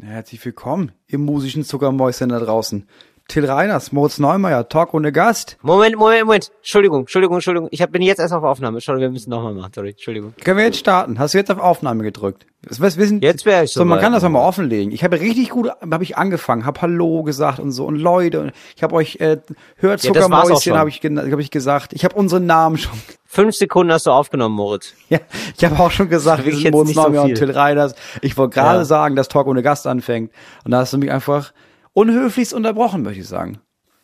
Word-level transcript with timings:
Herzlich 0.00 0.44
willkommen, 0.44 0.92
ihr 1.08 1.18
musischen 1.18 1.64
Zuckermäuschen 1.64 2.28
da 2.28 2.38
draußen. 2.38 2.86
Till 3.28 3.44
Reiners, 3.44 3.92
Moritz 3.92 4.18
Neumeier, 4.18 4.66
Talk 4.70 4.94
ohne 4.94 5.12
Gast. 5.12 5.58
Moment, 5.60 5.96
Moment, 5.96 6.24
Moment. 6.24 6.50
Entschuldigung, 6.60 7.00
Entschuldigung, 7.00 7.36
Entschuldigung. 7.36 7.68
Ich 7.70 7.82
hab, 7.82 7.92
bin 7.92 8.00
jetzt 8.00 8.20
erst 8.20 8.32
auf 8.32 8.42
Aufnahme. 8.42 8.78
Entschuldigung, 8.78 9.02
wir 9.02 9.12
müssen 9.12 9.28
nochmal 9.28 9.52
machen. 9.52 9.70
Sorry, 9.74 9.90
Entschuldigung. 9.90 10.32
Können 10.42 10.56
wir 10.56 10.64
jetzt 10.64 10.78
starten? 10.78 11.18
Hast 11.18 11.34
du 11.34 11.38
jetzt 11.38 11.50
auf 11.50 11.58
Aufnahme 11.58 12.04
gedrückt? 12.04 12.46
Was, 12.66 12.96
wissen, 12.96 13.20
Jetzt 13.20 13.44
wäre 13.44 13.64
ich 13.64 13.72
so. 13.72 13.80
Man 13.84 13.88
soweit. 13.98 14.02
kann 14.02 14.12
das 14.14 14.24
auch 14.24 14.30
mal 14.30 14.40
offenlegen. 14.40 14.92
Ich 14.94 15.04
habe 15.04 15.20
richtig 15.20 15.50
gut, 15.50 15.68
habe 15.68 16.02
ich 16.02 16.16
angefangen, 16.16 16.64
habe 16.64 16.80
Hallo 16.80 17.22
gesagt 17.22 17.60
und 17.60 17.70
so 17.70 17.84
und 17.84 17.96
Leute. 17.96 18.40
Und 18.40 18.52
ich 18.74 18.82
habe 18.82 18.94
euch 18.94 19.16
äh, 19.20 19.34
Ja, 19.34 19.54
Hörzuckermäuschen 19.76 20.60
schon. 20.62 20.78
habe 20.78 20.88
ich, 20.88 21.00
hab 21.04 21.38
ich 21.38 21.50
gesagt. 21.50 21.92
Ich 21.92 22.04
habe 22.04 22.14
unseren 22.16 22.46
Namen 22.46 22.78
schon. 22.78 22.98
Fünf 23.26 23.54
Sekunden 23.54 23.92
hast 23.92 24.06
du 24.06 24.10
aufgenommen, 24.10 24.54
Moritz. 24.56 24.94
Ja, 25.10 25.18
ich 25.54 25.62
habe 25.66 25.78
auch 25.78 25.90
schon 25.90 26.08
gesagt, 26.08 26.46
wir 26.46 26.56
sind 26.56 26.70
Moritz 26.72 26.94
so 26.94 27.02
und. 27.04 27.34
Till 27.34 27.50
Reiners. 27.50 27.94
Ich 28.22 28.38
wollte 28.38 28.54
gerade 28.54 28.78
Ja. 28.78 28.84
sagen, 28.86 29.16
dass 29.16 29.28
Talk 29.28 29.46
ohne 29.46 29.62
Gast 29.62 29.86
anfängt. 29.86 30.32
Und 30.64 30.70
da 30.70 30.78
hast 30.78 30.94
du 30.94 30.98
mich 30.98 31.10
einfach 31.12 31.52
unhöflichst 31.98 32.54
unterbrochen, 32.54 33.02
möchte 33.02 33.20
ich 33.20 33.28
sagen. 33.28 33.58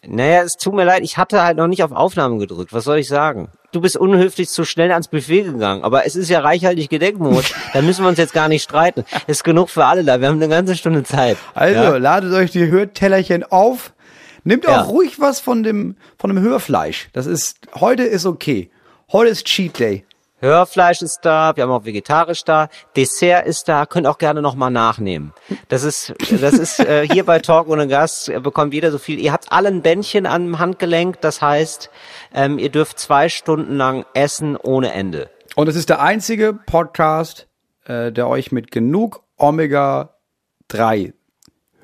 Naja, 0.06 0.42
es 0.42 0.56
tut 0.56 0.74
mir 0.74 0.84
leid, 0.84 1.02
ich 1.02 1.16
hatte 1.16 1.42
halt 1.42 1.56
noch 1.56 1.66
nicht 1.68 1.82
auf 1.82 1.92
Aufnahme 1.92 2.36
gedrückt. 2.38 2.72
Was 2.74 2.84
soll 2.84 2.98
ich 2.98 3.08
sagen? 3.08 3.48
Du 3.72 3.80
bist 3.80 3.96
unhöflich 3.96 4.48
zu 4.50 4.64
schnell 4.64 4.90
ans 4.92 5.08
Buffet 5.08 5.44
gegangen. 5.44 5.82
Aber 5.82 6.04
es 6.04 6.14
ist 6.14 6.28
ja 6.28 6.40
reichhaltig 6.40 6.90
gedeckt, 6.90 7.18
Moritz. 7.18 7.54
da 7.72 7.80
müssen 7.80 8.04
wir 8.04 8.08
uns 8.10 8.18
jetzt 8.18 8.34
gar 8.34 8.48
nicht 8.48 8.62
streiten. 8.62 9.04
Ist 9.26 9.44
genug 9.44 9.70
für 9.70 9.84
alle 9.86 10.04
da. 10.04 10.20
Wir 10.20 10.28
haben 10.28 10.36
eine 10.42 10.48
ganze 10.48 10.76
Stunde 10.76 11.04
Zeit. 11.04 11.38
Also, 11.54 11.80
Ja? 11.80 11.96
ladet 11.96 12.34
euch 12.34 12.50
die 12.50 12.66
Hörtellerchen 12.70 13.44
auf. 13.44 13.94
Nehmt 14.44 14.64
Ja. 14.66 14.82
auch 14.82 14.88
ruhig 14.90 15.20
was 15.20 15.40
von 15.40 15.62
dem, 15.62 15.96
von 16.18 16.28
dem 16.30 16.38
Hörfleisch. 16.40 17.08
Das 17.14 17.24
ist, 17.26 17.56
heute 17.74 18.02
ist 18.02 18.26
okay. 18.26 18.70
Heute 19.10 19.30
ist 19.30 19.46
Cheat 19.46 19.78
Day. 19.78 20.04
Hörfleisch 20.44 21.02
ist 21.02 21.20
da, 21.22 21.56
wir 21.56 21.64
haben 21.64 21.70
auch 21.70 21.84
vegetarisch 21.84 22.44
da, 22.44 22.68
Dessert 22.96 23.46
ist 23.46 23.66
da, 23.66 23.86
könnt 23.86 24.06
auch 24.06 24.18
gerne 24.18 24.42
nochmal 24.42 24.70
nachnehmen. 24.70 25.32
Das 25.68 25.82
ist, 25.82 26.14
das 26.40 26.54
ist 26.54 26.80
äh, 26.80 27.08
hier 27.10 27.24
bei 27.24 27.38
Talk 27.38 27.68
ohne 27.68 27.88
Gast 27.88 28.28
äh, 28.28 28.38
bekommt 28.40 28.74
jeder 28.74 28.92
so 28.92 28.98
viel. 28.98 29.18
Ihr 29.18 29.32
habt 29.32 29.50
alle 29.50 29.68
ein 29.68 29.82
Bändchen 29.82 30.26
am 30.26 30.58
Handgelenk, 30.58 31.20
das 31.22 31.40
heißt, 31.40 31.90
ähm, 32.34 32.58
ihr 32.58 32.68
dürft 32.68 32.98
zwei 32.98 33.28
Stunden 33.28 33.76
lang 33.76 34.04
essen 34.12 34.56
ohne 34.56 34.92
Ende. 34.92 35.30
Und 35.56 35.68
es 35.68 35.76
ist 35.76 35.88
der 35.88 36.02
einzige 36.02 36.52
Podcast, 36.52 37.48
äh, 37.86 38.12
der 38.12 38.28
euch 38.28 38.52
mit 38.52 38.70
genug 38.70 39.22
Omega-3 39.38 41.14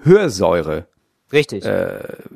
Hörsäure 0.02 0.86
Richtig. 1.32 1.64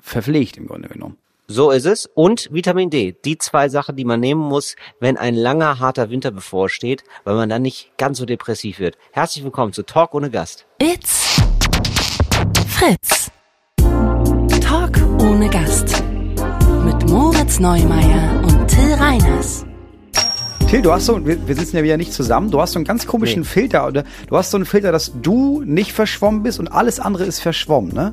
verpflegt, 0.01 0.57
im 0.57 0.67
Grunde 0.67 0.89
genommen. 0.89 1.19
So 1.47 1.71
ist 1.71 1.85
es. 1.85 2.09
Und 2.15 2.49
Vitamin 2.53 2.89
D. 2.89 3.15
Die 3.25 3.37
zwei 3.37 3.69
Sachen, 3.69 3.97
die 3.97 4.07
man 4.07 4.19
nehmen 4.19 4.41
muss, 4.41 4.77
wenn 4.99 5.19
ein 5.19 5.35
langer, 5.35 5.79
harter 5.79 6.09
Winter 6.09 6.31
bevorsteht, 6.31 7.05
weil 7.25 7.35
man 7.35 7.51
dann 7.51 7.61
nicht 7.61 7.93
ganz 7.99 8.17
so 8.17 8.25
depressiv 8.25 8.79
wird. 8.79 8.97
Herzlich 9.13 9.45
willkommen 9.45 9.75
zu 9.75 9.83
Talk 9.83 10.15
ohne 10.15 10.31
Gast. 10.31 10.65
It's 10.81 11.39
Fritz. 12.67 13.31
Talk 14.63 14.97
ohne 15.21 15.51
Gast. 15.51 16.03
Mit 16.83 17.11
Moritz 17.11 17.61
Neumeier 17.61 18.43
und 18.43 18.67
Till 18.67 18.95
Reiners. 18.95 19.67
Till, 20.71 20.81
du 20.81 20.93
hast 20.93 21.05
so, 21.05 21.27
wir, 21.27 21.47
wir 21.47 21.55
sitzen 21.55 21.77
ja 21.77 21.83
wieder 21.83 21.99
nicht 21.99 22.15
zusammen, 22.15 22.51
du 22.51 22.59
hast 22.59 22.73
so 22.73 22.79
einen 22.79 22.87
ganz 22.87 23.07
komischen 23.07 23.43
Nee. 23.43 23.49
Filter, 23.49 23.87
oder? 23.87 24.05
Du 24.29 24.37
hast 24.39 24.51
so 24.51 24.57
einen 24.57 24.65
Filter, 24.65 24.93
dass 24.93 25.13
du 25.21 25.63
nicht 25.63 25.93
verschwommen 25.93 26.43
bist 26.43 26.59
und 26.59 26.69
alles 26.69 27.01
andere 27.01 27.25
ist 27.25 27.41
verschwommen, 27.41 27.93
ne? 27.93 28.13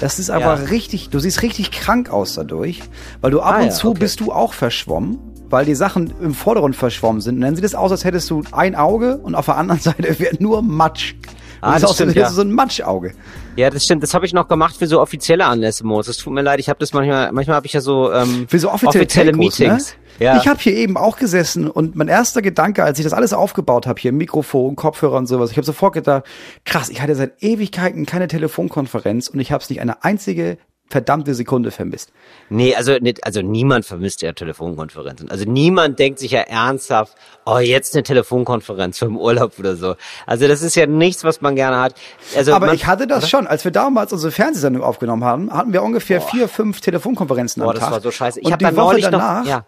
Das 0.00 0.18
ist 0.18 0.30
aber 0.30 0.40
Ja. 0.44 0.54
richtig, 0.54 1.10
du 1.10 1.18
siehst 1.18 1.42
richtig 1.42 1.70
krank 1.72 2.10
aus 2.10 2.34
dadurch, 2.34 2.82
weil 3.20 3.30
du 3.30 3.40
ab 3.40 3.54
Ah 3.54 3.58
und 3.60 3.66
ja, 3.66 3.70
zu 3.70 3.90
okay. 3.90 4.00
bist 4.00 4.20
du 4.20 4.32
auch 4.32 4.52
verschwommen, 4.52 5.18
weil 5.50 5.64
die 5.64 5.74
Sachen 5.74 6.12
im 6.22 6.34
Vordergrund 6.34 6.76
verschwommen 6.76 7.20
sind. 7.20 7.36
Und 7.36 7.40
dann 7.40 7.56
sieht 7.56 7.64
es 7.64 7.74
aus, 7.74 7.90
als 7.90 8.04
hättest 8.04 8.30
du 8.30 8.42
ein 8.52 8.76
Auge 8.76 9.16
und 9.18 9.34
auf 9.34 9.46
der 9.46 9.56
anderen 9.56 9.80
Seite 9.82 10.18
wäre 10.20 10.36
nur 10.38 10.62
Matsch. 10.62 11.14
Ah, 11.60 11.74
das 11.74 11.82
ist 11.82 11.88
auch 11.88 11.94
stimmt, 11.94 12.14
ja. 12.14 12.30
so 12.30 12.42
ein 12.42 12.52
Matschauge. 12.52 13.12
Ja, 13.56 13.70
das 13.70 13.84
stimmt. 13.84 14.02
Das 14.02 14.14
habe 14.14 14.26
ich 14.26 14.32
noch 14.32 14.48
gemacht 14.48 14.76
für 14.76 14.86
so 14.86 15.00
offizielle 15.00 15.44
Anlässe, 15.44 15.84
Moritz. 15.84 16.08
Es 16.08 16.18
tut 16.18 16.32
mir 16.32 16.42
leid, 16.42 16.60
ich 16.60 16.68
habe 16.68 16.78
das 16.78 16.92
manchmal, 16.92 17.32
manchmal 17.32 17.56
habe 17.56 17.66
ich 17.66 17.72
ja 17.72 17.80
so 17.80 18.12
ähm, 18.12 18.46
Für 18.48 18.58
so 18.58 18.70
offizielle, 18.70 19.06
Telcos, 19.06 19.38
Meetings. 19.38 19.96
Ne? 20.18 20.24
Ja. 20.24 20.36
Ich 20.36 20.48
habe 20.48 20.58
hier 20.60 20.74
eben 20.74 20.96
auch 20.96 21.16
gesessen 21.16 21.68
und 21.68 21.94
mein 21.94 22.08
erster 22.08 22.42
Gedanke, 22.42 22.82
als 22.82 22.98
ich 22.98 23.04
das 23.04 23.12
alles 23.12 23.32
aufgebaut 23.32 23.86
habe, 23.86 24.00
hier 24.00 24.12
Mikrofon, 24.12 24.74
Kopfhörer 24.74 25.16
und 25.16 25.26
sowas, 25.26 25.50
ich 25.50 25.56
habe 25.56 25.66
sofort 25.66 25.94
gedacht, 25.94 26.24
krass, 26.64 26.88
ich 26.88 27.00
hatte 27.00 27.14
seit 27.14 27.42
Ewigkeiten 27.42 28.04
keine 28.04 28.26
Telefonkonferenz 28.26 29.28
und 29.28 29.38
ich 29.38 29.52
habe 29.52 29.62
es 29.62 29.70
nicht 29.70 29.80
eine 29.80 30.04
einzige 30.04 30.58
verdammte 30.90 31.34
Sekunde 31.34 31.70
vermisst. 31.70 32.12
Nee, 32.48 32.74
also 32.74 32.92
nicht, 32.98 33.24
also 33.24 33.42
niemand 33.42 33.84
vermisst 33.84 34.22
ja 34.22 34.32
Telefonkonferenzen. 34.32 35.30
Also 35.30 35.44
niemand 35.44 35.98
denkt 35.98 36.18
sich 36.18 36.30
ja 36.30 36.40
ernsthaft, 36.40 37.14
oh, 37.44 37.58
jetzt 37.58 37.94
eine 37.94 38.02
Telefonkonferenz 38.02 38.98
für 38.98 39.04
im 39.06 39.18
Urlaub 39.18 39.58
oder 39.58 39.76
so. 39.76 39.96
Also 40.26 40.48
das 40.48 40.62
ist 40.62 40.74
ja 40.76 40.86
nichts, 40.86 41.24
was 41.24 41.40
man 41.40 41.56
gerne 41.56 41.78
hat. 41.80 41.94
Also 42.36 42.54
Aber 42.54 42.66
man, 42.66 42.74
ich 42.74 42.86
hatte 42.86 43.06
das 43.06 43.28
schon, 43.28 43.46
als 43.46 43.64
wir 43.64 43.70
damals 43.70 44.12
unsere 44.12 44.32
Fernsehsendung 44.32 44.82
aufgenommen 44.82 45.24
haben, 45.24 45.52
hatten 45.52 45.72
wir 45.72 45.82
ungefähr 45.82 46.20
vier, 46.20 46.48
fünf 46.48 46.80
Telefonkonferenzen 46.80 47.62
Boah, 47.62 47.70
am 47.70 47.74
das 47.74 47.84
Tag. 47.84 47.92
war 47.92 48.00
so 48.00 48.10
scheiße. 48.10 48.40
Ich 48.40 48.46
und 48.46 48.52
hab 48.52 48.58
die 48.58 48.64
dann 48.64 48.76
Woche 48.76 48.84
neulich 48.86 49.04
noch- 49.04 49.10
danach, 49.12 49.46
ja. 49.46 49.66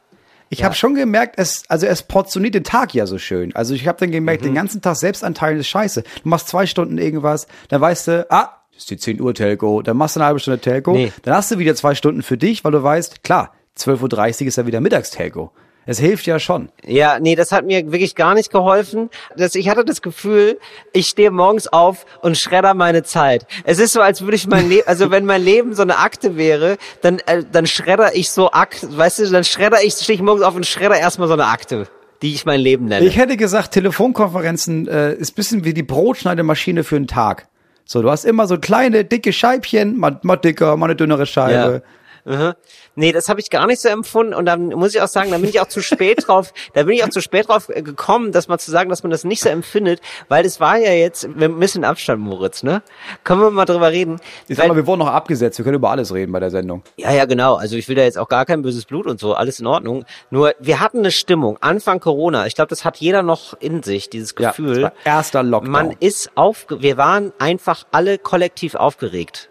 ich 0.48 0.60
Ja. 0.60 0.64
habe 0.64 0.75
schon 0.75 0.94
gemerkt, 0.94 1.34
es, 1.38 1.64
also 1.69 1.87
es 1.87 2.02
portioniert 2.02 2.54
den 2.54 2.64
Tag 2.64 2.94
ja 2.94 3.06
so 3.06 3.19
schön. 3.19 3.54
Also 3.54 3.75
ich 3.75 3.87
habe 3.87 3.98
dann 3.98 4.10
gemerkt, 4.10 4.42
Mhm. 4.42 4.47
den 4.47 4.54
ganzen 4.54 4.81
Tag 4.81 4.97
Selbstanteil 4.97 5.58
ist 5.58 5.69
scheiße. 5.69 6.02
Du 6.02 6.28
machst 6.28 6.48
zwei 6.48 6.66
Stunden 6.66 6.97
irgendwas, 6.98 7.47
dann 7.69 7.81
weißt 7.82 8.08
du, 8.08 8.26
ah, 8.31 8.48
das 8.48 8.59
ist 8.81 8.91
die 8.91 8.97
10 8.97 9.21
Uhr 9.21 9.35
Telco, 9.35 9.83
dann 9.83 9.97
machst 9.97 10.17
du 10.17 10.21
eine 10.21 10.27
halbe 10.27 10.41
Stunde 10.41 10.59
Telco, 10.61 10.93
Nee. 10.93 11.13
dann 11.23 11.35
hast 11.35 11.51
du 11.51 11.59
wieder 11.59 11.75
zwei 11.75 11.95
Stunden 11.95 12.23
für 12.23 12.37
dich, 12.37 12.65
weil 12.65 12.73
du 12.73 12.83
weißt, 12.83 13.23
klar, 13.23 13.53
12.30 13.79 14.43
Uhr 14.43 14.49
ist 14.49 14.57
ja 14.57 14.67
wieder 14.67 14.81
Mittagstelco. 14.81 15.53
Es 15.87 15.99
hilft 15.99 16.27
ja 16.27 16.39
schon. 16.39 16.69
Ja, 16.85 17.19
nee, 17.19 17.35
das 17.35 17.53
hat 17.53 17.65
mir 17.65 17.91
wirklich 17.91 18.15
gar 18.15 18.35
nicht 18.35 18.51
geholfen. 18.53 19.09
Das, 19.37 19.55
ich 19.55 19.69
hatte 19.69 19.85
das 19.85 20.03
Gefühl, 20.03 20.59
ich 20.93 21.09
stehe 21.09 21.31
morgens 21.31 21.69
auf 21.69 22.05
und 22.21 22.37
schredder 22.37 22.75
meine 22.75 23.03
Zeit. 23.03 23.47
Es 23.65 23.79
ist 23.79 23.93
so, 23.95 24.01
als 24.01 24.21
würde 24.23 24.37
ich 24.37 24.47
mein 24.47 24.69
Leben, 24.69 24.83
also 24.87 25.11
wenn 25.11 25.25
mein 25.25 25.43
Leben 25.43 25.75
so 25.75 25.83
eine 25.83 25.99
Akte 25.99 26.37
wäre, 26.37 26.77
dann, 27.01 27.19
äh, 27.27 27.43
dann 27.51 27.67
schredder 27.67 28.15
ich 28.15 28.31
so 28.31 28.51
Akt, 28.51 28.87
weißt 28.97 29.21
du, 29.21 29.31
dann 29.31 29.43
schredder 29.45 29.83
ich, 29.83 29.95
stehe 29.95 30.17
ich 30.17 30.23
morgens 30.23 30.43
auf 30.43 30.55
und 30.55 30.67
schredder 30.67 30.99
erstmal 30.99 31.29
so 31.29 31.35
eine 31.35 31.47
Akte, 31.47 31.89
die 32.23 32.35
ich 32.35 32.45
mein 32.45 32.61
Leben 32.61 32.85
nenne. 32.87 33.05
Ich 33.07 33.17
hätte 33.17 33.37
gesagt, 33.37 33.73
Telefonkonferenzen 33.73 34.87
äh, 34.87 35.15
ist 35.15 35.35
bisschen 35.35 35.65
wie 35.65 35.75
die 35.75 35.83
Brotschneidemaschine 35.83 36.85
für 36.85 36.97
einen 36.97 37.07
Tag. 37.09 37.49
So, 37.93 38.03
du 38.03 38.09
hast 38.09 38.25
immer 38.25 38.47
so 38.47 38.56
kleine, 38.56 39.05
dicke 39.05 39.33
Scheibchen, 39.33 39.99
mal, 39.99 40.21
mal 40.23 40.37
dicker, 40.37 40.77
mal 40.77 40.87
eine 40.87 40.95
dünnere 40.95 41.27
Scheibe. 41.27 41.83
Mhm. 42.25 42.54
Nee, 42.94 43.12
das 43.12 43.28
habe 43.28 43.41
ich 43.41 43.50
gar 43.50 43.66
nicht 43.66 43.81
so 43.81 43.88
empfunden 43.88 44.34
und 44.34 44.47
dann 44.47 44.69
muss 44.69 44.94
ich 44.94 45.00
auch 45.00 45.08
sagen, 45.08 45.31
da 45.31 45.38
bin 45.38 45.48
ich 45.48 45.60
auch 45.60 45.69
zu 45.69 45.81
spät 45.81 46.25
drauf, 46.26 46.53
da 46.75 46.82
bin 46.82 46.94
ich 46.94 47.04
auch 47.04 47.08
zu 47.08 47.20
spät 47.20 47.48
drauf 47.48 47.69
äh, 47.69 47.82
gekommen, 47.82 48.32
dass 48.32 48.48
man 48.48 48.58
zu 48.58 48.70
sagen, 48.70 48.91
dass 48.91 49.03
man 49.03 49.10
das 49.10 49.25
nicht 49.25 49.42
so 49.42 49.48
empfindet, 49.48 50.00
weil 50.28 50.42
das 50.42 50.60
war 50.60 50.76
ja 50.76 50.92
jetzt 50.92 51.28
mit 51.28 51.42
ein 51.42 51.58
bisschen 51.58 51.84
Abstand, 51.84 52.20
Moritz, 52.20 52.62
ne? 52.62 52.82
Können 53.25 53.41
wir 53.41 53.50
mal 53.50 53.64
drüber 53.64 53.91
reden? 53.91 54.20
Ich 54.48 54.56
sag 54.56 54.69
mal, 54.69 54.76
wir 54.76 54.86
wurden 54.86 55.00
noch 55.00 55.08
abgesetzt, 55.08 55.58
wir 55.58 55.64
können 55.64 55.76
über 55.76 55.91
alles 55.91 56.12
reden 56.14 56.32
bei 56.32 56.41
der 56.41 56.50
Sendung. 56.50 56.82
Ja, 56.97 57.12
ja, 57.12 57.25
genau. 57.25 57.54
Also 57.56 57.76
ich 57.76 57.88
will 57.88 57.97
da 57.97 58.03
jetzt 58.03 58.19
auch 58.19 58.28
gar 58.28 58.44
kein 58.47 58.62
böses 58.62 58.84
Blut 58.84 59.06
und 59.06 59.19
so, 59.20 59.34
alles 59.34 59.60
in 59.60 59.66
Ordnung. 59.66 60.04
Nur 60.31 60.54
wir 60.60 60.81
hatten 60.81 60.98
eine 60.98 61.10
Stimmung, 61.10 61.58
Anfang 61.60 62.00
Corona, 62.00 62.47
ich 62.47 62.54
glaube, 62.54 62.69
das 62.69 62.84
hat 62.84 62.98
jeder 62.98 63.22
noch 63.22 63.54
in 63.60 63.82
sich, 63.82 64.10
dieses 64.10 64.34
Ja, 64.38 64.50
Gefühl. 64.50 64.82
war 64.82 64.92
erster 65.04 65.42
Lockdown. 65.42 65.70
Man 65.72 65.97
ist 66.00 66.31
aufge 66.37 66.81
wir 66.82 66.97
waren 66.97 67.32
einfach 67.38 67.84
alle 67.91 68.19
kollektiv 68.19 68.75
aufgeregt. 68.75 69.50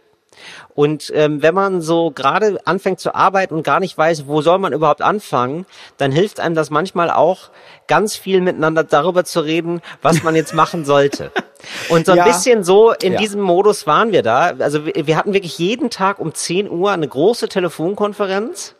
Und 0.75 1.11
ähm, 1.13 1.41
wenn 1.41 1.53
man 1.53 1.81
so 1.81 2.11
gerade 2.11 2.59
anfängt 2.65 2.99
zu 2.99 3.13
arbeiten 3.13 3.53
und 3.53 3.63
gar 3.63 3.79
nicht 3.79 3.97
weiß, 3.97 4.27
wo 4.27 4.41
soll 4.41 4.59
man 4.59 4.71
überhaupt 4.71 5.01
anfangen, 5.01 5.65
dann 5.97 6.11
hilft 6.11 6.39
einem 6.39 6.55
das 6.55 6.69
manchmal 6.69 7.09
auch, 7.11 7.49
ganz 7.87 8.15
viel 8.15 8.39
miteinander 8.39 8.83
darüber 8.83 9.25
zu 9.25 9.39
reden, 9.41 9.81
was 10.01 10.23
man 10.23 10.35
jetzt 10.35 10.53
machen 10.53 10.85
sollte. 10.85 11.31
Und 11.89 12.05
so 12.05 12.13
ein 12.13 12.19
Ja. 12.19 12.23
bisschen 12.23 12.63
so 12.63 12.91
in 12.93 13.13
Ja. 13.13 13.19
diesem 13.19 13.41
Modus 13.41 13.87
waren 13.87 14.11
wir 14.13 14.23
da. 14.23 14.53
Also 14.59 14.85
wir, 14.85 14.93
wir 15.07 15.17
hatten 15.17 15.33
wirklich 15.33 15.57
jeden 15.57 15.89
Tag 15.89 16.19
um 16.19 16.33
10 16.33 16.69
Uhr 16.69 16.91
eine 16.91 17.07
große 17.07 17.49
Telefonkonferenz. 17.49 18.75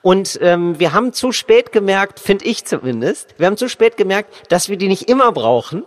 Und 0.00 0.38
ähm, 0.42 0.78
wir 0.78 0.92
haben 0.92 1.12
zu 1.12 1.32
spät 1.32 1.72
gemerkt, 1.72 2.20
finde 2.20 2.44
ich 2.44 2.64
zumindest, 2.64 3.34
wir 3.38 3.46
haben 3.46 3.56
zu 3.56 3.68
spät 3.68 3.96
gemerkt, 3.96 4.32
dass 4.50 4.68
wir 4.68 4.76
die 4.76 4.88
nicht 4.88 5.08
immer 5.10 5.32
brauchen. 5.32 5.84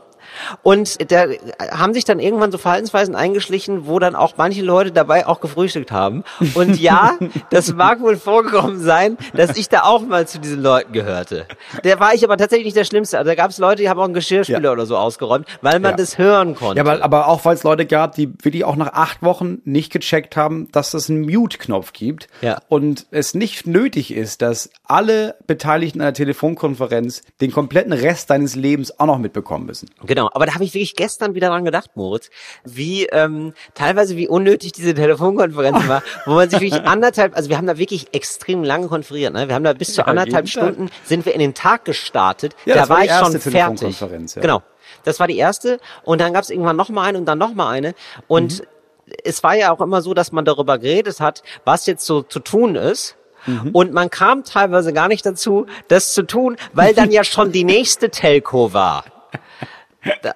Und 0.64 1.12
da 1.12 1.26
haben 1.72 1.94
sich 1.94 2.06
dann 2.06 2.20
irgendwann 2.20 2.52
so 2.52 2.58
Verhaltensweisen 2.58 3.16
eingeschlichen, 3.16 3.88
wo 3.88 4.00
dann 4.00 4.16
auch 4.16 4.34
manche 4.38 4.62
Leute 4.64 4.92
dabei 4.92 5.28
auch 5.28 5.40
gefrühstückt 5.42 5.92
haben. 5.92 6.24
Und 6.54 6.80
ja, 6.80 7.18
das 7.50 7.74
mag 7.74 8.02
wohl 8.02 8.18
vorgekommen 8.18 8.80
sein, 8.80 9.18
dass 9.34 9.58
ich 9.58 9.70
da 9.70 9.84
auch 9.84 10.02
mal 10.02 10.28
zu 10.28 10.40
diesen 10.40 10.62
Leuten 10.62 10.94
gehörte. 10.94 11.46
Der 11.84 12.00
war 12.00 12.14
ich 12.14 12.24
aber 12.24 12.38
tatsächlich 12.38 12.66
nicht 12.66 12.78
der 12.78 12.86
Schlimmste. 12.86 13.18
Also 13.18 13.30
da 13.30 13.36
gab 13.36 13.52
es 13.52 13.58
Leute, 13.58 13.82
die 13.82 13.90
haben 13.90 14.00
auch 14.00 14.06
einen 14.06 14.14
Geschirrspüler 14.14 14.60
Ja. 14.62 14.72
oder 14.72 14.86
so 14.86 14.98
ausgeräumt, 14.98 15.48
weil 15.62 15.80
man 15.80 15.92
Ja. 15.92 15.98
das 15.98 16.18
hören 16.18 16.56
konnte. 16.56 16.78
Ja, 16.78 16.82
aber, 16.90 17.04
aber 17.04 17.28
auch 17.28 17.46
weil 17.46 17.56
es 17.56 17.64
Leute 17.64 17.86
gab, 17.86 18.16
die 18.16 18.30
wirklich 18.44 18.64
auch 18.66 18.76
nach 18.76 18.94
acht 18.94 19.22
Wochen 19.24 19.60
nicht 19.66 19.92
gecheckt 19.92 20.36
haben, 20.38 20.70
dass 20.72 20.94
es 20.94 21.10
einen 21.10 21.22
Mute-Knopf 21.22 21.94
gibt 21.94 22.28
Ja. 22.42 22.60
und 22.70 23.06
es 23.12 23.34
nicht 23.34 23.68
nötig 23.68 24.14
ist, 24.14 24.42
dass 24.42 24.70
alle 24.86 25.36
Beteiligten 25.48 26.02
einer 26.02 26.14
Telefonkonferenz 26.14 27.22
den 27.42 27.52
kompletten 27.52 27.94
Rest 27.94 28.30
deines 28.30 28.56
Lebens 28.56 29.00
auch 29.00 29.06
noch 29.06 29.18
mitbekommen 29.18 29.66
müssen. 29.66 29.90
Genau, 30.06 30.25
aber 30.34 30.46
da 30.46 30.54
habe 30.54 30.64
ich 30.64 30.74
wirklich 30.74 30.96
gestern 30.96 31.36
wieder 31.36 31.50
dran 31.50 31.66
gedacht, 31.66 31.92
Moritz, 31.96 32.30
wie 32.64 33.06
ähm, 33.08 33.54
teilweise 33.74 34.18
wie 34.18 34.28
unnötig 34.28 34.72
diese 34.72 34.94
Telefonkonferenz 34.94 35.88
war, 35.88 36.04
wo 36.26 36.34
man 36.36 36.50
sich 36.50 36.60
wirklich 36.62 36.84
anderthalb, 36.86 37.36
also 37.36 37.50
wir 37.50 37.58
haben 37.58 37.68
da 37.68 37.78
wirklich 37.78 38.08
extrem 38.14 38.64
lange 38.64 38.88
konferiert, 38.88 39.34
ne? 39.34 39.48
Wir 39.48 39.56
haben 39.56 39.64
da 39.64 39.74
bis 39.74 39.94
zu 39.94 40.02
Ja, 40.02 40.08
anderthalb 40.08 40.46
jeden 40.48 40.60
Tag. 40.60 40.74
Stunden 40.74 40.92
sind 41.04 41.26
wir 41.26 41.34
in 41.34 41.40
den 41.40 41.54
Tag 41.54 41.86
gestartet. 41.86 42.56
Ja, 42.66 42.76
da 42.76 42.82
das 42.82 42.90
war 42.90 42.98
war 42.98 43.04
die 43.04 43.10
ich 43.10 43.16
schon 43.16 43.34
erste 43.34 43.52
fertig. 43.52 43.80
Telefonkonferenz, 43.80 44.36
ja. 44.36 44.42
Genau. 44.42 44.64
das 45.04 45.20
war 45.20 45.28
die 45.28 45.38
erste. 45.38 45.80
Und 46.04 46.22
dann 46.22 46.34
gab 46.34 46.44
es 46.44 46.50
irgendwann 46.50 46.76
noch 46.76 46.90
mal 46.90 47.04
eine 47.04 47.18
und 47.18 47.26
dann 47.26 47.38
noch 47.38 47.54
mal 47.54 47.70
eine. 47.70 47.94
Und 48.28 48.64
es 49.24 49.44
war 49.44 49.56
ja 49.56 49.72
auch 49.72 49.82
immer 49.82 50.02
so, 50.02 50.14
dass 50.14 50.32
man 50.32 50.46
darüber 50.46 50.80
geredet 50.80 51.20
hat, 51.20 51.44
was 51.64 51.86
jetzt 51.86 52.06
so 52.06 52.22
zu 52.24 52.40
tun 52.40 52.76
ist. 52.76 53.16
Und 53.74 53.94
man 53.94 54.10
kam 54.10 54.44
teilweise 54.44 54.92
gar 54.92 55.08
nicht 55.08 55.24
dazu, 55.24 55.68
das 55.88 56.16
zu 56.16 56.24
tun, 56.24 56.58
weil 56.74 56.96
dann 56.96 57.12
ja 57.12 57.24
schon 57.24 57.52
die 57.52 57.64
nächste 57.64 58.10
Telco 58.10 58.74
war. 58.74 59.04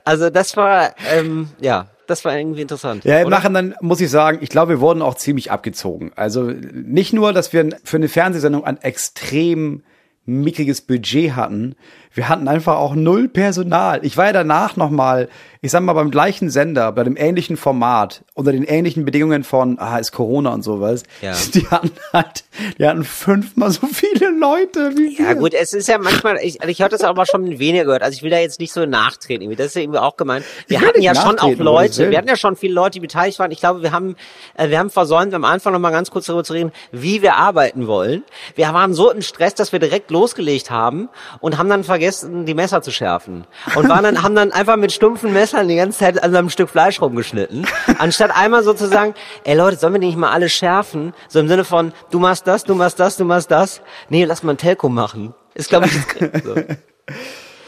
Also 0.04 0.30
das 0.30 0.57
war, 0.57 0.95
ähm, 1.12 1.50
ja, 1.60 1.88
das 2.07 2.25
war 2.25 2.38
irgendwie 2.38 2.62
interessant. 2.62 3.04
Ja, 3.06 3.21
im? 3.21 3.30
Nachhinein 3.30 3.75
muss 3.81 4.01
ich 4.01 4.10
sagen, 4.10 4.39
ich 4.42 4.50
glaube, 4.50 4.74
wir 4.74 4.80
wurden 4.80 5.01
auch 5.01 5.16
ziemlich 5.16 5.51
abgezogen. 5.51 6.12
Also 6.16 6.44
nicht 6.44 7.13
nur, 7.13 7.33
dass 7.33 7.54
wir 7.54 7.69
für 7.83 7.98
eine 7.98 8.10
Fernsehsendung 8.10 8.66
ein 8.66 8.81
extrem 8.81 9.83
mickriges 10.25 10.81
Budget 10.81 11.36
hatten, 11.36 11.75
wir 12.13 12.27
hatten 12.27 12.48
einfach 12.48 12.77
auch 12.77 12.95
null 12.95 13.30
Personal. 13.30 14.00
Ich 14.04 14.18
war 14.18 14.25
ja 14.25 14.33
danach 14.33 14.75
nochmal, 14.75 15.30
ich 15.62 15.72
sag 15.72 15.84
mal, 15.84 15.92
beim 15.92 16.10
gleichen 16.10 16.50
Sender, 16.50 16.94
bei 16.94 17.04
dem 17.04 17.18
ähnlichen 17.18 17.58
Format, 17.58 18.24
unter 18.34 18.54
den 18.54 18.64
ähnlichen 18.64 19.04
Bedingungen 19.04 19.44
von, 19.44 19.78
ah, 19.78 19.98
ist 19.98 20.14
Corona 20.14 20.54
und 20.54 20.64
sowas. 20.64 21.04
Ja. 21.22 21.34
Die 21.54 21.68
hatten 21.68 21.92
halt, 22.14 22.46
die 22.78 22.86
hatten 22.86 23.04
fünfmal 23.04 23.72
so 23.72 23.86
viele 23.88 24.30
Leute 24.30 24.92
wie 24.96 25.18
wir. 25.18 25.26
Ja 25.26 25.34
gut, 25.34 25.54
es 25.54 25.74
ist 25.74 25.88
ja 25.90 25.98
manchmal, 25.98 26.38
ich, 26.42 26.62
also 26.62 26.72
ich 26.72 26.82
hatte 26.82 26.92
das 26.92 27.04
aber 27.04 27.26
schon 27.26 27.60
weniger 27.60 27.84
gehört. 27.84 28.04
Also 28.04 28.16
ich 28.16 28.24
will 28.24 28.30
da 28.30 28.38
jetzt 28.38 28.60
nicht 28.60 28.72
so 28.72 28.86
nachtreten. 28.86 29.44
irgendwie. 29.44 29.58
Das 29.58 29.68
ist 29.68 29.76
ja 29.76 29.82
irgendwie 29.82 30.00
auch 30.00 30.16
gemeint. 30.16 30.46
Wir 30.68 30.80
hatten 30.82 31.02
ja 31.02 31.14
schon 31.14 31.40
auch 31.40 31.56
Leute, 31.58 32.10
wir 32.10 32.18
hatten 32.18 32.30
ja 32.30 32.38
schon 32.38 32.56
viele 32.56 32.74
Leute, 32.74 32.92
die 32.92 33.00
beteiligt 33.02 33.40
waren. 33.40 33.52
Ich 33.52 33.60
glaube, 33.60 33.82
wir 33.82 33.92
haben, 33.92 34.16
äh, 34.56 34.70
wir 34.70 34.80
haben 34.80 34.90
versäumt, 34.90 35.34
am 35.34 35.44
Anfang 35.44 35.74
noch 35.74 35.80
mal 35.80 35.92
ganz 35.92 36.10
kurz 36.10 36.28
darüber 36.28 36.44
zu 36.44 36.54
reden, 36.54 36.72
wie 36.92 37.22
wir 37.22 37.36
arbeiten 37.36 37.88
wollen. 37.88 38.24
Wir 38.56 38.74
waren 38.74 38.94
so 38.94 39.12
im 39.12 39.22
Stress, 39.22 39.56
dass 39.56 39.74
wir 39.74 39.80
direkt 39.80 40.10
losgelegt 40.12 40.72
haben 40.72 41.10
und 41.42 41.58
haben 41.58 41.70
dann 41.70 41.84
vergessen, 41.84 42.46
die 42.46 42.54
Messer 42.54 42.82
zu 42.82 42.92
schärfen. 42.92 43.46
Und 43.76 43.90
waren 43.90 44.04
dann, 44.04 44.24
haben 44.24 44.36
dann 44.36 44.52
einfach 44.52 44.78
mit 44.78 44.92
stumpfen 44.92 45.34
Messern 45.34 45.49
die 45.51 45.75
ganze 45.75 46.00
Zeit 46.00 46.22
an 46.24 46.36
einem 46.36 46.50
Stück 46.50 46.69
Fleisch 46.69 47.01
rumgeschnitten. 47.01 47.68
Anstatt 47.98 48.31
einmal 48.36 48.63
so 48.63 48.74
zu 48.74 48.88
sagen, 48.88 49.13
ey 49.44 49.56
Leute, 49.56 49.78
sollen 49.78 49.94
wir 49.94 50.00
die 50.00 50.07
nicht 50.07 50.18
mal 50.18 50.31
alle 50.31 50.50
schärfen? 50.50 51.13
So 51.28 51.40
im 51.40 51.48
Sinne 51.48 51.63
von, 51.63 51.94
du 52.12 52.19
machst 52.19 52.48
das, 52.48 52.63
du 52.63 52.75
machst 52.75 53.00
das, 53.00 53.18
du 53.18 53.25
machst 53.25 53.51
das. 53.51 53.81
Nee, 54.10 54.25
lass 54.25 54.44
mal 54.44 54.54
ein 54.54 54.57
Telco 54.57 54.90
machen. 54.90 55.34
Ist, 55.54 55.69
glaube 55.69 55.88
ich, 55.88 55.94
so. 56.44 56.56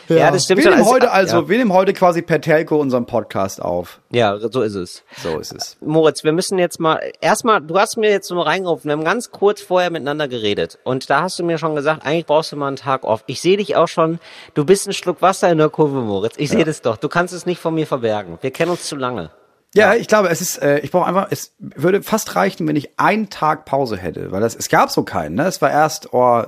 Ja, 0.09 0.31
das 0.31 0.45
stimmt 0.45 0.63
wir. 0.63 0.71
Nehmen 0.71 0.81
Also, 0.81 0.91
heute 0.91 1.11
also, 1.11 1.37
ja. 1.37 1.49
wir 1.49 1.57
nehmen 1.57 1.73
heute 1.73 1.93
quasi 1.93 2.21
per 2.21 2.41
Telco 2.41 2.77
unseren 2.77 3.05
Podcast 3.05 3.61
auf. 3.61 3.99
Ja, 4.11 4.37
so 4.39 4.61
ist 4.61 4.75
es. 4.75 5.03
So 5.21 5.39
ist 5.39 5.53
es. 5.53 5.77
Moritz, 5.81 6.23
wir 6.23 6.31
müssen 6.31 6.57
jetzt 6.59 6.79
mal, 6.79 6.99
erstmal, 7.21 7.61
du 7.61 7.77
hast 7.77 7.97
mir 7.97 8.09
jetzt 8.09 8.29
nur 8.31 8.45
reingerufen, 8.45 8.89
wir 8.89 8.93
haben 8.93 9.03
ganz 9.03 9.31
kurz 9.31 9.61
vorher 9.61 9.89
miteinander 9.89 10.27
geredet. 10.27 10.79
Und 10.83 11.09
da 11.09 11.21
hast 11.21 11.39
du 11.39 11.43
mir 11.43 11.57
schon 11.57 11.75
gesagt, 11.75 12.05
eigentlich 12.05 12.25
brauchst 12.25 12.51
du 12.51 12.55
mal 12.55 12.67
einen 12.67 12.75
Tag 12.75 13.03
off. 13.03 13.23
Ich 13.27 13.41
sehe 13.41 13.57
dich 13.57 13.75
auch 13.75 13.87
schon, 13.87 14.19
du 14.53 14.65
bist 14.65 14.87
ein 14.87 14.93
Schluck 14.93 15.21
Wasser 15.21 15.49
in 15.49 15.57
der 15.57 15.69
Kurve, 15.69 16.01
Moritz. 16.01 16.35
Ich 16.37 16.49
sehe 16.49 16.65
das 16.65 16.81
doch. 16.81 16.97
Du 16.97 17.09
kannst 17.09 17.33
es 17.33 17.45
nicht 17.45 17.59
von 17.59 17.73
mir 17.73 17.87
verbergen. 17.87 18.37
Wir 18.41 18.51
kennen 18.51 18.71
uns 18.71 18.83
zu 18.83 18.95
lange. 18.95 19.31
Ja, 19.73 19.93
ich 19.93 20.07
glaube, 20.07 20.27
es 20.29 20.41
ist, 20.41 20.61
äh, 20.61 20.79
ich 20.79 20.91
brauche 20.91 21.05
einfach, 21.05 21.27
es 21.29 21.53
würde 21.57 22.03
fast 22.03 22.35
reichen, 22.35 22.67
wenn 22.67 22.75
ich 22.75 22.99
einen 22.99 23.29
Tag 23.29 23.63
Pause 23.63 23.95
hätte, 23.95 24.31
weil 24.31 24.41
das, 24.41 24.53
es 24.53 24.67
gab 24.67 24.91
so 24.91 25.03
keinen, 25.03 25.35
ne? 25.35 25.45
Es 25.45 25.61
war 25.61 25.71
erst, 25.71 26.13
oh, 26.13 26.43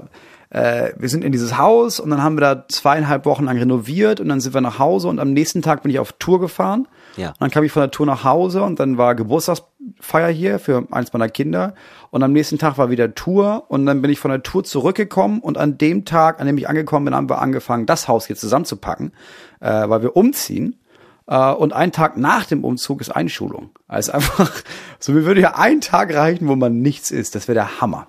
äh, 0.53 0.93
wir 0.97 1.09
sind 1.09 1.23
in 1.23 1.31
dieses 1.31 1.57
Haus 1.57 1.99
und 1.99 2.11
dann 2.11 2.21
haben 2.21 2.37
wir 2.37 2.41
da 2.41 2.65
zweieinhalb 2.67 3.25
Wochen 3.25 3.45
lang 3.45 3.57
renoviert 3.57 4.19
und 4.19 4.29
dann 4.29 4.39
sind 4.39 4.53
wir 4.53 4.61
nach 4.61 4.77
Hause 4.77 5.07
und 5.07 5.19
am 5.19 5.33
nächsten 5.33 5.63
Tag 5.63 5.81
bin 5.81 5.91
ich 5.91 5.97
auf 5.97 6.13
Tour 6.13 6.39
gefahren. 6.39 6.87
Ja. 7.17 7.29
Und 7.29 7.41
dann 7.41 7.49
kam 7.49 7.63
ich 7.63 7.71
von 7.71 7.81
der 7.81 7.89
Tour 7.89 8.05
nach 8.05 8.23
Hause 8.23 8.61
und 8.61 8.79
dann 8.79 8.99
war 8.99 9.15
Geburtstagsfeier 9.15 10.29
hier 10.29 10.59
für 10.59 10.87
eins 10.91 11.11
meiner 11.11 11.27
Kinder 11.27 11.73
und 12.11 12.21
am 12.21 12.31
nächsten 12.31 12.59
Tag 12.59 12.77
war 12.77 12.91
wieder 12.91 13.15
Tour 13.15 13.65
und 13.67 13.87
dann 13.87 14.03
bin 14.03 14.11
ich 14.11 14.19
von 14.19 14.29
der 14.29 14.43
Tour 14.43 14.63
zurückgekommen 14.63 15.39
und 15.39 15.57
an 15.57 15.79
dem 15.79 16.05
Tag, 16.05 16.39
an 16.39 16.45
dem 16.45 16.57
ich 16.59 16.69
angekommen 16.69 17.05
bin, 17.05 17.15
haben 17.15 17.29
wir 17.29 17.41
angefangen, 17.41 17.87
das 17.87 18.07
Haus 18.07 18.27
hier 18.27 18.35
zusammenzupacken, 18.35 19.11
äh, 19.59 19.89
weil 19.89 20.03
wir 20.03 20.15
umziehen. 20.15 20.79
Äh, 21.25 21.51
und 21.51 21.73
ein 21.73 21.91
Tag 21.91 22.15
nach 22.15 22.45
dem 22.45 22.63
Umzug 22.63 23.01
ist 23.01 23.09
Einschulung. 23.09 23.71
Also 23.87 24.11
einfach, 24.11 24.51
so 24.99 25.13
mir 25.13 25.25
würde 25.25 25.41
ja 25.41 25.55
ein 25.55 25.81
Tag 25.81 26.13
reichen, 26.13 26.47
wo 26.47 26.55
man 26.55 26.79
nichts 26.79 27.09
ist. 27.09 27.33
Das 27.33 27.47
wäre 27.47 27.55
der 27.55 27.81
Hammer. 27.81 28.07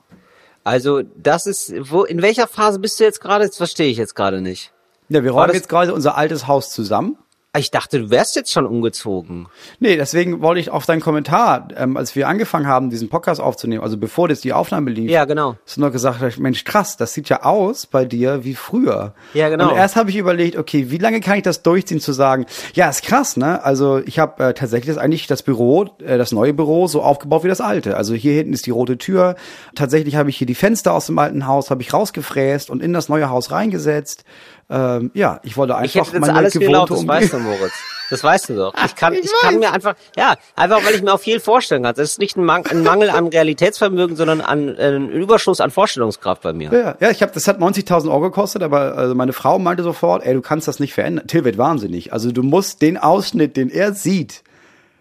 Also, 0.64 1.02
das 1.02 1.46
ist, 1.46 1.74
wo, 1.90 2.04
in 2.04 2.22
welcher 2.22 2.48
Phase 2.48 2.78
bist 2.78 2.98
du 2.98 3.04
jetzt 3.04 3.20
gerade? 3.20 3.46
Das 3.46 3.56
verstehe 3.56 3.90
ich 3.90 3.98
jetzt 3.98 4.14
gerade 4.14 4.40
nicht. 4.40 4.72
Ja, 5.10 5.22
wir 5.22 5.30
räumen 5.30 5.52
jetzt 5.52 5.68
gerade 5.68 5.92
unser 5.92 6.16
altes 6.16 6.46
Haus 6.46 6.70
zusammen. 6.70 7.18
Ich 7.56 7.70
dachte, 7.70 8.00
du 8.00 8.10
wärst 8.10 8.34
jetzt 8.34 8.50
schon 8.52 8.66
umgezogen. 8.66 9.46
Nee, 9.78 9.96
deswegen 9.96 10.42
wollte 10.42 10.60
ich 10.60 10.70
auf 10.70 10.86
deinen 10.86 11.00
Kommentar, 11.00 11.68
ähm, 11.76 11.96
als 11.96 12.16
wir 12.16 12.26
angefangen 12.26 12.66
haben, 12.66 12.90
diesen 12.90 13.08
Podcast 13.08 13.40
aufzunehmen, 13.40 13.82
also 13.82 13.96
bevor 13.96 14.28
jetzt 14.28 14.42
die 14.42 14.52
Aufnahme 14.52 14.90
lief, 14.90 15.08
Ja, 15.10 15.24
genau. 15.24 15.56
hast 15.64 15.76
du 15.76 15.80
noch 15.80 15.92
gesagt, 15.92 16.38
Mensch, 16.40 16.64
krass, 16.64 16.96
das 16.96 17.12
sieht 17.12 17.28
ja 17.28 17.42
aus 17.44 17.86
bei 17.86 18.04
dir 18.04 18.42
wie 18.42 18.54
früher. 18.54 19.14
Ja, 19.34 19.48
genau. 19.48 19.70
Und 19.70 19.76
erst 19.76 19.94
habe 19.94 20.10
ich 20.10 20.16
überlegt, 20.16 20.56
okay, 20.56 20.90
wie 20.90 20.98
lange 20.98 21.20
kann 21.20 21.36
ich 21.36 21.42
das 21.44 21.62
durchziehen 21.62 22.00
zu 22.00 22.12
sagen, 22.12 22.46
ja, 22.74 22.88
ist 22.90 23.04
krass, 23.04 23.36
ne? 23.36 23.62
Also 23.62 23.98
ich 24.04 24.18
habe 24.18 24.42
äh, 24.44 24.54
tatsächlich 24.54 24.92
das 24.94 25.02
eigentlich 25.02 25.28
das 25.28 25.42
Büro, 25.44 25.84
äh, 26.04 26.18
das 26.18 26.32
neue 26.32 26.54
Büro 26.54 26.88
so 26.88 27.02
aufgebaut 27.02 27.44
wie 27.44 27.48
das 27.48 27.60
alte. 27.60 27.96
Also 27.96 28.14
hier 28.14 28.32
hinten 28.34 28.52
ist 28.52 28.66
die 28.66 28.70
rote 28.72 28.98
Tür. 28.98 29.36
Tatsächlich 29.76 30.16
habe 30.16 30.28
ich 30.28 30.36
hier 30.36 30.46
die 30.48 30.54
Fenster 30.56 30.92
aus 30.92 31.06
dem 31.06 31.18
alten 31.20 31.46
Haus, 31.46 31.70
habe 31.70 31.82
ich 31.82 31.92
rausgefräst 31.92 32.68
und 32.68 32.82
in 32.82 32.92
das 32.92 33.08
neue 33.08 33.30
Haus 33.30 33.52
reingesetzt. 33.52 34.24
Ähm, 34.70 35.10
ja, 35.14 35.40
ich 35.42 35.56
wollte 35.56 35.72
Ich 35.72 35.78
einfach 35.78 35.94
hätte 36.08 36.16
jetzt 36.16 36.20
meine 36.20 36.34
alles 36.34 36.52
geglaubt, 36.54 36.88
gewohnte 36.88 37.06
das 37.06 37.22
weißt 37.22 37.32
du. 37.34 37.38
Moritz. 37.40 37.72
Das 38.10 38.22
weißt 38.22 38.50
du 38.50 38.56
doch. 38.56 38.74
Ich 38.84 38.94
kann, 38.94 39.14
Ich 39.14 39.24
ich, 39.24 39.32
kann 39.40 39.58
mir 39.58 39.72
einfach, 39.72 39.94
ja, 40.16 40.36
einfach 40.54 40.84
weil 40.84 40.94
ich 40.94 41.02
mir 41.02 41.12
auch 41.12 41.20
viel 41.20 41.40
vorstellen 41.40 41.84
kann. 41.84 41.94
Das 41.94 42.10
ist 42.10 42.18
nicht 42.18 42.36
ein, 42.36 42.44
Mang 42.44 42.66
ein 42.66 42.82
Mangel 42.82 43.10
an 43.10 43.28
Realitätsvermögen, 43.28 44.16
sondern 44.16 44.40
an 44.40 44.68
äh, 44.76 44.96
ein 44.96 45.10
Überschuss 45.10 45.60
an 45.60 45.70
Vorstellungskraft 45.70 46.42
bei 46.42 46.52
mir. 46.52 46.72
Ja, 46.72 46.96
ja, 47.00 47.10
ich 47.10 47.22
habe, 47.22 47.32
das 47.32 47.48
hat 47.48 47.58
90.000 47.58 48.08
Euro 48.10 48.20
gekostet, 48.20 48.62
aber 48.62 48.96
also 48.96 49.14
meine 49.14 49.32
Frau 49.32 49.58
meinte 49.58 49.82
sofort, 49.82 50.24
ey, 50.24 50.34
du 50.34 50.42
kannst 50.42 50.68
das 50.68 50.80
nicht 50.80 50.92
verändern. 50.94 51.26
Till 51.26 51.44
wird 51.44 51.58
wahnsinnig. 51.58 52.12
Also 52.12 52.30
du 52.30 52.42
musst 52.42 52.82
den 52.82 52.98
Ausschnitt, 52.98 53.56
den 53.56 53.70
er 53.70 53.94
sieht, 53.94 54.42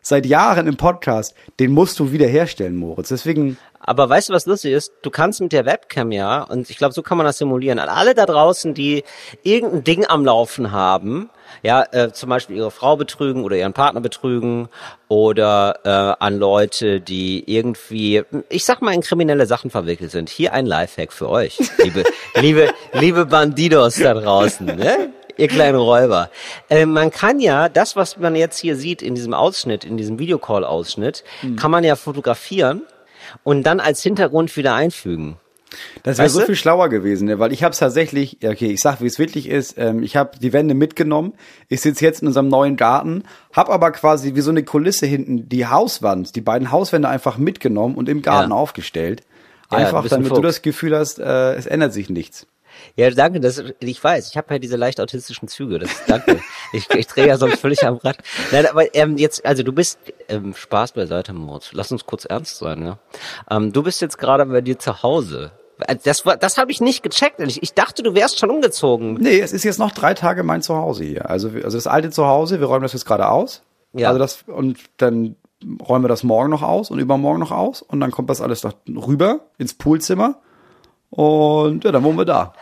seit 0.03 0.25
Jahren 0.27 0.67
im 0.67 0.77
Podcast, 0.77 1.33
den 1.59 1.71
musst 1.71 1.99
du 1.99 2.11
wiederherstellen, 2.11 2.75
Moritz. 2.75 3.07
Deswegen, 3.07 3.57
Aber 3.79 4.07
weißt 4.09 4.29
du, 4.29 4.33
was 4.33 4.45
lustig 4.45 4.73
ist? 4.73 4.91
Du 5.01 5.09
kannst 5.09 5.41
mit 5.41 5.53
der 5.53 5.65
Webcam 5.65 6.11
ja, 6.11 6.43
und 6.43 6.69
ich 6.69 6.77
glaube, 6.77 6.93
so 6.93 7.01
kann 7.01 7.17
man 7.17 7.25
das 7.25 7.39
simulieren, 7.39 7.79
an 7.79 7.89
alle 7.89 8.13
da 8.13 8.25
draußen, 8.25 8.73
die 8.75 9.03
irgendein 9.41 9.83
Ding 9.83 10.05
am 10.05 10.25
Laufen 10.25 10.71
haben, 10.71 11.29
ja, 11.63 11.85
äh, 11.91 12.11
zum 12.11 12.29
Beispiel 12.29 12.57
ihre 12.57 12.71
Frau 12.71 12.97
betrügen 12.97 13.43
oder 13.43 13.55
ihren 13.55 13.73
Partner 13.73 14.01
betrügen 14.01 14.67
oder 15.07 15.79
äh, 15.83 16.23
an 16.23 16.37
Leute, 16.37 16.99
die 16.99 17.43
irgendwie, 17.45 18.23
ich 18.49 18.65
sag 18.65 18.81
mal, 18.81 18.93
in 18.93 19.01
kriminelle 19.01 19.45
Sachen 19.45 19.69
verwickelt 19.69 20.11
sind. 20.11 20.29
Hier 20.29 20.53
ein 20.53 20.65
Lifehack 20.65 21.13
für 21.13 21.29
euch, 21.29 21.59
liebe, 21.81 22.03
liebe, 22.35 22.73
liebe 22.93 23.25
Bandidos 23.25 23.95
da 23.95 24.13
draußen, 24.13 24.65
ne? 24.65 25.13
Ihr 25.37 25.47
kleinen 25.47 25.77
Räuber. 25.77 26.29
Äh, 26.69 26.85
man 26.85 27.09
kann 27.11 27.39
ja, 27.39 27.69
das, 27.69 27.95
was 27.95 28.17
man 28.17 28.35
jetzt 28.35 28.59
hier 28.59 28.75
sieht 28.75 29.01
in 29.01 29.15
diesem 29.15 29.33
Ausschnitt, 29.33 29.83
in 29.83 29.97
diesem 29.97 30.19
Videocall-Ausschnitt, 30.19 31.23
kann 31.57 31.71
man 31.71 31.83
ja 31.83 31.95
fotografieren 31.95 32.81
und 33.43 33.63
dann 33.63 33.79
als 33.79 34.03
Hintergrund 34.03 34.55
wieder 34.57 34.75
einfügen. 34.75 35.37
das 36.03 36.17
wäre 36.17 36.25
Weißt 36.25 36.35
so 36.35 36.39
du? 36.41 36.45
viel 36.47 36.55
schlauer 36.55 36.89
gewesen, 36.89 37.25
ne? 37.25 37.39
weil 37.39 37.51
ich 37.51 37.63
habe 37.63 37.71
es 37.73 37.79
tatsächlich, 37.79 38.37
ja, 38.43 38.51
okay, 38.51 38.67
ich 38.71 38.79
sag, 38.79 39.01
wie 39.01 39.07
es 39.07 39.17
wirklich 39.17 39.47
ist, 39.49 39.75
ähm, 39.77 40.03
ich 40.03 40.15
habe 40.15 40.37
die 40.39 40.53
Wände 40.53 40.75
mitgenommen, 40.75 41.33
ich 41.67 41.81
sitze 41.81 42.05
jetzt 42.05 42.21
in 42.21 42.27
unserem 42.27 42.47
neuen 42.47 42.75
Garten, 42.75 43.23
habe 43.53 43.71
aber 43.71 43.91
quasi 43.91 44.35
wie 44.35 44.41
so 44.41 44.51
eine 44.51 44.63
Kulisse 44.63 45.07
hinten 45.07 45.49
die 45.49 45.65
Hauswand, 45.65 46.35
die 46.35 46.41
beiden 46.41 46.71
Hauswände 46.71 47.09
einfach 47.09 47.37
mitgenommen 47.37 47.95
und 47.95 48.07
im 48.07 48.21
Garten 48.21 48.51
Ja. 48.51 48.55
aufgestellt. 48.57 49.21
Ja, 49.71 49.79
du 49.79 49.85
Einfach, 49.85 50.03
ein 50.03 50.09
damit 50.09 50.29
du 50.29 50.35
Fuchs. 50.35 50.47
das 50.47 50.61
Gefühl 50.61 50.95
hast, 50.95 51.17
äh, 51.17 51.53
es 51.55 51.65
ändert 51.65 51.93
sich 51.93 52.09
nichts. 52.11 52.45
Ja, 52.95 53.09
danke, 53.09 53.39
das, 53.39 53.63
ich 53.79 54.03
weiß, 54.03 54.29
ich 54.29 54.37
habe 54.37 54.53
ja 54.53 54.59
diese 54.59 54.75
leicht 54.77 54.99
autistischen 54.99 55.47
Züge, 55.47 55.79
das 55.79 55.89
danke. 56.07 56.39
ich, 56.73 56.89
ich 56.89 57.07
drehe 57.07 57.27
ja 57.27 57.37
sonst 57.37 57.59
völlig 57.59 57.85
am 57.85 57.97
Rad. 57.97 58.17
Nein, 58.51 58.65
aber 58.65 58.93
ähm, 58.95 59.17
jetzt, 59.17 59.45
also 59.45 59.63
du 59.63 59.71
bist, 59.71 59.99
ähm, 60.29 60.53
Spaß 60.53 60.93
beiseite, 60.93 61.33
Moritz, 61.33 61.71
lass 61.73 61.91
uns 61.91 62.05
kurz 62.05 62.25
ernst 62.25 62.57
sein, 62.57 62.83
ja. 62.83 62.99
Ähm, 63.49 63.73
du 63.73 63.83
bist 63.83 64.01
jetzt 64.01 64.17
gerade 64.17 64.45
bei 64.45 64.61
dir 64.61 64.77
zu 64.79 65.03
Hause. 65.03 65.51
Äh, 65.87 65.95
Das, 66.03 66.25
war, 66.25 66.37
das 66.37 66.57
habe 66.57 66.71
ich 66.71 66.81
nicht 66.81 67.03
gecheckt. 67.03 67.39
Ich, 67.39 67.61
ich 67.63 67.73
dachte, 67.73 68.03
du 68.03 68.13
wärst 68.15 68.39
schon 68.39 68.49
umgezogen. 68.49 69.15
Nee, 69.15 69.39
es 69.39 69.53
ist 69.53 69.63
jetzt 69.63 69.79
noch 69.79 69.91
drei 69.91 70.13
Tage 70.13 70.43
mein 70.43 70.61
Zuhause 70.61 71.03
hier. 71.03 71.29
Also, 71.29 71.49
also 71.49 71.77
das 71.77 71.87
alte 71.87 72.09
Zuhause, 72.11 72.59
wir 72.59 72.67
räumen 72.67 72.83
das 72.83 72.93
jetzt 72.93 73.05
gerade 73.05 73.29
aus. 73.29 73.63
Ja. 73.93 74.09
Also 74.09 74.19
das, 74.19 74.43
und 74.47 74.77
dann 74.97 75.35
räumen 75.87 76.03
wir 76.03 76.09
das 76.09 76.23
morgen 76.23 76.49
noch 76.49 76.61
aus 76.61 76.91
und 76.91 76.99
übermorgen 76.99 77.39
noch 77.39 77.51
aus. 77.51 77.81
Und 77.81 77.99
dann 77.99 78.11
kommt 78.11 78.29
das 78.29 78.41
alles 78.41 78.61
da 78.61 78.73
rüber 78.89 79.41
ins 79.57 79.73
Poolzimmer. 79.73 80.39
Und 81.09 81.83
ja, 81.83 81.91
dann 81.91 82.03
wohnen 82.03 82.17
wir 82.17 82.25
da. 82.25 82.53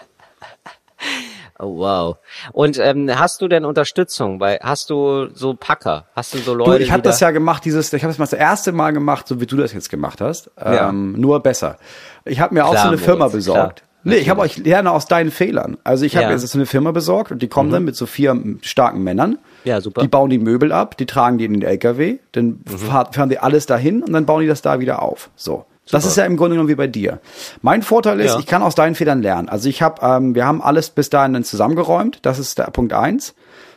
Oh, 1.61 1.77
wow. 1.77 2.17
Und 2.53 2.79
ähm, 2.79 3.09
hast 3.19 3.41
du 3.41 3.47
denn 3.47 3.65
Unterstützung? 3.65 4.39
Bei, 4.39 4.57
hast 4.61 4.89
du 4.89 5.27
so 5.33 5.53
Packer? 5.53 6.05
Hast 6.15 6.33
du 6.33 6.39
so 6.39 6.53
Leute? 6.55 6.71
Du, 6.71 6.77
ich 6.83 6.91
habe 6.91 7.03
das 7.03 7.19
da- 7.19 7.27
ja 7.27 7.31
gemacht, 7.31 7.63
dieses, 7.65 7.93
ich 7.93 8.03
habe 8.03 8.11
das 8.11 8.17
mal 8.17 8.25
das 8.25 8.33
erste 8.33 8.71
Mal 8.71 8.91
gemacht, 8.91 9.27
so 9.27 9.39
wie 9.39 9.45
du 9.45 9.57
das 9.57 9.71
jetzt 9.73 9.89
gemacht 9.89 10.21
hast. 10.21 10.49
Ja. 10.59 10.89
Ähm, 10.89 11.13
nur 11.19 11.39
besser. 11.41 11.77
Ich 12.25 12.39
habe 12.39 12.53
mir 12.55 12.65
auch 12.65 12.71
Klar, 12.71 12.83
so 12.83 12.87
eine 12.89 12.97
Firma 12.97 13.19
Moritz, 13.25 13.33
besorgt. 13.33 13.75
klar. 13.81 13.87
Nee, 14.03 14.15
ich 14.15 14.29
habe 14.29 14.41
euch 14.41 14.57
lerne 14.57 14.89
aus 14.89 15.05
deinen 15.05 15.29
Fehlern. 15.29 15.77
Also 15.83 16.05
ich 16.05 16.15
habe 16.15 16.25
Ja. 16.25 16.31
jetzt 16.31 16.47
so 16.47 16.57
eine 16.57 16.65
Firma 16.65 16.89
besorgt 16.91 17.31
und 17.31 17.43
die 17.43 17.47
kommen 17.47 17.69
dann 17.69 17.83
mit 17.83 17.95
so 17.95 18.07
vier 18.07 18.35
starken 18.63 19.03
Männern. 19.03 19.37
Ja, 19.63 19.79
super. 19.79 20.01
Die 20.01 20.07
bauen 20.07 20.31
die 20.31 20.39
Möbel 20.39 20.71
ab, 20.71 20.97
die 20.97 21.05
tragen 21.05 21.37
die 21.37 21.45
in 21.45 21.53
den 21.53 21.61
LKW, 21.61 22.17
dann 22.31 22.61
fahr- 22.65 23.13
fahren 23.13 23.29
die 23.29 23.37
alles 23.37 23.67
dahin 23.67 24.01
und 24.01 24.11
dann 24.13 24.25
bauen 24.25 24.41
die 24.41 24.47
das 24.47 24.63
da 24.63 24.79
wieder 24.79 25.03
auf. 25.03 25.29
So. 25.35 25.65
Das 25.91 26.05
ist 26.05 26.17
ja 26.17 26.25
im 26.25 26.37
Grunde 26.37 26.55
genommen 26.55 26.69
wie 26.69 26.75
bei 26.75 26.87
dir. 26.87 27.19
Mein 27.61 27.81
Vorteil 27.83 28.19
ist, 28.19 28.33
Ja. 28.33 28.39
ich 28.39 28.45
kann 28.47 28.61
aus 28.63 28.75
deinen 28.75 28.95
Fehlern 28.95 29.21
lernen. 29.21 29.49
Also 29.49 29.69
ich 29.69 29.81
habe, 29.81 30.01
ähm, 30.05 30.35
wir 30.35 30.45
haben 30.45 30.61
alles 30.61 30.89
bis 30.89 31.09
dahin 31.09 31.33
dann 31.33 31.43
zusammengeräumt. 31.43 32.19
Das 32.23 32.39
ist 32.39 32.57
der 32.57 32.65
Punkt 32.65 32.93
eins. 32.93 33.33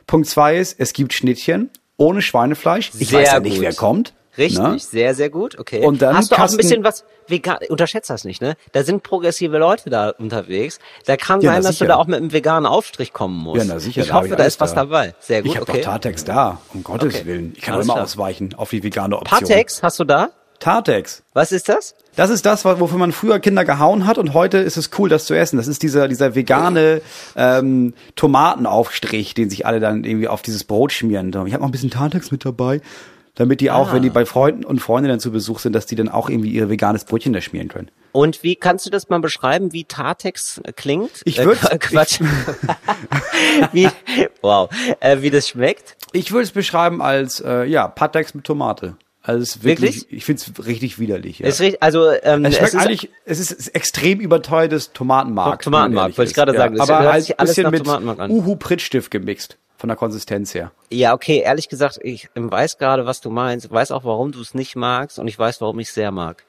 Punkt 0.07 0.29
zwei 0.29 0.57
ist, 0.57 0.79
es 0.79 0.93
gibt 0.93 1.13
Schnittchen 1.13 1.71
ohne 1.97 2.23
Schweinefleisch. 2.23 2.91
Ich 2.99 3.09
Sehr 3.09 3.21
weiß 3.21 3.33
ja 3.33 3.41
nicht, 3.41 3.55
gut. 3.57 3.63
wer 3.63 3.75
kommt. 3.75 4.13
Richtig, 4.37 4.59
ne? 4.59 4.77
sehr, 4.81 5.15
sehr 5.15 5.31
gut, 5.31 5.57
okay. 5.61 5.87
Und 5.87 6.03
dann 6.03 6.17
Hast 6.17 6.33
du 6.33 6.35
auch 6.35 6.51
ein 6.51 6.57
bisschen 6.57 6.83
was, 6.83 7.05
vegan, 7.29 7.59
unterschätzt 7.69 8.11
das 8.11 8.25
nicht, 8.25 8.43
ne? 8.43 8.57
Da 8.73 8.83
sind 8.83 9.05
progressive 9.05 9.59
Leute 9.59 9.91
da 9.91 10.09
unterwegs. 10.11 10.81
Da 11.07 11.17
kann 11.17 11.41
Ja, 11.41 11.53
sein, 11.53 11.63
na 11.63 11.69
dass 11.69 11.79
du 11.79 11.85
da 11.87 11.95
auch 11.95 12.09
mit 12.09 12.17
einem 12.17 12.33
veganen 12.33 12.67
Aufstrich 12.67 13.13
kommen 13.13 13.37
musst. 13.37 13.65
Ja, 13.65 13.75
na 13.75 13.79
sicher, 13.79 14.01
Ich 14.03 14.09
da 14.09 14.15
hoffe, 14.15 14.31
da 14.31 14.35
alles 14.35 14.55
ist 14.55 14.61
was 14.61 14.75
da. 14.75 14.81
dabei. 14.87 15.15
Sehr 15.21 15.43
gut, 15.43 15.53
Ich 15.53 15.57
habe 15.61 15.71
okay. 15.71 15.79
doch 15.83 15.85
Tartex 15.85 16.25
da, 16.25 16.59
um 16.75 16.83
Gottes 16.83 17.15
Okay. 17.15 17.27
Willen. 17.27 17.53
Ich 17.55 17.63
kann 17.63 17.75
Alles 17.75 17.87
immer 17.87 17.95
klar. 17.95 18.05
ausweichen 18.07 18.55
auf 18.57 18.71
die 18.71 18.83
vegane 18.83 19.17
Option. 19.17 19.39
Patex 19.39 19.85
hast 19.85 20.01
du 20.01 20.05
da? 20.05 20.31
Tartex. 20.61 21.23
Was 21.35 21.53
ist 21.53 21.69
das? 21.69 21.95
Das 22.17 22.31
ist 22.31 22.47
das, 22.47 22.65
wofür 22.65 22.97
man 22.99 23.13
früher 23.13 23.39
Kinder 23.41 23.65
gehauen 23.65 24.07
hat 24.07 24.19
und 24.19 24.35
heute 24.35 24.59
ist 24.59 24.77
es 24.77 24.91
cool, 24.99 25.09
das 25.09 25.25
zu 25.27 25.35
essen. 25.35 25.57
Das 25.57 25.67
ist 25.67 25.83
dieser, 25.83 26.07
dieser 26.09 26.35
vegane 26.35 27.03
ähm, 27.37 27.93
Tomatenaufstrich, 28.15 29.35
den 29.35 29.51
sich 29.51 29.67
alle 29.67 29.81
dann 29.81 30.05
irgendwie 30.05 30.29
auf 30.29 30.43
dieses 30.43 30.65
Brot 30.65 30.93
schmieren. 30.93 31.29
Ich 31.29 31.35
habe 31.53 31.61
noch 31.63 31.69
ein 31.69 31.73
bisschen 31.73 31.91
Tartex 31.91 32.31
mit 32.31 32.45
dabei, 32.45 32.81
damit 33.35 33.61
die 33.61 33.71
auch, 33.73 33.91
Ah. 33.91 33.95
wenn 33.95 34.03
die 34.03 34.11
bei 34.11 34.25
Freunden 34.27 34.65
und 34.65 34.79
Freundinnen 34.81 35.19
zu 35.19 35.33
Besuch 35.33 35.59
sind, 35.59 35.73
dass 35.73 35.87
die 35.87 35.97
dann 35.97 36.09
auch 36.09 36.31
irgendwie 36.31 36.51
ihr 36.51 36.71
veganes 36.71 37.05
Brötchen 37.05 37.33
da 37.33 37.41
schmieren 37.41 37.67
können. 37.69 37.91
Und 38.13 38.45
wie 38.45 38.55
kannst 38.55 38.87
du 38.87 38.91
das 38.91 39.09
mal 39.09 39.19
beschreiben, 39.19 39.73
wie 39.73 39.83
Tartex 39.85 40.61
äh, 40.63 40.73
klingt? 40.73 41.11
Ich 41.25 41.41
Äh, 41.41 41.47
würd- 41.47 41.67
Qu- 41.69 41.79
Quatsch. 41.81 42.21
wie, 43.73 43.89
wow, 44.41 44.71
äh, 45.01 45.21
wie 45.21 45.31
das 45.31 45.49
schmeckt? 45.49 45.97
Ich 46.13 46.31
würde 46.31 46.45
es 46.45 46.53
beschreiben 46.53 47.03
als 47.03 47.41
äh, 47.41 47.65
ja 47.65 47.89
Patex 47.89 48.35
mit 48.35 48.45
Tomate. 48.45 48.97
Also 49.27 49.43
es 49.43 49.57
ist 49.57 49.65
wirklich, 49.65 50.03
Wirklich? 50.03 50.19
ich 50.19 50.25
finde 50.27 50.43
es 50.43 50.67
richtig 50.67 50.99
widerlich. 50.99 51.39
Ja. 51.39 51.47
Ist 51.47 51.59
richtig, 51.59 51.83
also 51.83 52.11
ähm, 52.23 52.45
Es 52.45 52.57
schmeckt 52.57 52.69
es 52.69 52.75
ist, 52.75 52.81
eigentlich, 52.81 53.11
es 53.25 53.41
ist 53.41 53.69
extrem 53.75 54.21
überteuertes 54.21 54.93
Tomatenmark. 54.93 55.63
Tomatenmark, 55.63 56.09
wollte 56.19 56.25
ich 56.25 56.29
ist. 56.29 56.35
gerade 56.35 56.53
ja. 56.53 56.59
sagen. 56.59 56.77
Das 56.77 56.91
Aber 56.91 57.05
hört 57.05 57.15
halt 57.15 57.41
ein 57.41 57.47
bisschen 57.47 57.71
mit. 57.71 58.31
Uhu 58.31 58.57
Prittstift 58.57 59.11
gemixt. 59.11 59.57
Von 59.79 59.89
der 59.89 59.97
Konsistenz 59.97 60.55
her. 60.55 60.73
Ja, 60.91 61.15
okay, 61.15 61.41
ehrlich 61.41 61.69
gesagt, 61.69 61.99
ich 62.03 62.29
weiß 62.35 62.79
gerade, 62.79 63.07
was 63.07 63.21
du 63.21 63.31
meinst, 63.31 63.71
weiß 63.71 63.91
auch, 63.91 64.05
warum 64.05 64.31
du 64.31 64.41
es 64.41 64.55
nicht 64.55 64.77
magst 64.77 65.19
und 65.19 65.27
ich 65.27 65.39
weiß, 65.39 65.61
warum 65.61 65.79
ich 65.79 65.89
es 65.89 65.95
sehr 65.95 66.11
mag. 66.11 66.45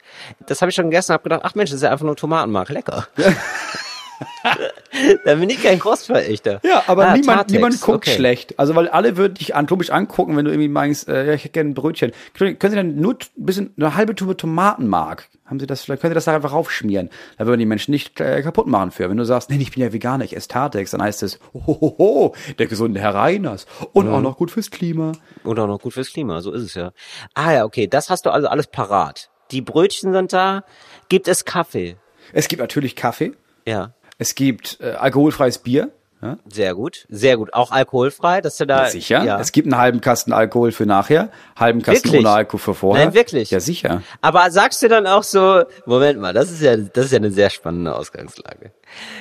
Das 0.46 0.60
habe 0.62 0.70
ich 0.70 0.74
schon 0.76 0.90
gegessen, 0.90 1.12
habe 1.12 1.22
gedacht, 1.24 1.42
ach 1.44 1.54
Mensch, 1.54 1.70
das 1.70 1.78
ist 1.78 1.82
ja 1.82 1.90
einfach 1.90 2.06
nur 2.06 2.16
Tomatenmark, 2.16 2.68
lecker. 2.68 3.08
da 5.24 5.34
bin 5.34 5.50
ich 5.50 5.62
kein 5.62 5.78
Kostverächter. 5.78 6.60
Ja, 6.64 6.84
aber 6.86 7.08
Ah, 7.08 7.12
niemand, 7.14 7.38
Tartex, 7.38 7.52
niemand 7.52 7.80
guckt 7.80 7.96
okay. 7.98 8.14
schlecht. 8.14 8.58
Also 8.58 8.74
weil 8.74 8.88
alle 8.88 9.16
würden 9.16 9.34
dich 9.34 9.54
an, 9.54 9.66
komisch 9.66 9.90
angucken, 9.90 10.36
wenn 10.36 10.44
du 10.44 10.50
irgendwie 10.50 10.68
meinst, 10.68 11.08
äh, 11.08 11.26
ja, 11.26 11.32
ich 11.34 11.44
hätte 11.44 11.52
gerne 11.52 11.70
ein 11.70 11.74
Brötchen. 11.74 12.12
Können, 12.34 12.58
können 12.58 12.70
Sie 12.70 12.76
dann 12.76 12.96
nur 12.96 13.14
ein 13.14 13.18
bisschen, 13.36 13.74
eine 13.76 13.94
halbe 13.94 14.14
Tube 14.14 14.36
Tomatenmark, 14.38 15.28
haben 15.44 15.60
Sie 15.60 15.66
das, 15.66 15.82
vielleicht 15.82 16.00
können 16.02 16.12
Sie 16.12 16.14
das 16.16 16.24
da 16.24 16.34
einfach 16.34 16.52
raufschmieren. 16.52 17.10
Da 17.38 17.46
würden 17.46 17.58
die 17.60 17.66
Menschen 17.66 17.90
nicht 17.90 18.20
äh, 18.20 18.42
kaputt 18.42 18.66
machen 18.66 18.90
für. 18.90 19.08
Wenn 19.10 19.16
du 19.16 19.24
sagst, 19.24 19.50
nee, 19.50 19.58
ich 19.60 19.72
bin 19.72 19.82
ja 19.82 19.92
Veganer, 19.92 20.24
ich 20.24 20.36
esse 20.36 20.48
Tartex, 20.48 20.90
dann 20.92 21.02
heißt 21.02 21.22
es, 21.22 21.38
hohoho, 21.54 22.34
der 22.58 22.66
gesunde 22.66 23.00
Herr 23.00 23.14
Reiners. 23.14 23.66
Und 23.92 24.06
Mhm. 24.06 24.12
auch 24.14 24.20
noch 24.20 24.36
gut 24.36 24.50
fürs 24.50 24.70
Klima. 24.70 25.12
Und 25.44 25.58
auch 25.58 25.66
noch 25.66 25.80
gut 25.80 25.92
fürs 25.94 26.10
Klima, 26.12 26.40
so 26.40 26.52
ist 26.52 26.62
es 26.62 26.74
ja. 26.74 26.92
Ah 27.34 27.52
ja, 27.52 27.64
okay, 27.64 27.86
das 27.86 28.10
hast 28.10 28.26
du 28.26 28.30
also 28.30 28.48
alles 28.48 28.66
parat. 28.68 29.30
Die 29.52 29.60
Brötchen 29.60 30.12
sind 30.12 30.32
da. 30.32 30.64
Gibt 31.08 31.28
es 31.28 31.44
Kaffee? 31.44 31.96
Es 32.32 32.48
gibt 32.48 32.60
natürlich 32.60 32.96
Kaffee. 32.96 33.32
Ja, 33.64 33.94
Es 34.18 34.34
gibt 34.34 34.78
äh, 34.80 34.92
alkoholfreies 34.92 35.58
Bier. 35.58 35.90
Ja, 36.22 36.38
sehr 36.50 36.74
gut, 36.74 37.04
sehr 37.10 37.36
gut. 37.36 37.52
Auch 37.52 37.70
alkoholfrei, 37.72 38.40
dass 38.40 38.56
du 38.56 38.66
da. 38.66 38.86
sicher. 38.86 39.22
Ja. 39.22 39.38
Es 39.38 39.52
gibt 39.52 39.66
einen 39.70 39.76
halben 39.78 40.00
Kasten 40.00 40.32
Alkohol 40.32 40.72
für 40.72 40.86
nachher, 40.86 41.28
halben 41.56 41.82
Kasten 41.82 42.04
Wirklich? 42.08 42.20
ohne 42.26 42.30
Alkohol 42.34 42.58
für 42.58 42.74
vorher. 42.74 43.04
Nein, 43.04 43.14
wirklich? 43.14 43.50
Ja, 43.50 43.60
sicher. 43.60 44.02
Aber 44.22 44.50
sagst 44.50 44.82
du 44.82 44.88
dann 44.88 45.06
auch 45.06 45.22
so, 45.22 45.64
Moment 45.84 46.18
mal, 46.18 46.32
das 46.32 46.50
ist 46.50 46.62
ja, 46.62 46.74
das 46.78 47.04
ist 47.06 47.10
ja 47.12 47.18
eine 47.18 47.30
sehr 47.30 47.50
spannende 47.50 47.94
Ausgangslage. 47.94 48.72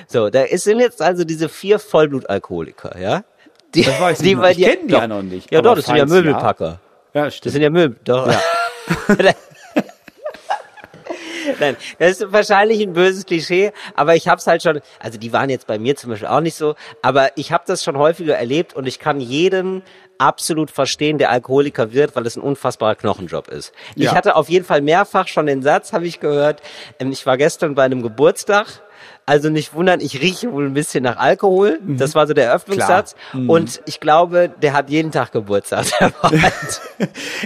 So, 0.07 0.29
da 0.29 0.43
ist- 0.43 0.63
sind 0.63 0.79
jetzt 0.79 1.01
also 1.01 1.25
diese 1.25 1.49
vier 1.49 1.79
Vollblutalkoholiker, 1.79 2.97
ja? 2.97 3.23
Die, 3.75 3.83
Das 3.83 3.99
weiß 3.99 4.21
ich 4.21 4.27
die 4.29 4.35
bei 4.35 4.51
Ich 4.51 4.57
dir, 4.57 4.69
kenn 4.77 4.87
die 4.87 4.93
ja 4.93 5.05
noch 5.05 5.21
nicht, 5.21 5.51
Ja, 5.51 5.61
doch, 5.61 5.75
das 5.75 5.87
sind 5.87 5.95
ja 5.97 6.05
ja. 6.05 6.09
Möbelpacker. 6.09 6.79
Ja, 7.13 7.25
Das 7.25 7.35
stimmt. 7.35 7.53
sind 7.53 7.61
ja 7.61 7.69
Möbel, 7.69 7.99
doch. 8.05 8.27
Nein, 11.59 11.75
das 11.99 12.21
ist 12.21 12.31
wahrscheinlich 12.31 12.81
ein 12.81 12.93
böses 12.93 13.25
Klischee, 13.25 13.71
aber 13.95 14.15
ich 14.15 14.27
hab's 14.27 14.47
halt 14.47 14.63
schon, 14.63 14.81
also 14.99 15.17
die 15.17 15.33
waren 15.33 15.49
jetzt 15.49 15.67
bei 15.67 15.77
mir 15.79 15.95
zum 15.95 16.09
Beispiel 16.11 16.27
auch 16.27 16.41
nicht 16.41 16.55
so, 16.55 16.75
aber 17.01 17.29
ich 17.37 17.51
habe 17.51 17.63
das 17.67 17.83
schon 17.83 17.97
häufiger 17.97 18.35
erlebt 18.37 18.73
und 18.75 18.87
ich 18.87 18.99
kann 18.99 19.19
jeden 19.19 19.83
absolut 20.17 20.71
verstehen, 20.71 21.17
der 21.17 21.29
Alkoholiker 21.29 21.91
wird, 21.91 22.15
weil 22.15 22.25
es 22.25 22.37
ein 22.37 22.41
unfassbarer 22.41 22.95
Knochenjob 22.95 23.49
ist. 23.49 23.73
Ich 23.95 24.03
Ja. 24.03 24.15
hatte 24.15 24.35
auf 24.37 24.47
jeden 24.49 24.63
Fall 24.65 24.81
mehrfach 24.81 25.27
schon 25.27 25.45
den 25.45 25.61
Satz, 25.61 25.91
habe 25.91 26.07
ich 26.07 26.19
gehört, 26.21 26.61
ähm, 26.99 27.11
ich 27.11 27.25
war 27.25 27.37
gestern 27.37 27.75
bei 27.75 27.83
einem 27.83 28.01
Geburtstag, 28.01 28.67
also 29.25 29.49
nicht 29.49 29.73
wundern, 29.73 30.01
ich 30.01 30.21
rieche 30.21 30.51
wohl 30.51 30.65
ein 30.65 30.73
bisschen 30.73 31.03
nach 31.03 31.17
Alkohol. 31.17 31.79
Das 31.87 32.13
war 32.15 32.27
so 32.27 32.33
der 32.33 32.45
Eröffnungssatz. 32.45 33.15
Und 33.47 33.81
ich 33.85 33.99
glaube, 33.99 34.51
der 34.61 34.73
hat 34.73 34.89
jeden 34.89 35.11
Tag 35.11 35.31
Geburtstag. 35.31 35.85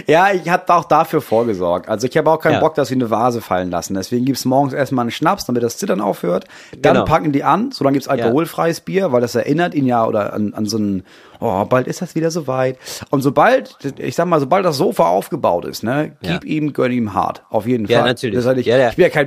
Ja, 0.06 0.32
ich 0.32 0.48
habe 0.48 0.72
auch 0.74 0.84
dafür 0.84 1.20
vorgesorgt. 1.20 1.88
Also 1.88 2.06
ich 2.06 2.16
habe 2.16 2.30
auch 2.30 2.38
keinen 2.40 2.54
Ja. 2.54 2.60
Bock, 2.60 2.74
dass 2.74 2.90
wir 2.90 2.96
eine 2.96 3.10
Vase 3.10 3.40
fallen 3.40 3.70
lassen. 3.70 3.94
Deswegen 3.94 4.24
gibt's 4.24 4.44
morgens 4.44 4.72
erstmal 4.72 5.04
einen 5.04 5.10
Schnaps, 5.10 5.44
damit 5.46 5.62
das 5.62 5.76
Zittern 5.78 6.00
aufhört. 6.00 6.44
Dann 6.78 6.94
Genau. 6.94 7.04
packen 7.04 7.32
die 7.32 7.44
an, 7.44 7.70
so 7.72 7.84
dann 7.84 7.92
gibt's 7.92 8.08
alkoholfreies 8.08 8.80
Bier, 8.80 9.12
weil 9.12 9.20
das 9.20 9.34
erinnert 9.34 9.74
ihn 9.74 9.86
ja 9.86 10.04
oder 10.06 10.32
an, 10.32 10.54
an 10.54 10.66
so 10.66 10.76
einen, 10.78 11.04
oh, 11.40 11.64
bald 11.64 11.86
ist 11.86 12.02
das 12.02 12.14
wieder 12.14 12.30
soweit. 12.30 12.78
Und 13.10 13.22
sobald, 13.22 13.76
ich 13.98 14.14
sag 14.14 14.26
mal, 14.26 14.40
sobald 14.40 14.64
das 14.64 14.76
Sofa 14.76 15.08
aufgebaut 15.08 15.64
ist, 15.64 15.82
ne, 15.82 16.12
gib 16.22 16.44
ihm, 16.44 16.72
gönn 16.72 16.92
ihm 16.92 17.14
hart. 17.14 17.42
Auf 17.50 17.66
jeden 17.66 17.86
Ja, 17.86 17.98
Fall. 18.00 18.08
natürlich. 18.08 18.36
Das 18.36 18.46
heißt, 18.46 18.58
ich, 18.58 18.66
Ja, 18.66 18.76
ja. 18.76 18.90
ich 18.90 18.96
bin 18.96 19.04
ja 19.04 19.10
kein, 19.10 19.26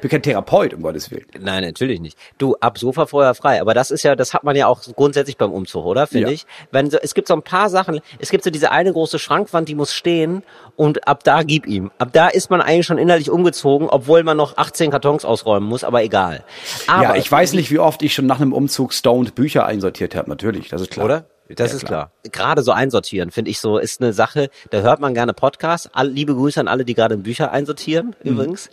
bin 0.00 0.10
kein 0.10 0.22
Therapeut, 0.22 0.74
um 0.74 0.82
Gottes 0.82 1.10
Willen. 1.10 1.26
Nein, 1.40 1.64
natürlich 1.64 1.87
nicht. 2.00 2.18
Du, 2.38 2.56
ab 2.60 2.78
Sofa 2.78 3.06
vorher 3.06 3.34
frei. 3.34 3.60
Aber 3.60 3.72
das 3.74 3.90
ist 3.90 4.02
ja, 4.02 4.14
das 4.14 4.34
hat 4.34 4.44
man 4.44 4.54
ja 4.54 4.66
auch 4.66 4.82
grundsätzlich 4.96 5.36
beim 5.38 5.50
Umzug, 5.52 5.84
oder? 5.86 6.06
Finde 6.06 6.28
Ja. 6.28 6.34
ich. 6.34 6.46
Wenn 6.70 6.90
so, 6.90 6.98
es 7.00 7.14
gibt 7.14 7.28
so 7.28 7.34
ein 7.34 7.42
paar 7.42 7.70
Sachen, 7.70 8.00
es 8.18 8.30
gibt 8.30 8.44
so 8.44 8.50
diese 8.50 8.70
eine 8.70 8.92
große 8.92 9.18
Schrankwand, 9.18 9.68
die 9.68 9.74
muss 9.74 9.92
stehen 9.94 10.42
und 10.76 11.08
ab 11.08 11.24
da 11.24 11.42
gib 11.42 11.66
ihm. 11.66 11.90
Ab 11.98 12.10
da 12.12 12.28
ist 12.28 12.50
man 12.50 12.60
eigentlich 12.60 12.86
schon 12.86 12.98
innerlich 12.98 13.30
umgezogen, 13.30 13.88
obwohl 13.88 14.22
man 14.22 14.36
noch 14.36 14.56
18 14.58 14.90
Kartons 14.90 15.24
ausräumen 15.24 15.68
muss, 15.68 15.82
aber 15.84 16.02
egal. 16.02 16.44
Aber, 16.86 17.02
ja, 17.02 17.14
ich 17.16 17.30
weiß 17.32 17.54
nicht, 17.54 17.70
wie 17.70 17.78
oft 17.78 18.02
ich 18.02 18.14
schon 18.14 18.26
nach 18.26 18.40
einem 18.40 18.52
Umzug 18.52 18.92
stoned 18.92 19.34
Bücher 19.34 19.64
einsortiert 19.66 20.14
habe. 20.14 20.28
Natürlich, 20.28 20.68
das 20.68 20.82
ist 20.82 20.90
klar. 20.90 21.06
Oder? 21.06 21.24
Das 21.56 21.70
Ja, 21.72 21.76
ist 21.78 21.86
klar. 21.86 22.10
Gerade 22.30 22.62
so 22.62 22.72
einsortieren, 22.72 23.30
finde 23.30 23.50
ich 23.50 23.58
so, 23.60 23.78
ist 23.78 24.02
eine 24.02 24.12
Sache, 24.12 24.50
da 24.70 24.80
hört 24.80 25.00
man 25.00 25.14
gerne 25.14 25.32
Podcasts. 25.32 25.88
All, 25.94 26.08
liebe 26.08 26.34
Grüße 26.34 26.60
an 26.60 26.68
alle, 26.68 26.84
die 26.84 26.94
gerade 26.94 27.16
Bücher 27.16 27.52
einsortieren, 27.52 28.14
Mhm. 28.22 28.30
übrigens. 28.32 28.70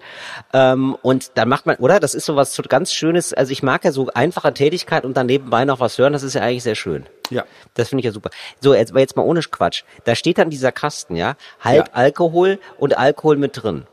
Ähm, 0.54 0.96
und 1.02 1.32
dann 1.38 1.48
macht 1.48 1.66
man, 1.66 1.78
oder? 1.78 2.00
Das 2.00 2.14
ist 2.14 2.26
so 2.26 2.36
was 2.36 2.54
so 2.54 2.64
ganz 2.64 2.92
Schönes. 2.92 3.34
Also 3.34 3.52
ich 3.52 3.64
mag 3.64 3.86
ja 3.86 3.92
so 3.92 4.10
einfache 4.14 4.54
Tätigkeit 4.54 5.06
und 5.06 5.16
dann 5.16 5.28
nebenbei 5.28 5.64
noch 5.66 5.80
was 5.80 5.98
hören, 5.98 6.14
das 6.14 6.24
ist 6.24 6.34
ja 6.36 6.42
eigentlich 6.42 6.64
sehr 6.64 6.76
schön. 6.76 7.06
Ja. 7.30 7.46
Das 7.76 7.90
finde 7.90 8.02
ich 8.02 8.06
ja 8.06 8.12
super. 8.12 8.30
So, 8.62 8.74
jetzt, 8.74 8.92
aber 8.92 9.00
jetzt 9.00 9.16
mal 9.16 9.24
ohne 9.24 9.40
Quatsch. 9.42 9.84
Da 10.04 10.16
steht 10.16 10.38
dann 10.38 10.50
dieser 10.50 10.72
Kasten, 10.72 11.16
ja? 11.16 11.36
Halb 11.62 11.88
Ja. 11.88 11.94
Alkohol 11.94 12.60
und 12.78 12.98
Alkohol 12.98 13.38
mit 13.38 13.62
drin. 13.64 13.88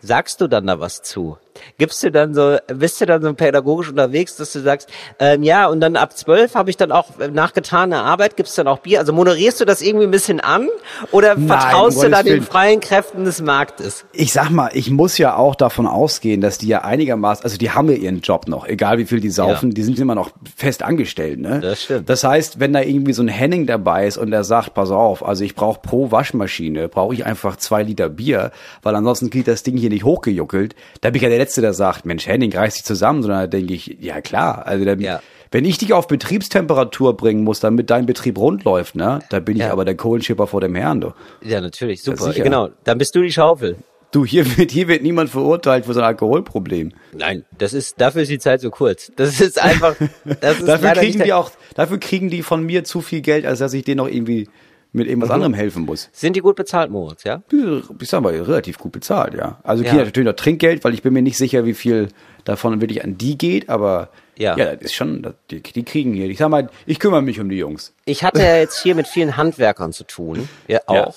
Sagst 0.00 0.40
du 0.40 0.48
dann 0.48 0.66
da 0.66 0.80
was 0.80 1.02
zu? 1.02 1.38
Gibst 1.78 2.02
du 2.02 2.10
dann 2.10 2.34
so, 2.34 2.56
bist 2.68 3.00
du 3.00 3.06
dann 3.06 3.22
so 3.22 3.32
pädagogisch 3.34 3.90
unterwegs, 3.90 4.36
dass 4.36 4.52
du 4.52 4.60
sagst, 4.60 4.88
ähm, 5.18 5.42
ja, 5.42 5.66
und 5.66 5.80
dann 5.80 5.96
ab 5.96 6.16
zwölf 6.16 6.54
habe 6.54 6.70
ich 6.70 6.76
dann 6.76 6.92
auch 6.92 7.18
äh, 7.18 7.28
nach 7.28 7.52
getaner 7.52 8.04
Arbeit, 8.04 8.36
gibt's 8.36 8.54
dann 8.54 8.68
auch 8.68 8.78
Bier? 8.78 9.00
Also 9.00 9.12
moderierst 9.12 9.60
du 9.60 9.64
das 9.64 9.82
irgendwie 9.82 10.06
ein 10.06 10.10
bisschen 10.10 10.40
an 10.40 10.68
oder 11.10 11.34
Nein, 11.36 11.48
vertraust 11.48 11.98
du 11.98 12.02
dann 12.08 12.24
Gottes 12.24 12.32
den 12.32 12.42
freien 12.42 12.80
Kräften 12.80 13.24
des 13.24 13.40
Marktes? 13.42 14.04
Ich 14.12 14.32
sag 14.32 14.50
mal, 14.50 14.70
ich 14.74 14.90
muss 14.90 15.18
ja 15.18 15.36
auch 15.36 15.54
davon 15.54 15.86
ausgehen, 15.86 16.40
dass 16.40 16.58
die 16.58 16.68
ja 16.68 16.82
einigermaßen, 16.82 17.44
also 17.44 17.56
die 17.58 17.70
haben 17.70 17.88
ja 17.90 17.96
ihren 17.96 18.20
Job 18.20 18.48
noch, 18.48 18.66
egal 18.66 18.98
wie 18.98 19.04
viel 19.06 19.20
die 19.20 19.30
saufen, 19.30 19.70
Ja. 19.70 19.74
die 19.74 19.82
sind 19.82 19.98
immer 19.98 20.14
noch 20.14 20.30
fest 20.56 20.82
angestellt, 20.82 21.40
ne? 21.40 21.60
Das 21.60 21.82
stimmt. 21.84 22.08
Das 22.08 22.24
heißt, 22.24 22.60
wenn 22.60 22.72
da 22.72 22.80
irgendwie 22.80 23.12
so 23.12 23.22
ein 23.22 23.28
Henning 23.28 23.66
dabei 23.66 24.06
ist 24.06 24.16
und 24.16 24.32
er 24.32 24.44
sagt, 24.44 24.74
pass 24.74 24.90
auf, 24.90 25.24
also 25.24 25.44
ich 25.44 25.54
brauche 25.54 25.80
pro 25.80 26.10
Waschmaschine, 26.10 26.88
brauche 26.88 27.14
ich 27.14 27.26
einfach 27.26 27.56
zwei 27.56 27.82
Liter 27.82 28.08
Bier, 28.08 28.52
weil 28.82 28.94
ansonsten 28.94 29.30
kriegt 29.30 29.48
das 29.48 29.62
Ding 29.62 29.76
hier 29.76 29.90
nicht 29.90 30.04
hochgejuckelt, 30.04 30.74
da 31.00 31.10
bin 31.10 31.16
ich 31.16 31.22
ja 31.22 31.28
der 31.28 31.38
Letzte, 31.42 31.60
der 31.60 31.72
sagt, 31.74 32.06
Mensch, 32.06 32.26
Henning, 32.26 32.52
reiß 32.54 32.74
dich 32.74 32.84
zusammen, 32.84 33.22
sondern 33.22 33.40
da 33.40 33.46
denke 33.48 33.74
ich, 33.74 33.96
ja 34.00 34.20
klar, 34.20 34.64
also 34.66 34.84
dann, 34.84 35.00
Ja. 35.00 35.20
wenn 35.50 35.64
ich 35.64 35.76
dich 35.78 35.92
auf 35.92 36.06
Betriebstemperatur 36.06 37.16
bringen 37.16 37.42
muss, 37.44 37.58
damit 37.60 37.90
dein 37.90 38.06
Betrieb 38.06 38.38
rund 38.38 38.62
läuft, 38.64 38.94
ne, 38.94 39.18
da 39.30 39.40
bin 39.40 39.56
ich 39.56 39.62
Ja. 39.62 39.72
aber 39.72 39.84
der 39.84 39.96
Kohlenschipper 39.96 40.46
vor 40.46 40.60
dem 40.60 40.74
Herrn, 40.76 41.00
du. 41.00 41.12
Ja, 41.42 41.60
natürlich, 41.60 42.02
super. 42.02 42.24
sicher. 42.32 42.44
genau, 42.44 42.68
dann 42.84 42.98
bist 42.98 43.14
du 43.14 43.22
die 43.22 43.32
Schaufel. 43.32 43.76
Du, 44.12 44.24
hier 44.26 44.44
wird, 44.58 44.70
hier 44.70 44.88
wird 44.88 45.02
niemand 45.02 45.30
verurteilt 45.30 45.86
für 45.86 45.94
so 45.94 46.00
ein 46.00 46.06
Alkoholproblem. 46.06 46.92
Nein, 47.16 47.44
das 47.58 47.72
ist, 47.72 47.98
dafür 48.00 48.22
ist 48.22 48.30
die 48.30 48.38
Zeit 48.38 48.60
so 48.60 48.70
kurz. 48.70 49.10
Das 49.16 49.40
ist 49.40 49.60
einfach, 49.60 49.96
das 50.40 50.58
ist 50.60 50.68
dafür 50.68 50.90
kriegen 50.92 51.22
die 51.24 51.32
auch, 51.32 51.50
dafür 51.74 51.98
kriegen 51.98 52.28
die 52.28 52.42
von 52.42 52.62
mir 52.62 52.84
zu 52.84 53.00
viel 53.00 53.22
Geld, 53.22 53.46
als 53.46 53.58
dass 53.60 53.72
ich 53.72 53.84
denen 53.84 53.96
noch 53.98 54.08
irgendwie 54.08 54.48
mit 54.92 55.06
irgendwas 55.08 55.28
Mhm. 55.28 55.34
anderem 55.34 55.54
helfen 55.54 55.84
muss. 55.84 56.08
Sind 56.12 56.36
die 56.36 56.40
gut 56.40 56.56
bezahlt, 56.56 56.90
Moritz, 56.90 57.24
ja? 57.24 57.42
Ich 58.00 58.08
sag 58.08 58.20
mal, 58.22 58.34
relativ 58.34 58.78
gut 58.78 58.92
bezahlt, 58.92 59.34
ja. 59.34 59.58
Also 59.62 59.84
Ja. 59.84 59.94
natürlich 59.94 60.26
noch 60.26 60.36
Trinkgeld, 60.36 60.84
weil 60.84 60.94
ich 60.94 61.02
bin 61.02 61.12
mir 61.12 61.22
nicht 61.22 61.38
sicher, 61.38 61.64
wie 61.64 61.74
viel 61.74 62.08
davon 62.44 62.80
wirklich 62.80 63.02
an 63.04 63.16
die 63.16 63.38
geht, 63.38 63.68
aber 63.68 64.08
Ja. 64.36 64.56
ja, 64.56 64.74
das 64.74 64.82
ist 64.86 64.94
schon, 64.94 65.34
die, 65.50 65.62
die 65.62 65.82
kriegen 65.84 66.12
hier. 66.12 66.26
Ich 66.28 66.38
sag 66.38 66.48
mal, 66.48 66.68
ich 66.86 66.98
kümmere 66.98 67.22
mich 67.22 67.40
um 67.40 67.48
die 67.48 67.56
Jungs. 67.58 67.94
Ich 68.04 68.24
hatte 68.24 68.42
ja 68.42 68.56
jetzt 68.56 68.82
hier 68.82 68.94
mit 68.94 69.06
vielen 69.08 69.36
Handwerkern 69.36 69.92
zu 69.92 70.04
tun, 70.04 70.48
ja 70.68 70.80
auch. 70.86 71.14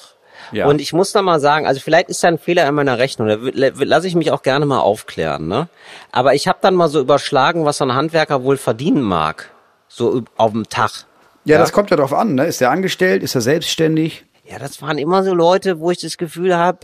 Ja. 0.52 0.68
Und 0.68 0.80
ich 0.80 0.94
muss 0.94 1.12
da 1.12 1.22
mal 1.22 1.40
sagen, 1.40 1.66
also 1.66 1.80
vielleicht 1.80 2.10
ist 2.10 2.24
da 2.24 2.28
ein 2.28 2.38
Fehler 2.38 2.68
in 2.68 2.76
meiner 2.76 2.98
Rechnung, 3.00 3.28
da 3.28 3.38
lasse 3.84 4.08
ich 4.08 4.16
mich 4.16 4.32
auch 4.32 4.44
gerne 4.44 4.66
mal 4.66 4.80
aufklären, 4.80 5.48
ne? 5.48 5.70
Aber 6.12 6.36
ich 6.36 6.48
habe 6.48 6.60
dann 6.62 6.76
mal 6.76 6.88
so 6.90 7.00
überschlagen, 7.00 7.66
was 7.66 7.78
so 7.78 7.86
ein 7.86 7.96
Handwerker 7.96 8.44
wohl 8.44 8.58
verdienen 8.58 9.02
mag, 9.02 9.50
so 9.88 10.24
auf 10.38 10.52
dem 10.52 10.70
Tag. 10.70 11.06
Ja, 11.46 11.58
das 11.58 11.72
kommt 11.72 11.90
ja 11.92 11.98
drauf 11.98 12.14
an, 12.14 12.36
ne? 12.36 12.46
Ist 12.46 12.60
der 12.62 12.72
angestellt? 12.72 13.24
Ist 13.24 13.36
er 13.36 13.42
selbstständig? 13.42 14.26
Ja, 14.50 14.60
das 14.60 14.82
waren 14.82 14.98
immer 14.98 15.24
so 15.24 15.34
Leute, 15.34 15.80
wo 15.80 15.92
ich 15.92 16.00
das 16.00 16.18
Gefühl 16.18 16.56
habe, 16.56 16.80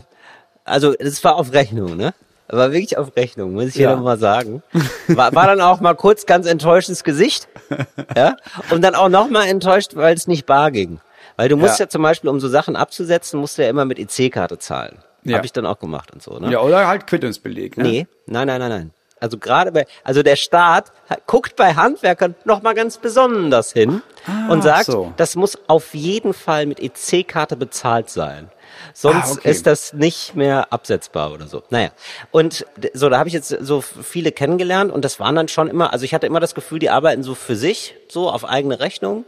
also 0.65 0.93
das 0.93 1.23
war 1.23 1.35
auf 1.35 1.51
Rechnung, 1.53 1.95
ne? 1.97 2.13
War 2.47 2.71
wirklich 2.73 2.97
auf 2.97 3.15
Rechnung, 3.15 3.53
muss 3.53 3.67
ich 3.67 3.75
Ja. 3.75 3.89
hier 3.89 3.95
nochmal 3.97 4.17
sagen. 4.19 4.61
War, 5.07 5.33
war 5.33 5.47
dann 5.47 5.61
auch 5.61 5.79
mal 5.79 5.93
kurz 5.95 6.25
ganz 6.25 6.45
enttäuschtes 6.47 7.03
Gesicht. 7.03 7.47
Ja? 8.17 8.35
Und 8.71 8.81
dann 8.81 8.93
auch 8.95 9.07
nochmal 9.07 9.47
enttäuscht, 9.47 9.95
weil 9.95 10.13
es 10.13 10.27
nicht 10.27 10.45
bar 10.45 10.71
ging. 10.71 10.99
Weil 11.37 11.47
du 11.47 11.55
musst 11.55 11.79
Ja. 11.79 11.85
ja. 11.85 11.89
zum 11.89 12.01
Beispiel, 12.01 12.29
um 12.29 12.41
so 12.41 12.49
Sachen 12.49 12.75
abzusetzen, 12.75 13.39
musst 13.39 13.57
du 13.57 13.63
ja 13.63 13.69
immer 13.69 13.85
mit 13.85 13.97
EC-Karte 13.99 14.59
zahlen. 14.59 14.97
Ja. 15.23 15.37
Habe 15.37 15.45
ich 15.45 15.53
dann 15.53 15.65
auch 15.65 15.79
gemacht 15.79 16.11
und 16.11 16.21
so, 16.21 16.37
ne? 16.37 16.51
Ja, 16.51 16.59
oder 16.59 16.87
halt 16.87 17.07
Quittungsbeleg, 17.07 17.77
ne? 17.77 17.83
Nee, 17.83 18.07
nein, 18.25 18.47
nein, 18.47 18.59
nein, 18.59 18.69
nein. 18.69 18.91
Also 19.21 19.37
gerade 19.37 19.71
bei, 19.71 19.85
also 20.03 20.23
der 20.23 20.35
Staat 20.35 20.91
guckt 21.27 21.55
bei 21.55 21.75
Handwerkern 21.75 22.35
noch 22.43 22.61
mal 22.61 22.73
ganz 22.73 22.97
besonders 22.97 23.71
hin 23.71 24.01
und 24.49 24.61
sagt, 24.63 24.87
so. 24.87 25.13
das 25.15 25.35
muss 25.35 25.57
auf 25.67 25.93
jeden 25.93 26.33
Fall 26.33 26.65
mit 26.65 26.79
EC-Karte 26.81 27.55
bezahlt 27.55 28.09
sein. 28.09 28.49
Sonst 28.93 29.29
Ah, 29.29 29.33
okay. 29.33 29.51
ist 29.51 29.67
das 29.67 29.93
nicht 29.93 30.35
mehr 30.35 30.73
absetzbar 30.73 31.31
oder 31.31 31.47
so. 31.47 31.61
Naja, 31.69 31.91
und 32.31 32.65
so, 32.93 33.09
da 33.09 33.19
habe 33.19 33.29
ich 33.29 33.33
jetzt 33.33 33.49
so 33.49 33.81
viele 33.81 34.31
kennengelernt 34.31 34.91
und 34.91 35.05
das 35.05 35.19
waren 35.19 35.35
dann 35.35 35.47
schon 35.47 35.67
immer, 35.67 35.93
also 35.93 36.03
ich 36.03 36.13
hatte 36.13 36.25
immer 36.25 36.39
das 36.39 36.55
Gefühl, 36.55 36.79
die 36.79 36.89
arbeiten 36.89 37.23
so 37.23 37.35
für 37.35 37.55
sich, 37.55 37.95
so 38.09 38.29
auf 38.29 38.43
eigene 38.43 38.79
Rechnung. 38.79 39.25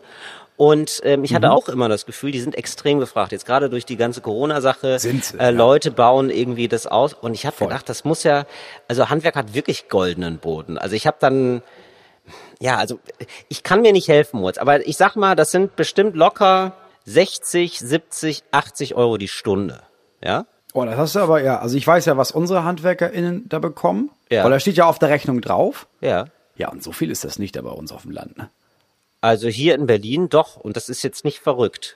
Und 0.56 1.02
ähm, 1.04 1.24
ich 1.24 1.34
hatte 1.34 1.48
Mhm. 1.48 1.54
auch 1.54 1.68
immer 1.70 1.90
das 1.90 2.06
Gefühl, 2.06 2.32
die 2.32 2.40
sind 2.40 2.56
extrem 2.56 3.00
gefragt. 3.00 3.32
Jetzt 3.32 3.46
gerade 3.46 3.70
durch 3.70 3.86
die 3.86 3.98
ganze 3.98 4.22
Corona-Sache. 4.22 5.00
Sind 5.00 5.26
sie, 5.26 5.38
äh, 5.40 5.44
ja. 5.46 5.50
Leute 5.50 5.90
bauen 5.92 6.30
irgendwie 6.30 6.68
das 6.68 6.86
aus. 6.86 7.14
Und 7.14 7.34
ich 7.34 7.46
habe 7.46 7.56
gedacht, 7.58 7.90
das 7.90 8.04
muss 8.06 8.24
ja, 8.24 8.46
also 8.88 9.10
Handwerk 9.10 9.36
hat 9.36 9.54
wirklich 9.56 9.90
goldenen 9.90 10.38
Boden. 10.38 10.78
Also 10.78 10.96
ich 10.96 11.08
habe 11.08 11.18
dann, 11.20 11.64
ja, 12.60 12.78
also 12.78 13.00
ich 13.50 13.64
kann 13.64 13.82
mir 13.82 13.94
nicht 13.94 14.08
helfen, 14.08 14.40
Moritz, 14.42 14.58
aber 14.60 14.86
ich 14.88 14.96
sag 14.96 15.16
mal, 15.16 15.36
das 15.36 15.50
sind 15.52 15.76
bestimmt 15.76 16.16
locker 16.16 16.74
60, 17.06 17.80
70, 17.80 18.44
80 18.52 18.96
Euro 18.96 19.18
die 19.18 19.28
Stunde. 19.28 19.82
Ja? 20.24 20.46
Oh, 20.74 20.86
das 20.86 20.96
hast 20.98 21.16
du 21.16 21.20
aber, 21.20 21.42
ja. 21.42 21.60
Also 21.60 21.78
ich 21.78 21.86
weiß 21.86 22.06
ja, 22.06 22.16
was 22.16 22.32
unsere 22.32 22.64
HandwerkerInnen 22.64 23.50
da 23.50 23.60
bekommen. 23.60 24.12
Ja. 24.32 24.44
Weil 24.44 24.52
da 24.52 24.60
steht 24.60 24.78
ja 24.78 24.86
auf 24.86 25.00
der 25.00 25.10
Rechnung 25.10 25.42
drauf. 25.42 25.88
Ja. 26.02 26.26
Ja, 26.56 26.70
und 26.70 26.84
so 26.84 26.92
viel 26.92 27.10
ist 27.12 27.24
das 27.24 27.40
nicht 27.40 27.56
da 27.56 27.62
bei 27.64 27.72
uns 27.72 27.92
auf 27.92 28.04
dem 28.04 28.12
Land, 28.12 28.38
ne? 28.38 28.50
Also 29.24 29.48
hier 29.48 29.76
in 29.76 29.86
Berlin 29.88 30.28
doch, 30.28 30.58
und 30.58 30.76
das 30.76 30.90
ist 30.90 31.02
jetzt 31.02 31.24
nicht 31.24 31.40
verrückt. 31.40 31.96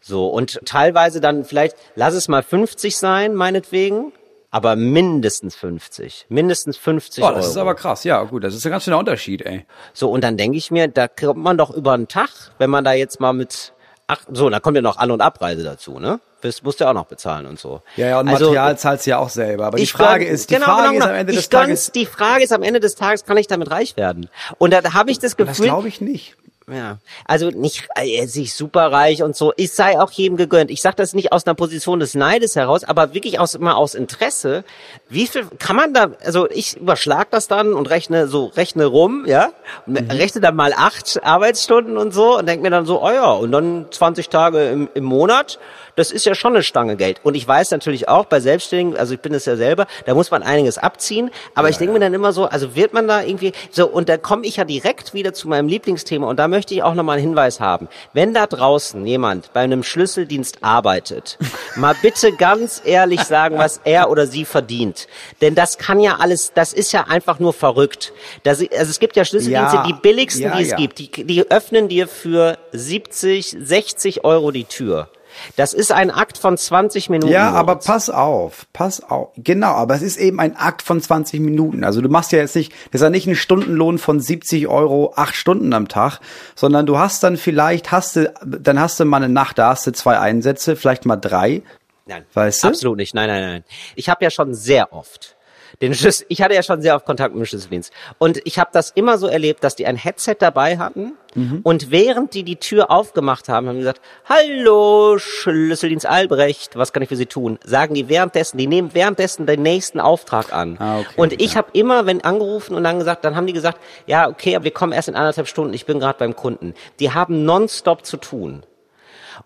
So, 0.00 0.26
und 0.26 0.58
teilweise 0.64 1.20
dann 1.20 1.44
vielleicht, 1.44 1.76
lass 1.94 2.14
es 2.14 2.26
mal 2.26 2.42
50 2.42 2.96
sein, 2.96 3.34
meinetwegen, 3.34 4.12
aber 4.50 4.74
mindestens 4.74 5.54
50. 5.54 6.26
Mindestens 6.28 6.76
50 6.76 7.22
Oh, 7.22 7.28
Euro. 7.28 7.36
das 7.36 7.46
ist 7.48 7.56
aber 7.58 7.76
krass. 7.76 8.02
Ja, 8.02 8.24
gut, 8.24 8.42
das 8.42 8.54
ist 8.56 8.66
ein 8.66 8.72
ganz 8.72 8.82
schöner 8.84 8.98
Unterschied, 8.98 9.42
ey. 9.42 9.66
So, 9.92 10.10
und 10.10 10.24
dann 10.24 10.36
denke 10.36 10.58
ich 10.58 10.72
mir, 10.72 10.88
da 10.88 11.06
kommt 11.06 11.38
man 11.38 11.56
doch 11.58 11.70
über 11.70 11.92
einen 11.92 12.08
Tag, 12.08 12.30
wenn 12.58 12.70
man 12.70 12.82
da 12.82 12.92
jetzt 12.92 13.20
mal 13.20 13.32
mit, 13.32 13.72
ach, 14.08 14.22
so, 14.32 14.50
da 14.50 14.58
kommt 14.58 14.74
ja 14.76 14.82
noch 14.82 14.96
An- 14.96 15.12
und 15.12 15.20
Abreise 15.20 15.62
dazu, 15.62 16.00
ne? 16.00 16.18
Das 16.40 16.62
musst 16.62 16.80
du 16.80 16.84
ja 16.84 16.90
auch 16.90 16.94
noch 16.94 17.06
bezahlen 17.06 17.46
und 17.46 17.58
so. 17.60 17.82
Ja, 17.96 18.06
ja, 18.08 18.20
und 18.20 18.28
Also, 18.28 18.46
Material 18.46 18.78
zahlst 18.78 19.06
du 19.06 19.10
ja 19.10 19.18
auch 19.18 19.28
selber. 19.28 19.66
Aber 19.66 19.76
die 19.76 19.86
Frage 19.86 20.24
gönn- 20.24 20.28
ist, 20.28 20.50
die 20.50 20.54
genau, 20.54 20.66
Frage 20.66 20.92
genau, 20.94 21.04
ist 21.06 21.10
am 21.10 21.16
Ende 21.16 21.32
ich 21.32 21.38
des 21.38 21.48
Tages, 21.48 21.92
Die 21.92 22.06
Frage 22.06 22.42
ist 22.44 22.52
am 22.52 22.62
Ende 22.62 22.80
des 22.80 22.94
Tages, 22.94 23.24
kann 23.24 23.36
ich 23.36 23.46
damit 23.48 23.70
reich 23.70 23.96
werden? 23.96 24.28
Und 24.58 24.72
da, 24.72 24.82
habe 24.94 25.10
ich 25.10 25.18
das 25.18 25.34
das 25.34 25.36
Gefühl, 25.36 25.64
glaube 25.66 25.88
ich 25.88 26.00
nicht. 26.00 26.36
Ja, 26.70 26.98
also 27.24 27.50
nicht 27.50 27.88
äh, 27.94 28.26
sich 28.26 28.54
superreich 28.54 29.22
und 29.22 29.36
so. 29.36 29.52
Ich 29.56 29.72
sei 29.72 29.98
auch 30.00 30.10
jedem 30.10 30.36
gegönnt. 30.36 30.70
Ich 30.70 30.82
sage 30.82 30.96
das 30.96 31.14
nicht 31.14 31.32
aus 31.32 31.46
einer 31.46 31.54
Position 31.54 32.00
des 32.00 32.14
Neides 32.14 32.56
heraus, 32.56 32.84
aber 32.84 33.14
wirklich 33.14 33.38
aus 33.38 33.54
immer 33.54 33.76
aus 33.76 33.94
Interesse. 33.94 34.64
Wie 35.08 35.26
viel 35.26 35.46
kann 35.58 35.76
man 35.76 35.94
da? 35.94 36.12
Also 36.24 36.48
ich 36.50 36.76
überschlag 36.76 37.30
das 37.30 37.48
dann 37.48 37.72
und 37.72 37.88
rechne 37.88 38.28
so 38.28 38.46
rechne 38.46 38.86
rum, 38.86 39.24
ja, 39.26 39.50
und 39.86 39.96
rechne 40.12 40.40
dann 40.40 40.56
mal 40.56 40.72
acht 40.74 41.22
Arbeitsstunden 41.22 41.96
und 41.96 42.12
so 42.12 42.38
und 42.38 42.46
denk 42.46 42.62
mir 42.62 42.70
dann 42.70 42.86
so, 42.86 43.02
oh 43.02 43.10
ja, 43.10 43.32
und 43.32 43.52
dann 43.52 43.86
20 43.90 44.28
Tage 44.28 44.68
im, 44.70 44.88
im 44.94 45.04
Monat. 45.04 45.58
Das 45.98 46.12
ist 46.12 46.24
ja 46.24 46.36
schon 46.36 46.54
eine 46.54 46.62
Stange 46.62 46.96
Geld. 46.96 47.18
Und 47.24 47.34
ich 47.34 47.46
weiß 47.46 47.72
natürlich 47.72 48.08
auch 48.08 48.26
bei 48.26 48.38
Selbstständigen, 48.38 48.96
also 48.98 49.14
ich 49.14 49.20
bin 49.20 49.34
es 49.34 49.46
ja 49.46 49.56
selber, 49.56 49.88
da 50.06 50.14
muss 50.14 50.30
man 50.30 50.44
einiges 50.44 50.78
abziehen. 50.78 51.30
Aber 51.56 51.70
ich 51.70 51.76
denke 51.76 51.92
mir 51.92 51.98
dann 51.98 52.14
immer 52.14 52.32
so, 52.32 52.44
also 52.46 52.76
wird 52.76 52.92
man 52.92 53.08
da 53.08 53.22
irgendwie 53.22 53.52
so, 53.72 53.88
und 53.88 54.08
da 54.08 54.16
komme 54.16 54.46
ich 54.46 54.58
ja 54.58 54.64
direkt 54.64 55.12
wieder 55.12 55.32
zu 55.32 55.48
meinem 55.48 55.66
Lieblingsthema. 55.66 56.28
Und 56.28 56.38
da 56.38 56.46
möchte 56.46 56.72
ich 56.72 56.84
auch 56.84 56.94
nochmal 56.94 57.18
einen 57.18 57.26
Hinweis 57.28 57.58
haben. 57.58 57.88
Wenn 58.12 58.32
da 58.32 58.46
draußen 58.46 59.04
jemand 59.06 59.52
bei 59.52 59.60
einem 59.62 59.82
Schlüsseldienst 59.82 60.58
arbeitet, 60.62 61.36
mal 61.76 61.96
bitte 62.00 62.30
ganz 62.30 62.80
ehrlich 62.84 63.22
sagen, 63.22 63.58
was 63.58 63.80
er 63.82 64.08
oder 64.08 64.28
sie 64.28 64.44
verdient. 64.44 65.08
Denn 65.40 65.56
das 65.56 65.78
kann 65.78 65.98
ja 65.98 66.18
alles, 66.20 66.52
das 66.54 66.72
ist 66.72 66.92
ja 66.92 67.06
einfach 67.08 67.40
nur 67.40 67.52
verrückt. 67.52 68.12
Das, 68.44 68.60
also 68.60 68.90
es 68.90 69.00
gibt 69.00 69.16
ja 69.16 69.24
Schlüsseldienste, 69.24 69.76
Ja. 69.78 69.82
die 69.84 69.94
billigsten, 69.94 70.44
Ja, 70.44 70.56
die 70.56 70.62
es 70.62 70.70
ja. 70.70 70.76
gibt. 70.76 70.98
Die, 71.00 71.10
die 71.24 71.50
öffnen 71.50 71.88
dir 71.88 72.06
für 72.06 72.56
70, 72.70 73.56
60 73.60 74.24
Euro 74.24 74.52
die 74.52 74.64
Tür. 74.64 75.08
Das 75.56 75.72
ist 75.72 75.92
ein 75.92 76.10
Akt 76.10 76.38
von 76.38 76.56
20 76.56 77.10
Minuten. 77.10 77.32
Ja, 77.32 77.50
aber 77.52 77.76
pass 77.76 78.10
auf, 78.10 78.66
pass 78.72 79.02
auf. 79.02 79.30
Genau, 79.36 79.72
aber 79.72 79.94
es 79.94 80.02
ist 80.02 80.16
eben 80.18 80.40
ein 80.40 80.56
Akt 80.56 80.82
von 80.82 81.00
20 81.00 81.40
Minuten. 81.40 81.84
Also 81.84 82.00
du 82.00 82.08
machst 82.08 82.32
ja 82.32 82.38
jetzt 82.38 82.56
nicht, 82.56 82.72
das 82.90 83.00
ist 83.00 83.04
ja 83.04 83.10
nicht 83.10 83.26
ein 83.26 83.36
Stundenlohn 83.36 83.98
von 83.98 84.20
70 84.20 84.68
Euro, 84.68 85.12
acht 85.16 85.34
Stunden 85.34 85.72
am 85.72 85.88
Tag, 85.88 86.20
sondern 86.54 86.86
du 86.86 86.98
hast 86.98 87.22
dann 87.22 87.36
vielleicht, 87.36 87.92
hast 87.92 88.16
du, 88.16 88.32
dann 88.44 88.80
hast 88.80 89.00
du 89.00 89.04
mal 89.04 89.18
eine 89.18 89.28
Nacht, 89.32 89.58
da 89.58 89.70
hast 89.70 89.86
du 89.86 89.92
zwei 89.92 90.18
Einsätze, 90.18 90.76
vielleicht 90.76 91.06
mal 91.06 91.16
drei. 91.16 91.62
Nein, 92.06 92.24
Weißt 92.34 92.64
du? 92.64 92.68
absolut 92.68 92.96
nicht. 92.96 93.14
Nein, 93.14 93.28
nein, 93.28 93.42
nein. 93.42 93.64
Ich 93.94 94.08
habe 94.08 94.24
ja 94.24 94.30
schon 94.30 94.54
sehr 94.54 94.92
oft 94.92 95.36
den 95.80 95.94
Schlüssel, 95.94 96.26
ich 96.28 96.42
hatte 96.42 96.54
ja 96.54 96.62
schon 96.62 96.82
sehr 96.82 96.94
oft 96.96 97.04
Kontakt 97.04 97.34
mit 97.34 97.42
dem 97.42 97.46
Schlüsseldienst 97.46 97.92
und 98.18 98.40
ich 98.44 98.58
habe 98.58 98.70
das 98.72 98.90
immer 98.90 99.18
so 99.18 99.26
erlebt, 99.26 99.64
dass 99.64 99.76
die 99.76 99.86
ein 99.86 99.96
Headset 99.96 100.36
dabei 100.38 100.78
hatten 100.78 101.12
Mhm. 101.34 101.60
und 101.62 101.90
während 101.90 102.34
die 102.34 102.42
die 102.42 102.56
Tür 102.56 102.90
aufgemacht 102.90 103.48
haben, 103.48 103.68
haben 103.68 103.74
die 103.74 103.80
gesagt, 103.80 104.00
hallo 104.28 105.18
Schlüsseldienst 105.18 106.06
Albrecht, 106.06 106.76
was 106.76 106.92
kann 106.92 107.02
ich 107.02 107.08
für 107.08 107.16
Sie 107.16 107.26
tun? 107.26 107.58
Sagen 107.64 107.94
die 107.94 108.08
währenddessen, 108.08 108.58
die 108.58 108.66
nehmen 108.66 108.94
währenddessen 108.94 109.46
den 109.46 109.62
nächsten 109.62 110.00
Auftrag 110.00 110.52
an. 110.52 110.76
Ah, 110.78 111.00
okay, 111.00 111.08
und 111.16 111.40
ich 111.40 111.52
ja. 111.52 111.58
habe 111.58 111.68
immer, 111.74 112.06
wenn 112.06 112.22
angerufen 112.22 112.74
und 112.74 112.84
dann 112.84 112.98
gesagt, 112.98 113.24
dann 113.24 113.36
haben 113.36 113.46
die 113.46 113.52
gesagt, 113.52 113.78
ja 114.06 114.28
okay, 114.28 114.56
aber 114.56 114.64
wir 114.64 114.70
kommen 114.72 114.92
erst 114.92 115.08
in 115.08 115.14
anderthalb 115.14 115.48
Stunden, 115.48 115.74
ich 115.74 115.86
bin 115.86 116.00
gerade 116.00 116.18
beim 116.18 116.34
Kunden. 116.34 116.74
Die 116.98 117.12
haben 117.12 117.44
nonstop 117.44 118.04
zu 118.04 118.16
tun. 118.16 118.64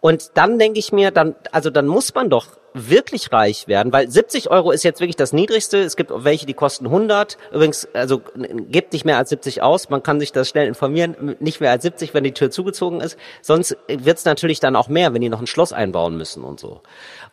Und 0.00 0.30
dann 0.34 0.58
denke 0.58 0.78
ich 0.78 0.92
mir, 0.92 1.10
dann, 1.10 1.34
also 1.50 1.70
dann 1.70 1.86
muss 1.86 2.14
man 2.14 2.30
doch 2.30 2.46
wirklich 2.74 3.32
reich 3.32 3.68
werden, 3.68 3.92
weil 3.92 4.10
70 4.10 4.50
Euro 4.50 4.70
ist 4.70 4.82
jetzt 4.82 5.00
wirklich 5.00 5.16
das 5.16 5.32
Niedrigste. 5.32 5.78
Es 5.78 5.96
gibt 5.96 6.10
welche, 6.14 6.46
die 6.46 6.54
kosten 6.54 6.86
100. 6.86 7.36
Übrigens, 7.52 7.88
also 7.92 8.20
gebt 8.68 8.92
nicht 8.92 9.04
mehr 9.04 9.18
als 9.18 9.30
70 9.30 9.62
aus. 9.62 9.90
Man 9.90 10.02
kann 10.02 10.20
sich 10.20 10.32
das 10.32 10.48
schnell 10.48 10.66
informieren. 10.66 11.36
Nicht 11.40 11.60
mehr 11.60 11.70
als 11.70 11.82
70, 11.82 12.14
wenn 12.14 12.24
die 12.24 12.32
Tür 12.32 12.50
zugezogen 12.50 13.00
ist. 13.00 13.18
Sonst 13.40 13.76
wird 13.88 14.18
es 14.18 14.24
natürlich 14.24 14.60
dann 14.60 14.76
auch 14.76 14.88
mehr, 14.88 15.14
wenn 15.14 15.20
die 15.20 15.28
noch 15.28 15.40
ein 15.40 15.46
Schloss 15.46 15.72
einbauen 15.72 16.16
müssen 16.16 16.44
und 16.44 16.60
so. 16.60 16.80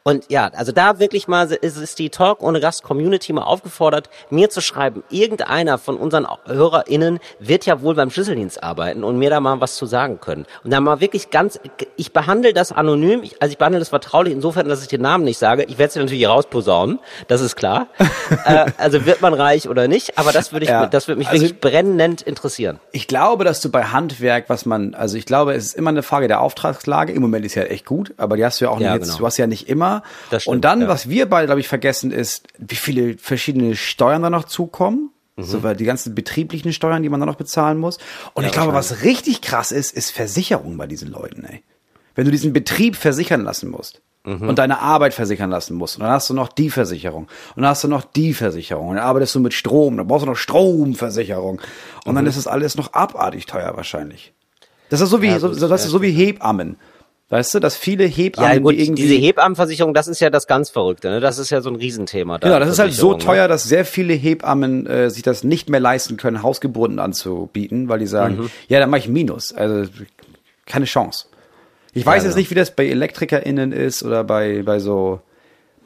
Und 0.09 0.25
ja, 0.29 0.49
also 0.55 0.71
da 0.71 0.97
wirklich 0.99 1.27
mal 1.27 1.51
ist, 1.51 1.77
ist 1.77 1.99
die 1.99 2.09
Talk 2.09 2.41
ohne 2.41 2.59
Gast 2.59 2.81
Community 2.83 3.31
mal 3.31 3.43
aufgefordert, 3.43 4.09
mir 4.31 4.49
zu 4.49 4.59
schreiben, 4.59 5.03
irgendeiner 5.11 5.77
von 5.77 5.97
unseren 5.97 6.25
HörerInnen 6.45 7.19
wird 7.39 7.65
ja 7.67 7.81
wohl 7.83 7.93
beim 7.93 8.09
Schlüsseldienst 8.09 8.63
arbeiten 8.63 9.03
und 9.03 9.19
mir 9.19 9.29
da 9.29 9.39
mal 9.39 9.61
was 9.61 9.75
zu 9.75 9.85
sagen 9.85 10.19
können. 10.19 10.47
Und 10.63 10.71
dann 10.71 10.83
mal 10.83 10.99
wirklich 10.99 11.29
ganz, 11.29 11.59
ich 11.95 12.11
behandle 12.11 12.53
das 12.53 12.71
anonym, 12.71 13.21
ich, 13.21 13.39
also 13.39 13.51
ich 13.51 13.57
behandle 13.59 13.77
das 13.79 13.89
vertraulich 13.89 14.33
insofern, 14.33 14.67
dass 14.67 14.81
ich 14.81 14.87
den 14.87 15.01
Namen 15.01 15.25
nicht 15.25 15.37
sage. 15.37 15.63
Ich 15.65 15.77
werde 15.77 15.89
es 15.89 15.95
natürlich 15.95 16.27
rausposaunen, 16.27 16.99
das 17.27 17.41
ist 17.41 17.55
klar. 17.55 17.87
äh, 18.45 18.65
also 18.77 19.05
wird 19.05 19.21
man 19.21 19.35
reich 19.35 19.69
oder 19.69 19.87
nicht, 19.87 20.17
aber 20.17 20.31
das 20.31 20.51
würde 20.51 20.63
ich, 20.65 20.71
Ja. 20.71 20.87
das 20.87 21.07
würde 21.07 21.19
mich 21.19 21.27
Also- 21.29 21.41
wirklich 21.43 21.61
brennend 21.61 22.23
interessieren. 22.23 22.79
Ich 22.93 23.05
glaube, 23.07 23.43
dass 23.43 23.61
du 23.61 23.69
bei 23.69 23.83
Handwerk, 23.83 24.45
was 24.49 24.65
man, 24.65 24.95
also 24.95 25.17
ich 25.17 25.25
glaube, 25.27 25.53
es 25.53 25.65
ist 25.67 25.75
immer 25.75 25.89
eine 25.91 26.01
Frage 26.01 26.27
der 26.27 26.41
Auftragslage. 26.41 27.13
Im 27.13 27.21
Moment 27.21 27.45
ist 27.45 27.53
ja 27.55 27.63
echt 27.63 27.85
gut, 27.85 28.13
aber 28.17 28.37
die 28.37 28.45
hast 28.45 28.59
du 28.59 28.65
ja 28.65 28.71
auch 28.71 28.79
Ja, 28.79 28.93
nicht 28.93 29.01
jetzt, 29.01 29.07
genau. 29.09 29.19
du 29.19 29.25
hast 29.27 29.37
ja 29.37 29.45
nicht 29.47 29.69
immer. 29.69 29.98
Das 30.29 30.43
stimmt, 30.43 30.55
Und 30.55 30.62
dann, 30.65 30.81
ja. 30.81 30.88
was 30.88 31.09
wir 31.09 31.27
beide, 31.29 31.45
glaube 31.47 31.62
ich, 31.62 31.67
vergessen 31.67 32.12
ist, 32.12 32.47
wie 32.57 32.75
viele 32.75 33.17
verschiedene 33.17 33.75
Steuern 33.75 34.21
da 34.21 34.29
noch 34.29 34.45
zukommen. 34.45 35.12
Mhm. 35.35 35.43
So, 35.43 35.63
weil 35.63 35.75
die 35.75 35.85
ganzen 35.85 36.15
betrieblichen 36.15 36.73
Steuern, 36.73 37.01
die 37.03 37.09
man 37.09 37.19
da 37.19 37.25
noch 37.25 37.35
bezahlen 37.35 37.77
muss. 37.77 37.97
Und 38.33 38.45
ich 38.45 38.51
glaube, 38.51 38.73
was 38.73 39.03
richtig 39.03 39.41
krass 39.41 39.71
ist, 39.71 39.95
ist 39.95 40.12
Versicherung 40.12 40.77
bei 40.77 40.85
diesen 40.88 41.09
Leuten, 41.09 41.45
ey. 41.45 41.63
Wenn 42.15 42.25
du 42.25 42.31
diesen 42.31 42.51
Betrieb 42.51 42.95
versichern 42.97 43.43
lassen 43.43 43.69
musst. 43.69 44.01
Mhm. 44.25 44.49
Und 44.49 44.59
deine 44.59 44.79
Arbeit 44.81 45.13
versichern 45.13 45.49
lassen 45.49 45.75
musst. 45.77 45.95
Und 45.95 46.03
dann 46.03 46.12
hast 46.12 46.29
du 46.29 46.33
noch 46.33 46.49
die 46.49 46.69
Versicherung. 46.69 47.29
Und 47.55 47.62
dann 47.62 47.67
hast 47.71 47.85
du 47.85 47.88
noch 47.88 48.03
die 48.03 48.33
Versicherung. 48.33 48.89
Und 48.89 48.95
dann 48.97 49.05
arbeitest 49.05 49.33
du 49.35 49.39
mit 49.39 49.53
Strom. 49.53 49.95
Dann 49.95 50.07
brauchst 50.07 50.23
du 50.25 50.29
noch 50.29 50.35
Stromversicherung. 50.35 51.62
Und 52.05 52.12
Mhm. 52.12 52.15
dann 52.15 52.25
ist 52.27 52.38
das 52.38 52.47
alles 52.47 52.75
noch 52.75 52.91
abartig 52.93 53.45
teuer 53.45 53.75
wahrscheinlich. 53.77 54.33
Das 54.89 55.01
ist 55.01 55.09
so 55.09 55.21
wie, 55.21 55.27
Ja, 55.27 55.39
so, 55.39 55.47
das 55.47 55.62
ja, 55.62 55.73
ist 55.75 55.83
so 55.85 56.01
wie 56.01 56.12
Hebammen. 56.12 56.77
Weißt 57.31 57.53
du, 57.53 57.59
dass 57.59 57.77
viele 57.77 58.05
Hebammen, 58.05 58.51
Ja 58.51 58.59
gut, 58.59 58.73
die 58.73 58.81
irgendwie, 58.83 59.03
diese 59.03 59.13
Hebammenversicherung, 59.15 59.93
das 59.93 60.07
ist 60.07 60.19
ja 60.19 60.31
das 60.31 60.47
ganz 60.47 60.71
Verrückte, 60.71 61.09
ne? 61.11 61.19
Das 61.19 61.37
ist 61.37 61.51
ja 61.51 61.61
so 61.61 61.69
ein 61.69 61.75
Riesenthema. 61.75 62.39
Da, 62.39 62.47
Genau, 62.47 62.59
das 62.59 62.69
ist 62.69 62.79
halt 62.79 62.91
so 62.93 63.11
ne? 63.11 63.17
teuer, 63.19 63.47
dass 63.47 63.65
sehr 63.65 63.85
viele 63.85 64.13
Hebammen 64.13 64.87
äh, 64.87 65.11
sich 65.11 65.21
das 65.21 65.43
nicht 65.43 65.69
mehr 65.69 65.79
leisten 65.79 66.17
können, 66.17 66.41
Hausgeburten 66.41 66.97
anzubieten, 66.97 67.87
weil 67.87 67.99
die 67.99 68.07
sagen, 68.07 68.37
Mhm. 68.37 68.49
ja, 68.67 68.79
dann 68.79 68.89
mache 68.89 69.01
ich 69.01 69.07
Minus. 69.09 69.53
Also 69.53 69.87
keine 70.65 70.85
Chance. 70.85 71.25
Ich 71.93 72.03
weiß 72.05 72.23
Ja, 72.23 72.29
jetzt 72.29 72.35
ja. 72.35 72.39
nicht, 72.39 72.49
wie 72.49 72.55
das 72.55 72.71
bei 72.75 72.87
ElektrikerInnen 72.87 73.73
ist 73.73 74.01
oder 74.03 74.23
bei, 74.23 74.63
bei 74.63 74.79
so 74.79 75.21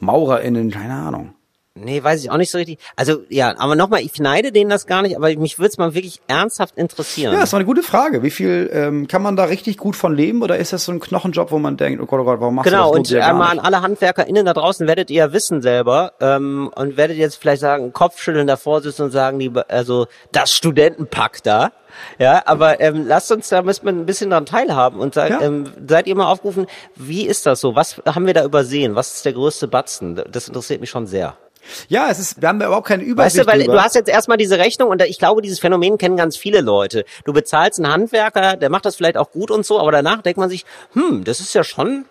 MaurerInnen, 0.00 0.70
keine 0.70 0.94
Ahnung. 0.94 1.34
Nee, 1.76 2.04
weiß 2.04 2.22
ich 2.22 2.30
auch 2.30 2.36
nicht 2.36 2.52
so 2.52 2.58
richtig. 2.58 2.78
Also 2.94 3.22
ja, 3.30 3.52
aber 3.58 3.74
nochmal, 3.74 4.00
ich 4.02 4.20
neide 4.20 4.52
denen 4.52 4.70
das 4.70 4.86
gar 4.86 5.02
nicht, 5.02 5.16
aber 5.16 5.34
mich 5.36 5.58
würde 5.58 5.70
es 5.70 5.76
mal 5.76 5.92
wirklich 5.92 6.20
ernsthaft 6.28 6.76
interessieren. 6.78 7.32
Ja, 7.34 7.40
das 7.40 7.52
war 7.52 7.58
eine 7.58 7.66
gute 7.66 7.82
Frage. 7.82 8.22
Wie 8.22 8.30
viel 8.30 8.70
ähm, 8.72 9.08
kann 9.08 9.22
man 9.22 9.34
da 9.34 9.42
richtig 9.46 9.76
gut 9.76 9.96
von 9.96 10.14
leben 10.14 10.42
oder 10.44 10.56
ist 10.56 10.72
das 10.72 10.84
so 10.84 10.92
ein 10.92 11.00
Knochenjob, 11.00 11.50
wo 11.50 11.58
man 11.58 11.76
denkt, 11.76 12.00
oh 12.00 12.06
Gott, 12.06 12.20
oh 12.20 12.24
Gott, 12.24 12.38
warum 12.40 12.54
machst 12.54 12.70
genau, 12.70 12.92
du 12.92 12.98
das? 12.98 12.98
und 12.98 13.10
ja 13.10 13.18
gar 13.18 13.30
einmal 13.30 13.48
an 13.48 13.56
nicht. 13.56 13.64
alle 13.66 13.82
HandwerkerInnen 13.82 14.46
da 14.46 14.52
draußen 14.54 14.86
werdet 14.86 15.10
ihr 15.10 15.16
ja 15.16 15.32
wissen 15.32 15.62
selber 15.62 16.12
ähm, 16.20 16.70
und 16.76 16.96
werdet 16.96 17.16
jetzt 17.16 17.36
vielleicht 17.40 17.62
sagen, 17.62 17.92
Kopfschütteln 17.92 18.46
davor 18.46 18.80
sitzen 18.80 19.02
und 19.02 19.10
sagen, 19.10 19.40
die, 19.40 19.50
also 19.68 20.06
das 20.30 20.52
Studentenpack 20.52 21.42
da. 21.42 21.72
Ja, 22.20 22.42
aber 22.46 22.80
ähm, 22.80 23.04
lasst 23.08 23.32
uns 23.32 23.48
da 23.48 23.62
müssen 23.62 23.84
wir 23.86 23.92
ein 23.92 24.06
bisschen 24.06 24.30
dran 24.30 24.46
teilhaben 24.46 25.00
und 25.00 25.14
sagt, 25.14 25.30
Ja. 25.30 25.40
ähm, 25.40 25.72
seid 25.88 26.06
ihr 26.06 26.14
mal 26.14 26.30
aufgerufen, 26.30 26.66
wie 26.94 27.26
ist 27.26 27.46
das 27.46 27.60
so? 27.60 27.74
Was 27.74 28.00
haben 28.06 28.26
wir 28.26 28.34
da 28.34 28.44
übersehen? 28.44 28.94
Was 28.94 29.14
ist 29.16 29.24
der 29.24 29.32
größte 29.32 29.66
Batzen? 29.66 30.22
Das 30.30 30.46
interessiert 30.46 30.80
mich 30.80 30.90
schon 30.90 31.08
sehr. 31.08 31.36
Ja, 31.88 32.08
es 32.10 32.18
ist, 32.18 32.40
wir 32.40 32.48
haben 32.48 32.60
ja 32.60 32.66
überhaupt 32.66 32.86
keine 32.88 33.02
Weißt 33.02 33.10
Übersicht 33.10 33.44
du, 33.46 33.50
weil 33.50 33.60
drüber. 33.60 33.72
du 33.74 33.82
hast 33.82 33.94
jetzt 33.94 34.08
erstmal 34.08 34.36
diese 34.36 34.58
Rechnung 34.58 34.90
und 34.90 35.02
ich 35.02 35.18
glaube, 35.18 35.42
dieses 35.42 35.58
Phänomen 35.58 35.98
kennen 35.98 36.16
ganz 36.16 36.36
viele 36.36 36.60
Leute. 36.60 37.04
Du 37.24 37.32
bezahlst 37.32 37.78
einen 37.80 37.92
Handwerker, 37.92 38.56
der 38.56 38.70
macht 38.70 38.84
das 38.84 38.96
vielleicht 38.96 39.16
auch 39.16 39.30
gut 39.30 39.50
und 39.50 39.64
so, 39.66 39.80
aber 39.80 39.92
danach 39.92 40.22
denkt 40.22 40.38
man 40.38 40.48
sich, 40.50 40.64
hm, 40.92 41.24
das 41.24 41.40
ist 41.40 41.54
ja 41.54 41.64
schon, 41.64 42.04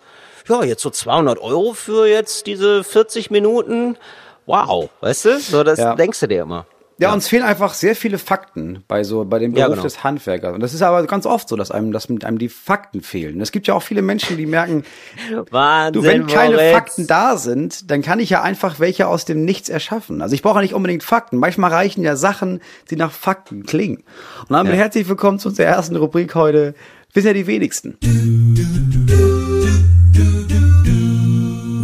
ja, 0.48 0.62
jetzt 0.64 0.82
so 0.82 0.90
200 0.90 1.38
Euro 1.40 1.72
für 1.74 2.06
jetzt 2.06 2.46
diese 2.46 2.84
40 2.84 3.30
Minuten. 3.30 3.96
Wow, 4.46 4.90
weißt 5.00 5.24
du? 5.24 5.40
So, 5.40 5.62
das 5.64 5.78
Ja. 5.78 5.94
denkst 5.94 6.20
du 6.20 6.26
dir 6.28 6.42
immer. 6.42 6.66
Ja, 6.98 7.12
uns 7.12 7.26
fehlen 7.26 7.42
einfach 7.42 7.74
sehr 7.74 7.96
viele 7.96 8.18
Fakten 8.18 8.84
bei 8.86 9.02
so 9.02 9.24
bei 9.24 9.40
dem 9.40 9.52
Ja, 9.56 9.64
Beruf 9.64 9.78
genau. 9.78 9.82
des 9.82 10.04
Handwerkers. 10.04 10.54
Und 10.54 10.60
das 10.60 10.74
ist 10.74 10.82
aber 10.82 11.04
ganz 11.06 11.26
oft 11.26 11.48
so, 11.48 11.56
dass 11.56 11.72
einem, 11.72 11.90
dass 11.90 12.08
mit 12.08 12.24
einem 12.24 12.38
die 12.38 12.48
Fakten 12.48 13.00
fehlen. 13.00 13.40
Es 13.40 13.50
gibt 13.50 13.66
ja 13.66 13.74
auch 13.74 13.82
viele 13.82 14.00
Menschen, 14.00 14.36
die 14.36 14.46
merken, 14.46 14.84
Wahnsinn, 15.50 15.92
du, 16.02 16.06
wenn 16.08 16.26
keine 16.28 16.54
Moritz. 16.54 16.72
Fakten 16.72 17.06
da 17.08 17.36
sind, 17.36 17.90
dann 17.90 18.00
kann 18.02 18.20
ich 18.20 18.30
ja 18.30 18.42
einfach 18.42 18.78
welche 18.78 19.08
aus 19.08 19.24
dem 19.24 19.44
Nichts 19.44 19.68
erschaffen. 19.68 20.22
Also 20.22 20.36
ich 20.36 20.42
brauche 20.42 20.56
ja 20.58 20.62
nicht 20.62 20.74
unbedingt 20.74 21.02
Fakten. 21.02 21.36
Manchmal 21.38 21.72
reichen 21.72 22.04
ja 22.04 22.14
Sachen, 22.14 22.60
die 22.90 22.96
nach 22.96 23.10
Fakten 23.10 23.64
klingen. 23.64 24.04
Und 24.42 24.50
damit 24.50 24.72
Ja. 24.74 24.78
herzlich 24.78 25.08
willkommen 25.08 25.40
zu 25.40 25.48
unserer 25.48 25.66
ersten 25.66 25.96
Rubrik 25.96 26.36
heute. 26.36 26.74
Wissen 27.12 27.26
ja 27.26 27.32
die 27.32 27.48
wenigsten. 27.48 27.98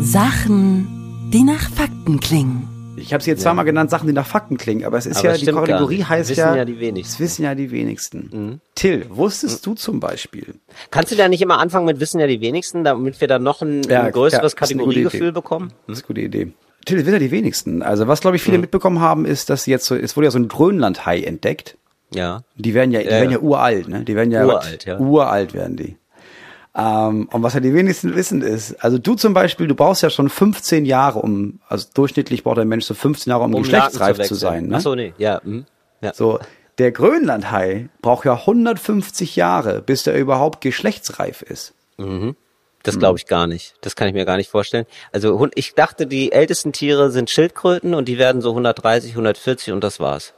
Sachen, 0.02 1.30
die 1.32 1.42
nach 1.42 1.68
Fakten 1.70 2.20
klingen. 2.20 2.68
Ich 3.00 3.12
habe 3.12 3.22
sie 3.22 3.30
jetzt 3.30 3.42
zweimal 3.42 3.64
genannt, 3.64 3.90
Sachen, 3.90 4.06
die 4.06 4.12
nach 4.12 4.26
Fakten 4.26 4.56
klingen, 4.56 4.84
aber 4.84 4.98
es 4.98 5.06
ist 5.06 5.18
Aber 5.18 5.28
ja, 5.28 5.34
es 5.34 5.40
die 5.40 5.46
Kategorie 5.46 6.04
heißt 6.04 6.30
ja, 6.36 6.56
ja 6.56 6.64
die 6.64 6.78
wenigsten. 6.80 7.14
Es 7.14 7.20
wissen 7.20 7.44
ja 7.44 7.54
die 7.54 7.70
wenigsten. 7.70 8.30
Mhm. 8.32 8.60
Till, 8.74 9.06
wusstest 9.10 9.64
du 9.66 9.74
zum 9.74 10.00
Beispiel, 10.00 10.54
Kannst 10.90 11.12
du 11.12 11.16
da 11.16 11.28
nicht 11.28 11.42
immer 11.42 11.58
anfangen 11.58 11.86
mit 11.86 12.00
Wissen 12.00 12.20
ja 12.20 12.26
die 12.26 12.40
wenigsten, 12.40 12.84
damit 12.84 13.20
wir 13.20 13.28
dann 13.28 13.42
noch 13.42 13.62
ein, 13.62 13.82
Ja, 13.84 14.02
ein 14.04 14.12
größeres 14.12 14.52
ja, 14.52 14.58
Kategoriegefühl 14.58 15.32
bekommen? 15.32 15.72
Das 15.86 15.98
ist 15.98 16.04
eine 16.04 16.06
gute 16.08 16.20
Idee. 16.22 16.52
Till, 16.86 16.96
das 16.96 17.06
wissen 17.06 17.12
ja 17.14 17.18
die 17.18 17.30
wenigsten. 17.30 17.82
Also 17.82 18.08
was, 18.08 18.20
glaube 18.20 18.36
ich, 18.36 18.42
Mhm. 18.42 18.46
viele 18.46 18.58
mitbekommen 18.58 19.00
haben, 19.00 19.24
ist, 19.26 19.50
dass 19.50 19.66
jetzt 19.66 19.84
so, 19.86 19.94
es 19.94 20.16
wurde 20.16 20.26
ja 20.26 20.30
so 20.30 20.38
ein 20.38 20.48
Grönlandhai 20.48 21.20
entdeckt. 21.22 21.76
Ja. 22.14 22.42
Die 22.56 22.74
werden 22.74 22.90
ja, 22.90 23.00
die 23.00 23.04
Ja, 23.06 23.10
werden 23.12 23.30
ja. 23.30 23.36
ja 23.38 23.42
uralt, 23.42 23.88
ne? 23.88 24.02
Die 24.04 24.16
werden 24.16 24.32
ja 24.32 24.44
Uralt, 24.44 24.84
ja. 24.84 24.98
uralt 24.98 25.54
werden 25.54 25.76
die. 25.76 25.96
Ähm, 26.76 27.28
und 27.32 27.42
was 27.42 27.54
ja 27.54 27.60
die 27.60 27.74
wenigsten 27.74 28.14
wissen 28.14 28.42
ist, 28.42 28.74
also 28.84 28.98
du 28.98 29.14
zum 29.16 29.34
Beispiel, 29.34 29.66
du 29.66 29.74
brauchst 29.74 30.02
ja 30.02 30.10
schon 30.10 30.28
15 30.28 30.84
Jahre, 30.84 31.18
um, 31.18 31.58
also 31.68 31.88
durchschnittlich 31.94 32.44
braucht 32.44 32.58
ein 32.58 32.68
Mensch 32.68 32.84
so 32.84 32.94
15 32.94 33.30
Jahre, 33.30 33.42
um, 33.44 33.54
Um 33.54 33.62
geschlechtsreif 33.62 34.16
zu, 34.16 34.20
wechseln. 34.20 34.38
sein. 34.38 34.66
Ne? 34.68 34.76
Ach 34.76 34.80
so, 34.80 34.94
nee, 34.94 35.12
ja. 35.18 35.40
mhm. 35.42 35.66
ja. 36.00 36.14
So, 36.14 36.38
der 36.78 36.92
Grönlandhai 36.92 37.88
braucht 38.02 38.24
ja 38.24 38.34
150 38.34 39.34
Jahre, 39.36 39.82
bis 39.82 40.04
der 40.04 40.16
überhaupt 40.16 40.60
geschlechtsreif 40.60 41.42
ist. 41.42 41.74
Das 42.82 42.94
Hm. 42.94 42.98
glaube 43.00 43.18
ich 43.18 43.26
gar 43.26 43.46
nicht. 43.46 43.74
Das 43.82 43.94
kann 43.96 44.08
ich 44.08 44.14
mir 44.14 44.24
gar 44.24 44.38
nicht 44.38 44.48
vorstellen. 44.48 44.86
Also 45.12 45.48
ich 45.54 45.74
dachte, 45.74 46.06
die 46.06 46.32
ältesten 46.32 46.72
Tiere 46.72 47.10
sind 47.10 47.28
Schildkröten 47.28 47.92
und 47.94 48.06
die 48.08 48.16
werden 48.16 48.40
so 48.40 48.50
130, 48.50 49.10
140 49.10 49.72
und 49.74 49.84
das 49.84 50.00
war's. 50.00 50.32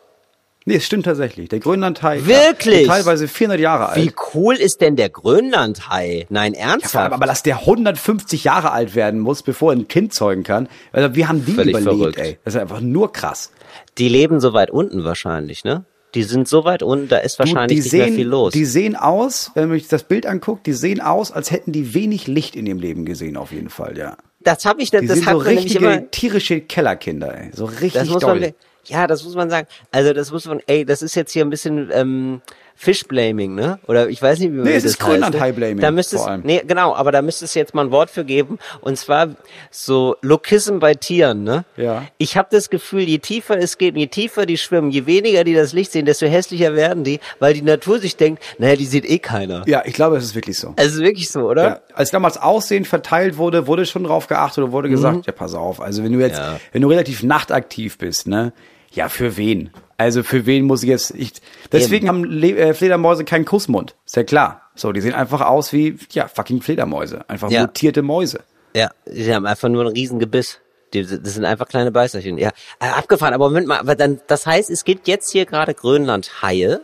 Nee, 0.64 0.77
es 0.77 0.85
stimmt 0.87 1.05
tatsächlich. 1.07 1.48
Der 1.48 1.59
Grönlandhai 1.59 2.25
Wirklich? 2.25 2.83
ist 2.83 2.87
teilweise 2.88 3.27
400 3.29 3.61
Jahre 3.61 3.88
alt. 3.88 4.03
Wie 4.05 4.12
cool 4.35 4.55
ist 4.55 4.81
denn 4.81 4.94
der 4.96 5.09
Grönlandhai? 5.09 6.27
Nein, 6.31 6.55
Ja, 6.55 6.61
ernsthaft? 6.70 7.12
aber 7.12 7.27
dass 7.27 7.42
der 7.42 7.61
150 7.61 8.44
Jahre 8.44 8.70
alt 8.72 8.94
werden 8.94 9.20
muss, 9.20 9.42
bevor 9.42 9.72
er 9.72 9.79
ein 9.79 9.88
Kind 9.88 10.14
zeugen 10.14 10.44
kann. 10.44 10.68
Also 10.92 11.14
wir 11.14 11.29
haben 11.29 11.44
die 11.44 11.53
Völlig 11.53 11.77
überlebt, 11.77 11.96
verrückt. 11.98 12.18
ey. 12.18 12.38
Das 12.44 12.55
ist 12.55 12.61
einfach 12.61 12.81
nur 12.81 13.12
krass. 13.12 13.51
die 13.98 14.09
leben 14.09 14.40
so 14.40 14.53
weit 14.53 14.70
unten 14.70 15.05
wahrscheinlich, 15.05 15.64
ne? 15.64 15.85
Die 16.14 16.25
sind 16.25 16.46
so 16.46 16.64
weit 16.66 16.83
unten, 16.83 17.09
da 17.09 17.16
ist 17.18 17.37
Du, 17.37 17.38
wahrscheinlich 17.40 17.79
die 17.79 17.83
nicht 17.83 17.90
sehen, 17.90 18.01
mehr 18.01 18.12
viel 18.12 18.27
los. 18.29 18.53
Die 18.53 18.66
sehen 18.66 18.96
aus, 18.96 19.51
wenn 19.55 19.68
man 19.70 19.79
sich 19.79 19.88
das 19.88 20.05
Bild 20.05 20.27
anguckt, 20.27 20.66
die 20.66 20.75
sehen 20.75 21.01
aus, 21.01 21.33
als 21.33 21.51
hätten 21.51 21.72
die 21.72 21.94
wenig 21.94 22.27
Licht 22.27 22.55
in 22.55 22.66
ihrem 22.66 22.79
Leben 22.81 23.07
gesehen, 23.07 23.37
auf 23.38 23.51
jeden 23.51 23.70
Fall, 23.70 23.96
ja. 23.96 24.16
das 24.40 24.66
habe 24.66 24.83
ich 24.83 24.90
Die 24.90 25.07
das 25.07 25.18
sind 25.18 25.29
so 25.31 25.38
richtige 25.38 25.79
immer 25.87 26.11
tierische 26.11 26.61
Kellerkinder, 26.61 27.35
ey. 27.35 27.51
So 27.55 27.64
richtig 27.64 27.92
Das 27.94 28.09
doll. 28.20 28.53
Ja, 28.87 29.07
das 29.07 29.25
muss 29.25 29.35
man 29.35 29.49
sagen. 29.51 29.66
Also 29.90 30.12
das 30.12 30.31
muss 30.33 30.47
man, 30.47 30.61
ey, 30.66 30.85
das 30.85 31.03
ist 31.03 31.14
jetzt 31.14 31.33
hier 31.33 31.45
ein 31.45 31.51
bisschen 31.51 31.90
ähm, 31.92 32.40
Fischblaming, 32.75 33.55
ne? 33.55 33.79
Oder 33.87 34.09
ich 34.09 34.21
weiß 34.21 34.40
nicht, 34.40 34.51
wie 34.51 34.57
man 34.57 34.64
Nee, 34.64 34.75
es 34.75 34.83
das 34.83 34.92
ist 34.92 34.99
Grönland-High-Blaming 34.99 35.79
Da 35.81 35.90
müsste 35.92 36.16
es, 36.16 36.27
nee, 36.42 36.62
genau, 36.66 36.95
aber 36.97 37.12
da 37.12 37.23
müsste 37.23 37.45
es 37.45 37.55
jetzt 37.55 37.75
mal 37.75 37.85
ein 37.85 37.90
Wort 37.92 38.11
für 38.11 38.25
geben. 38.25 38.59
Und 38.81 38.99
zwar 38.99 39.29
so 39.71 40.16
Lokism 40.23 40.79
bei 40.79 40.95
Tieren, 40.95 41.45
ne? 41.45 41.64
Ja. 41.77 42.05
Ich 42.18 42.37
habe 42.37 42.49
das 42.51 42.71
Gefühl, 42.71 43.03
je 43.03 43.18
tiefer 43.18 43.57
es 43.59 43.79
geht, 43.79 43.95
und 43.95 44.01
je 44.01 44.07
tiefer 44.09 44.47
die 44.47 44.59
schwimmen, 44.59 44.90
je 44.90 45.07
weniger 45.07 45.45
die 45.45 45.55
das 45.55 45.73
Licht 45.73 45.92
sehen, 45.92 46.07
desto 46.07 46.27
hässlicher 46.27 46.75
werden 46.75 47.05
die, 47.05 47.21
weil 47.38 47.55
die 47.55 47.62
Natur 47.62 48.01
sich 48.01 48.16
denkt, 48.16 48.42
naja, 48.59 48.75
die 48.75 48.87
sieht 48.87 49.05
eh 49.09 49.18
keiner. 49.18 49.62
Ja, 49.68 49.83
ich 49.85 49.92
glaube, 49.95 50.16
es 50.16 50.25
ist 50.25 50.35
wirklich 50.35 50.59
so. 50.59 50.73
Es 50.77 50.95
ist 50.95 51.01
wirklich 51.01 51.31
so, 51.31 51.49
oder? 51.49 51.62
Ja, 51.62 51.81
als 51.95 52.11
damals 52.11 52.37
Aussehen 52.38 52.85
verteilt 52.85 53.37
wurde, 53.37 53.66
wurde 53.68 53.87
schon 53.87 54.03
drauf 54.05 54.27
geachtet 54.27 54.64
oder 54.64 54.73
wurde 54.73 54.88
gesagt, 54.88 55.27
ja, 55.27 55.33
pass 55.33 55.55
auf, 55.55 55.81
also 55.81 56.03
wenn 56.03 56.12
du 56.12 56.18
jetzt, 56.18 56.33
Mhm. 56.38 56.45
Ja. 56.45 56.61
wenn 56.73 56.83
du 56.83 56.88
relativ 56.88 57.23
nachtaktiv 57.23 57.99
bist, 57.99 58.27
ne, 58.27 58.53
ja, 58.92 59.09
für 59.09 59.37
wen? 59.37 59.70
Also 59.98 60.22
für 60.22 60.46
wen 60.46 60.64
muss 60.64 60.83
ich 60.83 60.88
jetzt, 60.88 61.14
ich, 61.14 61.33
deswegen 61.70 62.09
haben 62.09 62.24
Le 62.24 62.57
äh, 62.57 62.74
Fledermäuse 62.74 63.24
keinen 63.24 63.44
Kussmund, 63.44 63.94
ist 64.05 64.16
ja 64.16 64.24
klar. 64.24 64.62
So, 64.74 64.92
die 64.92 65.00
sehen 65.00 65.14
einfach 65.14 65.42
aus 65.42 65.72
wie, 65.72 65.98
ja, 66.11 66.28
fucking 66.28 66.62
Fledermäuse, 66.62 67.28
einfach 67.28 67.50
Ja. 67.50 67.62
mutierte 67.62 68.02
Mäuse. 68.02 68.40
Ja, 68.74 68.90
die 69.07 69.33
haben 69.35 69.46
einfach 69.46 69.68
nur 69.68 69.85
ein 69.85 69.92
Riesengebiss. 69.92 70.59
Die, 70.94 71.02
das 71.02 71.35
sind 71.35 71.44
einfach 71.44 71.68
kleine 71.68 71.90
Beißerchen. 71.90 72.37
Ja, 72.38 72.50
äh, 72.81 72.87
abgefahren. 72.87 73.33
Aber 73.35 73.48
Moment 73.48 73.66
mal, 73.66 73.78
aber 73.78 73.94
dann, 73.94 74.20
das 74.26 74.46
heißt, 74.46 74.70
es 74.70 74.85
gibt 74.85 75.09
jetzt 75.09 75.31
hier 75.31 75.46
gerade 75.46 75.74
Grönland-Haie. 75.74 76.81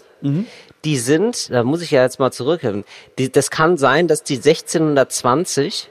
Die 0.85 0.97
sind, 0.99 1.51
da 1.51 1.63
muss 1.65 1.81
ich 1.83 1.91
ja 1.91 2.03
jetzt 2.03 2.19
mal 2.19 2.31
zurückhören. 2.31 2.85
Die, 3.19 3.31
das 3.31 3.51
kann 3.51 3.77
sein, 3.79 4.09
dass 4.09 4.23
die 4.23 4.37
1620 4.37 5.91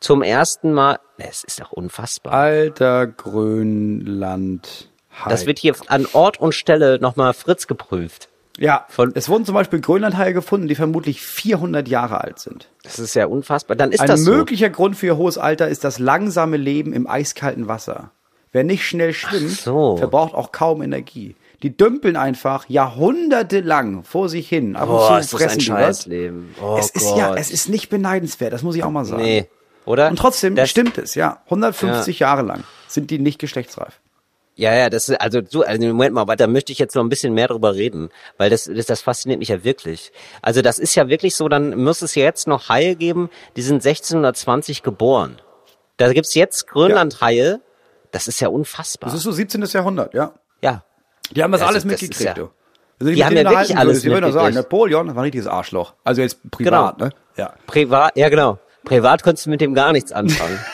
zum 0.00 0.22
ersten 0.22 0.72
Mal, 0.72 0.98
es 1.18 1.44
ist 1.44 1.60
doch 1.60 1.72
unfassbar. 1.72 2.32
Alter 2.32 3.06
Grönland. 3.06 4.88
Das 5.28 5.46
wird 5.46 5.58
hier 5.58 5.74
an 5.88 6.06
Ort 6.12 6.40
und 6.40 6.54
Stelle 6.54 6.98
nochmal 7.00 7.34
Fritz 7.34 7.66
geprüft. 7.66 8.28
ja, 8.58 8.86
von- 8.88 9.12
es 9.14 9.28
wurden 9.28 9.44
zum 9.44 9.54
Beispiel 9.54 9.80
Grönlandhaie 9.80 10.32
gefunden, 10.32 10.68
die 10.68 10.74
vermutlich 10.74 11.22
400 11.22 11.88
Jahre 11.88 12.20
alt 12.22 12.38
sind. 12.38 12.68
Das 12.82 12.98
ist 12.98 13.14
ja 13.14 13.26
unfassbar. 13.26 13.76
Dann 13.76 13.92
ist 13.92 14.00
Ein 14.00 14.08
das 14.08 14.20
so. 14.22 14.30
möglicher 14.32 14.68
Grund 14.70 14.96
für 14.96 15.06
ihr 15.06 15.16
hohes 15.16 15.38
Alter 15.38 15.68
ist 15.68 15.84
das 15.84 15.98
langsame 15.98 16.56
Leben 16.56 16.92
im 16.92 17.06
eiskalten 17.06 17.68
Wasser. 17.68 18.10
Wer 18.52 18.64
nicht 18.64 18.84
schnell 18.86 19.14
schwimmt, 19.14 19.52
so. 19.52 19.96
verbraucht 19.96 20.34
auch 20.34 20.52
kaum 20.52 20.82
Energie. 20.82 21.34
Die 21.62 21.74
dümpeln 21.74 22.16
einfach 22.16 22.68
jahrhundertelang 22.68 24.02
vor 24.04 24.28
sich 24.28 24.48
hin. 24.48 24.76
Ab 24.76 24.88
und 24.88 24.96
Boah, 24.96 25.20
zu 25.22 25.36
ist 25.36 25.44
das 25.44 25.52
ein. 25.54 25.60
Scheißleben. 25.60 26.54
Oh 26.60 26.76
es 26.78 26.90
ist 26.90 27.16
ja, 27.16 27.28
Gott. 27.28 27.38
es 27.38 27.50
ist 27.50 27.68
nicht 27.68 27.88
beneidenswert, 27.88 28.52
das 28.52 28.62
muss 28.62 28.74
ich 28.76 28.82
auch 28.84 28.90
mal 28.90 29.04
sagen. 29.04 29.22
Nee, 29.22 29.48
oder? 29.84 30.08
Und 30.08 30.16
trotzdem 30.18 30.54
das, 30.56 30.68
stimmt 30.70 30.98
es, 30.98 31.14
ja. 31.14 31.40
150 31.44 32.18
Jahre 32.18 32.42
lang 32.42 32.64
sind 32.88 33.10
die 33.10 33.18
nicht 33.18 33.38
geschlechtsreif. 33.38 34.00
Ja, 34.54 34.74
ja, 34.74 34.90
das 34.90 35.08
ist, 35.08 35.18
also 35.20 35.40
so, 35.48 35.62
also 35.64 35.82
Moment 35.86 36.14
mal, 36.14 36.20
aber 36.20 36.36
da 36.36 36.46
möchte 36.46 36.72
ich 36.72 36.78
jetzt 36.78 36.94
noch 36.94 37.02
ein 37.02 37.08
bisschen 37.08 37.32
mehr 37.32 37.48
drüber 37.48 37.74
reden, 37.74 38.10
weil 38.36 38.50
das, 38.50 38.64
das, 38.72 38.84
das 38.86 39.00
fasziniert 39.00 39.38
mich 39.38 39.48
ja 39.48 39.64
wirklich. 39.64 40.12
Also 40.42 40.60
das 40.60 40.78
ist 40.78 40.94
ja 40.94 41.08
wirklich 41.08 41.34
so, 41.36 41.48
dann 41.48 41.82
muss 41.82 42.02
es 42.02 42.14
ja 42.14 42.24
jetzt 42.24 42.46
noch 42.46 42.68
Haie 42.68 42.94
geben, 42.96 43.30
die 43.56 43.62
sind 43.62 43.76
1620 43.76 44.82
geboren. 44.82 45.40
Da 45.96 46.12
gibt's 46.12 46.34
jetzt 46.34 46.66
Grönlandhaie, 46.68 47.60
das 48.10 48.28
ist 48.28 48.40
ja 48.40 48.48
unfassbar. 48.48 49.08
Das 49.08 49.16
ist 49.18 49.24
so 49.24 49.32
17. 49.32 49.62
Jahrhundert, 49.62 50.12
ja. 50.12 50.32
ja. 50.60 50.84
Die 51.30 51.42
haben 51.42 51.52
das, 51.52 51.60
Das 51.62 51.68
alles 51.70 51.84
ist- 51.84 51.90
das 51.92 52.00
mitgekriegt, 52.02 52.20
ja- 52.26 52.34
du. 52.34 52.50
Also, 53.00 53.12
Die 53.14 53.24
haben 53.24 53.36
ja 53.36 53.50
wirklich 53.50 53.76
alles 53.76 53.98
Ich 53.98 54.10
würde 54.10 54.30
sagen, 54.32 54.46
mitgekriegt. 54.48 54.54
Napoleon 54.54 55.06
war 55.08 55.14
ein 55.16 55.20
richtiges 55.22 55.46
Arschloch. 55.46 55.94
Also 56.04 56.20
jetzt 56.22 56.38
privat, 56.50 56.98
Genau. 56.98 57.08
ne? 57.08 57.14
Ja. 57.36 57.54
Privat, 57.66 58.16
ja 58.16 58.28
genau. 58.28 58.58
Privat 58.84 59.22
konntest 59.22 59.46
du 59.46 59.50
mit 59.50 59.60
dem 59.60 59.74
gar 59.74 59.92
nichts 59.92 60.12
anfangen. 60.12 60.58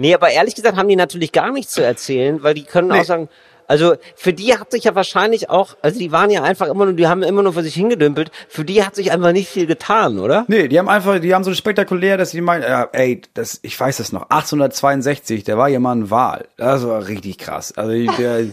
nee, 0.00 0.14
aber 0.14 0.30
ehrlich 0.30 0.54
gesagt 0.54 0.76
haben 0.76 0.88
die 0.88 0.96
natürlich 0.96 1.30
gar 1.32 1.52
nichts 1.52 1.72
zu 1.72 1.82
erzählen, 1.84 2.42
weil 2.42 2.54
die 2.54 2.64
können 2.64 2.88
Nee. 2.88 3.00
auch 3.00 3.04
sagen, 3.04 3.28
also 3.68 3.94
für 4.16 4.32
die 4.32 4.58
hat 4.58 4.72
sich 4.72 4.82
ja 4.82 4.96
wahrscheinlich 4.96 5.48
auch, 5.48 5.76
also 5.80 5.96
die 5.96 6.10
waren 6.10 6.28
ja 6.30 6.42
einfach 6.42 6.66
immer 6.66 6.86
nur, 6.86 6.94
die 6.94 7.06
haben 7.06 7.22
immer 7.22 7.44
nur 7.44 7.52
für 7.52 7.62
sich 7.62 7.74
hingedümpelt, 7.74 8.32
für 8.48 8.64
die 8.64 8.82
hat 8.84 8.96
sich 8.96 9.12
einfach 9.12 9.30
nicht 9.30 9.48
viel 9.48 9.66
getan, 9.66 10.18
oder? 10.18 10.44
Nee, 10.48 10.66
die 10.66 10.76
haben 10.76 10.88
einfach, 10.88 11.20
die 11.20 11.32
haben 11.32 11.44
so 11.44 11.54
spektakulär, 11.54 12.16
dass 12.16 12.32
sie 12.32 12.40
meinen, 12.40 12.62
ja, 12.64 12.88
ey, 12.90 13.20
das, 13.34 13.60
ich 13.62 13.78
weiß 13.78 13.98
das 13.98 14.10
noch, 14.10 14.22
1862, 14.22 15.44
der 15.44 15.56
war 15.56 15.68
jemand 15.68 16.02
ein 16.06 16.10
Wal. 16.10 16.46
Das 16.56 16.84
war 16.84 17.06
richtig 17.06 17.38
krass. 17.38 17.72
Also 17.76 17.92
der, 18.20 18.46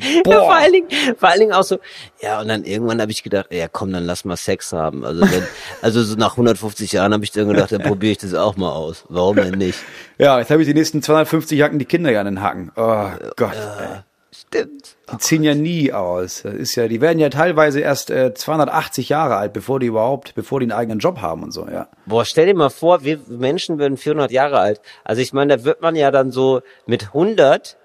Ja, 0.26 0.40
vor, 0.40 0.54
allen 0.54 0.72
Dingen, 0.72 0.88
vor 1.16 1.28
allen 1.28 1.40
Dingen 1.40 1.52
auch 1.52 1.62
so, 1.62 1.78
ja, 2.20 2.40
und 2.40 2.48
dann 2.48 2.64
irgendwann 2.64 3.00
habe 3.00 3.10
ich 3.10 3.22
gedacht, 3.22 3.46
ja 3.50 3.68
komm, 3.68 3.92
dann 3.92 4.04
lass 4.04 4.24
mal 4.24 4.36
Sex 4.36 4.72
haben. 4.72 5.04
Also 5.04 5.22
wenn, 5.22 5.42
also 5.82 6.02
so 6.02 6.16
nach 6.16 6.32
150 6.32 6.92
Jahren 6.92 7.12
habe 7.12 7.24
ich 7.24 7.30
dann 7.30 7.48
gedacht, 7.48 7.72
dann 7.72 7.82
probiere 7.82 8.12
ich 8.12 8.18
das 8.18 8.34
auch 8.34 8.56
mal 8.56 8.70
aus. 8.70 9.04
Warum 9.08 9.36
denn 9.36 9.58
nicht? 9.58 9.78
Ja, 10.20 10.40
jetzt 10.40 10.50
habe 10.50 10.60
ich 10.60 10.66
die 10.66 10.74
nächsten 10.74 11.00
250 11.00 11.56
Jacken 11.56 11.78
die 11.78 11.84
Kinder 11.84 12.10
ja 12.10 12.18
an 12.18 12.26
den 12.26 12.42
Hacken. 12.42 12.72
Oh 12.74 13.08
Gott. 13.36 13.54
ey. 13.54 14.00
Stimmt. 14.48 14.96
Die 15.12 15.18
ziehen 15.18 15.42
ja 15.42 15.54
nie 15.54 15.92
aus. 15.92 16.42
Das 16.42 16.54
ist 16.54 16.74
ja, 16.76 16.86
die 16.86 17.00
werden 17.00 17.18
ja 17.18 17.28
teilweise 17.28 17.80
erst 17.80 18.10
äh, 18.10 18.34
280 18.34 19.08
Jahre 19.08 19.36
alt, 19.36 19.52
bevor 19.52 19.80
die 19.80 19.86
überhaupt, 19.86 20.34
bevor 20.34 20.60
die 20.60 20.64
einen 20.64 20.72
eigenen 20.72 21.00
Job 21.00 21.20
haben 21.20 21.42
und 21.42 21.50
so, 21.50 21.66
ja. 21.66 21.88
Boah, 22.06 22.24
stell 22.24 22.46
dir 22.46 22.54
mal 22.54 22.70
vor, 22.70 23.04
wir 23.04 23.18
Menschen 23.28 23.78
werden 23.78 23.96
400 23.96 24.30
Jahre 24.30 24.58
alt. 24.58 24.80
Also 25.04 25.22
ich 25.22 25.32
meine, 25.32 25.56
da 25.56 25.64
wird 25.64 25.82
man 25.82 25.96
ja 25.96 26.10
dann 26.10 26.30
so 26.30 26.60
mit 26.86 27.08
100 27.08 27.76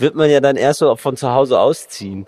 wird 0.00 0.14
man 0.14 0.30
ja 0.30 0.40
dann 0.40 0.56
erst 0.56 0.80
so 0.80 0.96
von 0.96 1.16
zu 1.16 1.30
Hause 1.30 1.58
ausziehen. 1.58 2.26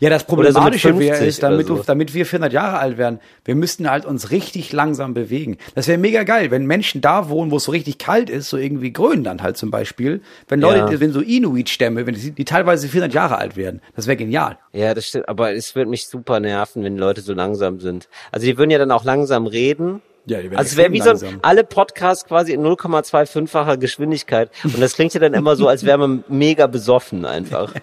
Ja, 0.00 0.10
das 0.10 0.28
Oder 0.28 0.50
so 0.52 0.58
Problematische 0.58 0.98
wäre 0.98 1.14
50 1.14 1.28
ist, 1.28 1.42
damit, 1.42 1.68
du, 1.68 1.76
so. 1.76 1.82
damit 1.84 2.12
wir 2.12 2.26
400 2.26 2.52
Jahre 2.52 2.78
alt 2.80 2.98
werden, 2.98 3.20
wir 3.44 3.54
müssten 3.54 3.88
halt 3.88 4.04
uns 4.04 4.30
richtig 4.30 4.72
langsam 4.72 5.14
bewegen. 5.14 5.58
Das 5.76 5.86
wäre 5.86 5.98
mega 5.98 6.24
geil, 6.24 6.50
wenn 6.50 6.66
Menschen 6.66 7.00
da 7.00 7.28
wohnen, 7.28 7.52
wo 7.52 7.56
es 7.58 7.64
so 7.64 7.70
richtig 7.72 7.98
kalt 7.98 8.30
ist, 8.30 8.50
so 8.50 8.56
irgendwie 8.56 8.92
Grönland 8.92 9.42
halt 9.42 9.56
zum 9.56 9.70
Beispiel. 9.70 10.22
Wenn 10.48 10.60
Leute, 10.60 10.92
Ja. 10.92 11.00
wenn 11.00 11.12
so 11.12 11.20
Inuit-Stämme, 11.20 12.06
wenn 12.06 12.14
die, 12.14 12.32
die 12.32 12.44
teilweise 12.44 12.88
400 12.88 13.14
Jahre 13.14 13.38
alt 13.38 13.56
werden, 13.56 13.80
das 13.94 14.08
wäre 14.08 14.16
genial. 14.16 14.58
Ja, 14.72 14.92
das 14.94 15.06
stimmt. 15.06 15.28
Aber 15.28 15.52
es 15.52 15.76
wird 15.76 15.88
mich 15.88 16.08
super 16.08 16.40
nerven, 16.40 16.82
wenn 16.82 16.96
Leute 16.98 17.20
so 17.20 17.32
langsam 17.32 17.78
sind. 17.78 18.08
Also 18.32 18.46
die 18.46 18.58
würden 18.58 18.70
ja 18.70 18.78
dann 18.78 18.90
auch 18.90 19.04
langsam 19.04 19.46
reden. 19.46 20.02
Ja, 20.30 20.38
also 20.38 20.54
es 20.60 20.76
wäre 20.76 20.92
wie 20.92 21.00
so 21.00 21.10
ein, 21.10 21.40
alle 21.42 21.64
Podcasts 21.64 22.24
quasi 22.24 22.52
in 22.52 22.62
0,25-facher 22.64 23.76
Geschwindigkeit. 23.78 24.50
Und 24.62 24.80
das 24.80 24.94
klingt 24.94 25.12
ja 25.12 25.18
dann 25.18 25.34
immer 25.34 25.56
so, 25.56 25.66
als 25.66 25.84
wäre 25.84 25.98
man 25.98 26.22
mega 26.28 26.68
besoffen 26.68 27.24
einfach. 27.24 27.74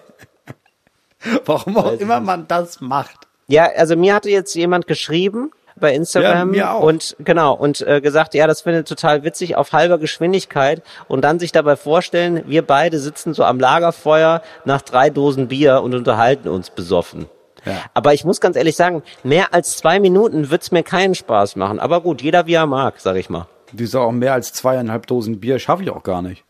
Warum 1.44 1.76
auch 1.76 1.92
immer 1.92 2.20
man 2.20 2.48
das 2.48 2.80
macht. 2.80 3.26
Ja, 3.48 3.68
also 3.76 3.96
mir 3.96 4.14
hatte 4.14 4.30
jetzt 4.30 4.54
jemand 4.54 4.86
geschrieben 4.86 5.50
bei 5.78 5.94
Instagram 5.94 6.54
Ja, 6.54 6.64
mir 6.70 6.72
auch. 6.72 6.82
und 6.82 7.16
genau 7.18 7.54
und 7.54 7.82
äh, 7.82 8.00
gesagt, 8.00 8.34
ja, 8.34 8.46
das 8.46 8.62
findet 8.62 8.88
total 8.88 9.24
witzig 9.24 9.56
auf 9.56 9.72
halber 9.72 9.98
Geschwindigkeit 9.98 10.82
und 11.06 11.22
dann 11.22 11.38
sich 11.38 11.52
dabei 11.52 11.76
vorstellen, 11.76 12.44
wir 12.46 12.62
beide 12.62 12.98
sitzen 12.98 13.34
so 13.34 13.44
am 13.44 13.60
Lagerfeuer 13.60 14.42
nach 14.64 14.82
drei 14.82 15.10
Dosen 15.10 15.48
Bier 15.48 15.82
und 15.82 15.94
unterhalten 15.94 16.48
uns 16.48 16.70
besoffen. 16.70 17.26
Ja. 17.64 17.82
Aber 17.94 18.14
ich 18.14 18.24
muss 18.24 18.40
ganz 18.40 18.56
ehrlich 18.56 18.76
sagen, 18.76 19.02
mehr 19.24 19.52
als 19.54 19.76
zwei 19.76 20.00
Minuten 20.00 20.50
wird's 20.50 20.70
mir 20.70 20.82
keinen 20.82 21.14
Spaß 21.14 21.56
machen. 21.56 21.78
Aber 21.78 22.00
gut, 22.00 22.22
jeder 22.22 22.46
wie 22.46 22.54
er 22.54 22.66
mag, 22.66 23.00
sag 23.00 23.16
ich 23.16 23.28
mal. 23.30 23.46
Wieso 23.72 24.00
auch 24.00 24.12
mehr 24.12 24.32
als 24.32 24.52
zweieinhalb 24.52 25.06
Dosen 25.06 25.40
Bier 25.40 25.58
schaffe 25.58 25.82
ich 25.82 25.90
auch 25.90 26.02
gar 26.02 26.22
nicht. 26.22 26.44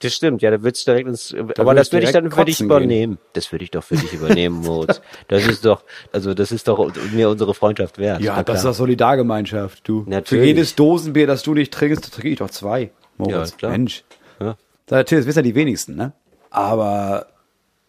Das 0.00 0.14
stimmt, 0.14 0.42
ja, 0.42 0.50
da 0.50 0.60
wird's 0.64 0.84
direkt 0.84 1.06
ins, 1.08 1.32
aber 1.32 1.56
würde 1.58 1.74
das 1.76 1.92
würde 1.92 2.06
ich 2.06 2.12
dann 2.12 2.24
für 2.32 2.44
dich 2.44 2.56
kotzen 2.56 2.68
gehen. 2.68 2.76
übernehmen. 2.76 3.18
Das 3.34 3.52
würde 3.52 3.64
ich 3.64 3.70
doch 3.70 3.84
für 3.84 3.94
dich 3.94 4.12
übernehmen, 4.12 4.56
Moritz. 4.64 5.00
Das 5.28 5.46
ist 5.46 5.64
doch, 5.64 5.84
also 6.12 6.34
das 6.34 6.50
ist 6.50 6.66
doch 6.66 6.90
mir 7.12 7.28
unsere 7.30 7.54
Freundschaft 7.54 7.98
wert. 7.98 8.20
Ja, 8.20 8.42
das 8.42 8.58
ist 8.58 8.64
doch 8.64 8.74
Solidargemeinschaft, 8.74 9.86
du. 9.86 10.02
Für 10.02 10.10
Natürlich. 10.10 10.46
jedes 10.46 10.74
Dosenbier, 10.74 11.28
das 11.28 11.44
du 11.44 11.54
nicht 11.54 11.72
trinkst, 11.72 12.12
trinke 12.12 12.30
ich 12.30 12.38
doch 12.38 12.50
zwei. 12.50 12.90
Moritz, 13.16 13.50
Ja, 13.52 13.56
klar. 13.56 13.70
Mensch. 13.70 14.02
Ja. 14.40 14.56
Natürlich, 14.90 15.22
das 15.22 15.28
wissen 15.28 15.38
ja 15.38 15.42
die 15.42 15.54
wenigsten, 15.54 15.94
ne? 15.94 16.12
Aber 16.50 17.26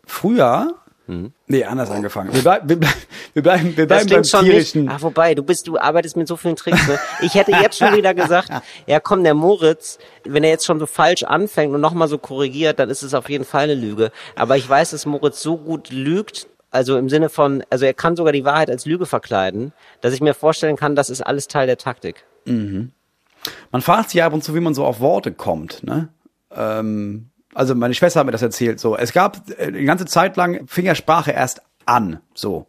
früher, 0.06 0.76
Mhm. 1.22 1.34
nee, 1.48 1.64
anders 1.64 1.90
angefangen. 1.92 2.34
Wir, 2.34 2.42
bleib, 2.42 2.68
wir, 2.70 2.80
bleib, 2.80 2.94
wir 3.34 3.44
bleiben, 3.44 3.78
wir 3.78 3.88
Das 3.88 4.06
bleiben 4.06 4.10
beim 4.10 4.24
schon 4.24 4.42
nicht. 4.46 4.52
tierischen. 4.52 4.90
Ach, 4.90 5.02
wobei, 5.02 5.36
du 5.36 5.44
bist, 5.44 5.68
du 5.68 5.78
arbeitest 5.78 6.18
mit 6.18 6.28
so 6.28 6.36
vielen 6.38 6.56
Tricks. 6.56 6.88
Ne? 6.88 7.00
Ich 7.22 7.36
hätte 7.36 7.52
jetzt 7.52 7.78
schon 7.78 7.96
wieder 7.96 8.14
gesagt, 8.14 8.50
ja 8.88 9.00
komm, 9.00 9.24
der 9.24 9.34
Moritz, 9.34 10.00
wenn 10.26 10.44
er 10.44 10.50
jetzt 10.50 10.66
schon 10.66 10.80
so 10.80 10.86
falsch 10.86 11.24
anfängt 11.24 11.74
und 11.74 11.82
nochmal 11.82 12.08
so 12.08 12.18
korrigiert, 12.18 12.80
dann 12.80 12.90
ist 12.90 13.04
es 13.04 13.14
auf 13.14 13.30
jeden 13.30 13.46
Fall 13.46 13.64
eine 13.64 13.76
Lüge. 13.76 14.12
Aber 14.36 14.58
ich 14.58 14.68
weiß, 14.68 14.92
dass 14.92 15.06
Moritz 15.06 15.42
so 15.42 15.58
gut 15.58 15.90
lügt, 15.92 16.48
also 16.72 16.98
im 16.98 17.10
Sinne 17.10 17.30
von, 17.30 17.64
also 17.70 17.86
er 17.86 17.94
kann 17.94 18.16
sogar 18.16 18.34
die 18.34 18.46
Wahrheit 18.46 18.70
als 18.70 18.86
Lüge 18.86 19.06
verkleiden, 19.06 19.74
dass 20.02 20.14
ich 20.14 20.22
mir 20.22 20.34
vorstellen 20.34 20.76
kann, 20.76 20.96
das 20.96 21.10
ist 21.10 21.22
alles 21.22 21.48
Teil 21.48 21.68
der 21.68 21.78
Taktik. 21.78 22.24
Man 22.46 23.82
fragt 23.82 24.10
sich 24.10 24.24
ab 24.24 24.34
und 24.34 24.44
zu, 24.44 24.56
wie 24.56 24.60
man 24.60 24.74
so 24.74 24.86
auf 24.86 25.00
Worte 25.00 25.32
kommt, 25.32 25.84
ne? 25.84 26.10
Ähm, 26.56 27.30
also 27.54 27.76
meine 27.76 27.94
Schwester 27.94 28.20
hat 28.20 28.26
mir 28.26 28.32
das 28.32 28.42
erzählt. 28.42 28.80
So, 28.80 28.98
es 28.98 29.14
gab 29.14 29.38
äh, 29.58 29.72
die 29.72 29.86
ganze 29.86 30.06
Zeit 30.06 30.38
lang 30.38 30.68
fing 30.68 30.86
ja 30.86 30.96
Sprache 30.96 31.32
erst 31.32 31.62
an. 31.86 32.20
So, 32.34 32.68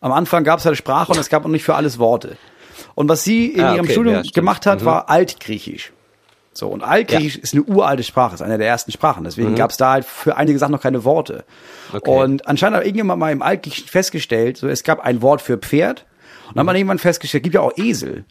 am 0.00 0.12
Anfang 0.12 0.44
gab 0.44 0.58
es 0.58 0.66
halt 0.66 0.76
Sprache 0.76 1.12
und 1.12 1.18
es 1.18 1.28
gab 1.28 1.42
noch 1.42 1.50
nicht 1.50 1.64
für 1.64 1.74
alles 1.74 1.98
Worte. 1.98 2.36
Und 2.94 3.08
was 3.08 3.24
sie 3.24 3.46
in 3.46 3.64
Ah, 3.64 3.74
ihrem 3.74 3.84
okay, 3.84 3.92
Studium 3.92 4.14
ja, 4.16 4.22
gemacht 4.32 4.66
hat, 4.66 4.84
war 4.84 5.08
Altgriechisch. 5.10 5.92
So, 6.52 6.68
und 6.68 6.82
Altgriechisch 6.82 7.36
ist 7.36 7.52
eine 7.52 7.64
uralte 7.64 8.02
Sprache, 8.02 8.34
ist 8.34 8.40
eine 8.40 8.56
der 8.56 8.66
ersten 8.66 8.90
Sprachen. 8.90 9.24
Deswegen 9.24 9.54
gab 9.56 9.70
es 9.70 9.76
da 9.76 9.92
halt 9.92 10.06
für 10.06 10.36
einige 10.38 10.58
Sachen 10.58 10.72
noch 10.72 10.80
keine 10.80 11.04
Worte. 11.04 11.44
Okay. 11.92 12.10
Und 12.10 12.48
anscheinend 12.48 12.78
hat 12.78 12.84
irgendjemand 12.84 13.20
mal 13.20 13.30
im 13.30 13.42
Altgriechischen 13.42 13.88
festgestellt, 13.88 14.56
so, 14.56 14.66
es 14.66 14.82
gab 14.82 15.00
ein 15.00 15.20
Wort 15.20 15.42
für 15.42 15.58
Pferd. 15.58 16.06
Und 16.48 16.56
dann 16.56 16.60
hat 16.60 16.66
man 16.66 16.76
irgendwann 16.76 16.98
festgestellt, 16.98 17.42
gibt 17.42 17.54
ja 17.56 17.60
auch 17.60 17.76
Esel. 17.76 18.24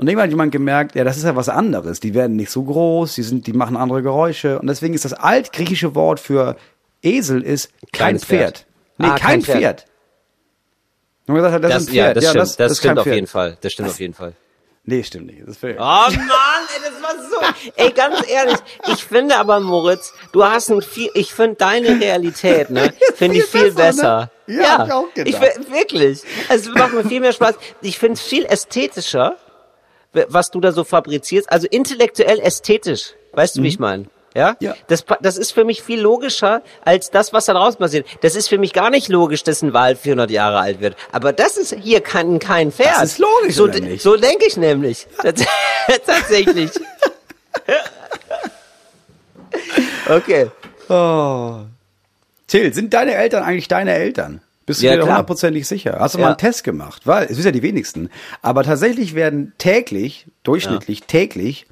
Und 0.00 0.08
irgendwann 0.08 0.24
hat 0.24 0.30
jemand 0.30 0.50
gemerkt, 0.52 0.94
ja, 0.94 1.04
das 1.04 1.18
ist 1.18 1.24
ja 1.24 1.36
was 1.36 1.50
anderes. 1.50 2.00
Die 2.00 2.14
werden 2.14 2.34
nicht 2.36 2.50
so 2.50 2.62
groß, 2.62 3.14
die 3.16 3.22
sind, 3.22 3.46
die 3.46 3.52
machen 3.52 3.76
andere 3.76 4.02
Geräusche. 4.02 4.58
Und 4.58 4.66
deswegen 4.66 4.94
ist 4.94 5.04
das 5.04 5.12
altgriechische 5.12 5.94
Wort 5.94 6.20
für 6.20 6.56
Esel 7.02 7.42
ist 7.42 7.70
kein 7.80 7.88
Kleines 7.92 8.24
Pferd. 8.24 8.40
Pferd. 8.58 8.66
Nee, 8.96 9.06
Ah, 9.06 9.10
kein, 9.10 9.18
kein 9.18 9.42
Pferd. 9.42 9.58
Pferd. 9.58 9.84
Und 11.26 11.34
man 11.34 11.36
gesagt 11.36 11.54
hat, 11.54 11.64
das, 11.64 11.72
Das, 11.72 11.82
ist 11.82 11.88
ein 11.90 11.94
ja, 11.94 12.04
Pferd. 12.04 12.16
das 12.16 12.24
stimmt, 12.24 12.60
das, 12.60 12.72
ist 12.72 12.78
stimmt 12.78 12.88
kein 12.90 12.98
auf 12.98 13.04
Pferd. 13.04 13.14
jeden 13.14 13.26
Fall. 13.26 13.58
Das 13.60 13.72
stimmt 13.72 13.88
auf 13.90 14.00
jeden 14.00 14.14
Fall. 14.14 14.32
Nee, 14.84 15.02
stimmt 15.02 15.26
nicht. 15.26 15.42
Das 15.42 15.48
ist 15.50 15.58
Pferd. 15.58 15.76
Oh 15.78 15.82
Mann, 15.82 16.10
ey, 16.16 16.80
das 16.82 17.02
war 17.02 17.14
so. 17.30 17.70
Ey, 17.76 17.92
ganz 17.92 18.26
ehrlich, 18.28 18.56
ich 18.88 19.04
finde 19.04 19.36
aber, 19.36 19.60
Moritz, 19.60 20.14
du 20.32 20.42
hast 20.42 20.70
ein 20.70 20.80
viel, 20.80 21.10
ich 21.14 21.34
finde 21.34 21.56
deine 21.56 22.00
Realität, 22.00 22.70
ne, 22.70 22.92
finde 23.16 23.36
ich 23.36 23.44
viel 23.44 23.70
besser, 23.72 24.30
ne? 24.46 24.56
Ja, 24.62 24.78
hab 24.78 24.86
ich 24.86 24.92
auch 24.94 25.14
gedacht. 25.14 25.44
Ich, 25.60 25.70
wirklich. 25.70 26.22
Also, 26.48 26.70
es 26.70 26.74
macht 26.76 26.94
mir 26.94 27.04
viel 27.04 27.20
mehr 27.20 27.32
Spaß. 27.32 27.56
Ich 27.82 27.98
finde 27.98 28.14
es 28.14 28.22
viel 28.22 28.46
ästhetischer, 28.46 29.36
was 30.12 30.50
du 30.50 30.60
da 30.60 30.72
so 30.72 30.84
fabrizierst. 30.84 31.50
Also 31.50 31.66
intellektuell 31.70 32.40
ästhetisch. 32.40 33.14
Weißt 33.32 33.56
du, 33.56 33.62
wie 33.62 33.68
ich 33.68 33.78
meine? 33.78 34.06
Ja? 34.34 34.56
Ja. 34.60 34.74
Das, 34.86 35.04
das 35.20 35.36
ist 35.36 35.52
für 35.52 35.64
mich 35.64 35.82
viel 35.82 36.00
logischer 36.00 36.62
als 36.84 37.10
das, 37.10 37.32
was 37.32 37.46
da 37.46 37.52
draußen 37.52 37.78
passiert. 37.78 38.06
Das 38.22 38.36
ist 38.36 38.48
für 38.48 38.58
mich 38.58 38.72
gar 38.72 38.90
nicht 38.90 39.08
logisch, 39.08 39.42
dass 39.42 39.62
ein 39.62 39.72
Wal 39.72 39.96
400 39.96 40.30
Jahre 40.30 40.60
alt 40.60 40.80
wird. 40.80 40.96
Aber 41.10 41.32
das 41.32 41.56
ist 41.56 41.74
hier 41.74 42.00
kein, 42.00 42.38
kein 42.38 42.70
Pferd. 42.70 42.96
Das 42.96 43.12
ist 43.12 43.18
logisch, 43.18 43.56
so? 43.56 43.68
So 43.98 44.16
denke 44.16 44.46
ich 44.46 44.56
nämlich. 44.56 45.06
Tats- 45.22 45.44
Tatsächlich. 46.06 46.70
okay. 50.08 50.50
Oh. 50.88 51.60
Till, 52.46 52.72
sind 52.72 52.94
deine 52.94 53.14
Eltern 53.14 53.42
eigentlich 53.42 53.68
deine 53.68 53.94
Eltern? 53.94 54.40
Bist 54.66 54.80
du 54.82 54.86
Ja, 54.86 54.92
dir 54.92 54.98
da 54.98 55.02
klar. 55.04 55.16
hundertprozentig 55.16 55.66
sicher? 55.66 55.96
Hast 55.98 56.14
du 56.14 56.18
Ja. 56.18 56.22
mal 56.24 56.28
einen 56.30 56.38
Test 56.38 56.64
gemacht? 56.64 57.06
Weil, 57.06 57.24
es 57.26 57.36
sind 57.36 57.44
ja 57.44 57.50
die 57.50 57.62
wenigsten. 57.62 58.10
Aber 58.42 58.62
tatsächlich 58.62 59.14
werden 59.14 59.52
täglich, 59.58 60.26
durchschnittlich 60.42 61.02
täglich, 61.04 61.66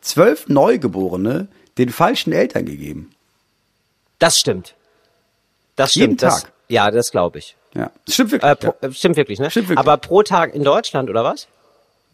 zwölf 0.00 0.48
Neugeborene 0.48 1.48
den 1.76 1.90
falschen 1.90 2.32
Eltern 2.32 2.64
gegeben. 2.64 3.10
Das 4.18 4.38
stimmt. 4.38 4.74
Das 5.76 5.94
Jeden 5.94 6.12
stimmt. 6.18 6.22
Das, 6.22 6.42
Tag? 6.42 6.52
ja, 6.68 6.90
das 6.90 7.10
glaube 7.10 7.38
ich. 7.38 7.56
Ja. 7.74 7.90
Das 8.06 8.14
stimmt 8.14 8.32
wirklich. 8.32 8.50
Äh, 8.50 8.56
pro, 8.56 8.74
ja. 8.82 8.92
Stimmt 8.92 9.16
wirklich, 9.16 9.38
ne? 9.38 9.50
Stimmt 9.50 9.68
wirklich. 9.68 9.78
Aber 9.78 9.96
pro 9.98 10.22
Tag 10.22 10.54
in 10.54 10.64
Deutschland, 10.64 11.10
oder 11.10 11.22
was? 11.24 11.46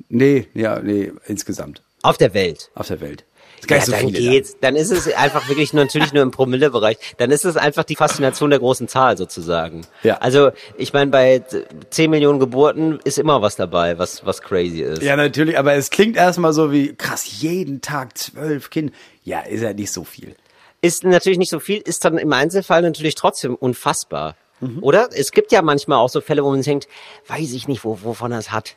Nee, 0.09 0.49
ja, 0.55 0.81
nee, 0.81 1.13
insgesamt. 1.27 1.83
Auf 2.03 2.19
der 2.19 2.35
Welt. 2.35 2.71
Auf 2.75 2.89
der 2.89 3.01
Welt. 3.01 3.25
Ja, 3.69 3.79
dann 3.87 4.13
geht's. 4.13 4.57
Dann 4.61 4.77
ist 4.77 4.91
es 4.91 5.13
einfach 5.15 5.49
wirklich 5.49 5.73
nur, 5.73 5.85
natürlich 5.85 6.13
nur 6.13 6.23
im 6.23 6.31
Promillebereich. 6.31 6.99
Dann 7.19 7.31
ist 7.31 7.45
es 7.45 7.57
einfach 7.57 7.85
die 7.85 7.97
Faszination 7.97 8.51
der 8.51 8.59
großen 8.59 8.89
Zahl 8.89 9.17
sozusagen. 9.17 9.87
Ja. 10.03 10.19
Also, 10.19 10.51
ich 10.77 10.93
meine, 10.93 11.11
bei 11.11 11.43
10 11.91 12.11
Millionen 12.11 12.39
Geburten 12.41 13.01
ist 13.05 13.19
immer 13.19 13.43
was 13.43 13.57
dabei, 13.57 13.99
was, 13.99 14.27
was 14.27 14.43
crazy 14.43 14.83
ist. 14.83 15.03
Ja, 15.03 15.17
natürlich, 15.17 15.59
aber 15.59 15.75
es 15.75 15.91
klingt 15.91 16.17
erstmal 16.17 16.53
so 16.53 16.73
wie, 16.73 16.95
krass, 16.95 17.41
jeden 17.41 17.81
Tag 17.81 18.17
zwölf 18.19 18.71
Kinder. 18.71 18.93
Ja, 19.23 19.41
ist 19.41 19.63
ja 19.63 19.73
nicht 19.73 19.93
so 19.93 20.05
viel. 20.05 20.37
Ist 20.81 21.05
natürlich 21.05 21.39
nicht 21.39 21.51
so 21.51 21.61
viel, 21.61 21.79
ist 21.79 22.05
dann 22.05 22.19
im 22.19 22.33
Einzelfall 22.33 22.83
natürlich 22.83 23.15
trotzdem 23.15 23.55
unfassbar. 23.55 24.37
Mhm. 24.61 24.83
Oder? 24.83 25.09
Es 25.13 25.33
gibt 25.33 25.53
ja 25.53 25.63
manchmal 25.63 25.99
auch 25.99 26.11
so 26.11 26.21
Fälle, 26.21 26.45
wo 26.45 26.51
man 26.51 26.63
sich 26.63 26.71
denkt, 26.71 26.89
weiß 27.27 27.53
ich 27.53 27.69
nicht, 27.69 27.85
wo, 27.85 27.99
wovon 28.03 28.33
er 28.33 28.39
es 28.39 28.53
hat. 28.53 28.77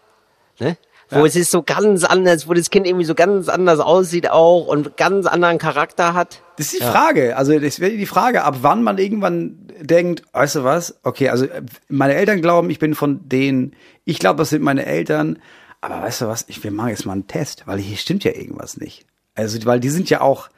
Ne? 0.59 0.77
Wo 1.09 1.19
Ja. 1.19 1.25
es 1.25 1.35
ist 1.37 1.51
so 1.51 1.63
ganz 1.63 2.03
anders, 2.03 2.47
wo 2.49 2.53
das 2.53 2.69
Kind 2.69 2.85
irgendwie 2.85 3.05
so 3.05 3.15
ganz 3.15 3.47
anders 3.47 3.79
aussieht 3.79 4.29
auch 4.29 4.67
und 4.67 4.97
ganz 4.97 5.25
anderen 5.25 5.57
Charakter 5.57 6.13
hat. 6.13 6.41
Das 6.57 6.67
ist 6.73 6.81
die 6.81 6.83
Frage. 6.85 7.37
Also 7.37 7.57
das 7.59 7.79
wäre 7.79 7.91
die 7.91 8.05
Frage, 8.05 8.43
ab 8.43 8.57
wann 8.61 8.83
man 8.83 8.97
irgendwann 8.97 9.57
denkt, 9.79 10.23
weißt 10.33 10.55
du 10.55 10.63
was? 10.65 10.97
Okay, 11.03 11.29
also 11.29 11.45
äh, 11.45 11.61
meine 11.87 12.15
Eltern 12.15 12.41
glauben, 12.41 12.69
ich 12.69 12.79
bin 12.79 12.93
von 12.95 13.27
denen. 13.29 13.73
Ich 14.03 14.19
glaube, 14.19 14.39
das 14.39 14.49
sind 14.49 14.63
meine 14.63 14.85
Eltern. 14.85 15.39
Aber 15.79 16.01
weißt 16.01 16.21
du 16.21 16.27
was? 16.27 16.43
Ich, 16.47 16.63
wir 16.63 16.71
machen 16.71 16.89
jetzt 16.89 17.05
mal 17.05 17.13
einen 17.13 17.27
Test, 17.27 17.63
weil 17.67 17.77
hier 17.77 17.95
stimmt 17.97 18.23
ja 18.23 18.31
irgendwas 18.33 18.77
nicht. 18.77 19.05
Also, 19.35 19.63
weil 19.65 19.79
die 19.79 19.89
sind 19.89 20.09
ja 20.09 20.21
auch, 20.21 20.49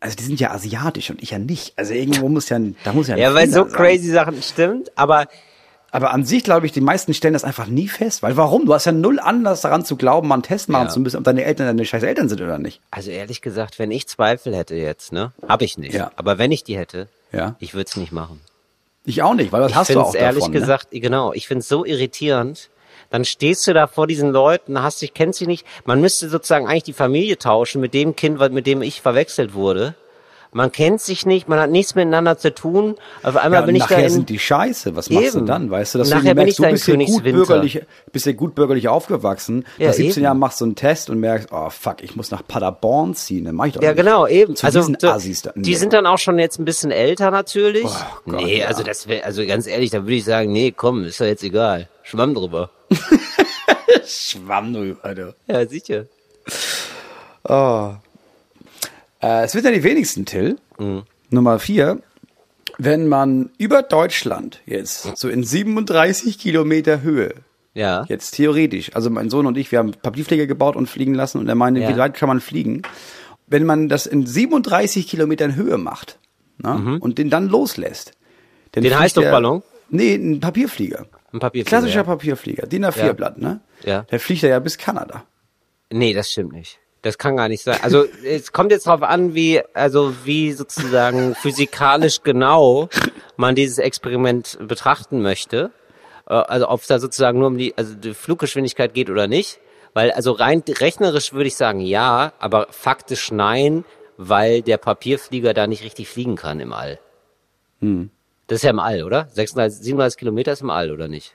also 0.00 0.16
die 0.16 0.24
sind 0.24 0.40
ja 0.40 0.50
asiatisch 0.50 1.10
und 1.10 1.22
ich 1.22 1.30
ja 1.30 1.38
nicht. 1.38 1.74
Also 1.76 1.92
irgendwo 1.92 2.28
muss 2.30 2.48
ja, 2.48 2.56
ein- 2.58 2.74
da 2.82 2.92
muss 2.94 3.08
ja 3.08 3.14
ein 3.14 3.20
Ja, 3.20 3.34
weil 3.34 3.48
so 3.50 3.64
sein. 3.68 3.72
crazy 3.72 4.10
Sachen 4.10 4.42
stimmt, 4.42 4.90
aber 4.96 5.26
Aber 5.92 6.12
an 6.12 6.24
sich 6.24 6.44
glaube 6.44 6.66
ich, 6.66 6.72
die 6.72 6.80
meisten 6.80 7.14
stellen 7.14 7.34
das 7.34 7.44
einfach 7.44 7.66
nie 7.66 7.88
fest. 7.88 8.22
Weil 8.22 8.36
warum? 8.36 8.66
Du 8.66 8.74
hast 8.74 8.84
ja 8.84 8.92
null 8.92 9.18
Anlass 9.18 9.60
daran 9.62 9.84
zu 9.84 9.96
glauben, 9.96 10.28
mal 10.28 10.34
einen 10.34 10.42
Test 10.42 10.68
machen 10.68 10.86
Ja. 10.86 10.88
zu 10.92 11.00
müssen, 11.00 11.16
ob 11.16 11.24
deine 11.24 11.44
Eltern 11.44 11.66
deine 11.66 11.84
scheiß 11.84 12.02
Eltern 12.02 12.28
sind 12.28 12.40
oder 12.40 12.58
nicht. 12.58 12.80
also 12.90 13.10
ehrlich 13.10 13.40
gesagt, 13.42 13.78
wenn 13.78 13.90
ich 13.90 14.06
Zweifel 14.06 14.54
hätte 14.54 14.74
jetzt, 14.76 15.12
ne? 15.12 15.32
Hab 15.48 15.62
ich 15.62 15.78
nicht. 15.78 15.94
Ja. 15.94 16.12
Aber 16.16 16.38
wenn 16.38 16.52
ich 16.52 16.62
die 16.64 16.76
hätte, 16.76 17.08
Ja. 17.32 17.56
ich 17.58 17.74
würde 17.74 17.88
es 17.88 17.96
nicht 17.96 18.12
machen. 18.12 18.40
Ich 19.04 19.22
auch 19.22 19.34
nicht, 19.34 19.50
weil 19.52 19.62
das 19.62 19.70
Ich 19.72 19.76
hast 19.76 19.88
du 19.90 19.92
finde 19.94 20.04
auch 20.06 20.08
es 20.10 20.14
ehrlich 20.14 20.40
davon, 20.44 20.52
ne? 20.54 20.60
gesagt, 20.60 20.86
genau, 20.92 21.32
ich 21.32 21.48
finde 21.48 21.60
es 21.60 21.68
so 21.68 21.84
irritierend. 21.84 22.68
Dann 23.10 23.24
stehst 23.24 23.66
du 23.66 23.72
da 23.74 23.88
vor 23.88 24.06
diesen 24.06 24.30
Leuten, 24.30 24.82
hast 24.82 25.02
dich, 25.02 25.14
kennst 25.14 25.40
sie 25.40 25.46
nicht. 25.48 25.66
Man 25.84 26.00
müsste 26.00 26.28
sozusagen 26.28 26.68
eigentlich 26.68 26.84
die 26.84 26.92
Familie 26.92 27.38
tauschen 27.38 27.80
mit 27.80 27.92
dem 27.94 28.14
Kind, 28.14 28.38
mit 28.52 28.66
dem 28.66 28.82
ich 28.82 29.00
verwechselt 29.00 29.54
wurde. 29.54 29.94
Man 30.52 30.72
kennt 30.72 31.00
sich 31.00 31.26
nicht, 31.26 31.48
man 31.48 31.60
hat 31.60 31.70
nichts 31.70 31.94
miteinander 31.94 32.36
zu 32.36 32.52
tun. 32.52 32.96
Auf 33.22 33.36
einmal 33.36 33.60
Ja, 33.60 33.66
bin 33.66 33.76
ich 33.76 33.84
da 33.84 33.90
nachher 33.94 34.06
in, 34.06 34.10
sind 34.10 34.28
die 34.30 34.38
scheiße. 34.40 34.96
Was 34.96 35.08
machst 35.08 35.34
du 35.34 35.38
Eben. 35.38 35.46
dann? 35.46 35.70
Weißt 35.70 35.94
du, 35.94 35.98
dass 35.98 36.10
Nachher 36.10 36.20
du 36.22 36.26
bin 36.28 36.36
merkst, 36.46 36.58
ich 36.58 36.84
du 36.84 36.96
bist 36.98 37.12
gut 37.12 37.22
bürgerlich, 37.22 37.82
bist 38.10 38.26
ja 38.26 38.32
gut 38.32 38.54
bürgerlich 38.56 38.88
aufgewachsen. 38.88 39.64
Ja, 39.78 39.88
Nach 39.88 39.94
17 39.94 40.10
eben. 40.16 40.24
Jahren 40.24 40.38
machst 40.40 40.60
du 40.60 40.64
einen 40.64 40.74
Test 40.74 41.08
und 41.08 41.20
merkst, 41.20 41.48
oh 41.52 41.70
fuck, 41.70 42.02
ich 42.02 42.16
muss 42.16 42.32
nach 42.32 42.42
Paderborn 42.46 43.14
ziehen. 43.14 43.44
Dann 43.44 43.54
mach 43.54 43.66
ich 43.66 43.74
doch 43.74 43.82
Ja, 43.82 43.90
nicht. 43.92 43.98
genau, 44.04 44.26
eben. 44.26 44.56
Zu 44.56 44.66
also 44.66 44.82
so, 44.82 44.92
Assis 45.08 45.42
da. 45.42 45.52
die 45.54 45.70
Nee. 45.70 45.76
sind 45.76 45.92
dann 45.92 46.06
auch 46.06 46.18
schon 46.18 46.36
jetzt 46.40 46.58
ein 46.58 46.64
bisschen 46.64 46.90
älter 46.90 47.30
natürlich. 47.30 47.84
Oh 47.86 48.30
Gott, 48.32 48.42
nee, 48.42 48.58
ja. 48.58 48.66
also 48.66 48.82
das 48.82 49.06
wäre, 49.06 49.24
also 49.24 49.46
ganz 49.46 49.68
ehrlich, 49.68 49.90
da 49.90 50.02
würde 50.02 50.14
ich 50.14 50.24
sagen, 50.24 50.50
nee, 50.50 50.72
komm, 50.76 51.04
ist 51.04 51.20
ja 51.20 51.26
jetzt 51.26 51.44
egal. 51.44 51.88
Schwamm 52.02 52.34
drüber. 52.34 52.70
Schwamm 54.04 54.72
drüber, 54.74 55.14
du. 55.14 55.34
Ja, 55.46 55.66
sicher. 55.66 56.06
Oh. 57.44 57.92
Äh, 59.22 59.44
es 59.44 59.54
wird 59.54 59.64
ja 59.64 59.70
die 59.70 59.82
wenigsten, 59.82 60.24
Till. 60.26 60.56
Mhm. 60.78 61.02
Nummer 61.30 61.58
vier. 61.58 62.00
Wenn 62.78 63.08
man 63.08 63.50
über 63.58 63.82
Deutschland 63.82 64.60
jetzt 64.66 65.16
so 65.18 65.28
in 65.28 65.44
37 65.44 66.38
Kilometer 66.38 67.02
Höhe 67.02 67.34
Ja. 67.74 68.04
Jetzt 68.08 68.32
theoretisch. 68.32 68.94
Also 68.94 69.10
mein 69.10 69.28
Sohn 69.30 69.46
und 69.46 69.56
ich, 69.58 69.70
wir 69.70 69.78
haben 69.78 69.92
Papierflieger 69.92 70.46
gebaut 70.46 70.76
und 70.76 70.88
fliegen 70.88 71.14
lassen 71.14 71.38
und 71.38 71.48
er 71.48 71.54
meinte, 71.54 71.80
Ja. 71.80 71.88
wie 71.88 71.96
weit 71.98 72.14
kann 72.14 72.28
man 72.28 72.40
fliegen? 72.40 72.82
Wenn 73.46 73.64
man 73.64 73.88
das 73.88 74.06
in 74.06 74.26
37 74.26 75.06
Kilometern 75.08 75.54
Höhe 75.56 75.76
macht 75.78 76.18
ne, 76.58 76.98
und 77.00 77.18
den 77.18 77.30
dann 77.30 77.48
loslässt. 77.48 78.12
Dann 78.72 78.82
Mhm. 78.82 78.88
Den 78.88 78.98
Heißluftballon? 78.98 79.62
Nee, 79.90 80.14
ein 80.14 80.40
Papierflieger. 80.40 81.06
Ein 81.32 81.38
Papierflieger, 81.40 81.68
Klassischer 81.68 81.96
ja. 82.00 82.04
Papierflieger, 82.04 82.66
DIN 82.66 82.84
A4 82.84 83.06
Ja. 83.06 83.12
Blatt, 83.12 83.38
ne? 83.38 83.60
Ja. 83.84 84.02
Der 84.02 84.18
fliegt 84.20 84.42
er 84.42 84.50
ja 84.50 84.58
bis 84.58 84.76
Kanada. 84.78 85.24
Nee, 85.92 86.12
das 86.12 86.30
stimmt 86.30 86.52
nicht. 86.52 86.79
Das 87.02 87.16
kann 87.16 87.36
gar 87.36 87.48
nicht 87.48 87.62
sein. 87.62 87.78
Also 87.82 88.04
es 88.24 88.52
kommt 88.52 88.72
jetzt 88.72 88.86
darauf 88.86 89.02
an, 89.02 89.34
wie 89.34 89.62
also 89.72 90.14
wie 90.24 90.52
sozusagen 90.52 91.34
physikalisch 91.40 92.22
genau 92.22 92.88
man 93.36 93.54
dieses 93.54 93.78
Experiment 93.78 94.58
betrachten 94.60 95.22
möchte. 95.22 95.70
Äh, 96.26 96.34
Also 96.34 96.68
ob 96.68 96.80
es 96.82 96.88
da 96.88 96.98
sozusagen 96.98 97.38
nur 97.38 97.48
um 97.48 97.56
die 97.58 97.76
also 97.76 97.94
die 97.94 98.12
Fluggeschwindigkeit 98.14 98.92
geht 98.92 99.08
oder 99.08 99.26
nicht. 99.26 99.60
Weil 99.94 100.12
also 100.12 100.32
rein 100.32 100.62
rechnerisch 100.68 101.32
würde 101.32 101.48
ich 101.48 101.56
sagen 101.56 101.80
ja, 101.80 102.32
aber 102.38 102.68
faktisch 102.70 103.32
nein, 103.32 103.84
weil 104.18 104.62
der 104.62 104.76
Papierflieger 104.76 105.54
da 105.54 105.66
nicht 105.66 105.82
richtig 105.82 106.08
fliegen 106.08 106.36
kann 106.36 106.60
im 106.60 106.72
All. 106.72 106.98
Das 108.46 108.56
ist 108.56 108.62
ja 108.62 108.70
im 108.70 108.78
All, 108.78 109.02
oder? 109.04 109.26
36, 109.32 109.82
37 109.82 110.18
Kilometer 110.18 110.52
ist 110.52 110.60
im 110.60 110.70
All, 110.70 110.90
oder 110.90 111.08
nicht? 111.08 111.34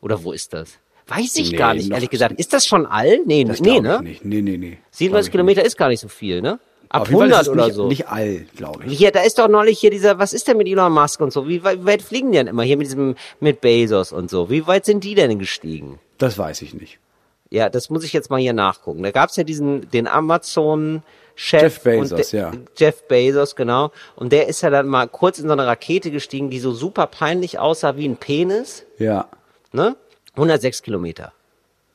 Oder 0.00 0.22
wo 0.24 0.32
ist 0.32 0.52
das? 0.54 0.78
Weiß 1.10 1.36
ich 1.36 1.50
Nee, 1.52 1.56
gar 1.56 1.74
nicht, 1.74 1.90
ehrlich 1.90 2.10
gesagt. 2.10 2.38
Ist 2.38 2.52
das 2.52 2.66
schon 2.66 2.86
All? 2.86 3.20
Nee, 3.26 3.44
Das 3.44 3.60
nee, 3.60 3.80
ne? 3.80 3.96
ich 3.96 4.00
nicht. 4.02 4.24
Nee, 4.24 4.42
nee, 4.42 4.56
nee. 4.56 4.78
37 4.92 5.10
Glaub 5.10 5.20
ich 5.24 5.30
Kilometer 5.32 5.64
ist 5.64 5.76
gar 5.76 5.88
nicht 5.88 6.00
so 6.00 6.08
viel, 6.08 6.40
ne? 6.40 6.58
Ab 6.88 7.02
Auf 7.02 7.08
jeden 7.08 7.20
Fall 7.20 7.28
ist 7.30 7.34
100 7.36 7.42
es 7.42 7.48
oder 7.48 7.64
nicht, 7.66 7.74
so. 7.74 7.86
Nicht 7.88 8.08
all, 8.08 8.46
glaube 8.56 8.84
ich. 8.86 8.98
Hier, 8.98 9.10
da 9.12 9.20
ist 9.22 9.38
doch 9.38 9.48
neulich 9.48 9.78
hier 9.78 9.90
dieser, 9.90 10.18
was 10.18 10.32
ist 10.32 10.48
denn 10.48 10.56
mit 10.56 10.66
Elon 10.66 10.92
Musk 10.92 11.20
und 11.20 11.32
so? 11.32 11.46
Wie 11.48 11.62
weit, 11.62 11.80
wie 11.82 11.86
weit 11.86 12.02
fliegen 12.02 12.32
die 12.32 12.38
denn 12.38 12.46
immer 12.48 12.62
hier 12.64 12.76
mit 12.76 12.86
diesem, 12.86 13.14
mit 13.38 13.60
Bezos 13.60 14.12
und 14.12 14.28
so? 14.30 14.50
Wie 14.50 14.66
weit 14.66 14.84
sind 14.84 15.04
die 15.04 15.14
denn 15.14 15.38
gestiegen? 15.38 16.00
Das 16.18 16.36
weiß 16.38 16.62
ich 16.62 16.74
nicht. 16.74 16.98
Ja, 17.50 17.68
das 17.68 17.90
muss 17.90 18.04
ich 18.04 18.12
jetzt 18.12 18.30
mal 18.30 18.40
hier 18.40 18.52
nachgucken. 18.52 19.02
Da 19.02 19.10
gab's 19.12 19.36
ja 19.36 19.44
diesen, 19.44 19.88
den 19.90 20.06
Amazon-Chef. 20.08 21.62
Jeff 21.62 21.82
Bezos, 21.82 22.32
ja. 22.32 22.52
Jeff 22.76 23.02
Bezos, 23.08 23.56
genau. 23.56 23.90
Und 24.16 24.32
der 24.32 24.48
ist 24.48 24.60
ja 24.62 24.70
dann 24.70 24.86
mal 24.88 25.06
kurz 25.08 25.38
in 25.38 25.46
so 25.46 25.52
eine 25.52 25.66
Rakete 25.66 26.10
gestiegen, 26.10 26.50
die 26.50 26.58
so 26.60 26.72
super 26.72 27.06
peinlich 27.06 27.58
aussah 27.58 27.96
wie 27.96 28.06
ein 28.08 28.16
Penis, 28.16 28.84
Ja. 28.98 29.28
ne? 29.72 29.96
106 30.34 30.82
Kilometer. 30.82 31.32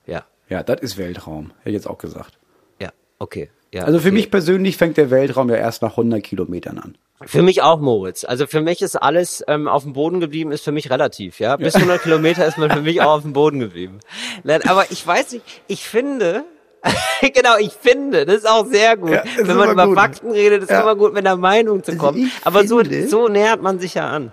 Ja, 0.05 0.23
Ja, 0.49 0.61
das 0.63 0.81
ist 0.81 0.97
Weltraum. 0.97 1.51
Hätte 1.59 1.69
ich 1.69 1.73
jetzt 1.75 1.87
auch 1.87 1.97
gesagt. 1.97 2.37
ja, 2.79 2.89
okay. 3.19 3.49
Ja, 3.73 3.83
Also 3.83 3.99
für 3.99 4.07
okay. 4.07 4.15
mich 4.15 4.31
persönlich 4.31 4.77
fängt 4.77 4.95
der 4.97 5.09
Weltraum 5.11 5.49
ja 5.49 5.55
erst 5.57 5.81
nach 5.81 5.91
100 5.91 6.23
Kilometern 6.23 6.79
an. 6.79 6.97
Für 7.25 7.41
mich 7.41 7.61
auch, 7.61 7.79
Moritz. 7.79 8.23
Also 8.25 8.45
für 8.45 8.61
mich 8.61 8.81
ist 8.81 8.95
alles 8.95 9.43
ähm, 9.47 9.67
auf 9.67 9.83
dem 9.83 9.93
Boden 9.93 10.19
geblieben, 10.19 10.51
ist 10.51 10.63
für 10.63 10.71
mich 10.71 10.89
relativ, 10.91 11.39
ja. 11.39 11.55
Bis 11.57 11.75
100 11.75 12.01
Kilometer 12.03 12.45
ist 12.45 12.57
man 12.57 12.69
für 12.71 12.81
mich 12.81 13.01
auch 13.01 13.15
auf 13.17 13.21
dem 13.23 13.33
Boden 13.33 13.59
geblieben. 13.59 13.99
Nein, 14.43 14.61
aber 14.67 14.85
ich 14.91 15.05
weiß 15.05 15.31
nicht, 15.33 15.43
ich 15.67 15.87
finde, 15.87 16.43
genau, 17.33 17.57
ich 17.57 17.71
finde, 17.71 18.25
das 18.25 18.35
ist 18.37 18.49
auch 18.49 18.65
sehr 18.67 18.95
gut. 18.97 19.11
Ja, 19.11 19.23
wenn 19.37 19.57
man 19.57 19.71
über 19.71 19.87
gut. 19.87 19.97
Fakten 19.97 20.31
redet, 20.31 20.63
ist 20.63 20.69
Ja. 20.71 20.81
immer 20.81 20.95
gut, 20.95 21.13
mit 21.13 21.25
einer 21.25 21.37
Meinung 21.37 21.83
zu 21.83 21.97
kommen. 21.97 22.17
ich 22.27 22.31
aber 22.45 22.67
so, 22.67 22.79
finde- 22.79 23.07
so 23.07 23.27
nähert 23.29 23.61
man 23.61 23.79
sich 23.79 23.95
ja 23.95 24.07
an. 24.09 24.31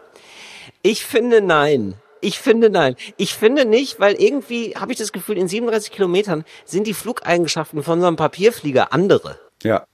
Ich 0.82 1.04
finde 1.06 1.40
nein. 1.40 1.94
Ich 2.22 2.38
finde 2.38 2.70
nein. 2.70 2.94
Ich 3.16 3.34
finde 3.34 3.64
nicht, 3.64 3.98
weil 4.00 4.14
irgendwie 4.14 4.74
habe 4.76 4.92
ich 4.92 4.98
das 4.98 5.12
Gefühl, 5.12 5.36
in 5.36 5.48
37 5.48 5.90
Kilometern 5.90 6.44
sind 6.64 6.86
die 6.86 6.94
Flugeigenschaften 6.94 7.82
von 7.82 8.00
so 8.00 8.06
einem 8.06 8.16
Papierflieger 8.16 8.92
andere. 8.92 9.38
Ja. 9.62 9.84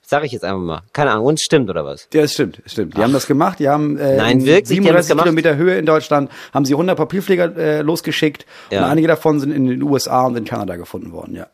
Sag 0.00 0.22
ich 0.24 0.30
jetzt 0.30 0.44
einfach 0.44 0.60
mal. 0.60 0.82
Keine 0.92 1.10
Ahnung, 1.10 1.26
und 1.26 1.40
stimmt 1.40 1.68
oder 1.68 1.84
was? 1.84 2.08
Ja, 2.14 2.22
das 2.22 2.34
stimmt, 2.34 2.60
das 2.62 2.70
stimmt. 2.72 2.96
Die 2.96 3.02
haben 3.02 3.12
das 3.12 3.26
gemacht, 3.26 3.58
die 3.58 3.68
haben 3.68 3.98
äh, 3.98 4.16
Nein, 4.16 4.38
in 4.38 4.46
wirklich, 4.46 4.78
die 4.80 4.86
haben 4.86 4.94
das 4.94 5.08
37 5.08 5.08
gemacht? 5.08 5.24
Kilometer 5.24 5.56
Höhe 5.56 5.76
in 5.78 5.84
Deutschland, 5.86 6.30
haben 6.54 6.64
sie 6.64 6.74
100 6.74 6.96
Papierflieger 6.96 7.56
äh, 7.56 7.80
losgeschickt 7.82 8.46
Ja. 8.70 8.84
und 8.84 8.90
einige 8.92 9.08
davon 9.08 9.40
sind 9.40 9.50
in 9.50 9.66
den 9.66 9.82
USA 9.82 10.24
und 10.26 10.36
in 10.36 10.44
Kanada 10.44 10.76
gefunden 10.76 11.10
worden, 11.10 11.34
ja. 11.34 11.48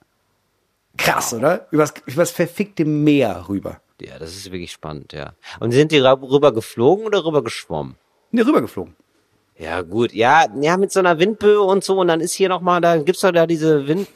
Krass, 0.99 1.33
oder? 1.33 1.67
Übers, 1.71 1.95
übers 2.05 2.31
verfickte 2.31 2.85
Meer 2.85 3.47
rüber. 3.49 3.81
Ja, 4.03 4.19
das 4.19 4.37
ist 4.37 4.53
wirklich 4.53 4.73
spannend, 4.73 5.15
ja. 5.15 5.33
Und 5.59 5.73
sind 5.73 5.91
die 5.91 5.99
rüber 6.01 6.53
geflogen 6.53 7.07
oder 7.07 7.25
rüber 7.25 7.43
geschwommen? 7.43 7.97
Ne, 8.33 8.47
rübergeflogen. 8.47 8.95
Ja, 9.59 9.83
gut. 9.83 10.13
Ja, 10.13 10.47
ja, 10.61 10.77
mit 10.77 10.93
so 10.93 11.01
einer 11.01 11.19
Windböe 11.19 11.61
und 11.61 11.85
so. 11.85 11.99
Und 11.99 12.09
dann 12.09 12.21
ist 12.21 12.33
hier 12.33 12.49
nochmal, 12.49 12.81
da 12.81 12.97
gibt's 12.97 13.21
doch 13.21 13.31
da 13.33 13.47
diese 13.47 13.87
Wind, 13.87 14.09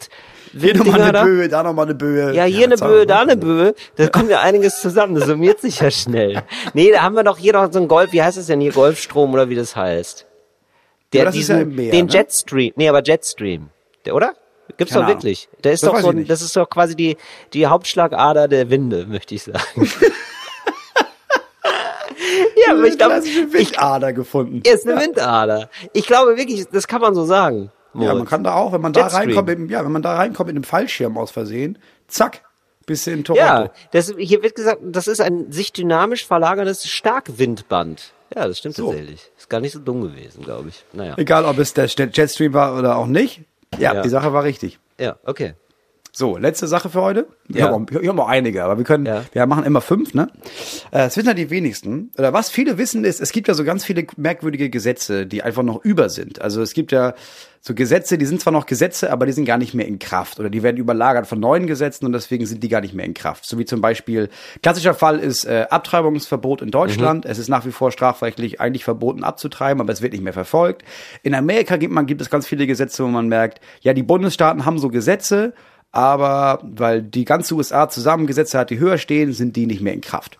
Hier 0.59 0.77
nochmal 0.77 1.03
eine 1.03 1.13
da. 1.13 1.25
Böe, 1.25 1.49
da 1.49 1.63
nochmal 1.63 1.85
eine 1.87 1.95
Böe. 1.95 2.35
Ja, 2.35 2.45
hier 2.45 2.65
eine 2.65 2.77
das 2.77 2.81
Böe, 2.81 3.07
da 3.07 3.21
eine 3.21 3.37
Böe. 3.37 3.75
Da 3.97 4.09
kommt 4.09 4.31
ja 4.31 4.41
einiges 4.41 4.81
zusammen. 4.81 5.15
Das 5.15 5.27
summiert 5.27 5.61
sich 5.61 5.81
ja 5.81 5.91
schnell. 5.91 6.43
Nee, 6.75 6.91
da 6.91 7.03
haben 7.03 7.15
wir 7.15 7.23
doch 7.25 7.39
hier 7.39 7.53
noch 7.53 7.71
so 7.73 7.79
ein 7.79 7.89
Golf, 7.89 8.13
wie 8.13 8.23
heißt 8.23 8.39
das 8.39 8.47
denn 8.47 8.61
hier? 8.61 8.73
Golfstrom 8.73 9.33
oder 9.35 9.49
wie 9.49 9.55
das 9.55 9.77
heißt? 9.77 10.27
Der, 11.13 11.27
das 11.27 11.37
ist 11.37 11.49
ja 11.49 11.65
Meer, 11.65 11.93
den 11.93 12.07
ne? 12.07 12.13
Jetstream. 12.13 12.73
Nee, 12.77 12.89
aber 12.89 13.03
Jetstream. 13.05 13.69
Der, 14.05 14.15
oder? 14.15 14.35
Gibt's 14.77 14.93
Keine 14.93 15.05
doch 15.05 15.09
Ahnung. 15.11 15.23
wirklich. 15.23 15.49
Der 15.63 15.73
ist 15.73 15.83
Das 15.85 15.93
doch 15.93 16.01
so, 16.01 16.13
das 16.13 16.43
ist 16.43 16.57
doch 16.57 16.69
quasi 16.69 16.97
die, 16.97 17.17
die 17.53 17.67
Hauptschlagader 17.67 18.49
der 18.49 18.69
Winde, 18.71 19.07
möchte 19.07 19.35
ich 19.35 19.45
sagen. 19.45 19.59
ja, 22.67 22.73
aber 22.73 22.85
ich 22.85 22.97
glaube, 22.99 23.23
Windader 23.25 24.13
gefunden. 24.13 24.63
er 24.65 24.75
ist 24.75 24.87
eine 24.89 25.01
Windader. 25.01 25.69
Ich 25.93 26.07
glaube 26.07 26.37
wirklich, 26.37 26.67
das 26.71 26.87
kann 26.87 27.01
man 27.01 27.15
so 27.15 27.25
sagen. 27.25 27.71
Ja, 27.95 28.01
Moritz. 28.01 28.19
man 28.19 28.27
kann 28.27 28.45
da 28.45 28.55
auch, 28.55 28.73
wenn 28.73 28.81
man 28.83 28.93
da 28.93 29.03
Jetstream. 29.03 29.29
reinkommt, 29.29 29.49
mit, 29.49 29.59
dem- 29.59 29.69
ja, 29.71 29.85
wenn 29.85 29.93
man 29.93 30.03
da 30.03 30.15
reinkommt 30.17 30.49
mit 30.49 30.57
einem 30.57 30.65
Fallschirm 30.65 31.17
aus 31.17 31.31
Versehen, 31.31 31.79
zack, 32.09 32.43
bist 32.85 33.07
du 33.07 33.11
in 33.13 33.25
Toronto. 33.25 33.45
Ja, 33.47 33.71
das, 33.93 34.13
hier 34.19 34.43
wird 34.43 34.55
gesagt, 34.55 34.81
das 34.83 35.07
ist 35.09 35.21
ein 35.21 35.51
sich 35.51 35.73
dynamisch 35.73 36.27
verlagerndes 36.27 36.87
Starkwindband. 36.89 38.13
Ja, 38.35 38.47
das 38.49 38.59
stimmt 38.59 38.75
So. 38.77 38.89
tatsächlich. 38.89 39.31
Ist 39.39 39.49
gar 39.49 39.61
nicht 39.61 39.73
so 39.73 39.79
dumm 39.79 40.03
gewesen, 40.03 40.43
glaube 40.43 40.69
ich. 40.69 40.85
Naja. 40.93 41.15
Egal, 41.17 41.45
ob 41.45 41.59
es 41.59 41.75
der 41.75 41.87
Jetstream 41.87 42.53
war 42.55 42.77
oder 42.79 42.97
auch 42.97 43.07
nicht. 43.07 43.41
Ja, 43.79 43.95
Ja. 43.95 44.03
die 44.03 44.09
Sache 44.09 44.33
war 44.33 44.43
richtig. 44.45 44.79
Ja, 44.99 45.17
okay. 45.25 45.55
So, 46.19 46.39
letzte 46.39 46.67
Sache 46.67 46.89
für 46.89 47.03
heute. 47.03 47.27
Wir, 47.47 47.61
Ja. 47.61 47.67
haben, 47.71 47.85
auch, 47.95 48.01
wir 48.01 48.09
haben 48.09 48.19
auch 48.21 48.29
einige, 48.29 48.65
aber 48.65 48.79
wir 48.79 48.85
können, 48.85 49.05
Ja. 49.05 49.23
wir 49.33 49.45
machen 49.47 49.65
immer 49.65 49.83
fünf, 49.83 50.15
ne? 50.15 50.29
Äh, 50.91 51.09
Es 51.09 51.17
wissen 51.19 51.27
ja 51.29 51.35
die 51.35 51.51
wenigsten. 51.51 52.11
Oder 52.17 52.33
was 52.33 52.49
viele 52.49 52.79
wissen 52.79 53.05
ist, 53.05 53.21
es 53.21 53.33
gibt 53.33 53.49
ja 53.49 53.53
so 53.55 53.65
ganz 53.65 53.85
viele 53.85 54.07
merkwürdige 54.17 54.71
Gesetze, 54.71 55.27
die 55.27 55.43
einfach 55.43 55.63
noch 55.63 55.85
über 55.85 56.09
sind. 56.09 56.41
Also 56.41 56.63
es 56.63 56.73
gibt 56.73 56.91
ja 56.91 57.13
so 57.61 57.75
Gesetze, 57.75 58.17
die 58.17 58.25
sind 58.25 58.41
zwar 58.41 58.55
noch 58.55 58.65
Gesetze, 58.65 59.13
aber 59.13 59.27
die 59.27 59.33
sind 59.33 59.45
gar 59.45 59.59
nicht 59.59 59.75
mehr 59.75 59.87
in 59.87 59.99
Kraft. 59.99 60.41
Oder 60.41 60.49
die 60.49 60.63
werden 60.63 60.79
überlagert 60.79 61.27
von 61.27 61.39
neuen 61.39 61.67
Gesetzen 61.67 62.07
und 62.07 62.15
deswegen 62.15 62.47
sind 62.47 62.63
die 62.63 62.69
gar 62.71 62.81
nicht 62.81 62.95
mehr 62.95 63.05
in 63.05 63.13
Kraft. 63.13 63.45
So 63.45 63.59
wie 63.59 63.67
zum 63.67 63.83
Beispiel, 63.83 64.31
klassischer 64.63 64.95
Fall 64.95 65.19
ist 65.19 65.45
äh, 65.45 65.67
Abtreibungsverbot 65.69 66.63
in 66.63 66.71
Deutschland. 66.71 67.27
Es 67.27 67.37
ist 67.37 67.49
nach 67.51 67.67
wie 67.67 67.73
vor 67.73 67.93
strafrechtlich 67.93 68.59
eigentlich 68.59 68.85
verboten 68.85 69.23
abzutreiben, 69.23 69.83
aber 69.83 69.93
es 69.93 70.01
wird 70.01 70.13
nicht 70.15 70.25
mehr 70.25 70.33
verfolgt. 70.33 70.83
In 71.23 71.35
Amerika 71.35 71.77
gibt, 71.77 71.93
man, 71.93 72.07
gibt 72.07 72.23
es 72.23 72.31
ganz 72.31 72.47
viele 72.47 72.67
Gesetze, 72.67 73.05
wo 73.05 73.09
man 73.09 73.29
merkt, 73.29 73.61
ja, 73.83 73.93
die 73.93 74.03
Bundesstaaten 74.03 74.65
haben 74.65 74.79
so 74.79 74.89
Gesetze, 74.89 75.53
aber 75.97 76.61
weil 76.63 77.03
die 77.03 77.25
ganze 77.25 77.55
USA 77.55 77.89
zusammen 77.89 78.27
Gesetze 78.27 78.59
hat, 78.59 78.69
die 78.69 78.79
höher 78.79 78.99
stehen, 78.99 79.33
sind 79.33 79.57
die 79.57 79.65
nicht 79.65 79.81
mehr 79.81 79.95
in 79.95 80.03
Kraft. 80.03 80.39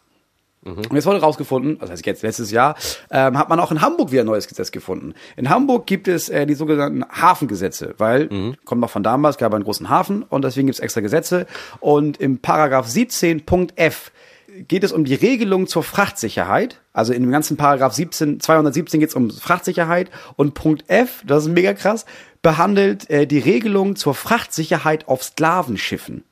Und 0.91 0.95
jetzt 0.95 1.07
wurde 1.07 1.21
rausgefunden, 1.21 1.81
also 1.81 1.93
heißt 1.93 2.05
jetzt 2.05 2.23
letztes 2.23 2.51
Jahr, 2.51 2.75
ähm, 3.11 3.39
hat 3.39 3.49
man 3.49 3.61
auch 3.61 3.71
in 3.71 3.81
Hamburg 3.81 4.11
wieder 4.11 4.25
ein 4.25 4.27
neues 4.27 4.49
Gesetz 4.49 4.73
gefunden. 4.73 5.15
In 5.37 5.49
Hamburg 5.49 5.87
gibt 5.87 6.09
es 6.09 6.29
äh, 6.29 6.45
die 6.45 6.55
sogenannten 6.55 7.05
Hafengesetze, 7.09 7.95
weil, 7.99 8.29
kommt 8.65 8.81
noch 8.81 8.91
von 8.91 9.05
damals, 9.05 9.39
gab 9.39 9.55
einen 9.55 9.63
großen 9.63 9.89
Hafen 9.89 10.25
und 10.25 10.45
deswegen 10.45 10.67
gibt 10.67 10.75
es 10.79 10.81
extra 10.81 11.01
Gesetze. 11.01 11.47
Und 11.79 12.21
im 12.21 12.39
Paragraph 12.39 12.89
17.f 12.89 14.11
geht 14.69 14.85
es 14.85 14.93
um 14.93 15.05
die 15.05 15.15
Regelung 15.15 15.67
zur 15.67 15.83
Frachtsicherheit. 15.83 16.81
Also 16.93 17.13
in 17.13 17.23
dem 17.23 17.31
ganzen 17.31 17.57
Paragraph 17.57 17.93
17, 17.93 18.41
217 18.41 19.01
geht 19.01 19.11
es 19.11 19.15
um 19.15 19.31
Frachtsicherheit. 19.31 20.11
Und 20.37 20.55
Punkt 20.55 20.85
F, 20.89 21.23
das 21.27 21.45
ist 21.45 21.53
mega 21.53 21.75
krass, 21.75 22.07
behandelt 22.43 23.09
äh, 23.11 23.27
die 23.27 23.39
Regelung 23.39 23.97
zur 23.97 24.15
Frachtsicherheit 24.15 25.09
auf 25.09 25.23
Sklavenschiffen. 25.23 26.25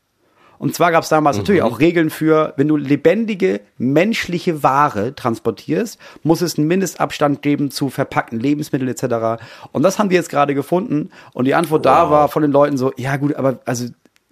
Und 0.58 0.74
zwar 0.74 0.92
gab 0.92 1.02
es 1.02 1.08
damals 1.08 1.36
mhm. 1.36 1.42
natürlich 1.42 1.62
auch 1.62 1.80
Regeln 1.80 2.10
für, 2.10 2.54
wenn 2.56 2.68
du 2.68 2.76
lebendige 2.76 3.60
menschliche 3.76 4.62
Ware 4.62 5.14
transportierst, 5.14 5.98
muss 6.22 6.40
es 6.40 6.56
einen 6.56 6.68
Mindestabstand 6.68 7.42
geben 7.42 7.70
zu 7.70 7.90
verpackten 7.90 8.40
Lebensmitteln 8.40 8.88
etc. 8.88 9.42
Und 9.72 9.82
das 9.82 9.98
haben 9.98 10.08
die 10.08 10.14
jetzt 10.14 10.30
gerade 10.30 10.54
gefunden. 10.54 11.10
Und 11.32 11.44
die 11.44 11.54
Antwort 11.54 11.84
wow. 11.84 11.92
da 11.92 12.10
war 12.10 12.28
von 12.28 12.42
den 12.42 12.52
Leuten 12.52 12.76
so, 12.76 12.92
ja 12.96 13.16
gut, 13.16 13.34
aber 13.34 13.58
also 13.64 13.86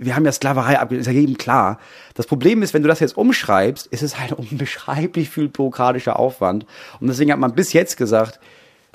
wir 0.05 0.17
haben 0.17 0.25
ja 0.25 0.33
Sklaverei 0.33 0.79
abgelehnt, 0.79 1.07
ist 1.07 1.13
ja 1.13 1.19
jedem 1.19 1.39
klar. 1.39 1.79
Das 2.15 2.27
Problem 2.27 2.63
ist, 2.63 2.75
wenn 2.75 2.83
du 2.83 2.89
das 2.89 3.01
jetzt 3.01 3.17
umschreibst, 3.17 3.87
ist 3.87 4.03
es 4.03 4.19
halt 4.19 4.33
unbeschreiblich 4.33 5.31
viel 5.31 5.49
bürokratischer 5.49 6.19
Aufwand. 6.19 6.67
Und 7.01 7.09
deswegen 7.09 7.33
hat 7.33 7.39
man 7.39 7.55
bis 7.55 7.73
jetzt 7.73 7.97
gesagt, 7.97 8.41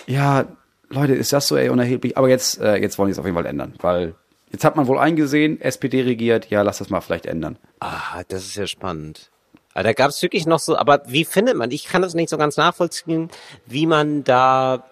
ja, 0.06 0.46
Leute, 0.90 1.14
ist 1.14 1.34
das 1.34 1.48
so 1.48 1.58
ey, 1.58 1.70
unerheblich? 1.70 2.18
Aber 2.18 2.30
jetzt, 2.30 2.60
äh, 2.62 2.78
jetzt 2.78 2.98
wollen 2.98 3.08
die 3.08 3.12
es 3.14 3.20
auf 3.20 3.26
jeden 3.26 3.36
Fall 3.36 3.46
ändern, 3.46 3.74
weil 3.82 4.16
jetzt 4.52 4.64
hat 4.64 4.76
man 4.76 4.88
wohl 4.88 5.00
eingesehen, 5.00 5.60
SPD 5.60 6.02
regiert, 6.02 6.50
ja, 6.50 6.62
lass 6.62 6.78
das 6.78 6.90
mal 6.90 7.02
vielleicht 7.02 7.26
ändern. 7.26 7.58
Ah, 7.80 8.24
das 8.28 8.46
ist 8.46 8.56
ja 8.56 8.68
spannend. 8.68 9.30
Aber 9.74 9.84
da 9.84 9.94
gab 9.94 10.10
es 10.10 10.22
wirklich 10.22 10.48
noch 10.48 10.60
so, 10.60 10.76
aber 10.76 11.04
wie 11.08 11.26
findet 11.26 11.56
man, 11.56 11.72
ich 11.72 11.86
kann 11.86 12.02
das 12.02 12.16
nicht 12.16 12.30
so 12.30 12.38
ganz 12.38 12.58
nachvollziehen, 12.58 13.30
wie 13.66 13.86
man 13.86 14.24
da 14.24 14.84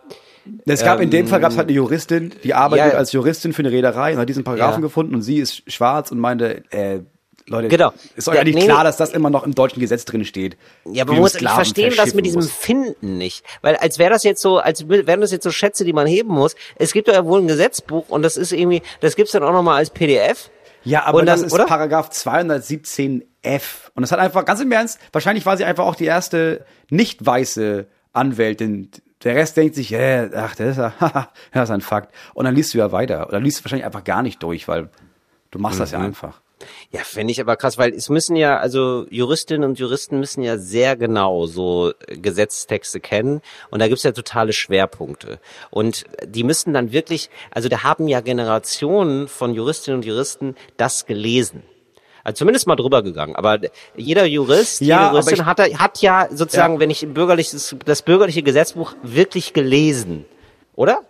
es 0.65 0.83
gab 0.83 0.97
ähm, 0.97 1.03
in 1.03 1.09
dem 1.09 1.27
Fall 1.27 1.39
gab 1.39 1.51
es 1.51 1.57
halt 1.57 1.67
eine 1.67 1.75
Juristin, 1.75 2.33
die 2.43 2.53
arbeitet 2.53 2.93
ja, 2.93 2.97
als 2.97 3.11
Juristin 3.11 3.53
für 3.53 3.61
eine 3.61 3.71
Reederei 3.71 4.13
und 4.13 4.19
hat 4.19 4.29
diesen 4.29 4.43
Paragraphen 4.43 4.81
ja. 4.81 4.87
gefunden 4.87 5.15
und 5.15 5.21
sie 5.21 5.37
ist 5.37 5.71
schwarz 5.71 6.11
und 6.11 6.19
meinte, 6.19 6.63
äh, 6.71 6.99
Leute, 7.47 7.67
genau. 7.67 7.93
ist 8.15 8.27
euch 8.27 8.35
ja 8.35 8.43
nicht 8.43 8.55
nee, 8.55 8.65
klar, 8.65 8.83
dass 8.83 8.97
das 8.97 9.11
immer 9.11 9.29
noch 9.29 9.43
im 9.43 9.53
deutschen 9.53 9.79
Gesetz 9.79 10.05
drin 10.05 10.25
steht. 10.25 10.57
Ja, 10.85 11.03
aber 11.03 11.13
man 11.13 11.21
muss, 11.21 11.35
ich 11.35 11.47
verstehe 11.47 11.91
das 11.91 12.15
mit 12.15 12.25
diesem 12.25 12.41
muss. 12.41 12.51
Finden 12.51 13.17
nicht. 13.19 13.45
Weil 13.61 13.75
als 13.75 13.99
wäre 13.99 14.09
das 14.09 14.23
jetzt 14.23 14.41
so, 14.41 14.57
als 14.57 14.89
wären 14.89 15.21
das 15.21 15.31
jetzt 15.31 15.43
so 15.43 15.51
Schätze, 15.51 15.85
die 15.85 15.93
man 15.93 16.07
heben 16.07 16.29
muss. 16.29 16.55
Es 16.75 16.91
gibt 16.91 17.07
ja 17.07 17.23
wohl 17.23 17.41
ein 17.41 17.47
Gesetzbuch 17.47 18.09
und 18.09 18.23
das 18.23 18.35
ist 18.35 18.51
irgendwie, 18.51 18.81
das 18.99 19.15
gibt's 19.15 19.31
dann 19.31 19.43
auch 19.43 19.53
nochmal 19.53 19.77
als 19.77 19.91
PDF. 19.91 20.49
Ja, 20.83 21.03
aber 21.03 21.19
dann, 21.19 21.27
das 21.27 21.41
ist 21.43 21.53
oder? 21.53 21.65
Paragraph 21.65 22.09
217f. 22.09 23.21
Und 23.93 24.01
das 24.01 24.11
hat 24.11 24.19
einfach, 24.19 24.43
ganz 24.45 24.61
im 24.61 24.71
Ernst, 24.71 24.99
wahrscheinlich 25.11 25.45
war 25.45 25.55
sie 25.57 25.65
einfach 25.65 25.85
auch 25.85 25.95
die 25.95 26.05
erste 26.05 26.65
nicht 26.89 27.23
weiße 27.23 27.85
Anwältin, 28.13 28.89
der 29.25 29.35
Rest 29.35 29.57
denkt 29.57 29.75
sich, 29.75 29.91
äh, 29.91 30.29
ach, 30.33 30.55
das 30.55 30.69
ist, 30.69 30.77
ja, 30.77 30.93
das 31.51 31.69
ist 31.69 31.73
ein 31.73 31.81
Fakt. 31.81 32.13
Und 32.33 32.45
dann 32.45 32.55
liest 32.55 32.73
du 32.73 32.77
ja 32.77 32.91
weiter. 32.91 33.27
Oder 33.27 33.39
liest 33.39 33.59
du 33.59 33.65
wahrscheinlich 33.65 33.85
einfach 33.85 34.03
gar 34.03 34.21
nicht 34.21 34.41
durch, 34.41 34.67
weil 34.67 34.89
du 35.51 35.59
machst 35.59 35.77
mhm. 35.77 35.83
das 35.83 35.91
ja 35.91 35.99
mhm. 35.99 36.05
einfach. 36.05 36.41
Ja, 36.91 37.01
finde 37.01 37.31
ich 37.31 37.41
aber 37.41 37.57
krass, 37.57 37.77
weil 37.77 37.93
es 37.93 38.07
müssen 38.09 38.37
ja, 38.37 38.57
also 38.57 39.05
Juristinnen 39.09 39.69
und 39.69 39.77
Juristen 39.77 40.19
müssen 40.19 40.41
ja 40.41 40.57
sehr 40.57 40.95
genau 40.95 41.47
so 41.47 41.91
Gesetztexte 42.07 43.01
kennen 43.01 43.41
und 43.71 43.79
da 43.79 43.89
gibt's 43.89 44.03
ja 44.03 44.13
totale 44.13 44.53
Schwerpunkte. 44.53 45.39
Und 45.69 46.05
die 46.25 46.43
müssen 46.43 46.73
dann 46.73 46.93
wirklich, 46.93 47.29
also 47.51 47.67
da 47.67 47.83
haben 47.83 48.07
ja 48.07 48.21
Generationen 48.21 49.27
von 49.27 49.53
Juristinnen 49.53 49.99
und 49.99 50.05
Juristen 50.05 50.55
das 50.77 51.05
gelesen. 51.05 51.63
Also 52.25 52.39
zumindest 52.39 52.65
mal 52.65 52.75
drüber 52.75 53.03
gegangen. 53.03 53.35
Aber 53.35 53.59
jeder 53.95 54.25
Jurist, 54.25 54.81
ja, 54.81 55.03
jede 55.03 55.11
Juristin 55.11 55.35
ich, 55.35 55.45
hat, 55.45 55.59
hat 55.59 56.01
ja 56.01 56.27
sozusagen, 56.31 56.73
ja. 56.73 56.79
wenn 56.79 56.89
ich 56.89 57.07
bürgerliches, 57.07 57.75
das 57.85 58.01
bürgerliche 58.01 58.41
Gesetzbuch 58.41 58.93
wirklich 59.03 59.53
gelesen, 59.53 60.25
oder? 60.73 61.01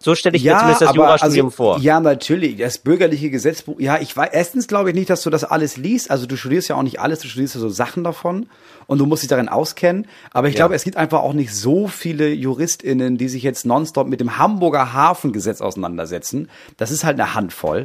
So 0.00 0.16
stelle 0.16 0.36
ich 0.36 0.42
ja, 0.42 0.54
mir 0.54 0.58
zumindest 0.58 0.82
das 0.82 0.94
Jurastudium 0.94 1.46
also, 1.46 1.56
vor. 1.56 1.78
Ja, 1.78 2.00
natürlich. 2.00 2.56
Das 2.56 2.78
bürgerliche 2.78 3.30
Gesetzbuch. 3.30 3.78
Ja, 3.78 3.98
ich 4.00 4.14
weiß, 4.14 4.30
erstens 4.32 4.66
glaube 4.66 4.90
ich 4.90 4.96
nicht, 4.96 5.08
dass 5.08 5.22
du 5.22 5.30
das 5.30 5.44
alles 5.44 5.76
liest. 5.76 6.10
Also 6.10 6.26
du 6.26 6.36
studierst 6.36 6.68
ja 6.68 6.74
auch 6.74 6.82
nicht 6.82 6.98
alles, 6.98 7.20
du 7.20 7.28
studierst 7.28 7.54
ja 7.54 7.60
so 7.60 7.68
Sachen 7.68 8.02
davon 8.02 8.48
und 8.88 8.98
du 8.98 9.06
musst 9.06 9.22
dich 9.22 9.30
darin 9.30 9.48
auskennen. 9.48 10.08
Aber 10.32 10.48
ich 10.48 10.54
ja. 10.54 10.58
glaube, 10.58 10.74
es 10.74 10.82
gibt 10.82 10.96
einfach 10.96 11.20
auch 11.20 11.32
nicht 11.32 11.54
so 11.54 11.86
viele 11.86 12.28
JuristInnen, 12.28 13.18
die 13.18 13.28
sich 13.28 13.44
jetzt 13.44 13.64
nonstop 13.64 14.08
mit 14.08 14.18
dem 14.18 14.36
Hamburger 14.36 14.92
Hafengesetz 14.92 15.60
auseinandersetzen. 15.60 16.50
Das 16.76 16.90
ist 16.90 17.04
halt 17.04 17.18
eine 17.20 17.34
Handvoll. 17.34 17.84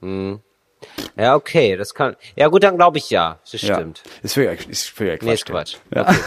Mhm. 0.00 0.40
Ja, 1.16 1.34
okay, 1.34 1.76
das 1.76 1.94
kann. 1.94 2.16
Ja, 2.36 2.48
gut, 2.48 2.62
dann 2.62 2.76
glaube 2.76 2.98
ich 2.98 3.10
ja. 3.10 3.38
Das 3.50 3.60
stimmt. 3.60 4.02
Ja, 4.04 4.20
ist 4.22 4.34
für 4.34 4.44
ist 4.68 4.88
für 4.88 5.16
Quatsch. 5.16 5.22
Nee, 5.22 5.34
ist 5.34 5.46
Quatsch. 5.46 5.76
Ja. 5.94 6.02
Okay, 6.02 6.18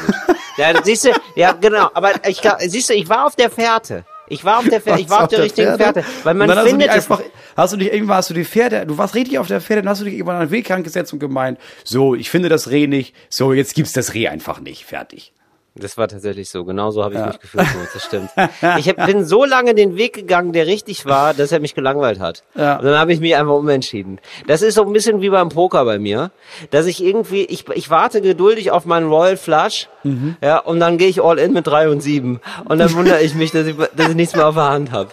ja, 0.58 0.84
siehst 0.84 1.06
du, 1.06 1.10
ja, 1.36 1.52
genau. 1.54 1.90
Aber 1.94 2.12
ich 2.28 2.42
siehst 2.60 2.90
du, 2.90 2.94
ich 2.94 3.10
war 3.10 3.26
auf 3.26 3.36
der 3.36 3.50
Fährte. 3.50 4.06
Ich 4.28 4.44
war 4.44 4.58
auf 4.60 4.68
der 4.68 4.82
Fährte, 4.82 5.02
ich 5.02 5.10
war 5.10 5.24
auf 5.24 5.30
der, 5.30 5.38
der 5.38 5.46
richtigen 5.46 5.78
Fährte, 5.78 6.04
weil 6.24 6.34
man 6.34 6.50
findet 6.66 6.90
hast 6.90 6.96
einfach, 6.96 7.22
hast 7.56 7.74
du 7.74 7.78
dich 7.78 7.94
irgendwann 7.94 8.18
hast 8.18 8.32
du 8.32 8.34
die 8.34 8.46
Pferde, 8.46 8.86
du 8.86 8.98
warst 8.98 9.14
richtig 9.14 9.38
auf 9.38 9.48
der 9.48 9.62
Pferde, 9.62 9.84
dann 9.84 9.90
hast 9.90 10.02
du 10.02 10.06
dich 10.06 10.16
irgendwann 10.16 10.38
an 10.38 10.48
den 10.48 10.52
Weg 10.52 10.66
gesetzt 10.84 11.14
und 11.14 11.20
gemeint, 11.20 11.60
so, 11.84 12.16
ich 12.16 12.32
finde 12.32 12.50
das 12.50 12.72
Reh 12.72 12.88
nicht, 12.88 13.16
so, 13.30 13.54
jetzt 13.54 13.76
gibt's 13.76 13.94
das 13.94 14.16
Reh 14.16 14.28
einfach 14.28 14.60
nicht, 14.60 14.86
fertig. 14.86 15.32
Das 15.78 15.98
war 15.98 16.08
tatsächlich 16.08 16.50
so. 16.50 16.64
Genauso 16.64 17.04
habe 17.04 17.16
ich 17.16 17.20
ja. 17.20 17.28
mich 17.28 17.40
gefühlt. 17.40 17.68
Das 17.94 18.04
stimmt. 18.04 18.30
Ich 18.78 18.90
hab, 18.90 19.06
bin 19.06 19.26
so 19.26 19.46
lange 19.46 19.76
den 19.76 19.96
Weg 19.98 20.14
gegangen, 20.14 20.54
der 20.54 20.66
richtig 20.68 21.06
war, 21.06 21.34
dass 21.34 21.52
er 21.52 21.60
mich 21.60 21.76
gelangweilt 21.76 22.20
hat. 22.20 22.44
Ja. 22.56 22.78
Und 22.78 22.86
dann 22.86 22.98
habe 22.98 23.14
ich 23.14 23.20
mich 23.20 23.36
einfach 23.36 23.54
umentschieden. 23.54 24.20
Das 24.48 24.62
ist 24.62 24.76
so 24.76 24.86
ein 24.86 24.94
bisschen 24.94 25.22
wie 25.22 25.30
beim 25.30 25.50
Poker 25.50 25.84
bei 25.86 26.00
mir, 26.00 26.32
dass 26.72 26.86
ich 26.86 27.04
irgendwie, 27.04 27.44
ich, 27.44 27.68
ich 27.70 27.90
warte 27.90 28.22
geduldig 28.22 28.72
auf 28.72 28.86
meinen 28.86 29.08
Royal 29.08 29.38
Flush, 29.38 29.88
mhm. 30.04 30.38
ja, 30.42 30.60
und 30.60 30.80
dann 30.80 30.98
gehe 30.98 31.10
ich 31.10 31.22
all 31.22 31.38
in 31.40 31.54
mit 31.54 31.68
drei 31.68 31.90
und 31.90 32.02
sieben. 32.02 32.40
Und 32.66 32.80
dann 32.80 32.94
wundere 32.94 33.22
ich 33.22 33.36
mich, 33.36 33.52
dass 33.52 33.68
ich, 33.68 33.76
dass 33.76 34.10
ich 34.10 34.16
nichts 34.16 34.36
mehr 34.36 34.48
auf 34.48 34.56
der 34.56 34.70
Hand 34.70 34.92
habe. 34.92 35.10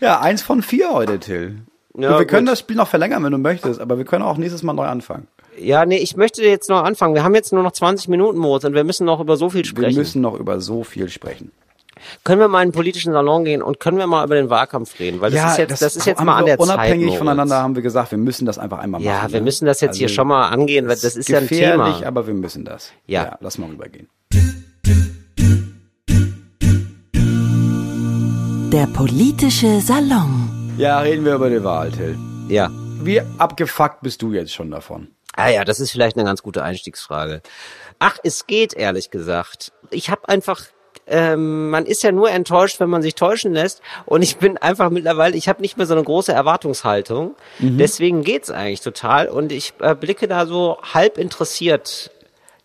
Ja, 0.00 0.20
eins 0.20 0.42
von 0.42 0.62
vier 0.62 0.92
heute, 0.92 1.18
Till. 1.18 1.60
Ja, 1.96 2.10
wir 2.10 2.18
gut. 2.18 2.28
können 2.28 2.46
das 2.46 2.58
Spiel 2.58 2.76
noch 2.76 2.88
verlängern, 2.88 3.22
wenn 3.22 3.32
du 3.32 3.38
möchtest, 3.38 3.80
aber 3.80 3.98
wir 3.98 4.04
können 4.04 4.24
auch 4.24 4.36
nächstes 4.36 4.62
Mal 4.64 4.72
neu 4.72 4.86
anfangen. 4.86 5.28
Ja, 5.58 5.86
nee, 5.86 5.98
ich 5.98 6.16
möchte 6.16 6.42
jetzt 6.42 6.68
noch 6.68 6.82
anfangen. 6.82 7.14
Wir 7.14 7.24
haben 7.24 7.34
jetzt 7.34 7.52
nur 7.52 7.62
noch 7.62 7.72
20 7.72 8.08
Minuten, 8.08 8.38
Moritz, 8.38 8.64
und 8.64 8.74
wir 8.74 8.84
müssen 8.84 9.04
noch 9.04 9.20
über 9.20 9.36
so 9.36 9.50
viel 9.50 9.64
sprechen. 9.64 9.90
Wir 9.90 9.98
müssen 9.98 10.20
noch 10.20 10.38
über 10.38 10.60
so 10.60 10.84
viel 10.84 11.08
sprechen. 11.08 11.52
Können 12.22 12.40
wir 12.40 12.48
mal 12.48 12.62
in 12.62 12.68
den 12.68 12.74
politischen 12.74 13.12
Salon 13.12 13.44
gehen 13.44 13.62
und 13.62 13.80
können 13.80 13.98
wir 13.98 14.06
mal 14.06 14.24
über 14.24 14.34
den 14.34 14.50
Wahlkampf 14.50 14.98
reden? 14.98 15.20
Weil 15.20 15.30
das 15.30 15.40
ja, 15.40 15.52
ist 15.52 15.58
jetzt, 15.58 15.70
das, 15.70 15.80
das 15.80 15.96
ist 15.96 16.06
jetzt 16.06 16.22
mal 16.22 16.36
an 16.36 16.44
der 16.44 16.60
unabhängig 16.60 16.78
Zeit. 16.78 16.90
Unabhängig 16.90 17.18
voneinander 17.18 17.56
haben 17.62 17.74
wir 17.76 17.82
gesagt, 17.82 18.10
wir 18.10 18.18
müssen 18.18 18.46
das 18.46 18.58
einfach 18.58 18.78
einmal 18.78 19.00
machen. 19.00 19.08
Ja, 19.08 19.30
wir 19.30 19.40
ne? 19.40 19.44
müssen 19.44 19.66
das 19.66 19.80
jetzt 19.80 19.90
also, 19.90 19.98
hier 20.00 20.08
schon 20.08 20.28
mal 20.28 20.48
angehen, 20.48 20.86
weil 20.88 20.96
das 20.96 21.16
ist 21.16 21.28
ja 21.28 21.38
ein 21.38 21.48
Thema. 21.48 21.86
Gefährlich, 21.86 22.06
aber 22.06 22.26
wir 22.26 22.34
müssen 22.34 22.64
das. 22.64 22.92
Ja. 23.06 23.24
ja 23.24 23.38
lass 23.40 23.58
mal 23.58 23.70
rübergehen. 23.70 24.08
Der 28.72 28.86
politische 28.88 29.80
Salon. 29.80 30.50
Ja, 30.76 30.98
reden 30.98 31.24
wir 31.24 31.36
über 31.36 31.48
die 31.48 31.62
Wahl, 31.62 31.92
Till. 31.92 32.18
Ja. 32.48 32.70
Wie 33.02 33.20
abgefuckt 33.38 34.00
bist 34.02 34.20
du 34.22 34.32
jetzt 34.32 34.52
schon 34.52 34.70
davon? 34.70 35.08
Ah 35.36 35.48
ja, 35.48 35.64
das 35.64 35.80
ist 35.80 35.90
vielleicht 35.90 36.16
eine 36.16 36.24
ganz 36.24 36.42
gute 36.42 36.62
Einstiegsfrage. 36.62 37.42
Ach, 37.98 38.18
es 38.22 38.46
geht 38.46 38.74
ehrlich 38.74 39.10
gesagt. 39.10 39.72
Ich 39.90 40.10
habe 40.10 40.28
einfach 40.28 40.62
ähm, 41.06 41.70
man 41.70 41.86
ist 41.86 42.02
ja 42.02 42.12
nur 42.12 42.30
enttäuscht, 42.30 42.80
wenn 42.80 42.88
man 42.88 43.02
sich 43.02 43.14
täuschen 43.14 43.52
lässt. 43.52 43.82
Und 44.06 44.22
ich 44.22 44.36
bin 44.38 44.56
einfach 44.58 44.90
mittlerweile, 44.90 45.36
ich 45.36 45.48
habe 45.48 45.60
nicht 45.60 45.76
mehr 45.76 45.86
so 45.86 45.94
eine 45.94 46.02
große 46.02 46.32
Erwartungshaltung. 46.32 47.34
Mhm. 47.58 47.78
Deswegen 47.78 48.22
geht's 48.22 48.50
eigentlich 48.50 48.80
total. 48.80 49.28
Und 49.28 49.52
ich 49.52 49.74
äh, 49.80 49.94
blicke 49.94 50.28
da 50.28 50.46
so 50.46 50.78
halb 50.94 51.18
interessiert 51.18 52.10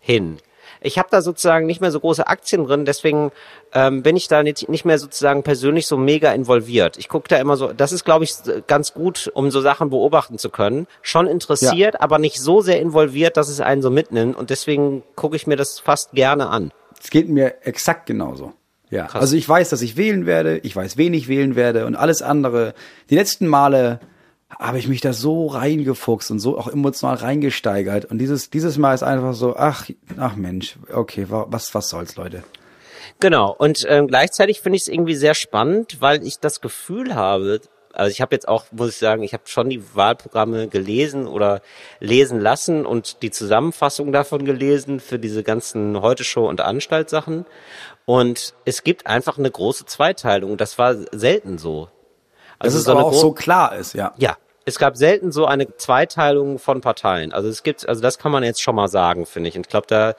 hin. 0.00 0.38
Ich 0.80 0.98
habe 0.98 1.08
da 1.10 1.22
sozusagen 1.22 1.66
nicht 1.66 1.80
mehr 1.80 1.90
so 1.90 2.00
große 2.00 2.26
Aktien 2.26 2.64
drin, 2.64 2.84
deswegen 2.84 3.32
ähm, 3.72 4.02
bin 4.02 4.16
ich 4.16 4.28
da 4.28 4.42
nicht, 4.42 4.68
nicht 4.68 4.84
mehr 4.84 4.98
sozusagen 4.98 5.42
persönlich 5.42 5.86
so 5.86 5.96
mega 5.96 6.32
involviert. 6.32 6.96
Ich 6.98 7.08
gucke 7.08 7.28
da 7.28 7.36
immer 7.36 7.56
so, 7.56 7.72
das 7.72 7.92
ist, 7.92 8.04
glaube 8.04 8.24
ich, 8.24 8.34
ganz 8.66 8.94
gut, 8.94 9.30
um 9.34 9.50
so 9.50 9.60
Sachen 9.60 9.90
beobachten 9.90 10.38
zu 10.38 10.50
können. 10.50 10.86
Schon 11.02 11.26
interessiert, 11.26 11.94
ja. 11.94 12.00
aber 12.00 12.18
nicht 12.18 12.40
so 12.40 12.60
sehr 12.60 12.80
involviert, 12.80 13.36
dass 13.36 13.48
es 13.48 13.60
einen 13.60 13.82
so 13.82 13.90
mitnimmt. 13.90 14.36
Und 14.36 14.50
deswegen 14.50 15.02
gucke 15.16 15.36
ich 15.36 15.46
mir 15.46 15.56
das 15.56 15.78
fast 15.78 16.12
gerne 16.12 16.48
an. 16.48 16.72
Es 17.02 17.10
geht 17.10 17.28
mir 17.28 17.66
exakt 17.66 18.06
genauso. 18.06 18.52
Ja, 18.90 19.06
Krass. 19.06 19.22
also 19.22 19.36
ich 19.36 19.48
weiß, 19.48 19.70
dass 19.70 19.82
ich 19.82 19.96
wählen 19.96 20.26
werde, 20.26 20.58
ich 20.58 20.74
weiß, 20.74 20.96
wen 20.96 21.14
ich 21.14 21.28
wählen 21.28 21.54
werde 21.54 21.86
und 21.86 21.94
alles 21.94 22.22
andere. 22.22 22.74
Die 23.08 23.14
letzten 23.14 23.46
Male 23.46 24.00
habe 24.58 24.78
ich 24.78 24.88
mich 24.88 25.00
da 25.00 25.12
so 25.12 25.46
reingefuchst 25.46 26.30
und 26.30 26.38
so 26.38 26.58
auch 26.58 26.68
emotional 26.68 27.16
reingesteigert. 27.16 28.04
Und 28.06 28.18
dieses, 28.18 28.50
dieses 28.50 28.78
Mal 28.78 28.94
ist 28.94 29.02
einfach 29.02 29.34
so, 29.34 29.56
ach, 29.56 29.88
ach 30.18 30.36
Mensch, 30.36 30.76
okay, 30.92 31.26
was, 31.28 31.74
was 31.74 31.88
soll's, 31.88 32.16
Leute. 32.16 32.42
Genau. 33.20 33.54
Und 33.56 33.86
ähm, 33.88 34.08
gleichzeitig 34.08 34.60
finde 34.60 34.76
ich 34.76 34.82
es 34.82 34.88
irgendwie 34.88 35.14
sehr 35.14 35.34
spannend, 35.34 35.98
weil 36.00 36.26
ich 36.26 36.40
das 36.40 36.60
Gefühl 36.60 37.14
habe, 37.14 37.60
also 37.92 38.10
ich 38.10 38.20
habe 38.20 38.34
jetzt 38.34 38.48
auch, 38.48 38.66
muss 38.72 38.90
ich 38.90 38.96
sagen, 38.96 39.22
ich 39.22 39.34
habe 39.34 39.42
schon 39.46 39.68
die 39.68 39.82
Wahlprogramme 39.94 40.68
gelesen 40.68 41.26
oder 41.26 41.60
lesen 41.98 42.40
lassen 42.40 42.86
und 42.86 43.22
die 43.22 43.30
Zusammenfassung 43.30 44.12
davon 44.12 44.44
gelesen 44.44 45.00
für 45.00 45.18
diese 45.18 45.42
ganzen 45.42 46.00
Heute-Show 46.00 46.48
und 46.48 46.60
Anstaltsachen. 46.60 47.46
Und 48.06 48.54
es 48.64 48.84
gibt 48.84 49.06
einfach 49.06 49.38
eine 49.38 49.50
große 49.50 49.86
Zweiteilung. 49.86 50.56
Das 50.56 50.78
war 50.78 50.94
selten 51.12 51.58
so. 51.58 51.88
Also 52.60 52.74
Dass 52.76 52.80
es 52.80 52.84
so 52.84 52.92
aber 52.92 53.04
auch 53.04 53.12
so 53.12 53.32
klar 53.32 53.74
ist, 53.74 53.94
ja. 53.94 54.12
Ja, 54.18 54.36
es 54.66 54.78
gab 54.78 54.96
selten 54.96 55.32
so 55.32 55.46
eine 55.46 55.76
Zweiteilung 55.76 56.58
von 56.58 56.80
Parteien. 56.80 57.32
Also 57.32 57.48
es 57.48 57.62
gibt, 57.62 57.88
also 57.88 58.00
das 58.00 58.18
kann 58.18 58.30
man 58.30 58.44
jetzt 58.44 58.62
schon 58.62 58.74
mal 58.76 58.88
sagen, 58.88 59.26
finde 59.26 59.48
ich. 59.48 59.56
Und 59.56 59.66
ich 59.66 59.70
glaube, 59.70 59.86
da 59.88 60.14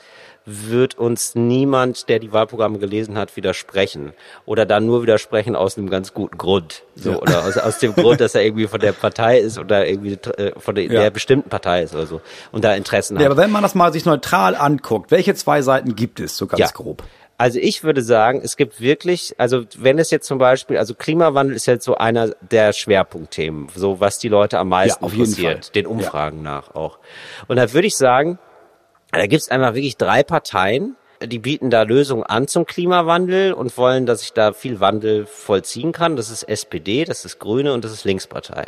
wird 0.46 0.98
uns 0.98 1.36
niemand, 1.36 2.10
der 2.10 2.18
die 2.18 2.34
Wahlprogramme 2.34 2.80
gelesen 2.80 3.16
hat, 3.18 3.36
widersprechen. 3.36 4.14
Oder 4.46 4.66
dann 4.66 4.88
nur 4.88 5.04
widersprechen 5.04 5.56
aus 5.56 5.78
einem 5.78 5.90
ganz 5.90 6.14
guten 6.14 6.38
Grund. 6.38 6.84
So, 6.96 7.12
ja. 7.12 7.18
oder 7.20 7.46
aus, 7.46 7.58
aus 7.58 7.78
dem 7.78 7.94
Grund, 7.94 8.20
dass 8.20 8.34
er 8.34 8.44
irgendwie 8.44 8.68
von 8.68 8.80
der 8.80 8.94
Partei 8.94 9.38
ist 9.40 9.60
oder 9.60 9.88
irgendwie 9.88 10.14
äh, 10.14 10.60
von 10.60 10.74
der, 10.74 10.86
ja. 10.86 11.02
der 11.02 11.10
bestimmten 11.12 11.50
Partei 11.50 11.84
ist 11.84 11.94
oder 11.94 12.08
so. 12.08 12.22
Und 12.52 12.64
da 12.64 12.74
Interessen 12.74 13.16
ja, 13.16 13.20
hat. 13.20 13.24
Ja, 13.26 13.32
aber 13.32 13.42
wenn 13.42 13.52
man 13.52 13.62
das 13.62 13.76
mal 13.76 13.94
sich 13.94 14.06
neutral 14.06 14.56
anguckt, 14.56 15.12
welche 15.12 15.36
zwei 15.36 15.62
Seiten 15.62 15.96
gibt 15.96 16.20
es, 16.20 16.36
so 16.36 16.48
ganz 16.48 16.74
grob? 16.74 17.04
Also 17.42 17.58
ich 17.58 17.84
würde 17.84 18.04
sagen, 18.04 18.40
es 18.44 18.56
gibt 18.56 18.82
wirklich, 18.82 19.34
also 19.40 19.64
wenn 19.76 19.98
es 19.98 20.12
jetzt 20.12 20.28
zum 20.28 20.38
Beispiel, 20.38 20.78
also 20.78 20.94
Klimawandel 20.94 21.56
ist 21.56 21.66
jetzt 21.66 21.84
so 21.84 21.96
einer 21.96 22.36
der 22.40 22.72
Schwerpunktthemen, 22.72 23.68
so 23.74 24.00
was 24.00 24.20
die 24.20 24.28
Leute 24.28 24.60
am 24.60 24.70
meisten 24.70 25.04
Ja, 25.04 25.12
interessiert, 25.12 25.74
den 25.74 25.88
Umfragen 25.88 26.44
nach 26.44 26.76
auch. 26.76 27.00
Und 27.48 27.56
da 27.56 27.74
würde 27.74 27.88
ich 27.88 27.98
sagen, 27.98 28.38
da 29.12 29.26
gibt 29.26 29.42
es 29.42 29.50
einfach 29.50 29.74
wirklich 29.74 29.98
drei 29.98 30.22
Parteien, 30.22 30.96
die 31.20 31.40
bieten 31.40 31.72
da 31.72 31.82
Lösungen 31.82 32.22
an 32.22 32.48
zum 32.48 32.68
Klimawandel 32.68 33.54
und 33.54 33.76
wollen, 33.76 34.06
dass 34.06 34.20
sich 34.20 34.34
da 34.34 34.54
viel 34.54 34.80
Wandel 34.80 35.26
vollziehen 35.26 35.94
kann. 35.94 36.16
Das 36.16 36.30
ist 36.30 36.44
SPD, 36.44 37.06
das 37.06 37.26
ist 37.26 37.40
Grüne 37.40 37.74
und 37.74 37.84
das 37.84 37.92
ist 37.92 38.06
Linkspartei. 38.06 38.66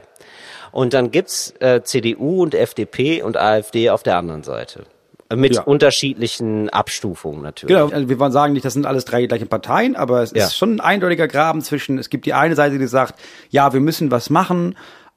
Und 0.72 0.96
dann 0.96 1.12
gibt's 1.12 1.54
äh, 1.60 1.84
CDU 1.84 2.42
und 2.42 2.56
FDP 2.56 3.22
und 3.22 3.38
AfD 3.38 3.92
auf 3.92 4.02
der 4.02 4.18
anderen 4.18 4.42
Seite. 4.42 4.86
Mit 5.36 5.56
Ja. 5.56 5.62
unterschiedlichen 5.64 6.70
Abstufungen 6.70 7.42
natürlich. 7.42 7.76
Genau, 7.76 7.90
also 7.94 8.10
wir 8.10 8.20
wollen 8.20 8.32
sagen 8.32 8.54
nicht, 8.54 8.66
das 8.66 8.74
sind 8.74 8.86
alles 8.86 9.06
drei 9.06 9.26
gleiche 9.26 9.46
Parteien, 9.46 9.96
aber 9.96 10.22
es 10.24 10.32
Ja. 10.32 10.46
ist 10.46 10.56
schon 10.58 10.76
ein 10.76 10.80
eindeutiger 10.82 11.28
Graben 11.28 11.62
zwischen, 11.62 11.98
es 11.98 12.10
gibt 12.10 12.26
die 12.26 12.34
eine 12.34 12.56
Seite, 12.56 12.78
die 12.80 12.88
sagt, 12.88 13.16
ja, 13.50 13.74
wir 13.74 13.80
müssen 13.80 14.12
was 14.12 14.30
machen, 14.30 14.76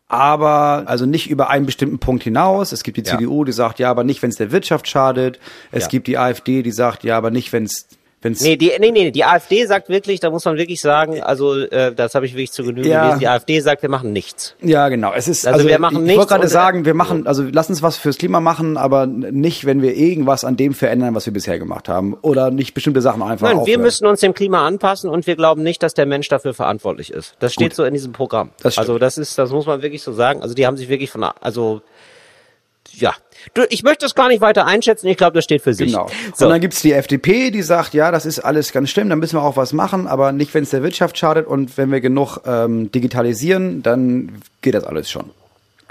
aber 0.09 0.85
also 0.87 1.05
nicht 1.07 1.29
über 1.29 1.51
einen 1.51 1.67
bestimmten 1.67 1.99
Punkt 1.99 2.23
hinaus. 2.23 2.73
Es 2.73 2.83
gibt 2.85 2.97
die 2.97 3.03
Ja. 3.03 3.17
CDU, 3.19 3.45
die 3.45 3.53
sagt, 3.53 3.79
ja, 3.79 3.91
aber 3.91 4.05
nicht, 4.05 4.23
wenn 4.23 4.31
es 4.31 4.37
der 4.37 4.53
Wirtschaft 4.53 4.89
schadet. 4.89 5.41
Es 5.73 5.85
Ja. 5.85 5.89
gibt 5.89 6.07
die 6.07 6.17
AfD, 6.19 6.63
die 6.63 6.71
sagt, 6.71 7.03
ja, 7.03 7.17
aber 7.17 7.31
nicht, 7.31 7.53
wenn 7.53 7.65
es 7.65 7.89
wenn's 8.23 8.41
Nee, 8.41 8.57
die, 8.57 8.73
nee, 8.81 8.91
nee, 8.91 9.11
die 9.11 9.25
AfD 9.25 9.67
sagt 9.67 9.89
wirklich, 9.89 10.21
da 10.21 10.31
muss 10.31 10.45
man 10.45 10.57
wirklich 10.57 10.81
sagen, 10.81 11.23
also 11.23 11.55
äh, 11.57 11.95
das 11.95 12.15
habe 12.15 12.27
ich 12.27 12.33
wirklich 12.33 12.53
zu 12.53 12.65
Genüge 12.65 12.89
Ja. 12.89 13.03
gelesen, 13.03 13.21
die 13.21 13.29
AfD 13.29 13.61
sagt, 13.61 13.83
wir 13.83 13.89
machen 13.89 14.13
nichts. 14.13 14.55
Ja, 14.63 14.89
genau. 14.89 15.13
Es 15.15 15.29
ist 15.29 15.47
Also 15.47 15.59
also, 15.59 15.69
wir 15.69 15.79
machen 15.79 15.95
ich, 15.97 16.01
ich 16.01 16.07
nichts 16.07 16.19
wollte 16.19 16.29
gerade 16.31 16.43
und- 16.45 16.49
sagen, 16.51 16.85
wir 16.85 16.95
machen 16.95 17.27
also 17.27 17.45
lass 17.53 17.69
uns 17.69 17.83
was 17.83 17.97
fürs 17.97 18.19
Klima 18.19 18.41
machen, 18.41 18.77
aber 18.77 19.07
nicht, 19.07 19.65
wenn 19.67 19.83
wir 19.83 19.95
irgendwas 19.95 20.45
an 20.45 20.57
dem 20.57 20.75
verändern, 20.75 21.15
was 21.15 21.27
wir 21.27 21.33
bisher 21.33 21.59
gemacht 21.59 21.89
haben 21.89 22.15
oder 22.23 22.51
nicht 22.51 22.75
bestimmte 22.75 23.01
Sachen 23.01 23.23
einfach 23.23 23.47
Nein, 23.49 23.57
wir 23.57 23.63
aufhören. 23.63 23.83
müssen 23.83 24.07
uns 24.07 24.21
dem 24.21 24.35
Klima 24.35 24.67
anpassen 24.67 25.11
und 25.11 25.27
wir 25.27 25.37
glauben 25.37 25.63
nicht, 25.63 25.83
dass 25.83 25.95
der 25.95 26.07
Mensch 26.07 26.29
dafür 26.29 26.55
verantwortlich 26.55 27.13
ist. 27.13 27.35
Das 27.39 27.53
steht 27.53 27.71
Gut. 27.71 27.77
so 27.77 27.85
in 27.85 27.95
diesem 27.95 28.13
Programm. 28.13 28.51
Das 28.63 28.79
also 28.79 28.99
das 28.99 29.19
ist, 29.19 29.39
das 29.39 29.51
muss 29.51 29.67
man 29.67 29.83
wirklich 29.83 30.03
so 30.03 30.13
sagen. 30.13 30.43
Also 30.43 30.55
die 30.55 30.67
haben 30.67 30.77
sich 30.77 30.89
wirklich 30.89 31.11
von, 31.11 31.23
also 31.25 31.83
ja, 32.99 33.15
ich 33.69 33.83
möchte 33.83 34.05
das 34.07 34.15
gar 34.15 34.29
nicht 34.29 34.41
weiter 34.41 34.67
einschätzen. 34.67 35.07
Ich 35.09 35.17
glaube, 35.17 35.35
das 35.35 35.45
steht 35.45 35.63
für 35.63 35.75
sich. 35.75 35.93
Genau. 35.93 36.09
So. 36.35 36.47
Und 36.47 36.51
dann 36.53 36.61
gibt's 36.61 36.83
die 36.83 36.93
FDP, 36.93 37.51
die 37.51 37.63
sagt, 37.63 37.95
ja, 37.95 38.11
das 38.11 38.27
ist 38.27 38.41
alles 38.41 38.73
ganz 38.73 38.91
schlimm, 38.91 39.09
da 39.09 39.17
müssen 39.17 39.37
wir 39.37 39.43
auch 39.43 39.57
was 39.57 39.73
machen, 39.73 40.07
aber 40.07 40.33
nicht, 40.33 40.53
wenn 40.55 40.63
es 40.65 40.71
der 40.71 40.83
Wirtschaft 40.83 41.17
schadet 41.19 41.47
und 41.47 41.77
wenn 41.77 41.91
wir 41.93 42.01
genug 42.01 42.39
ähm, 42.47 42.91
digitalisieren, 42.93 43.83
dann 43.83 44.41
geht 44.63 44.75
das 44.75 44.85
alles 44.85 45.11
schon. 45.11 45.31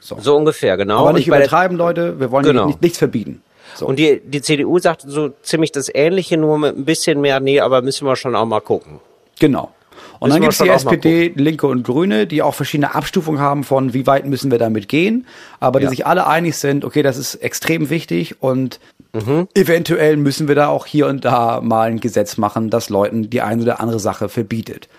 So. 0.01 0.17
so 0.19 0.35
ungefähr, 0.35 0.77
genau. 0.77 0.99
aber 0.99 1.13
nicht 1.13 1.29
bei 1.29 1.37
der- 1.37 1.45
übertreiben, 1.47 1.77
Leute, 1.77 2.19
wir 2.19 2.29
wollen 2.31 2.45
Genau. 2.45 2.67
nicht, 2.67 2.81
nichts 2.81 2.97
verbieten. 2.97 3.41
So. 3.75 3.87
Und 3.87 3.97
die, 3.97 4.21
die 4.23 4.41
CDU 4.41 4.77
sagt 4.79 5.03
so 5.05 5.29
ziemlich 5.41 5.71
das 5.71 5.89
Ähnliche, 5.93 6.37
nur 6.37 6.57
mit 6.59 6.77
ein 6.77 6.85
bisschen 6.85 7.19
mehr, 7.21 7.39
nee, 7.39 7.59
aber 7.59 7.81
müssen 7.81 8.07
wir 8.07 8.15
schon 8.15 8.35
auch 8.35 8.45
mal 8.45 8.61
gucken. 8.61 8.99
Genau. 9.39 9.71
Und 10.20 10.30
dann 10.30 10.41
wir 10.41 10.47
gibt's 10.47 10.57
die 10.59 10.70
SPD, 10.70 11.34
Linke 11.36 11.68
und 11.68 11.84
Grüne, 11.84 12.28
die 12.28 12.41
auch 12.41 12.53
verschiedene 12.55 12.95
Abstufungen 12.95 13.39
haben 13.39 13.63
von, 13.63 13.93
wie 13.93 14.07
weit 14.07 14.26
müssen 14.26 14.51
wir 14.51 14.57
damit 14.59 14.88
gehen, 14.88 15.26
aber 15.59 15.80
die 15.80 15.86
Ja. 15.86 15.89
sich 15.89 16.05
alle 16.05 16.28
einig 16.28 16.55
sind, 16.57 16.86
okay, 16.86 17.03
das 17.03 17.18
ist 17.18 17.36
extrem 17.36 17.89
wichtig 17.89 18.41
und 18.41 18.80
Mhm. 19.13 19.47
eventuell 19.53 20.18
müssen 20.18 20.47
wir 20.49 20.55
da 20.55 20.68
auch 20.68 20.86
hier 20.86 21.07
und 21.07 21.24
da 21.24 21.61
mal 21.61 21.89
ein 21.89 21.99
Gesetz 22.01 22.38
machen, 22.38 22.70
das 22.70 22.89
Leuten 22.89 23.30
die 23.30 23.41
eine 23.41 23.61
oder 23.61 23.80
andere 23.80 23.99
Sache 23.99 24.28
verbietet. 24.28 24.89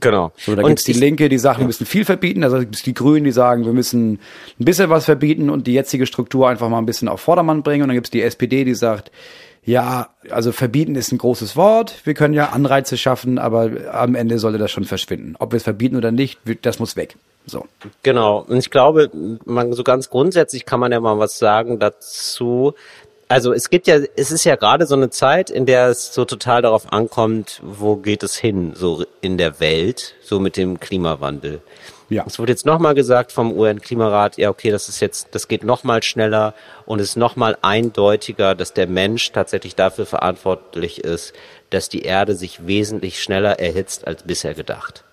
Genau. 0.00 0.30
So, 0.36 0.54
da 0.54 0.62
Und 0.62 0.68
gibt's 0.68 0.84
die 0.84 0.92
Linke, 0.92 1.28
die 1.28 1.38
sagt, 1.38 1.58
wir 1.58 1.66
müssen 1.66 1.84
viel 1.86 2.04
verbieten, 2.04 2.44
also 2.44 2.58
gibt's 2.60 2.82
die 2.82 2.94
Grünen, 2.94 3.24
die 3.24 3.32
sagen, 3.32 3.64
wir 3.64 3.72
müssen 3.72 4.12
ein 4.58 4.64
bisschen 4.64 4.88
was 4.88 5.04
verbieten 5.04 5.50
und 5.50 5.66
die 5.66 5.72
jetzige 5.72 6.06
Struktur 6.06 6.48
einfach 6.48 6.68
mal 6.68 6.78
ein 6.78 6.86
bisschen 6.86 7.08
auf 7.08 7.20
Vordermann 7.20 7.62
bringen. 7.64 7.82
Und 7.82 7.88
dann 7.88 7.96
gibt's 7.96 8.10
die 8.10 8.22
SPD, 8.22 8.64
die 8.64 8.74
sagt, 8.74 9.10
ja, 9.64 10.08
also 10.30 10.52
verbieten 10.52 10.94
ist 10.94 11.12
ein 11.12 11.18
großes 11.18 11.54
Wort, 11.56 12.00
wir 12.04 12.14
können 12.14 12.34
ja 12.34 12.50
Anreize 12.50 12.96
schaffen, 12.96 13.38
aber 13.38 13.70
am 13.92 14.14
Ende 14.14 14.38
sollte 14.38 14.58
das 14.58 14.70
schon 14.70 14.84
verschwinden. 14.84 15.36
Ob 15.38 15.52
wir 15.52 15.58
es 15.58 15.64
verbieten 15.64 15.96
oder 15.96 16.12
nicht, 16.12 16.40
das 16.62 16.78
muss 16.78 16.96
weg. 16.96 17.16
So. 17.46 17.66
Genau. 18.02 18.44
Und 18.48 18.58
ich 18.58 18.70
glaube, 18.70 19.10
man, 19.44 19.72
so 19.72 19.82
ganz 19.84 20.10
grundsätzlich 20.10 20.66
kann 20.66 20.80
man 20.80 20.92
ja 20.92 21.00
mal 21.00 21.18
was 21.18 21.38
sagen 21.38 21.78
dazu. 21.78 22.74
Also 23.28 23.52
es 23.52 23.70
gibt 23.70 23.86
ja, 23.86 23.98
es 24.16 24.32
ist 24.32 24.44
ja 24.44 24.56
gerade 24.56 24.86
so 24.86 24.96
eine 24.96 25.10
Zeit, 25.10 25.50
in 25.50 25.66
der 25.66 25.88
es 25.88 26.12
so 26.14 26.24
total 26.24 26.62
darauf 26.62 26.92
ankommt, 26.92 27.60
wo 27.62 27.96
geht 27.96 28.22
es 28.22 28.36
hin, 28.36 28.72
so 28.74 29.04
in 29.20 29.38
der 29.38 29.60
Welt, 29.60 30.16
so 30.20 30.40
mit 30.40 30.56
dem 30.56 30.80
Klimawandel. 30.80 31.60
Ja. 32.10 32.24
Es 32.26 32.38
wurde 32.38 32.52
jetzt 32.52 32.66
nochmal 32.66 32.94
gesagt 32.94 33.30
vom 33.30 33.52
UN-Klimarat, 33.52 34.36
ja 34.36 34.50
okay, 34.50 34.70
das 34.70 34.88
ist 34.88 35.00
jetzt, 35.00 35.28
das 35.30 35.46
geht 35.46 35.62
nochmal 35.64 36.02
schneller 36.02 36.54
und 36.84 37.00
es 37.00 37.10
ist 37.10 37.16
nochmal 37.16 37.56
eindeutiger, 37.62 38.56
dass 38.56 38.74
der 38.74 38.88
Mensch 38.88 39.30
tatsächlich 39.30 39.76
dafür 39.76 40.06
verantwortlich 40.06 41.04
ist, 41.04 41.32
dass 41.70 41.88
die 41.88 42.02
Erde 42.02 42.34
sich 42.34 42.66
wesentlich 42.66 43.22
schneller 43.22 43.60
erhitzt 43.60 44.06
als 44.08 44.24
bisher 44.24 44.54
gedacht. 44.54 45.04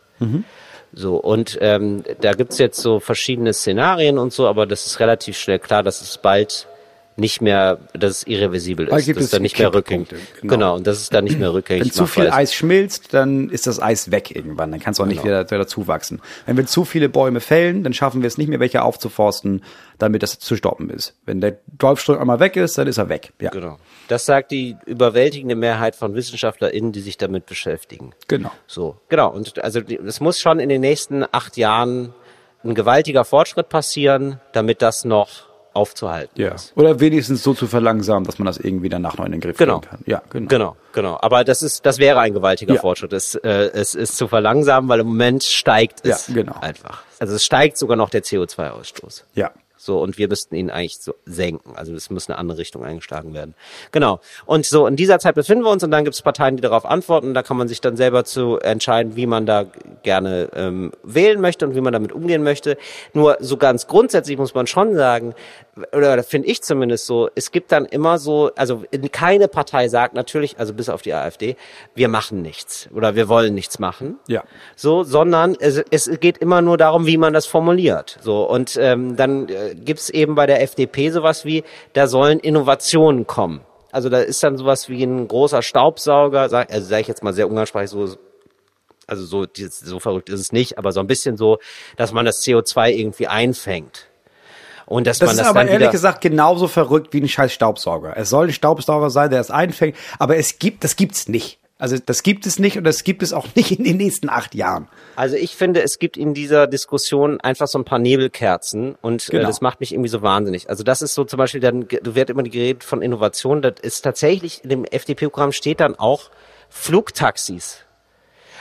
So, 0.92 1.18
und 1.18 1.58
ähm, 1.62 2.04
da 2.22 2.34
gibt's 2.34 2.58
jetzt 2.58 2.82
so 2.82 3.00
verschiedene 3.00 3.54
Szenarien 3.54 4.18
und 4.18 4.34
so, 4.34 4.48
aber 4.48 4.66
das 4.66 4.88
ist 4.88 5.00
relativ 5.00 5.38
schnell 5.38 5.60
klar, 5.60 5.84
dass 5.84 6.02
es 6.02 6.18
bald 6.18 6.68
nicht 7.18 7.42
mehr, 7.42 7.80
dass 7.94 8.18
es 8.18 8.28
irreversibel 8.28 8.86
Bald 8.86 9.00
ist, 9.02 9.06
gibt 9.08 9.18
dass 9.18 9.26
es 9.26 9.32
dann 9.32 9.42
nicht 9.42 9.58
mehr 9.58 9.74
rückgängig 9.74 10.08
genau. 10.40 10.54
genau. 10.54 10.76
und 10.76 10.86
dass 10.86 10.98
es 11.00 11.10
dann 11.10 11.24
nicht 11.24 11.40
mehr 11.40 11.52
rückgängig 11.52 11.86
Wenn 11.86 11.92
zu 11.92 12.06
viel 12.06 12.26
ist. 12.26 12.34
Eis 12.34 12.54
schmilzt, 12.54 13.14
dann 13.14 13.50
ist 13.50 13.66
das 13.66 13.82
Eis 13.82 14.12
weg 14.12 14.36
irgendwann. 14.36 14.72
Dann 14.72 14.80
kann 14.80 14.94
es 14.94 15.00
auch 15.00 15.06
nicht 15.08 15.24
Genau. 15.24 15.40
wieder, 15.40 15.50
wieder 15.50 15.68
zuwachsen. 15.68 16.22
Wenn 16.46 16.58
wir 16.58 16.68
zu 16.68 16.86
viele 16.86 17.10
Bäume 17.10 17.40
fällen, 17.40 17.84
dann 17.84 17.94
schaffen 17.94 18.22
wir 18.22 18.28
es 18.28 18.38
nicht 18.38 18.50
mehr, 18.50 18.60
welche 18.60 18.84
aufzuforsten, 18.84 19.64
damit 19.98 20.22
das 20.22 20.38
zu 20.38 20.56
stoppen 20.56 20.92
ist. 20.92 21.16
Wenn 21.26 21.42
der 21.42 21.58
Golfstrom 21.80 22.20
einmal 22.20 22.40
weg 22.40 22.56
ist, 22.56 22.78
dann 22.78 22.88
ist 22.88 23.00
er 23.00 23.10
weg. 23.10 23.34
Ja, 23.42 23.50
Genau. 23.50 23.80
Das 24.08 24.26
sagt 24.26 24.52
die 24.52 24.78
überwältigende 24.86 25.56
Mehrheit 25.56 25.96
von 25.96 26.14
WissenschaftlerInnen, 26.14 26.92
die 26.92 27.02
sich 27.02 27.18
damit 27.18 27.48
beschäftigen. 27.48 28.12
genau. 28.28 28.52
So, 28.68 28.98
genau. 29.10 29.32
Und 29.32 29.62
also 29.64 29.80
es 29.80 30.20
muss 30.20 30.40
schon 30.40 30.60
in 30.60 30.70
den 30.70 30.82
nächsten 30.82 31.26
acht 31.32 31.58
Jahren 31.58 32.14
ein 32.64 32.76
gewaltiger 32.76 33.26
Fortschritt 33.26 33.70
passieren, 33.70 34.40
damit 34.54 34.82
das 34.84 35.04
noch 35.04 35.47
aufzuhalten 35.78 36.42
Ja. 36.42 36.50
ist. 36.56 36.74
Oder 36.76 37.00
wenigstens 37.00 37.44
so 37.44 37.54
zu 37.54 37.68
verlangsamen, 37.68 38.26
dass 38.26 38.40
man 38.40 38.46
das 38.48 38.58
irgendwie 38.58 38.90
danach 38.90 39.18
noch 39.18 39.26
in 39.26 39.32
den 39.32 39.40
Griff 39.42 39.56
Genau. 39.58 39.80
kriegen 39.80 39.90
kann. 39.92 40.00
Ja, 40.06 40.22
genau. 40.30 40.48
Genau, 40.50 40.76
genau. 40.94 41.18
Aber 41.22 41.44
das 41.44 41.62
ist, 41.62 41.86
das 41.86 42.00
wäre 42.00 42.20
ein 42.20 42.34
gewaltiger 42.34 42.74
Ja. 42.76 42.82
Fortschritt. 42.82 43.14
Es, 43.14 43.36
äh, 43.36 43.48
es 43.74 43.96
ist 43.96 44.18
zu 44.18 44.28
verlangsamen, 44.28 44.90
weil 44.90 45.00
im 45.00 45.08
Moment 45.08 45.44
steigt 45.44 46.06
es 46.06 46.28
Ja, 46.28 46.34
genau. 46.34 46.56
einfach. 46.60 47.04
Also 47.20 47.36
es 47.36 47.44
steigt 47.46 47.78
sogar 47.78 47.96
noch 47.96 48.10
der 48.10 48.24
CO2-Ausstoß. 48.24 49.24
Ja. 49.36 49.52
So, 49.88 50.02
und 50.02 50.18
wir 50.18 50.28
müssten 50.28 50.54
ihn 50.54 50.70
eigentlich 50.70 51.00
so 51.00 51.16
senken. 51.26 51.78
Also 51.78 51.94
es 51.94 52.10
muss 52.10 52.30
eine 52.30 52.38
andere 52.38 52.58
Richtung 52.58 52.84
eingeschlagen 52.84 53.34
werden. 53.34 53.56
Genau. 53.94 54.20
Und 54.46 54.66
so 54.66 54.86
in 54.86 54.98
dieser 54.98 55.18
Zeit 55.18 55.36
befinden 55.36 55.64
wir 55.64 55.72
uns 55.72 55.82
und 55.82 55.92
dann 55.92 56.04
gibt 56.04 56.14
es 56.14 56.22
Parteien, 56.22 56.58
die 56.58 56.62
darauf 56.62 56.86
antworten. 56.86 57.34
Da 57.34 57.42
kann 57.42 57.56
man 57.56 57.70
sich 57.70 57.80
dann 57.80 57.96
selber 57.96 58.26
zu 58.26 58.60
entscheiden, 58.60 59.16
wie 59.16 59.26
man 59.26 59.46
da 59.46 59.66
gerne 60.04 60.50
ähm, 60.54 60.92
wählen 61.04 61.40
möchte 61.40 61.66
und 61.66 61.74
wie 61.74 61.80
man 61.80 61.94
damit 61.94 62.12
umgehen 62.12 62.44
möchte. 62.44 62.78
Nur 63.14 63.38
so 63.40 63.56
ganz 63.56 63.88
grundsätzlich 63.88 64.38
muss 64.38 64.54
man 64.54 64.68
schon 64.68 64.94
sagen, 64.94 65.34
oder 65.94 66.22
finde 66.24 66.48
ich 66.48 66.62
zumindest 66.64 67.06
so, 67.06 67.30
es 67.36 67.52
gibt 67.52 67.72
dann 67.72 67.86
immer 67.86 68.18
so, 68.18 68.52
also 68.56 68.84
keine 69.12 69.48
Partei 69.48 69.88
sagt 69.88 70.16
natürlich, 70.16 70.60
also 70.60 70.74
bis 70.74 70.90
auf 70.90 71.02
die 71.02 71.14
AfD, 71.14 71.56
wir 71.96 72.08
machen 72.08 72.42
nichts 72.42 72.90
oder 72.94 73.16
wir 73.16 73.30
wollen 73.30 73.54
nichts 73.54 73.80
machen 73.80 74.20
Ja. 74.28 74.44
so, 74.76 75.04
sondern 75.04 75.56
es, 75.60 75.82
es 75.92 76.10
geht 76.20 76.40
immer 76.40 76.62
nur 76.62 76.78
darum, 76.78 77.06
wie 77.06 77.18
man 77.18 77.34
das 77.34 77.46
formuliert. 77.46 78.18
So 78.22 78.50
und 78.50 78.78
ähm, 78.82 79.16
dann 79.16 79.50
äh, 79.50 79.76
gibt's 79.84 80.10
eben 80.10 80.36
bei 80.36 80.46
der 80.46 80.62
FDP 80.62 81.10
sowas 81.10 81.46
wie, 81.46 81.64
da 81.94 82.08
sollen 82.08 82.40
Innovationen 82.40 83.28
kommen. 83.28 83.62
Also 83.92 84.10
da 84.10 84.20
ist 84.20 84.44
dann 84.44 84.58
sowas 84.58 84.90
wie 84.90 85.04
ein 85.04 85.28
großer 85.28 85.62
Staubsauger, 85.62 86.50
sag, 86.50 86.72
also 86.72 86.88
sage 86.88 87.02
ich 87.02 87.08
jetzt 87.08 87.24
mal 87.24 87.34
sehr 87.34 87.48
umgangssprachlich 87.48 87.90
so. 87.90 88.18
Also 89.10 89.26
so, 89.26 89.46
so 89.70 90.00
verrückt 90.00 90.28
ist 90.28 90.42
es 90.42 90.52
nicht, 90.52 90.78
aber 90.78 90.92
so 90.92 91.00
ein 91.00 91.08
bisschen 91.08 91.38
so, 91.38 91.60
dass 91.96 92.12
man 92.12 92.26
das 92.26 92.44
CO2 92.44 92.92
irgendwie 92.92 93.28
einfängt. 93.28 94.08
Und 94.86 95.08
dass 95.08 95.20
Das 95.20 95.28
man 95.28 95.36
ist 95.36 95.40
das 95.40 95.48
aber 95.48 95.60
dann 95.60 95.70
ehrlich 95.70 95.92
gesagt 95.92 96.20
genauso 96.20 96.68
verrückt 96.68 97.14
wie 97.14 97.22
ein 97.22 97.28
scheiß 97.28 97.54
Staubsauger. 97.54 98.18
Es 98.18 98.30
soll 98.30 98.48
ein 98.48 98.54
Staubsauger 98.54 99.10
sein, 99.10 99.30
der 99.30 99.40
es 99.40 99.50
einfängt, 99.50 99.96
aber 100.20 100.36
es 100.36 100.60
gibt, 100.60 100.84
das 100.84 100.98
gibt's 100.98 101.30
nicht. 101.30 101.58
Also 101.80 101.96
das 102.04 102.24
gibt 102.24 102.48
es 102.48 102.58
nicht 102.58 102.76
und 102.78 102.84
das 102.86 103.04
gibt 103.04 103.22
es 103.22 103.34
auch 103.34 103.46
nicht 103.56 103.72
in 103.78 103.84
den 103.84 103.98
nächsten 103.98 104.30
acht 104.30 104.56
Jahren. 104.56 104.88
Also 105.16 105.36
ich 105.36 105.56
finde, 105.56 105.84
es 105.84 106.00
gibt 106.00 106.18
in 106.18 106.34
dieser 106.34 106.66
Diskussion 106.68 107.40
einfach 107.42 107.68
so 107.68 107.78
ein 107.78 107.86
paar 107.86 108.00
Nebelkerzen 108.00 108.96
und 109.02 109.28
äh, 109.30 109.32
Genau. 109.34 109.48
das 109.48 109.62
macht 109.62 109.80
mich 109.80 109.94
irgendwie 109.94 110.10
so 110.10 110.22
wahnsinnig. 110.24 110.70
Also 110.70 110.84
das 110.84 111.02
ist 111.04 111.14
so 111.14 111.24
zum 111.24 111.38
Beispiel, 111.38 111.62
dann 111.62 111.88
du 111.88 112.16
wird 112.16 112.30
immer 112.32 112.44
geredet 112.44 112.84
von 112.84 113.02
Innovation. 113.02 113.62
Das 113.62 113.76
ist 113.82 114.02
tatsächlich 114.02 114.64
in 114.64 114.70
dem 114.70 114.86
FDP-Programm 114.86 115.52
steht 115.52 115.80
dann 115.80 115.96
auch 115.96 116.32
Flugtaxis. 116.70 117.80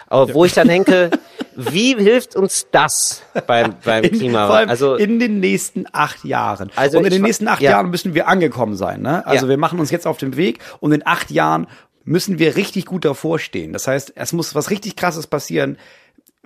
Aber 0.09 0.33
wo 0.35 0.45
ich 0.45 0.53
dann 0.53 0.69
denke, 0.69 1.11
wie 1.57 1.97
hilft 1.97 2.37
uns 2.37 2.69
das 2.71 3.23
beim, 3.49 3.75
beim 3.85 4.05
In, 4.05 4.13
Klimawandel? 4.13 4.69
Also 4.71 4.95
in 4.95 5.19
den 5.19 5.41
nächsten 5.41 5.85
acht 5.93 6.25
Jahren. 6.25 6.71
Also 6.77 6.99
und 6.99 7.07
in 7.07 7.11
den 7.13 7.23
nächsten 7.23 7.49
acht 7.49 7.61
ja. 7.61 7.73
Jahren 7.73 7.91
müssen 7.91 8.15
wir 8.15 8.29
angekommen 8.29 8.77
sein. 8.77 9.03
Ne? 9.03 9.27
Also 9.27 9.47
Ja. 9.47 9.51
wir 9.51 9.59
machen 9.59 9.81
uns 9.81 9.91
jetzt 9.91 10.07
auf 10.07 10.19
den 10.19 10.37
Weg 10.37 10.61
und 10.81 10.93
in 10.93 11.05
acht 11.05 11.31
Jahren 11.33 11.67
müssen 12.07 12.39
wir 12.39 12.57
richtig 12.57 12.87
gut 12.87 13.05
davor 13.05 13.39
stehen. 13.39 13.75
Das 13.75 13.87
heißt, 13.87 14.15
es 14.15 14.33
muss 14.33 14.55
was 14.55 14.71
richtig 14.71 14.97
Krasses 14.97 15.27
passieren 15.27 15.77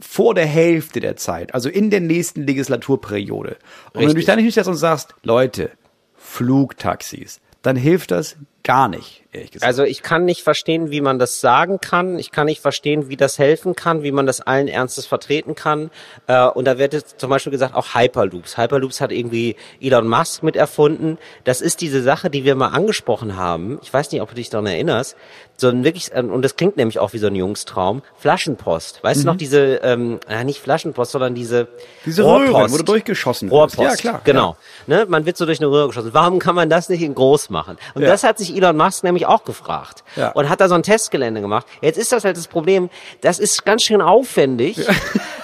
vor 0.00 0.34
der 0.34 0.46
Hälfte 0.46 0.98
der 0.98 1.16
Zeit, 1.16 1.54
also 1.54 1.68
in 1.68 1.90
der 1.90 2.00
nächsten 2.00 2.46
Legislaturperiode. 2.46 3.58
Und 3.92 4.00
wenn 4.00 4.00
du 4.00 4.06
dich 4.08 4.16
Richtig. 4.16 4.26
dann 4.26 4.38
hinstellst 4.38 4.70
und 4.70 4.76
sagst, 4.76 5.14
Leute, 5.22 5.70
Flugtaxis, 6.16 7.40
dann 7.62 7.76
hilft 7.76 8.10
das 8.10 8.36
gar 8.62 8.88
nicht, 8.88 9.24
ehrlich 9.32 9.50
gesagt. 9.52 9.66
Also 9.66 9.84
ich 9.84 10.02
kann 10.02 10.24
nicht 10.24 10.42
verstehen, 10.42 10.90
wie 10.90 11.00
man 11.00 11.18
das 11.18 11.40
sagen 11.40 11.80
kann. 11.80 12.18
Ich 12.18 12.30
kann 12.30 12.46
nicht 12.46 12.60
verstehen, 12.60 13.08
wie 13.08 13.16
das 13.16 13.38
helfen 13.38 13.74
kann, 13.74 14.02
wie 14.02 14.12
man 14.12 14.26
das 14.26 14.40
allen 14.40 14.68
Ernstes 14.68 15.06
vertreten 15.06 15.54
kann. 15.54 15.90
Äh, 16.26 16.46
und 16.46 16.66
da 16.66 16.78
wird 16.78 16.92
jetzt 16.92 17.20
zum 17.20 17.30
Beispiel 17.30 17.50
gesagt, 17.50 17.74
auch 17.74 17.94
Hyperloops. 17.94 18.58
Hyperloops 18.58 19.00
hat 19.00 19.12
irgendwie 19.12 19.56
Elon 19.80 20.08
Musk 20.08 20.42
mit 20.42 20.56
erfunden. 20.56 21.18
Das 21.44 21.60
ist 21.60 21.80
diese 21.80 22.02
Sache, 22.02 22.30
die 22.30 22.44
wir 22.44 22.54
mal 22.54 22.68
angesprochen 22.68 23.36
haben. 23.36 23.78
Ich 23.82 23.92
weiß 23.92 24.12
nicht, 24.12 24.20
ob 24.20 24.30
du 24.30 24.34
dich 24.34 24.50
daran 24.50 24.66
erinnerst. 24.66 25.16
So 25.60 25.68
ein 25.68 25.84
wirklich, 25.84 26.10
äh, 26.14 26.20
und 26.22 26.40
das 26.42 26.56
klingt 26.56 26.78
nämlich 26.78 26.98
auch 26.98 27.12
wie 27.12 27.18
so 27.18 27.26
ein 27.26 27.34
Jungstraum. 27.34 28.00
Flaschenpost. 28.18 29.04
Weißt 29.04 29.22
du 29.22 29.26
noch 29.26 29.36
diese, 29.36 29.76
ähm, 29.82 30.18
äh, 30.26 30.42
nicht 30.42 30.58
Flaschenpost, 30.60 31.12
sondern 31.12 31.34
diese, 31.34 31.68
Diese 32.06 32.24
Röhren, 32.24 32.72
wo 32.72 32.76
du 32.78 32.82
durchgeschossen. 32.82 33.50
Rohrpost. 33.50 33.78
Ja, 33.78 33.94
klar. 33.96 34.20
Genau. 34.24 34.56
Ne, 34.86 35.04
man 35.06 35.26
wird 35.26 35.36
so 35.36 35.44
durch 35.44 35.60
eine 35.60 35.70
Röhre 35.70 35.88
geschossen. 35.88 36.10
Warum 36.14 36.38
kann 36.38 36.54
man 36.54 36.70
das 36.70 36.88
nicht 36.88 37.02
in 37.02 37.14
groß 37.14 37.50
machen? 37.50 37.76
Und 37.94 38.02
Ja. 38.02 38.08
das 38.08 38.24
hat 38.24 38.38
sich 38.38 38.56
Elon 38.56 38.74
Musk 38.76 39.04
nämlich 39.04 39.26
auch 39.26 39.44
gefragt. 39.44 40.02
Ja. 40.16 40.30
Und 40.30 40.48
hat 40.48 40.62
da 40.62 40.68
so 40.68 40.74
ein 40.74 40.82
Testgelände 40.82 41.42
gemacht. 41.42 41.66
Jetzt 41.82 41.98
ist 41.98 42.10
das 42.10 42.24
halt 42.24 42.38
das 42.38 42.48
Problem, 42.48 42.88
das 43.20 43.38
ist 43.38 43.66
ganz 43.66 43.82
schön 43.82 44.00
aufwendig. 44.00 44.78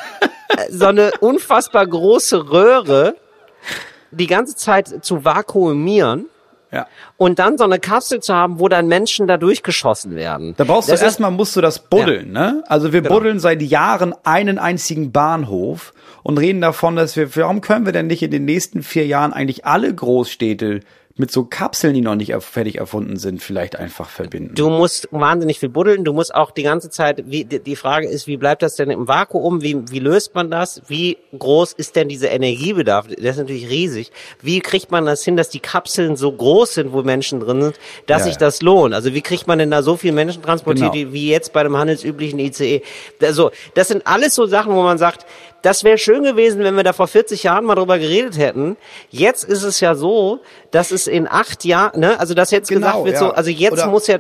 so 0.71 0.87
eine 0.87 1.11
unfassbar 1.21 1.87
große 1.87 2.51
Röhre 2.51 3.17
die 4.11 4.27
ganze 4.29 4.57
Zeit 4.57 5.05
zu 5.05 5.25
vakuumieren 5.27 6.27
Ja. 6.77 6.87
und 7.17 7.39
dann 7.39 7.59
so 7.59 7.65
eine 7.65 7.79
Kapsel 7.79 8.21
zu 8.21 8.35
haben, 8.35 8.61
wo 8.61 8.69
dann 8.69 8.87
Menschen 8.89 9.27
da 9.27 9.37
durchgeschossen 9.37 10.15
werden. 10.15 10.55
Da 10.57 10.65
brauchst 10.65 10.89
Das 10.91 11.01
du 11.01 11.07
erstmal 11.07 11.31
musst 11.31 11.57
du 11.57 11.61
das 11.61 11.79
buddeln, 11.79 12.33
ne? 12.33 12.63
Also 12.69 12.93
wir 12.93 13.03
Genau. 13.03 13.15
buddeln 13.15 13.39
seit 13.41 13.63
Jahren 13.63 14.15
einen 14.25 14.59
einzigen 14.59 15.13
Bahnhof 15.13 15.93
und 16.23 16.39
reden 16.39 16.61
davon, 16.61 16.97
dass 16.97 17.17
wir, 17.17 17.35
warum 17.37 17.61
können 17.61 17.87
wir 17.87 17.93
denn 17.93 18.07
nicht 18.09 18.23
in 18.23 18.31
den 18.31 18.45
nächsten 18.45 18.83
vier 18.83 19.07
Jahren 19.07 19.33
eigentlich 19.33 19.65
alle 19.65 19.95
Großstädte 19.95 20.81
mit 21.19 21.31
so 21.31 21.45
Kapseln, 21.45 21.95
die 21.95 22.03
noch 22.03 22.15
nicht 22.15 22.35
fertig 22.41 22.77
erfunden 22.77 23.17
sind, 23.17 23.43
vielleicht 23.43 23.77
einfach 23.77 24.09
verbinden? 24.11 24.55
Du 24.55 24.69
musst 24.69 25.09
wahnsinnig 25.13 25.59
viel 25.59 25.71
buddeln. 25.71 26.05
Du 26.05 26.13
musst 26.13 26.35
auch 26.35 26.51
die 26.51 26.63
ganze 26.63 26.91
Zeit, 26.91 27.25
wie, 27.27 27.45
die 27.45 27.77
Frage 27.77 28.07
ist, 28.07 28.27
wie 28.27 28.37
bleibt 28.37 28.63
das 28.63 28.77
denn 28.77 28.91
im 28.91 29.09
Vakuum? 29.09 29.63
Wie, 29.63 29.91
wie 29.91 29.99
löst 29.99 30.35
man 30.35 30.51
das? 30.51 30.83
Wie 30.89 31.17
groß 31.39 31.73
ist 31.73 31.97
denn 31.97 32.09
dieser 32.09 32.31
Energiebedarf? 32.31 33.07
Der 33.09 33.31
ist 33.31 33.39
natürlich 33.39 33.71
riesig. 33.71 34.13
Wie 34.43 34.61
kriegt 34.61 34.91
man 34.91 35.07
das 35.07 35.25
hin, 35.25 35.37
dass 35.37 35.49
die 35.49 35.61
Kapseln 35.61 36.17
so 36.17 36.31
groß 36.31 36.75
sind, 36.75 36.93
wo 36.93 37.03
Menschen 37.03 37.41
drin 37.41 37.63
sind, 37.63 37.79
dass 38.07 38.21
Ja, 38.23 38.25
sich 38.27 38.37
das 38.37 38.61
lohnt? 38.61 38.95
Also 38.95 39.15
wie 39.15 39.23
kriegt 39.23 39.47
man 39.47 39.59
denn 39.59 39.71
da 39.71 39.83
so 39.83 39.97
viele 39.97 40.13
Menschen 40.13 40.43
transportiert, 40.43 40.93
Genau. 40.93 41.09
wie, 41.09 41.13
wie 41.13 41.29
jetzt 41.31 41.53
bei 41.53 41.61
einem 41.61 41.77
handelsüblichen 41.77 42.39
ICE? 42.39 42.83
Also, 43.23 43.51
das 43.75 43.89
sind 43.89 44.07
alles 44.07 44.35
so 44.35 44.47
Sachen, 44.47 44.75
wo 44.75 44.83
man 44.83 44.99
sagt, 44.99 45.25
das 45.63 45.83
wäre 45.85 45.99
schön 45.99 46.23
gewesen, 46.23 46.63
wenn 46.63 46.77
wir 46.77 46.85
da 46.85 46.93
vor 46.93 47.09
40 47.09 47.43
Jahren 47.43 47.65
mal 47.65 47.75
drüber 47.75 47.99
geredet 47.99 48.39
hätten. 48.39 48.77
Jetzt 49.11 49.45
ist 49.45 49.63
es 49.63 49.81
ja 49.81 49.95
so, 49.95 50.41
dass 50.71 50.91
es 50.91 51.07
in 51.07 51.27
acht 51.29 51.65
Jahren, 51.65 51.99
ne, 52.01 52.21
also 52.21 52.35
dass 52.35 52.51
jetzt 52.51 52.69
Genau, 52.69 53.03
gesagt 53.03 53.05
wird, 53.05 53.15
ja. 53.15 53.21
so, 53.21 53.31
also 53.33 53.51
jetzt 53.51 53.73
Oder- 53.73 53.87
muss 53.89 54.07
ja 54.07 54.19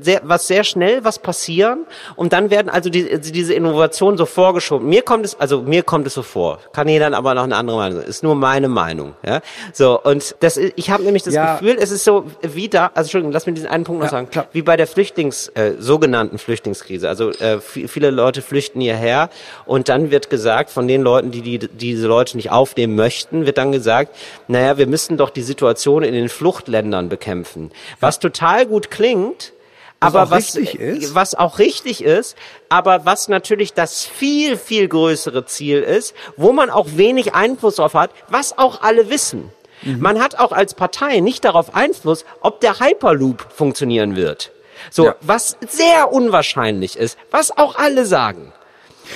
sehr, 0.00 0.20
was 0.24 0.46
sehr 0.46 0.64
schnell 0.64 1.04
was 1.04 1.18
passieren 1.18 1.86
und 2.16 2.32
dann 2.32 2.50
werden 2.50 2.68
also 2.68 2.90
die, 2.90 3.10
also 3.12 3.32
diese 3.32 3.54
Innovationen 3.54 4.16
so 4.18 4.26
vorgeschoben. 4.26 4.88
Mir 4.88 5.02
kommt 5.02 5.24
es, 5.24 5.38
also 5.38 5.62
mir 5.62 5.82
kommt 5.82 6.06
es 6.06 6.14
so 6.14 6.22
vor. 6.22 6.58
Kann 6.72 6.88
jeder 6.88 7.06
dann 7.06 7.14
aber 7.14 7.34
noch 7.34 7.44
eine 7.44 7.56
andere 7.56 7.76
Meinung. 7.76 8.02
Ist 8.02 8.22
nur 8.22 8.34
meine 8.34 8.68
Meinung. 8.68 9.14
Ja, 9.24 9.40
so 9.72 10.00
und 10.02 10.34
das, 10.40 10.56
ich 10.56 10.90
habe 10.90 11.02
nämlich 11.02 11.22
das 11.22 11.34
Ja. 11.34 11.56
Gefühl, 11.58 11.76
es 11.78 11.90
ist 11.90 12.04
so 12.04 12.24
wie 12.42 12.68
da. 12.68 12.86
Also 12.94 13.02
Entschuldigung, 13.08 13.32
lass 13.32 13.46
mir 13.46 13.52
diesen 13.52 13.68
einen 13.68 13.84
Punkt 13.84 14.00
noch 14.00 14.06
Ja, 14.06 14.10
sagen. 14.10 14.30
klar. 14.30 14.46
Wie 14.52 14.62
bei 14.62 14.76
der 14.76 14.86
Flüchtlings, 14.86 15.48
äh, 15.54 15.72
sogenannten 15.78 16.38
Flüchtlingskrise. 16.38 17.08
Also 17.08 17.30
äh, 17.30 17.58
vi- 17.58 17.88
viele 17.88 18.10
Leute 18.10 18.42
flüchten 18.42 18.80
hierher 18.80 19.28
und 19.66 19.88
dann 19.88 20.10
wird 20.10 20.30
gesagt 20.30 20.70
von 20.78 20.86
den 20.86 21.02
Leuten, 21.02 21.32
die, 21.32 21.42
die 21.42 21.58
diese 21.58 22.06
Leute 22.06 22.36
nicht 22.36 22.52
aufnehmen 22.52 22.94
möchten, 22.94 23.46
wird 23.46 23.58
dann 23.58 23.72
gesagt, 23.72 24.14
naja, 24.46 24.78
wir 24.78 24.86
müssen 24.86 25.16
doch 25.16 25.30
die 25.30 25.42
Situation 25.42 26.04
in 26.04 26.14
den 26.14 26.28
Fluchtländern 26.28 27.08
bekämpfen. 27.08 27.72
Was 27.98 28.20
total 28.20 28.64
gut 28.64 28.92
klingt. 28.92 29.52
Was 30.00 30.14
aber 30.14 30.30
was, 30.30 30.54
ist. 30.54 31.16
was 31.16 31.34
auch 31.34 31.58
richtig 31.58 32.04
ist, 32.04 32.36
aber 32.68 33.04
was 33.04 33.26
natürlich 33.26 33.72
das 33.72 34.04
viel, 34.04 34.56
viel 34.56 34.86
größere 34.86 35.46
Ziel 35.46 35.82
ist, 35.82 36.14
wo 36.36 36.52
man 36.52 36.70
auch 36.70 36.86
wenig 36.94 37.34
Einfluss 37.34 37.74
drauf 37.74 37.94
hat, 37.94 38.12
was 38.28 38.56
auch 38.56 38.80
alle 38.82 39.10
wissen. 39.10 39.50
Mhm. 39.82 39.98
Man 39.98 40.22
hat 40.22 40.38
auch 40.38 40.52
als 40.52 40.74
Partei 40.74 41.18
nicht 41.18 41.44
darauf 41.44 41.74
Einfluss, 41.74 42.24
ob 42.40 42.60
der 42.60 42.78
Hyperloop 42.78 43.48
funktionieren 43.52 44.14
wird. 44.14 44.52
So, 44.92 45.06
Ja. 45.06 45.16
was 45.22 45.56
sehr 45.68 46.12
unwahrscheinlich 46.12 46.96
ist, 46.96 47.18
was 47.32 47.50
auch 47.58 47.74
alle 47.74 48.06
sagen. 48.06 48.52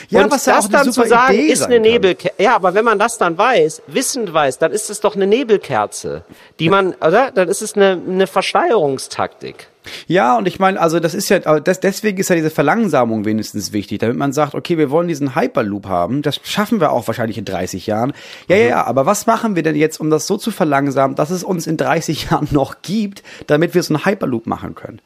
Ja, 0.09 0.25
und 0.25 0.31
was 0.31 0.45
das 0.45 0.69
dann 0.69 0.93
zu 0.93 1.05
sagen, 1.05 1.35
Idee 1.35 1.53
ist 1.53 1.63
eine. 1.63 1.81
Nebelkerze. 1.81 2.43
Ja, 2.43 2.55
aber 2.57 2.75
wenn 2.75 2.85
man 2.85 2.99
das 2.99 3.19
dann 3.19 3.37
weiß, 3.37 3.83
wissend 3.87 4.33
weiß, 4.33 4.59
dann 4.59 4.73
ist 4.73 4.91
es 4.91 5.01
doch 5.01 5.15
eine 5.15 5.27
Nebelkerze, 5.27 6.25
die 6.59 6.69
man, 6.69 6.95
oder? 6.95 7.31
Dann 7.31 7.49
ist 7.49 7.63
es 7.63 7.75
eine, 7.75 8.01
eine 8.07 8.27
Verschleierungstaktik. 8.27 9.69
Ja, 10.07 10.39
und 10.39 10.47
ich 10.47 10.61
meine, 10.61 10.81
also 10.81 11.01
das 11.01 11.15
ist 11.15 11.29
ja, 11.29 11.41
das, 11.41 11.81
deswegen 11.81 12.19
ist 12.19 12.31
ja 12.31 12.37
diese 12.37 12.51
Verlangsamung 12.51 13.25
wenigstens 13.25 13.73
wichtig, 13.73 13.99
damit 13.99 14.17
man 14.17 14.33
sagt, 14.33 14.55
okay, 14.55 14.79
wir 14.79 14.91
wollen 14.91 15.09
diesen 15.09 15.35
Hyperloop 15.35 15.87
haben, 15.87 16.23
das 16.23 16.41
schaffen 16.45 16.81
wir 16.81 16.93
auch 16.93 17.07
wahrscheinlich 17.09 17.39
in 17.39 17.45
30 17.45 17.87
Jahren. 17.87 18.13
Ja, 18.49 18.57
ja, 18.57 18.69
ja, 18.69 18.85
aber 18.85 19.07
was 19.07 19.27
machen 19.27 19.57
wir 19.57 19.63
denn 19.63 19.75
jetzt, 19.75 20.01
um 20.01 20.11
das 20.11 20.27
so 20.27 20.37
zu 20.37 20.51
verlangsamen, 20.51 21.17
dass 21.17 21.31
es 21.31 21.43
uns 21.43 21.67
in 21.67 21.77
30 21.77 22.25
Jahren 22.31 22.49
noch 22.53 22.83
gibt, 22.83 23.23
damit 23.47 23.75
wir 23.75 23.83
so 23.83 23.95
einen 23.95 24.05
Hyperloop 24.05 24.47
machen 24.47 24.75
können? 24.75 25.01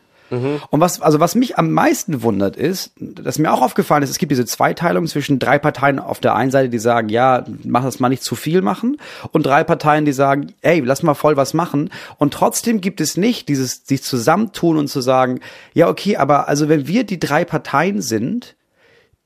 Und 0.70 0.80
was, 0.80 1.00
also 1.00 1.20
was 1.20 1.34
mich 1.34 1.58
am 1.58 1.70
meisten 1.72 2.22
wundert 2.22 2.56
ist, 2.56 2.92
dass 2.98 3.38
mir 3.38 3.52
auch 3.52 3.62
aufgefallen 3.62 4.02
ist, 4.02 4.10
es 4.10 4.18
gibt 4.18 4.32
diese 4.32 4.44
Zweiteilung 4.44 5.06
zwischen 5.06 5.38
drei 5.38 5.58
Parteien 5.58 5.98
auf 5.98 6.20
der 6.20 6.34
einen 6.34 6.50
Seite, 6.50 6.68
die 6.68 6.78
sagen, 6.78 7.08
ja, 7.08 7.44
mach 7.64 7.84
das 7.84 8.00
mal 8.00 8.08
nicht 8.08 8.22
zu 8.22 8.34
viel 8.34 8.62
machen, 8.62 8.96
und 9.32 9.46
drei 9.46 9.64
Parteien, 9.64 10.04
die 10.04 10.12
sagen, 10.12 10.52
ey, 10.62 10.80
lass 10.80 11.02
mal 11.02 11.14
voll 11.14 11.36
was 11.36 11.54
machen. 11.54 11.90
Und 12.18 12.34
trotzdem 12.34 12.80
gibt 12.80 13.00
es 13.00 13.16
nicht 13.16 13.48
dieses, 13.48 13.86
sich 13.86 14.02
zusammentun 14.02 14.76
und 14.78 14.88
zu 14.88 15.00
sagen, 15.00 15.40
ja, 15.74 15.88
okay, 15.88 16.16
aber 16.16 16.48
also 16.48 16.68
wenn 16.68 16.86
wir 16.86 17.04
die 17.04 17.20
drei 17.20 17.44
Parteien 17.44 18.00
sind, 18.00 18.56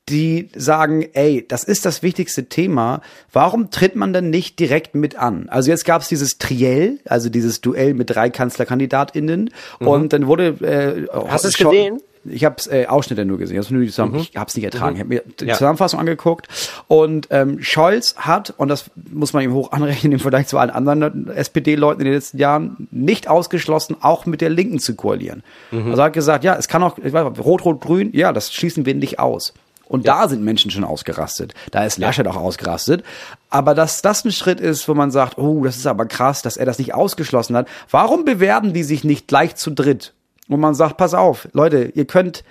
die 0.09 0.49
sagen, 0.55 1.03
ey, 1.13 1.45
das 1.47 1.63
ist 1.63 1.85
das 1.85 2.03
wichtigste 2.03 2.45
Thema, 2.49 3.01
warum 3.31 3.69
tritt 3.71 3.95
man 3.95 4.13
denn 4.13 4.29
nicht 4.29 4.59
direkt 4.59 4.95
mit 4.95 5.15
an? 5.15 5.47
Also 5.49 5.69
jetzt 5.71 5.85
gab 5.85 6.01
es 6.01 6.09
dieses 6.09 6.37
Triell, 6.37 6.99
also 7.05 7.29
dieses 7.29 7.61
Duell 7.61 7.93
mit 7.93 8.09
drei 8.09 8.29
KanzlerkandidatInnen 8.29 9.51
und 9.79 10.13
dann 10.13 10.27
wurde 10.27 10.47
äh, 10.61 11.01
Mhm. 11.01 11.31
Hast 11.31 11.43
du 11.45 11.49
es 11.49 11.57
gesehen? 11.57 12.01
Ich 12.23 12.45
habe 12.45 12.55
äh, 12.69 12.85
Ausschnitte 12.85 13.25
nur 13.25 13.39
gesehen, 13.39 13.55
ich 13.55 13.59
hab's 13.59 13.71
nur 13.71 13.81
die 13.81 13.87
zusammen, 13.87 14.15
ich 14.15 14.35
habe 14.37 14.47
es 14.47 14.55
nicht 14.55 14.65
ertragen. 14.65 14.95
Ich 14.95 14.99
habe 14.99 15.09
mir 15.09 15.23
die 15.39 15.43
Mhm. 15.45 15.49
Ja. 15.49 15.55
Zusammenfassung 15.55 15.99
angeguckt 15.99 16.47
und 16.87 17.27
ähm, 17.31 17.61
Scholz 17.63 18.15
hat, 18.17 18.53
und 18.57 18.67
das 18.67 18.91
muss 19.11 19.33
man 19.33 19.43
ihm 19.43 19.53
hoch 19.53 19.71
anrechnen 19.71 20.13
im 20.13 20.19
Vergleich 20.19 20.45
zu 20.47 20.59
allen 20.59 20.69
anderen 20.69 21.29
SPD-Leuten 21.29 22.01
in 22.01 22.05
den 22.05 22.13
letzten 22.13 22.37
Jahren, 22.37 22.87
nicht 22.91 23.27
ausgeschlossen, 23.27 23.95
auch 24.01 24.27
mit 24.27 24.41
der 24.41 24.49
Linken 24.51 24.77
zu 24.79 24.95
koalieren. 24.95 25.41
Mhm. 25.71 25.89
Also 25.89 26.01
er 26.01 26.05
hat 26.05 26.13
gesagt, 26.13 26.43
ja, 26.43 26.55
es 26.55 26.67
kann 26.67 26.83
auch, 26.83 26.97
ich 26.99 27.11
weiß, 27.11 27.27
nicht, 27.29 27.43
Rot, 27.43 27.65
Rot, 27.65 27.81
Grün, 27.81 28.11
ja, 28.13 28.33
das 28.33 28.53
schließen 28.53 28.85
wir 28.85 28.93
nicht 28.93 29.17
aus. 29.19 29.53
Und 29.91 30.07
da 30.07 30.29
sind 30.29 30.41
Menschen 30.41 30.71
schon 30.71 30.85
ausgerastet. 30.85 31.53
Da 31.71 31.83
ist 31.83 31.97
Laschet 31.97 32.25
auch 32.25 32.37
ausgerastet. 32.37 33.03
Aber 33.49 33.75
dass 33.75 34.01
das 34.01 34.23
ein 34.23 34.31
Schritt 34.31 34.61
ist, 34.61 34.87
wo 34.87 34.93
man 34.93 35.11
sagt, 35.11 35.37
oh, 35.37 35.65
das 35.65 35.75
ist 35.75 35.85
aber 35.85 36.05
krass, 36.05 36.41
dass 36.41 36.55
er 36.55 36.65
das 36.65 36.79
nicht 36.79 36.93
ausgeschlossen 36.93 37.57
hat. 37.57 37.67
Warum 37.89 38.23
bewerben 38.23 38.71
die 38.71 38.83
sich 38.83 39.03
nicht 39.03 39.27
gleich 39.27 39.57
zu 39.57 39.69
dritt? 39.69 40.13
Wo 40.47 40.55
man 40.55 40.75
sagt, 40.75 40.95
pass 40.95 41.13
auf, 41.13 41.49
Leute, 41.51 41.91
ihr 41.93 42.05
könnt, 42.05 42.45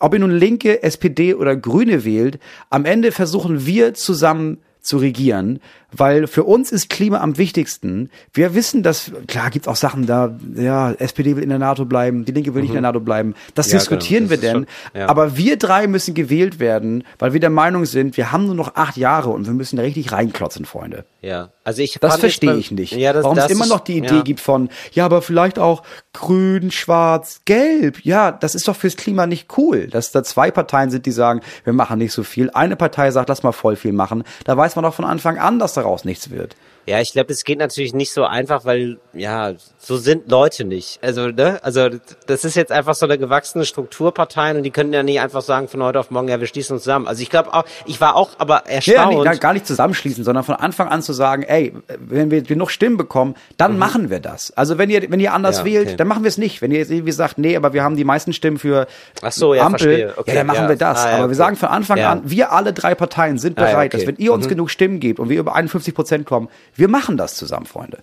ob 0.00 0.12
ihr 0.12 0.18
nun 0.18 0.32
Linke, 0.32 0.82
SPD 0.82 1.34
oder 1.34 1.54
Grüne 1.54 2.04
wählt, 2.04 2.40
am 2.68 2.84
Ende 2.84 3.12
versuchen 3.12 3.64
wir 3.64 3.94
zusammen 3.94 4.58
zu 4.80 4.96
regieren, 4.96 5.60
weil 5.92 6.26
für 6.26 6.44
uns 6.44 6.72
ist 6.72 6.88
Klima 6.88 7.20
am 7.20 7.38
wichtigsten. 7.38 8.10
Wir 8.32 8.54
wissen, 8.54 8.82
dass, 8.82 9.10
klar 9.28 9.50
gibt's 9.50 9.68
auch 9.68 9.76
Sachen 9.76 10.06
da, 10.06 10.36
ja, 10.54 10.92
SPD 10.92 11.36
will 11.36 11.42
in 11.42 11.48
der 11.50 11.58
NATO 11.58 11.84
bleiben, 11.84 12.24
die 12.24 12.32
Linke 12.32 12.54
will 12.54 12.62
nicht 12.62 12.70
in 12.70 12.74
der 12.74 12.82
NATO 12.82 13.00
bleiben. 13.00 13.34
Das 13.54 13.70
Ja, 13.70 13.78
diskutieren 13.78 14.28
genau, 14.28 14.30
wir 14.30 14.36
das 14.38 14.44
ist 14.44 14.52
denn. 14.54 14.66
schon- 14.94 15.00
ja. 15.00 15.08
Aber 15.08 15.36
wir 15.36 15.56
drei 15.56 15.86
müssen 15.86 16.14
gewählt 16.14 16.58
werden, 16.60 17.04
weil 17.18 17.32
wir 17.32 17.40
der 17.40 17.50
Meinung 17.50 17.84
sind, 17.86 18.16
wir 18.16 18.32
haben 18.32 18.46
nur 18.46 18.54
noch 18.54 18.74
acht 18.74 18.96
Jahre 18.96 19.30
und 19.30 19.46
wir 19.46 19.52
müssen 19.54 19.76
da 19.76 19.82
richtig 19.82 20.12
reinklotzen, 20.12 20.64
Freunde. 20.64 21.04
Ja, 21.20 21.50
also 21.64 21.82
ich 21.82 21.98
Das 22.00 22.16
verstehe 22.16 22.54
ich 22.56 22.70
nicht. 22.70 22.92
Ja, 22.92 23.12
das, 23.12 23.24
Warum 23.24 23.38
es 23.38 23.50
immer 23.50 23.66
noch 23.66 23.80
die 23.80 23.98
Idee 23.98 24.16
ja. 24.16 24.22
gibt 24.22 24.40
von, 24.40 24.68
ja, 24.92 25.04
aber 25.04 25.22
vielleicht 25.22 25.58
auch 25.58 25.82
grün, 26.12 26.70
schwarz, 26.70 27.42
gelb. 27.44 28.00
Ja, 28.04 28.32
das 28.32 28.54
ist 28.54 28.66
doch 28.68 28.76
fürs 28.76 28.96
Klima 28.96 29.26
nicht 29.26 29.46
cool, 29.56 29.86
dass 29.86 30.10
da 30.12 30.22
zwei 30.24 30.50
Parteien 30.50 30.90
sind, 30.90 31.06
die 31.06 31.12
sagen, 31.12 31.40
wir 31.64 31.72
machen 31.72 31.98
nicht 31.98 32.12
so 32.12 32.22
viel. 32.22 32.50
Eine 32.50 32.76
Partei 32.76 33.10
sagt, 33.10 33.28
lass 33.28 33.42
mal 33.42 33.52
voll 33.52 33.76
viel 33.76 33.92
machen. 33.92 34.24
Da 34.44 34.56
weiß 34.56 34.76
man 34.76 34.82
doch 34.84 34.94
von 34.94 35.04
Anfang 35.04 35.38
an, 35.38 35.58
dass 35.58 35.74
daraus 35.82 36.04
nichts 36.04 36.30
wird. 36.30 36.56
Ja, 36.86 37.00
ich 37.00 37.12
glaube, 37.12 37.28
das 37.28 37.44
geht 37.44 37.58
natürlich 37.58 37.94
nicht 37.94 38.12
so 38.12 38.24
einfach, 38.24 38.64
weil 38.64 38.98
ja, 39.12 39.52
so 39.78 39.96
sind 39.96 40.30
Leute 40.30 40.64
nicht. 40.64 40.98
Also, 41.02 41.28
ne? 41.28 41.60
Also 41.62 41.88
das 42.26 42.44
ist 42.44 42.56
jetzt 42.56 42.72
einfach 42.72 42.94
so 42.94 43.06
eine 43.06 43.18
gewachsene 43.18 43.64
Strukturpartei 43.64 44.56
und 44.56 44.62
die 44.64 44.70
können 44.70 44.92
ja 44.92 45.02
nicht 45.02 45.20
einfach 45.20 45.42
sagen 45.42 45.68
von 45.68 45.82
heute 45.82 46.00
auf 46.00 46.10
morgen, 46.10 46.28
ja, 46.28 46.40
wir 46.40 46.46
schließen 46.48 46.74
uns 46.74 46.82
zusammen. 46.82 47.06
Also 47.06 47.22
ich 47.22 47.30
glaube 47.30 47.54
auch, 47.54 47.64
ich 47.86 48.00
war 48.00 48.16
auch 48.16 48.30
aber 48.38 48.64
Ja, 48.66 48.74
erstaunt. 48.76 49.16
nee, 49.18 49.24
gar- 49.24 49.36
gar 49.36 49.52
nicht 49.52 49.66
zusammenschließen, 49.66 50.24
sondern 50.24 50.42
von 50.44 50.56
Anfang 50.56 50.88
an 50.88 51.02
zu 51.02 51.12
sagen, 51.12 51.42
ey, 51.44 51.72
wenn 51.98 52.30
wir 52.30 52.42
genug 52.42 52.70
Stimmen 52.70 52.96
bekommen, 52.96 53.34
dann 53.56 53.78
machen 53.78 54.10
wir 54.10 54.20
das. 54.20 54.50
Also 54.56 54.78
wenn 54.78 54.90
ihr, 54.90 55.08
wenn 55.10 55.20
ihr 55.20 55.32
anders 55.34 55.60
Mhm. 55.62 55.66
Ja, 55.68 55.72
wählt, 55.74 55.86
okay. 55.88 55.96
dann 55.96 56.08
machen 56.08 56.24
wir 56.24 56.28
es 56.28 56.38
nicht. 56.38 56.62
Wenn 56.62 56.72
ihr 56.72 56.78
jetzt 56.78 56.90
irgendwie 56.90 57.12
sagt, 57.12 57.38
nee, 57.38 57.56
aber 57.56 57.72
wir 57.74 57.84
haben 57.84 57.96
die 57.96 58.04
meisten 58.04 58.32
Stimmen 58.32 58.58
für 58.58 58.86
Ach 59.22 59.30
so, 59.32 59.54
ja, 59.54 59.66
Ampel. 59.66 60.14
Okay, 60.16 60.30
ja, 60.30 60.36
dann 60.36 60.46
machen 60.46 60.62
ja. 60.64 60.68
wir 60.68 60.76
das. 60.76 60.98
Ah, 61.04 61.08
ja, 61.10 61.14
aber 61.14 61.18
wir 61.24 61.26
okay. 61.26 61.34
sagen 61.34 61.56
von 61.56 61.68
Anfang 61.68 61.98
Ja. 61.98 62.10
an, 62.12 62.22
wir 62.24 62.52
alle 62.52 62.72
drei 62.72 62.94
Parteien 62.94 63.38
sind 63.38 63.58
Ah, 63.58 63.62
ja, 63.62 63.70
bereit, 63.70 63.94
okay. 63.94 63.98
dass 64.04 64.06
wenn 64.08 64.16
ihr 64.16 64.32
uns 64.32 64.48
genug 64.48 64.70
Stimmen 64.70 64.98
gebt 65.00 65.20
und 65.20 65.28
wir 65.28 65.38
über 65.38 65.54
51 65.54 65.94
Prozent 65.94 66.26
kommen, 66.26 66.48
wir 66.74 66.88
machen 66.88 67.16
das 67.16 67.34
zusammen, 67.34 67.66
Freunde. 67.66 67.98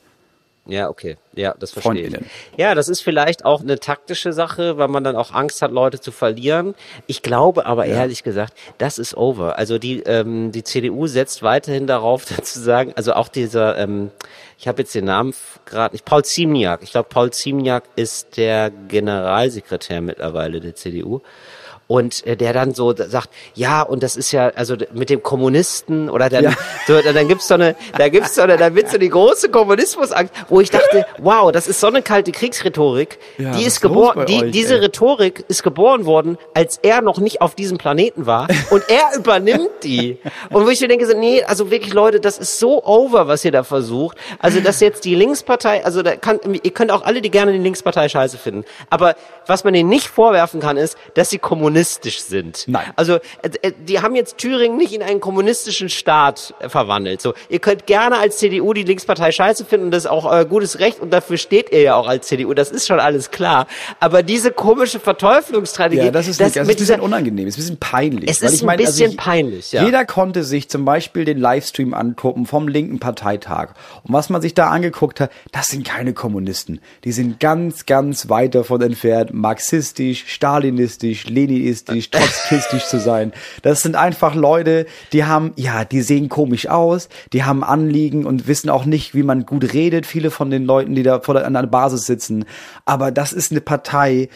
Ja, 0.69 0.87
okay. 0.87 1.17
Ja, 1.33 1.55
das 1.57 1.71
verstehe 1.71 1.93
ich. 1.93 2.01
Freundinnen. 2.01 2.29
Ja, 2.55 2.75
das 2.75 2.89
ist 2.89 3.01
vielleicht 3.01 3.43
auch 3.43 3.61
eine 3.61 3.79
taktische 3.79 4.33
Sache, 4.33 4.77
weil 4.77 4.87
man 4.87 5.03
dann 5.03 5.15
auch 5.15 5.33
Angst 5.33 5.61
hat, 5.61 5.71
Leute 5.71 5.99
zu 5.99 6.11
verlieren. 6.11 6.75
Ich 7.07 7.23
glaube 7.23 7.65
aber 7.65 7.85
ehrlich 7.85 8.23
gesagt, 8.23 8.53
das 8.77 8.99
ist 8.99 9.17
over. 9.17 9.57
Also 9.57 9.79
die, 9.79 10.01
ähm, 10.01 10.51
die 10.51 10.63
CDU 10.63 11.07
setzt 11.07 11.41
weiterhin 11.41 11.87
darauf, 11.87 12.25
zu 12.43 12.59
sagen, 12.59 12.93
also 12.95 13.13
auch 13.13 13.29
dieser, 13.29 13.77
ähm, 13.79 14.11
ich 14.59 14.67
habe 14.67 14.83
jetzt 14.83 14.93
den 14.93 15.05
Namen 15.05 15.33
gerade 15.65 15.95
nicht, 15.95 16.05
Paul 16.05 16.23
Ziemniak. 16.23 16.83
Ich 16.83 16.91
glaube, 16.91 17.09
Paul 17.09 17.31
Ziemniak 17.31 17.85
ist 17.95 18.37
der 18.37 18.69
Generalsekretär 18.69 20.01
mittlerweile 20.01 20.59
der 20.59 20.75
CDU. 20.75 21.21
Und 21.89 22.23
äh, 22.27 22.37
der 22.37 22.53
dann 22.53 22.75
so 22.75 22.95
sagt, 22.95 23.31
ja, 23.55 23.81
und 23.81 24.03
das 24.03 24.15
ist 24.15 24.31
ja, 24.31 24.49
also 24.49 24.75
mit 24.93 25.09
dem 25.09 25.23
Kommunisten 25.23 26.07
oder 26.11 26.29
dann, 26.29 26.43
Ja. 26.43 26.51
so, 26.87 27.01
dann 27.01 27.27
gibt's 27.27 27.47
so 27.47 27.55
eine, 27.55 27.75
da 27.97 28.09
gibt's 28.09 28.35
so 28.35 28.43
eine, 28.43 28.57
da 28.57 28.75
wird 28.75 28.91
so 28.91 28.99
die 28.99 29.09
große 29.09 29.49
Kommunismusangst, 29.49 30.31
wo 30.49 30.61
ich 30.61 30.69
dachte, 30.69 31.07
wow, 31.17 31.51
das 31.51 31.67
ist 31.67 31.79
so 31.79 31.87
eine 31.87 32.03
kalte 32.03 32.31
Kriegsrhetorik. 32.31 33.17
Ja, 33.39 33.53
die 33.53 33.63
ist 33.63 33.81
geboren, 33.81 34.27
die, 34.27 34.43
euch, 34.43 34.51
diese 34.51 34.75
ey? 34.75 34.81
Rhetorik 34.81 35.43
ist 35.47 35.63
geboren 35.63 36.05
worden, 36.05 36.37
als 36.53 36.77
er 36.83 37.01
noch 37.01 37.17
nicht 37.17 37.41
auf 37.41 37.55
diesem 37.55 37.79
Planeten 37.79 38.27
war 38.27 38.47
und 38.69 38.83
er 38.87 39.17
übernimmt 39.17 39.71
die. 39.83 40.19
Und 40.51 40.67
wo 40.67 40.69
ich 40.69 40.79
mir 40.81 40.89
denke, 40.89 41.07
so, 41.07 41.17
nee, 41.17 41.43
also 41.43 41.71
wirklich 41.71 41.95
Leute, 41.95 42.19
das 42.19 42.37
ist 42.37 42.59
so 42.59 42.83
over, 42.85 43.27
was 43.27 43.43
ihr 43.43 43.51
da 43.51 43.63
versucht. 43.63 44.15
Also, 44.37 44.59
dass 44.59 44.79
jetzt 44.79 45.05
die 45.05 45.15
Linkspartei, 45.15 45.83
also 45.83 46.03
da 46.03 46.15
kann, 46.15 46.39
ihr 46.51 46.71
könnt 46.71 46.91
auch 46.91 47.01
alle, 47.01 47.21
die 47.21 47.31
gerne 47.31 47.51
die 47.51 47.57
Linkspartei 47.57 48.09
scheiße 48.09 48.37
finden. 48.37 48.63
Aber 48.91 49.15
was 49.47 49.63
man 49.63 49.73
denen 49.73 49.89
nicht 49.89 50.07
vorwerfen 50.07 50.59
kann, 50.59 50.77
ist, 50.77 50.95
dass 51.15 51.31
sie 51.31 51.39
kommunistisch 51.79 52.21
sind. 52.21 52.63
Nein. 52.67 52.85
Also, 52.95 53.15
äh, 53.41 53.49
äh, 53.61 53.71
die 53.87 54.01
haben 54.01 54.15
jetzt 54.15 54.37
Thüringen 54.37 54.77
nicht 54.77 54.93
in 54.93 55.01
einen 55.01 55.19
kommunistischen 55.19 55.89
Staat 55.89 56.53
äh, 56.59 56.69
verwandelt. 56.69 57.21
So, 57.21 57.33
ihr 57.49 57.59
könnt 57.59 57.85
gerne 57.85 58.17
als 58.17 58.37
CDU 58.37 58.73
die 58.73 58.83
Linkspartei 58.83 59.31
scheiße 59.31 59.65
finden 59.65 59.85
und 59.87 59.91
das 59.91 60.03
ist 60.05 60.09
auch 60.09 60.25
euer 60.25 60.45
gutes 60.45 60.79
Recht 60.79 60.99
und 60.99 61.11
dafür 61.11 61.37
steht 61.37 61.71
ihr 61.71 61.81
ja 61.81 61.95
auch 61.95 62.07
als 62.07 62.27
CDU. 62.27 62.53
Das 62.53 62.71
ist 62.71 62.87
schon 62.87 62.99
alles 62.99 63.31
klar. 63.31 63.67
Aber 63.99 64.23
diese 64.23 64.51
komische 64.51 64.99
Verteuflungsstrategie, 64.99 66.05
Ja, 66.05 66.11
das 66.11 66.27
ist, 66.27 66.39
nicht, 66.39 66.55
das 66.55 66.63
ist 66.63 66.69
ein 66.69 66.75
bisschen 66.77 66.99
unangenehm, 67.01 67.47
ist 67.47 67.55
ein 67.55 67.61
bisschen 67.61 67.77
peinlich. 67.79 68.29
Es 68.29 68.41
ist 68.41 68.53
ich 68.55 68.61
ein 68.63 68.65
meine, 68.65 68.83
bisschen 68.83 69.11
ich- 69.11 69.17
peinlich, 69.17 69.71
ja. 69.71 69.83
Jeder 69.85 70.05
konnte 70.05 70.43
sich 70.43 70.69
zum 70.69 70.85
Beispiel 70.85 71.25
den 71.25 71.37
Livestream 71.39 71.93
angucken 71.93 72.45
vom 72.45 72.67
linken 72.67 72.99
Parteitag. 72.99 73.69
Und 74.03 74.13
was 74.13 74.29
man 74.29 74.41
sich 74.41 74.53
da 74.53 74.69
angeguckt 74.69 75.19
hat, 75.19 75.31
das 75.51 75.67
sind 75.67 75.85
keine 75.85 76.13
Kommunisten. 76.13 76.81
Die 77.03 77.11
sind 77.11 77.39
ganz, 77.39 77.85
ganz 77.85 78.29
weit 78.29 78.55
davon 78.55 78.81
entfernt, 78.81 79.33
marxistisch, 79.33 80.25
stalinistisch, 80.27 81.25
leninistisch, 81.25 81.68
trotzkistisch 81.75 82.85
zu 82.89 82.99
sein. 82.99 83.33
Das 83.61 83.81
sind 83.81 83.95
einfach 83.95 84.35
Leute, 84.35 84.85
die 85.13 85.25
haben, 85.25 85.53
ja, 85.55 85.85
die 85.85 86.01
sehen 86.01 86.29
komisch 86.29 86.67
aus, 86.67 87.09
die 87.33 87.43
haben 87.43 87.63
Anliegen 87.63 88.25
und 88.25 88.47
wissen 88.47 88.69
auch 88.69 88.85
nicht, 88.85 89.15
wie 89.15 89.23
man 89.23 89.45
gut 89.45 89.73
redet. 89.73 90.05
Viele 90.05 90.31
von 90.31 90.49
den 90.49 90.65
Leuten, 90.65 90.95
die 90.95 91.03
da 91.03 91.19
vor 91.19 91.33
der, 91.35 91.45
an 91.45 91.53
der 91.53 91.63
Basis 91.63 92.05
sitzen. 92.05 92.45
Aber 92.85 93.11
das 93.11 93.33
ist 93.33 93.51
eine 93.51 93.61
Partei, 93.61 94.29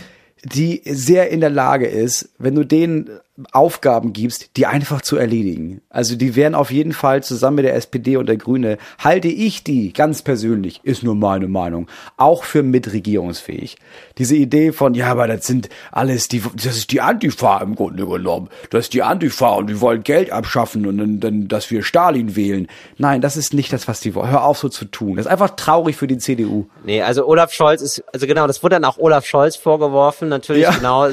die 0.43 0.81
sehr 0.85 1.29
in 1.29 1.39
der 1.39 1.49
Lage 1.49 1.87
ist, 1.87 2.29
wenn 2.37 2.55
du 2.55 2.65
denen 2.65 3.09
Aufgaben 3.51 4.13
gibst, 4.13 4.57
die 4.57 4.67
einfach 4.67 5.01
zu 5.01 5.17
erledigen. 5.17 5.81
Also 5.89 6.15
die 6.15 6.35
wären 6.35 6.53
auf 6.53 6.69
jeden 6.71 6.93
Fall 6.93 7.23
zusammen 7.23 7.55
mit 7.55 7.65
der 7.65 7.73
SPD 7.75 8.15
und 8.17 8.27
der 8.27 8.37
Grüne, 8.37 8.77
halte 8.99 9.27
ich 9.27 9.63
die 9.63 9.91
ganz 9.91 10.21
persönlich, 10.21 10.81
ist 10.83 11.01
nur 11.01 11.15
meine 11.15 11.47
Meinung, 11.47 11.87
auch 12.15 12.43
für 12.43 12.61
mitregierungsfähig. 12.61 13.77
Diese 14.19 14.35
Idee 14.35 14.71
von, 14.71 14.93
ja, 14.93 15.07
aber 15.07 15.27
das 15.27 15.47
sind 15.47 15.69
alles 15.91 16.27
die, 16.27 16.43
das 16.55 16.77
ist 16.77 16.91
die 16.91 17.01
Antifa 17.01 17.57
im 17.61 17.73
Grunde 17.75 18.05
genommen. 18.05 18.49
Das 18.69 18.85
ist 18.85 18.93
die 18.93 19.01
Antifa 19.01 19.49
und 19.55 19.67
die 19.67 19.81
wollen 19.81 20.03
Geld 20.03 20.31
abschaffen 20.31 20.85
und 20.85 20.99
dann, 20.99 21.19
dann 21.19 21.47
dass 21.47 21.71
wir 21.71 21.81
Stalin 21.83 22.35
wählen. 22.35 22.67
Nein, 22.97 23.21
das 23.21 23.35
ist 23.35 23.53
nicht 23.53 23.73
das, 23.73 23.87
was 23.87 23.99
die 23.99 24.13
wollen. 24.13 24.29
Hör 24.29 24.43
auf 24.45 24.59
so 24.59 24.69
zu 24.69 24.85
tun. 24.85 25.15
Das 25.15 25.25
ist 25.25 25.31
einfach 25.31 25.55
traurig 25.55 25.95
für 25.95 26.07
die 26.07 26.19
CDU. 26.19 26.67
Nee, 26.85 27.01
also 27.01 27.25
Olaf 27.27 27.51
Scholz 27.51 27.81
ist, 27.81 28.03
also 28.13 28.27
genau, 28.27 28.45
das 28.45 28.61
wurde 28.61 28.75
dann 28.75 28.85
auch 28.85 28.97
Olaf 28.99 29.25
Scholz 29.25 29.55
vorgeworfen, 29.55 30.29
natürlich, 30.29 30.63
Ja. 30.63 30.71
genau, 30.71 31.07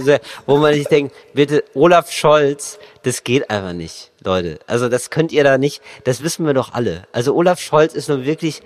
wo 0.47 0.59
man 0.59 0.75
sich 0.75 0.87
denkt, 0.87 1.15
bitte, 1.33 1.65
Olaf 1.75 2.10
Scholz, 2.13 2.79
das 3.03 3.25
geht 3.25 3.51
einfach 3.51 3.73
nicht, 3.73 4.11
Leute. 4.25 4.59
Also 4.67 4.89
das 4.89 5.11
könnt 5.11 5.33
ihr 5.33 5.45
da 5.45 5.59
nicht, 5.59 5.83
das 6.05 6.23
wissen 6.23 6.47
wir 6.47 6.55
doch 6.55 6.73
alle. 6.75 7.05
Also 7.13 7.35
Olaf 7.35 7.61
Scholz 7.61 7.95
ist 7.95 8.09
nun 8.09 8.25
wirklich, 8.25 8.63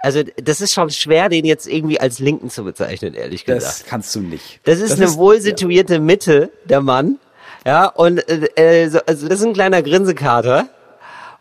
also 0.00 0.22
das 0.42 0.60
ist 0.60 0.72
schon 0.74 0.90
schwer, 0.90 1.28
den 1.28 1.44
jetzt 1.44 1.66
irgendwie 1.66 2.00
als 2.00 2.18
Linken 2.18 2.50
zu 2.50 2.64
bezeichnen, 2.64 3.14
ehrlich 3.14 3.44
gesagt. 3.44 3.62
Das 3.80 3.84
kannst 3.86 4.14
du 4.14 4.20
nicht. 4.20 4.60
Das 4.64 4.80
ist 4.80 4.92
eine 4.92 5.14
wohl 5.16 5.40
situierte 5.40 5.98
Mitte, 6.00 6.50
der 6.64 6.80
Mann. 6.80 7.18
Ja, 7.64 7.86
und 7.86 8.18
äh, 8.28 8.48
äh, 8.84 8.88
so- 8.88 9.00
also 9.06 9.28
das 9.28 9.38
ist 9.40 9.46
ein 9.46 9.52
kleiner 9.52 9.82
Grinsekater. 9.82 10.68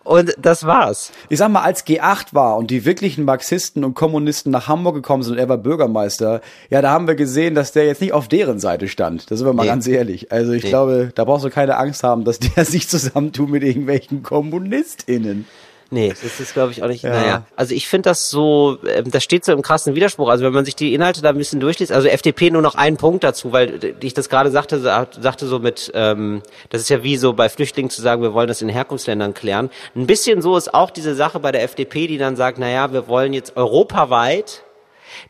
Und 0.03 0.33
das 0.41 0.65
war's. 0.65 1.11
Ich 1.29 1.37
sag 1.37 1.49
mal, 1.51 1.61
als 1.61 1.85
G8 1.85 2.33
war 2.33 2.57
und 2.57 2.71
die 2.71 2.85
wirklichen 2.85 3.23
Marxisten 3.23 3.83
und 3.83 3.93
Kommunisten 3.93 4.51
nach 4.51 4.67
Hamburg 4.67 4.95
gekommen 4.95 5.21
sind 5.21 5.33
und 5.33 5.39
er 5.39 5.47
war 5.47 5.57
Bürgermeister, 5.57 6.41
ja, 6.71 6.81
da 6.81 6.89
haben 6.91 7.07
wir 7.07 7.13
gesehen, 7.15 7.53
dass 7.53 7.71
der 7.71 7.85
jetzt 7.85 8.01
nicht 8.01 8.13
auf 8.13 8.27
deren 8.27 8.59
Seite 8.59 8.87
stand. 8.87 9.29
Da 9.29 9.35
sind 9.35 9.45
wir 9.45 9.53
mal 9.53 9.63
Nee. 9.63 9.69
ganz 9.69 9.85
ehrlich. 9.87 10.31
Also 10.31 10.53
ich 10.53 10.63
Nee. 10.63 10.69
glaube, 10.69 11.11
da 11.13 11.23
brauchst 11.23 11.45
du 11.45 11.49
keine 11.51 11.77
Angst 11.77 12.03
haben, 12.03 12.23
dass 12.23 12.39
der 12.39 12.65
sich 12.65 12.87
zusammentut 12.89 13.49
mit 13.49 13.61
irgendwelchen 13.63 14.23
KommunistInnen. 14.23 15.45
Nee, 15.93 16.13
das 16.23 16.39
ist 16.39 16.53
glaube 16.53 16.71
ich 16.71 16.81
auch 16.83 16.87
nicht. 16.87 17.03
Ja. 17.03 17.09
Naja, 17.09 17.43
also 17.57 17.75
ich 17.75 17.87
finde 17.87 18.09
das 18.09 18.29
so, 18.29 18.77
ähm, 18.87 19.11
das 19.11 19.23
steht 19.25 19.43
so 19.43 19.51
im 19.51 19.61
krassen 19.61 19.93
Widerspruch. 19.93 20.29
Also 20.29 20.45
wenn 20.45 20.53
man 20.53 20.63
sich 20.63 20.75
die 20.77 20.93
Inhalte 20.93 21.21
da 21.21 21.29
ein 21.29 21.37
bisschen 21.37 21.59
durchliest, 21.59 21.91
also 21.91 22.07
FDP 22.07 22.49
nur 22.49 22.61
noch 22.61 22.75
einen 22.75 22.95
Punkt 22.95 23.25
dazu, 23.25 23.51
weil 23.51 23.95
ich 24.01 24.13
das 24.13 24.29
gerade 24.29 24.51
sagte, 24.51 24.79
sa- 24.79 25.07
sagte 25.19 25.47
so 25.47 25.59
mit, 25.59 25.91
ähm, 25.93 26.41
das 26.69 26.79
ist 26.81 26.89
ja 26.89 27.03
wie 27.03 27.17
so 27.17 27.33
bei 27.33 27.49
Flüchtlingen 27.49 27.89
zu 27.89 28.01
sagen, 28.01 28.21
wir 28.21 28.33
wollen 28.33 28.47
das 28.47 28.61
in 28.61 28.69
Herkunftsländern 28.69 29.33
klären. 29.33 29.69
Ein 29.93 30.07
bisschen 30.07 30.41
so 30.41 30.55
ist 30.55 30.73
auch 30.73 30.91
diese 30.91 31.13
Sache 31.13 31.41
bei 31.41 31.51
der 31.51 31.63
FDP, 31.63 32.07
die 32.07 32.17
dann 32.17 32.37
sagt, 32.37 32.57
naja, 32.57 32.93
wir 32.93 33.09
wollen 33.09 33.33
jetzt 33.33 33.57
europaweit 33.57 34.63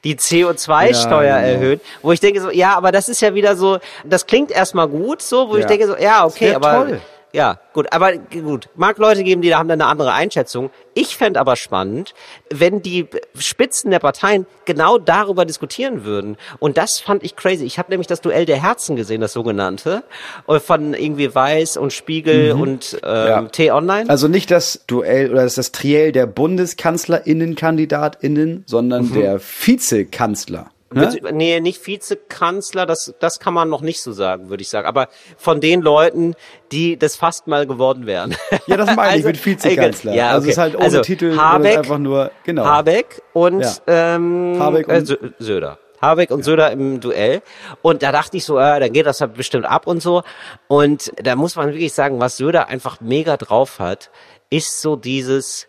die 0.04 0.16
CO2-Steuer 0.16 1.24
Ja, 1.24 1.42
genau. 1.42 1.54
erhöhen, 1.54 1.82
wo 2.04 2.12
ich 2.12 2.20
denke 2.20 2.40
so, 2.40 2.52
ja, 2.52 2.76
aber 2.78 2.92
das 2.92 3.10
ist 3.10 3.20
ja 3.22 3.34
wieder 3.34 3.56
so, 3.56 3.80
das 4.06 4.28
klingt 4.28 4.52
erstmal 4.52 4.88
gut, 4.88 5.24
so, 5.24 5.50
wo 5.50 5.56
ich 5.56 5.62
Ja. 5.64 5.68
denke 5.68 5.88
so, 5.88 5.98
ja, 5.98 6.24
okay, 6.26 6.54
aber 6.54 6.86
toll. 6.86 7.02
Ja, 7.34 7.60
gut, 7.74 7.88
aber 7.92 8.18
gut, 8.18 8.70
mag 8.76 8.98
Leute 8.98 9.24
geben, 9.24 9.42
die 9.42 9.50
da 9.50 9.60
haben 9.60 9.70
dann 9.70 9.82
eine 9.82 9.90
andere 9.90 10.12
Einschätzung. 10.14 10.70
Ich 10.94 11.16
fänd 11.16 11.38
aber 11.38 11.56
spannend, 11.56 12.14
wenn 12.50 12.82
die 12.82 13.08
Spitzen 13.38 13.92
der 13.92 14.00
Parteien 14.00 14.46
genau 14.66 14.98
darüber 14.98 15.46
diskutieren 15.46 16.04
würden. 16.04 16.36
Und 16.60 16.78
das 16.78 17.00
fand 17.00 17.24
ich 17.24 17.38
crazy. 17.38 17.64
Ich 17.64 17.80
habe 17.80 17.90
nämlich 17.92 18.08
das 18.08 18.20
Duell 18.20 18.46
der 18.46 18.62
Herzen 18.62 18.98
gesehen, 18.98 19.22
das 19.22 19.32
sogenannte, 19.34 20.04
äh, 20.48 20.60
von 20.60 20.94
irgendwie 20.94 21.34
Weiß 21.34 21.78
und 21.78 21.94
Spiegel 21.94 22.52
und 22.52 23.00
ähm, 23.04 23.28
Ja. 23.28 23.42
T-Online. 23.44 24.10
Also 24.10 24.28
nicht 24.28 24.52
das 24.52 24.84
Duell 24.88 25.32
oder 25.32 25.44
das, 25.44 25.56
das 25.56 25.72
Triell 25.72 26.12
der 26.12 26.28
BundeskanzlerInnen-KandidatInnen, 26.28 28.64
sondern 28.66 29.14
der 29.14 29.40
Vizekanzler. 29.40 30.70
Ne? 30.94 31.10
Nee, 31.32 31.60
nicht 31.60 31.86
Vizekanzler, 31.88 32.86
das, 32.86 33.14
das 33.20 33.40
kann 33.40 33.54
man 33.54 33.70
noch 33.70 33.82
nicht 33.82 34.02
so 34.02 34.12
sagen, 34.12 34.50
würde 34.50 34.62
ich 34.62 34.70
sagen. 34.70 34.88
Aber 34.88 35.08
von 35.38 35.62
den 35.62 35.82
Leuten, 35.82 36.36
die 36.72 36.98
das 36.98 37.16
fast 37.16 37.48
mal 37.48 37.66
geworden 37.68 38.06
wären. 38.06 38.36
Ja, 38.68 38.78
das 38.78 38.96
meine 38.96 39.10
ich 39.18 39.26
Also, 39.26 39.28
mit 39.30 39.46
Vizekanzler. 39.46 40.14
Ja, 40.14 40.26
okay. 40.28 40.34
Also 40.34 40.46
es 40.48 40.52
ist 40.52 40.58
halt 40.58 40.76
ohne 40.76 41.02
Titel, 41.02 41.30
sondern 41.30 41.46
Habeck, 41.46 41.78
einfach 41.78 41.98
nur- 41.98 42.32
genau. 42.44 42.66
Habeck 42.66 43.22
und, 43.34 43.62
Ja. 43.62 43.74
ähm, 43.88 44.56
Habeck 44.60 44.88
äh, 44.90 44.98
und- 44.98 45.08
Sö- 45.08 45.34
Söder. 45.40 45.78
Habeck 46.02 46.32
und 46.32 46.44
Söder 46.44 46.72
im 46.72 47.00
Duell. 47.00 47.42
Und 47.84 48.02
da 48.04 48.12
dachte 48.12 48.36
ich 48.38 48.44
so, 48.46 48.58
äh, 48.58 48.80
dann 48.80 48.92
geht 48.92 49.06
das 49.06 49.22
halt 49.22 49.36
bestimmt 49.36 49.66
ab 49.66 49.86
und 49.88 50.02
so. 50.02 50.24
Und 50.68 51.12
da 51.24 51.36
muss 51.36 51.56
man 51.56 51.68
wirklich 51.68 51.94
sagen, 51.94 52.20
was 52.20 52.38
Söder 52.38 52.70
einfach 52.70 53.02
mega 53.02 53.38
drauf 53.38 53.78
hat, 53.80 54.10
ist 54.50 54.82
so 54.82 54.96
dieses, 54.96 55.68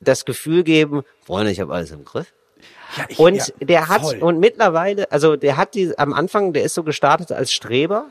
das 0.00 0.24
Gefühl 0.26 0.62
geben, 0.62 1.02
Freunde, 1.24 1.50
ich 1.52 1.60
habe 1.60 1.72
alles 1.72 1.90
im 1.90 2.04
Griff. 2.04 2.32
Ja, 2.96 3.04
ich- 3.08 3.18
Und 3.18 3.36
ja, 3.36 3.44
der 3.60 3.88
hat, 3.88 4.02
voll. 4.02 4.18
und 4.20 4.38
mittlerweile, 4.40 5.10
also 5.10 5.36
der 5.36 5.56
hat 5.56 5.74
die, 5.74 5.96
am 5.98 6.12
Anfang, 6.12 6.52
der 6.52 6.62
ist 6.64 6.74
so 6.74 6.82
gestartet 6.82 7.32
als 7.32 7.52
Streber. 7.52 8.06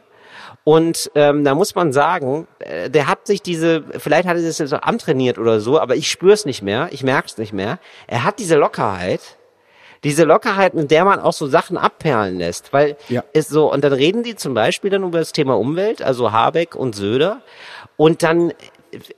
Und 0.63 1.09
ähm, 1.15 1.43
da 1.43 1.55
muss 1.55 1.75
man 1.75 1.91
sagen, 1.91 2.47
äh, 2.59 2.89
der 2.89 3.07
hat 3.07 3.25
sich 3.25 3.41
diese, 3.41 3.83
vielleicht 3.97 4.27
hat 4.27 4.37
er 4.37 4.43
das 4.43 4.57
jetzt 4.59 4.69
so 4.69 4.75
antrainiert 4.77 5.37
oder 5.39 5.59
so, 5.59 5.79
aber 5.79 5.95
ich 5.95 6.09
spüre 6.11 6.33
es 6.33 6.45
nicht 6.45 6.61
mehr, 6.61 6.89
ich 6.91 7.03
merke 7.03 7.27
es 7.27 7.37
nicht 7.37 7.53
mehr. 7.53 7.79
Er 8.07 8.23
hat 8.23 8.37
diese 8.39 8.55
Lockerheit, 8.57 9.21
diese 10.03 10.23
Lockerheit, 10.23 10.73
mit 10.73 10.91
der 10.91 11.05
man 11.05 11.19
auch 11.19 11.33
so 11.33 11.47
Sachen 11.47 11.77
abperlen 11.77 12.37
lässt, 12.37 12.73
weil 12.73 12.95
Ja. 13.09 13.23
es 13.33 13.47
so, 13.47 13.71
und 13.71 13.83
dann 13.83 13.93
reden 13.93 14.23
die 14.23 14.35
zum 14.35 14.53
Beispiel 14.53 14.89
dann 14.89 15.03
über 15.03 15.19
das 15.19 15.31
Thema 15.31 15.57
Umwelt, 15.57 16.01
also 16.01 16.31
Habeck 16.31 16.75
und 16.75 16.95
Söder, 16.95 17.41
und 17.97 18.21
dann 18.23 18.53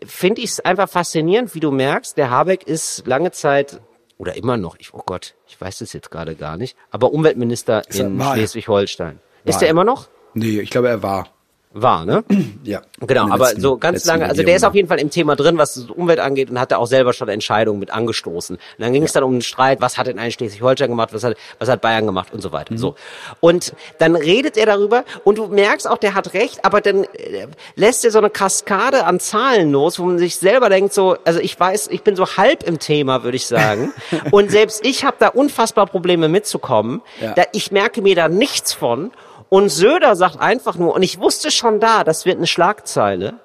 finde 0.05 0.41
ich 0.41 0.51
es 0.51 0.59
einfach 0.59 0.87
faszinierend, 0.89 1.55
wie 1.55 1.59
du 1.61 1.71
merkst, 1.71 2.15
der 2.17 2.29
Habeck 2.29 2.63
ist 2.67 3.07
lange 3.07 3.31
Zeit 3.31 3.79
oder 4.23 4.37
immer 4.37 4.55
noch, 4.55 4.77
ich, 4.79 4.93
oh 4.93 5.03
Gott, 5.05 5.35
ich 5.47 5.59
weiß 5.59 5.81
es 5.81 5.91
jetzt 5.91 6.09
gerade 6.09 6.35
gar 6.35 6.55
nicht, 6.55 6.77
aber 6.91 7.11
Umweltminister 7.11 7.81
Ist 7.89 7.99
in. 7.99 8.21
Schleswig-Holstein. 8.21 9.19
Ist 9.43 9.61
er. 9.61 9.67
immer 9.67 9.83
noch? 9.83 10.07
Nee, 10.33 10.61
ich 10.61 10.69
glaube, 10.69 10.87
er 10.87 11.03
war. 11.03 11.27
War, 11.73 12.05
ne? 12.05 12.23
Ja. 12.63 12.81
Genau, 13.01 13.23
aber 13.29 13.45
letzten- 13.47 13.61
so 13.61 13.77
ganz 13.77 14.05
lange, 14.05 14.25
also 14.29 14.41
der 14.43 14.55
ist 14.55 14.63
auf 14.63 14.73
jeden 14.75 14.87
Fall 14.87 14.99
im 14.99 15.09
Thema 15.09 15.35
drin, 15.35 15.57
was 15.57 15.73
die 15.73 15.91
Umwelt 15.91 16.19
angeht 16.19 16.49
und 16.49 16.57
hat 16.59 16.71
da 16.71 16.77
auch 16.77 16.85
selber 16.85 17.11
schon 17.11 17.27
Entscheidungen 17.27 17.77
mit 17.79 17.91
angestoßen. 17.91 18.55
Und 18.55 18.61
dann 18.77 18.93
ging 18.93 19.03
es 19.03 19.11
dann 19.11 19.23
um 19.23 19.33
den 19.33 19.41
Streit, 19.41 19.81
was 19.81 19.97
hat 19.97 20.07
denn 20.07 20.17
eigentlich 20.17 20.35
Schleswig-Holstein 20.35 20.89
gemacht, 20.89 21.09
was 21.13 21.23
hat, 21.25 21.35
was 21.59 21.67
hat 21.67 21.81
Bayern 21.81 22.05
gemacht 22.05 22.31
und 22.31 22.41
so 22.41 22.49
Mhm. 22.49 22.53
weiter. 22.53 22.77
So. 22.77 22.95
Und 23.41 23.73
dann 23.97 24.15
redet 24.15 24.55
er 24.55 24.65
darüber 24.67 25.03
und 25.25 25.37
du 25.37 25.47
merkst 25.47 25.89
auch, 25.89 25.97
der 25.97 26.13
hat 26.15 26.33
recht, 26.33 26.63
aber 26.63 26.79
dann 26.79 27.03
äh, 27.03 27.47
lässt 27.75 28.05
er 28.05 28.11
so 28.11 28.19
eine 28.19 28.29
Kaskade 28.29 29.05
an 29.05 29.19
Zahlen 29.19 29.71
los, 29.71 29.99
wo 29.99 30.05
man 30.05 30.19
sich 30.19 30.37
selber 30.37 30.69
denkt, 30.69 30.93
so, 30.93 31.17
also 31.25 31.39
ich 31.41 31.59
weiß, 31.59 31.87
ich 31.91 32.03
bin 32.03 32.15
so 32.15 32.25
halb 32.37 32.63
im 32.63 32.79
Thema, 32.79 33.23
würde 33.23 33.35
ich 33.35 33.47
sagen. 33.47 33.91
und 34.31 34.51
selbst 34.51 34.85
ich 34.85 35.03
habe 35.03 35.17
da 35.19 35.27
unfassbar 35.29 35.87
Probleme 35.87 36.29
mitzukommen. 36.29 37.01
Ja. 37.19 37.33
Da, 37.33 37.43
ich 37.51 37.71
merke 37.71 38.01
mir 38.01 38.15
da 38.15 38.29
nichts 38.29 38.73
von. 38.73 39.11
Und 39.53 39.69
Söder 39.69 40.15
sagt 40.15 40.39
einfach 40.39 40.77
nur, 40.77 40.95
und 40.95 41.03
ich 41.03 41.19
wusste 41.19 41.51
schon 41.51 41.79
da, 41.79 42.03
das 42.03 42.25
wird 42.25 42.37
eine 42.37 42.47
Schlagzeile, 42.47 43.35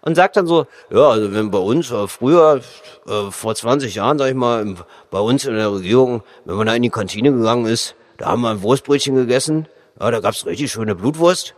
und 0.00 0.14
sagt 0.14 0.38
dann 0.38 0.46
so, 0.46 0.66
ja, 0.88 1.10
also 1.10 1.34
wenn 1.34 1.50
bei 1.50 1.58
uns 1.58 1.90
äh, 1.90 2.08
früher, 2.08 2.62
äh, 3.06 3.30
vor 3.30 3.54
20 3.54 3.94
Jahren, 3.94 4.18
sag 4.18 4.28
ich 4.28 4.34
mal, 4.34 4.62
im, 4.62 4.76
bei 5.10 5.18
uns 5.18 5.44
in 5.44 5.54
der 5.54 5.70
Regierung, 5.70 6.22
wenn 6.46 6.56
man 6.56 6.66
da 6.66 6.74
in 6.74 6.80
die 6.80 6.88
Kantine 6.88 7.30
gegangen 7.30 7.66
ist, 7.66 7.94
da 8.16 8.28
haben 8.28 8.40
wir 8.40 8.48
ein 8.48 8.62
Wurstbrötchen 8.62 9.14
gegessen, 9.16 9.68
ja, 10.00 10.10
da 10.10 10.20
gab's 10.20 10.46
richtig 10.46 10.72
schöne 10.72 10.94
Blutwurst. 10.94 11.54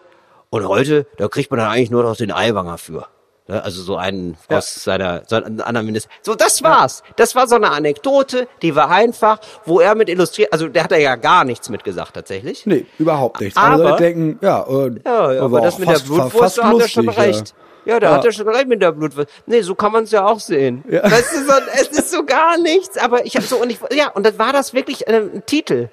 Und 0.50 0.66
heute, 0.66 1.06
da 1.16 1.28
kriegt 1.28 1.52
man 1.52 1.60
dann 1.60 1.68
eigentlich 1.68 1.92
nur 1.92 2.02
noch 2.02 2.16
den 2.16 2.32
Eiwanger 2.32 2.78
für. 2.78 3.06
Ja, 3.48 3.58
also 3.60 3.82
so 3.82 3.96
einen 3.96 4.36
aus 4.48 4.72
seiner, 4.84 5.22
so 5.26 5.34
einen 5.36 5.60
anderen 5.60 5.86
Minister. 5.86 6.08
So, 6.22 6.34
das 6.36 6.62
war's. 6.62 7.02
Das 7.16 7.34
war 7.34 7.48
so 7.48 7.56
eine 7.56 7.70
Anekdote, 7.70 8.46
die 8.62 8.76
war 8.76 8.88
einfach, 8.90 9.40
wo 9.66 9.80
er 9.80 9.96
mit 9.96 10.08
illustriert, 10.08 10.52
also 10.52 10.68
der 10.68 10.84
hat 10.84 10.92
da 10.92 10.96
ja 10.96 11.16
gar 11.16 11.44
nichts 11.44 11.68
mit 11.68 11.82
gesagt 11.82 12.14
tatsächlich. 12.14 12.64
Nee, 12.66 12.86
überhaupt 12.98 13.40
nichts. 13.40 13.56
Aber- 13.56 13.84
Alle 13.84 13.96
denken, 13.96 14.38
ja, 14.42 14.62
äh, 14.68 14.92
Ja, 15.04 15.32
ja 15.32 15.42
aber 15.42 15.60
das 15.60 15.78
mit 15.78 15.88
fast- 15.88 16.02
der 16.08 16.14
Blutwurst, 16.14 16.58
da 16.58 16.64
hat 16.68 16.78
er 16.80 16.88
schon 16.88 17.08
recht. 17.08 17.54
Ja, 17.84 17.98
da 17.98 18.10
Ja. 18.10 18.14
hat 18.16 18.24
er 18.24 18.30
schon 18.30 18.48
recht 18.48 18.68
mit 18.68 18.80
der 18.80 18.92
Blutwurst. 18.92 19.28
Nee, 19.46 19.60
so 19.62 19.74
kann 19.74 19.90
man 19.90 20.04
es 20.04 20.12
ja 20.12 20.24
auch 20.24 20.38
sehen. 20.38 20.84
Ja. 20.88 21.00
Das 21.02 21.32
ist 21.32 21.48
so, 21.48 21.52
es 21.74 21.88
ist 21.88 22.12
so 22.12 22.24
gar 22.24 22.56
nichts, 22.58 22.96
aber 22.96 23.26
ich 23.26 23.34
habe 23.34 23.44
so 23.44 23.56
und 23.56 23.70
ich 23.70 23.80
ja, 23.92 24.08
und 24.10 24.24
das 24.24 24.38
war 24.38 24.52
das 24.52 24.72
wirklich 24.72 25.08
äh, 25.08 25.16
ein 25.16 25.44
Titel. 25.46 25.88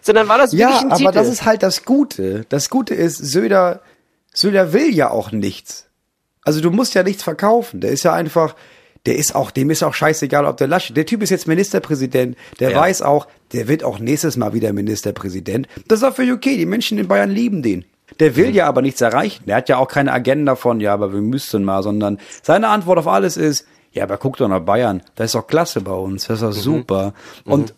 Sondern 0.00 0.26
war 0.28 0.38
das 0.38 0.52
Ja, 0.52 0.66
wirklich 0.66 0.80
ein 0.82 0.86
aber 0.90 0.96
Titel. 0.98 1.12
das 1.12 1.28
ist 1.28 1.44
halt 1.44 1.62
das 1.62 1.84
Gute. 1.84 2.44
Das 2.48 2.70
Gute 2.70 2.94
ist, 2.94 3.18
Söder, 3.18 3.82
Söder 4.34 4.72
will 4.72 4.92
ja 4.92 5.10
auch 5.10 5.30
nichts. 5.30 5.86
Also 6.44 6.60
du 6.60 6.70
musst 6.70 6.94
ja 6.94 7.02
nichts 7.02 7.22
verkaufen. 7.22 7.80
Der 7.80 7.90
ist 7.90 8.02
ja 8.02 8.12
einfach, 8.12 8.54
der 9.06 9.16
ist 9.16 9.34
auch, 9.34 9.50
dem 9.50 9.70
ist 9.70 9.82
auch 9.82 9.94
scheißegal, 9.94 10.44
ob 10.46 10.56
der 10.56 10.68
Laschet, 10.68 10.96
der 10.96 11.06
Typ 11.06 11.22
ist 11.22 11.30
jetzt 11.30 11.46
Ministerpräsident, 11.48 12.36
der 12.60 12.70
Ja. 12.72 12.80
weiß 12.80 13.02
auch, 13.02 13.26
der 13.52 13.68
wird 13.68 13.84
auch 13.84 13.98
nächstes 13.98 14.36
Mal 14.36 14.52
wieder 14.52 14.72
Ministerpräsident. 14.72 15.68
Das 15.88 16.00
ist 16.00 16.04
auch 16.04 16.14
für 16.14 16.30
okay, 16.32 16.56
die 16.56 16.66
Menschen 16.66 16.98
in 16.98 17.08
Bayern 17.08 17.30
lieben 17.30 17.62
den. 17.62 17.84
Der 18.20 18.36
will 18.36 18.54
ja 18.54 18.66
aber 18.66 18.82
nichts 18.82 19.00
erreichen. 19.00 19.44
Der 19.46 19.56
hat 19.56 19.68
ja 19.68 19.78
auch 19.78 19.88
keine 19.88 20.12
Agenda 20.12 20.54
von, 20.54 20.80
ja, 20.80 20.92
aber 20.92 21.12
wir 21.12 21.20
müssten 21.22 21.64
mal, 21.64 21.82
sondern 21.82 22.18
seine 22.42 22.68
Antwort 22.68 22.98
auf 22.98 23.08
alles 23.08 23.36
ist, 23.36 23.66
ja, 23.92 24.04
aber 24.04 24.18
guck 24.18 24.36
doch 24.36 24.48
nach 24.48 24.60
Bayern. 24.60 25.02
Das 25.14 25.26
ist 25.26 25.34
doch 25.34 25.46
klasse 25.46 25.80
bei 25.80 25.92
uns. 25.92 26.26
Das 26.26 26.40
ist 26.40 26.42
doch 26.42 26.52
super. 26.52 27.14
Und 27.44 27.74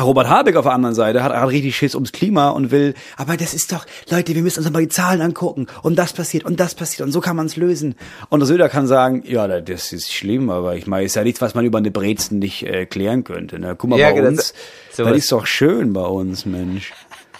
Robert 0.00 0.28
Habeck 0.28 0.54
auf 0.54 0.64
der 0.66 0.72
anderen 0.72 0.94
Seite 0.94 1.24
hat, 1.24 1.32
hat 1.32 1.48
richtig 1.48 1.76
Schiss 1.76 1.96
ums 1.96 2.12
Klima 2.12 2.50
und 2.50 2.70
will, 2.70 2.94
aber 3.16 3.36
das 3.36 3.54
ist 3.54 3.72
doch, 3.72 3.86
Leute, 4.08 4.32
wir 4.36 4.42
müssen 4.42 4.60
uns 4.60 4.70
mal 4.70 4.80
die 4.80 4.88
Zahlen 4.88 5.20
angucken 5.20 5.66
und 5.82 5.96
das 5.96 6.12
passiert 6.12 6.44
und 6.44 6.60
das 6.60 6.76
passiert 6.76 7.04
und 7.04 7.10
so 7.10 7.20
kann 7.20 7.34
man 7.34 7.46
es 7.46 7.56
lösen. 7.56 7.96
Und 8.28 8.38
der 8.38 8.46
Söder 8.46 8.68
kann 8.68 8.86
sagen, 8.86 9.24
ja, 9.26 9.48
das 9.60 9.92
ist 9.92 10.12
schlimm, 10.12 10.48
aber 10.48 10.76
ich 10.76 10.86
meine, 10.86 11.04
ist 11.04 11.16
ja 11.16 11.24
nichts, 11.24 11.40
was 11.40 11.56
man 11.56 11.64
über 11.64 11.78
eine 11.78 11.90
Brezen 11.90 12.38
nicht 12.38 12.62
äh, 12.64 12.86
klären 12.86 13.24
könnte. 13.24 13.58
Ne? 13.58 13.74
Guck 13.76 13.90
mal, 13.90 13.98
Ja, 13.98 14.10
bei 14.10 14.14
genau, 14.18 14.28
uns, 14.28 14.54
das 14.90 14.96
sowas. 14.96 15.16
ist 15.16 15.32
doch 15.32 15.44
schön 15.46 15.92
bei 15.92 16.02
uns, 16.06 16.46
Mensch. 16.46 16.92